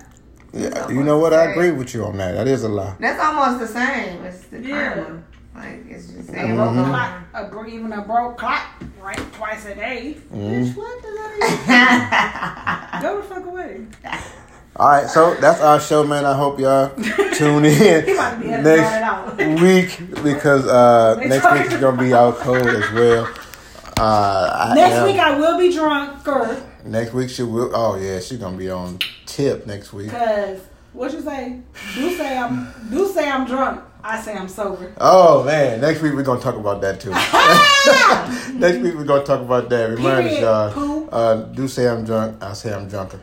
Yeah, 0.53 0.87
you 0.87 1.03
know 1.03 1.17
what? 1.19 1.33
I 1.33 1.51
agree 1.51 1.71
with 1.71 1.93
you 1.93 2.05
on 2.05 2.15
that. 2.15 2.31
That 2.35 2.47
is 2.47 2.63
a 2.63 2.69
lie. 2.69 2.95
That's 3.01 3.19
almost 3.21 3.59
the 3.59 3.67
same. 3.67 4.23
It's 4.23 4.45
the 4.45 4.61
Yeah. 4.61 4.93
karma. 4.93 5.23
Like 5.53 5.85
it's 5.89 6.07
just 6.07 6.29
A 6.29 6.31
saying. 6.31 6.55
broke 6.55 6.71
Mhm. 6.71 6.85
clock, 6.87 7.21
a, 7.33 7.43
bro- 7.49 7.65
even 7.67 7.91
a 7.91 8.01
broke 8.03 8.37
clock, 8.37 8.61
right 9.01 9.19
twice 9.33 9.65
a 9.65 9.75
day. 9.75 10.17
Mhm. 10.33 10.49
Bitch, 10.71 10.75
what 10.77 11.01
does 11.03 11.15
that 11.17 13.01
even? 13.01 13.01
Go 13.01 13.17
the 13.21 13.27
fuck 13.27 13.45
away. 13.45 13.81
All 14.75 14.89
right, 14.89 15.07
so 15.07 15.35
that's 15.35 15.61
our 15.61 15.79
show, 15.79 16.03
man. 16.03 16.25
I 16.25 16.33
hope 16.35 16.59
y'all 16.59 16.89
tune 17.35 17.65
in 17.65 18.05
He 18.05 18.13
about 18.13 18.41
be 18.41 18.47
next 18.47 18.67
all 18.67 18.75
that 18.75 19.03
out. 19.03 19.37
week 19.61 19.99
because 20.23 20.65
uh, 20.67 21.15
next 21.27 21.51
week 21.51 21.71
is 21.71 21.79
gonna 21.79 22.01
be 22.01 22.11
out 22.13 22.37
cold 22.37 22.57
as 22.65 22.91
well. 22.91 23.31
Uh, 23.99 24.69
I 24.71 24.73
Next 24.75 24.95
am- 24.95 25.05
week 25.05 25.17
I 25.19 25.37
will 25.37 25.59
be 25.59 25.71
drunker. 25.71 26.63
next 26.85 27.13
week 27.13 27.29
she 27.29 27.43
will. 27.43 27.69
Oh 27.75 27.95
yeah, 27.97 28.19
she's 28.19 28.39
gonna 28.39 28.57
be 28.57 28.71
on 28.71 28.97
tip 29.27 29.67
next 29.67 29.93
week. 29.93 30.09
Cause 30.09 30.59
what 30.93 31.13
you 31.13 31.21
say? 31.21 31.59
Do 31.93 32.15
say 32.17 32.35
I'm 32.37 32.67
do 32.89 33.07
say 33.13 33.29
I'm 33.29 33.45
drunk. 33.45 33.81
I 34.03 34.19
say 34.19 34.35
I'm 34.35 34.49
sober. 34.49 34.91
Oh 34.99 35.43
man, 35.43 35.81
next 35.81 36.01
week 36.01 36.13
we're 36.13 36.23
gonna 36.23 36.41
talk 36.41 36.55
about 36.55 36.81
that 36.81 36.99
too. 36.99 37.11
next 38.57 38.77
week 38.79 38.95
we're 38.95 39.05
gonna 39.05 39.23
talk 39.23 39.39
about 39.41 39.69
that. 39.69 39.91
Remind 39.91 40.27
us, 40.29 40.39
y'all. 40.39 41.09
Uh, 41.11 41.35
do 41.43 41.67
say 41.67 41.87
I'm 41.87 42.03
drunk. 42.03 42.41
I 42.43 42.53
say 42.53 42.73
I'm 42.73 42.87
drunker. 42.89 43.19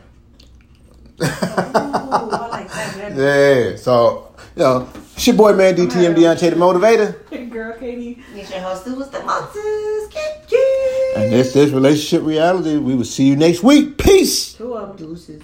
Ooh, 1.21 1.25
I 1.25 2.47
like 2.51 2.71
that. 2.71 3.13
Yeah. 3.15 3.75
So 3.77 4.33
you 4.55 4.63
know, 4.63 4.89
it's 5.15 5.27
your 5.27 5.35
boy 5.35 5.53
man 5.53 5.75
DTM 5.75 6.15
Deontay 6.15 6.49
the 6.49 6.55
Motivator, 6.55 7.49
Girl, 7.51 7.77
Katie. 7.77 8.23
It's 8.33 8.49
your 8.51 8.61
host 8.61 8.85
who 8.85 8.95
was 8.95 9.09
the 9.09 9.21
Moses. 9.23 10.09
and 11.15 11.31
this 11.31 11.55
is 11.55 11.71
relationship 11.73 12.25
reality. 12.25 12.77
We 12.77 12.95
will 12.95 13.03
see 13.05 13.27
you 13.27 13.35
next 13.35 13.61
week. 13.63 13.97
Peace. 13.97 14.53
Two 14.53 14.73
of. 14.77 14.97
Deuces. 14.97 15.41